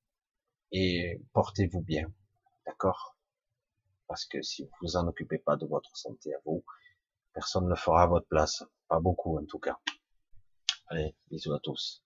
et 0.72 1.20
portez-vous 1.32 1.82
bien, 1.82 2.12
d'accord? 2.66 3.16
Parce 4.06 4.24
que 4.24 4.42
si 4.42 4.64
vous 4.64 4.70
vous 4.82 4.96
en 4.96 5.06
occupez 5.06 5.38
pas 5.38 5.56
de 5.56 5.66
votre 5.66 5.96
santé 5.96 6.34
à 6.34 6.38
vous, 6.44 6.64
personne 7.34 7.68
ne 7.68 7.74
fera 7.74 8.04
à 8.04 8.06
votre 8.06 8.26
place. 8.26 8.64
Pas 8.88 9.00
beaucoup 9.00 9.38
en 9.38 9.44
tout 9.44 9.58
cas. 9.58 9.78
Allez, 10.88 11.14
bisous 11.30 11.52
à 11.52 11.60
tous. 11.60 12.02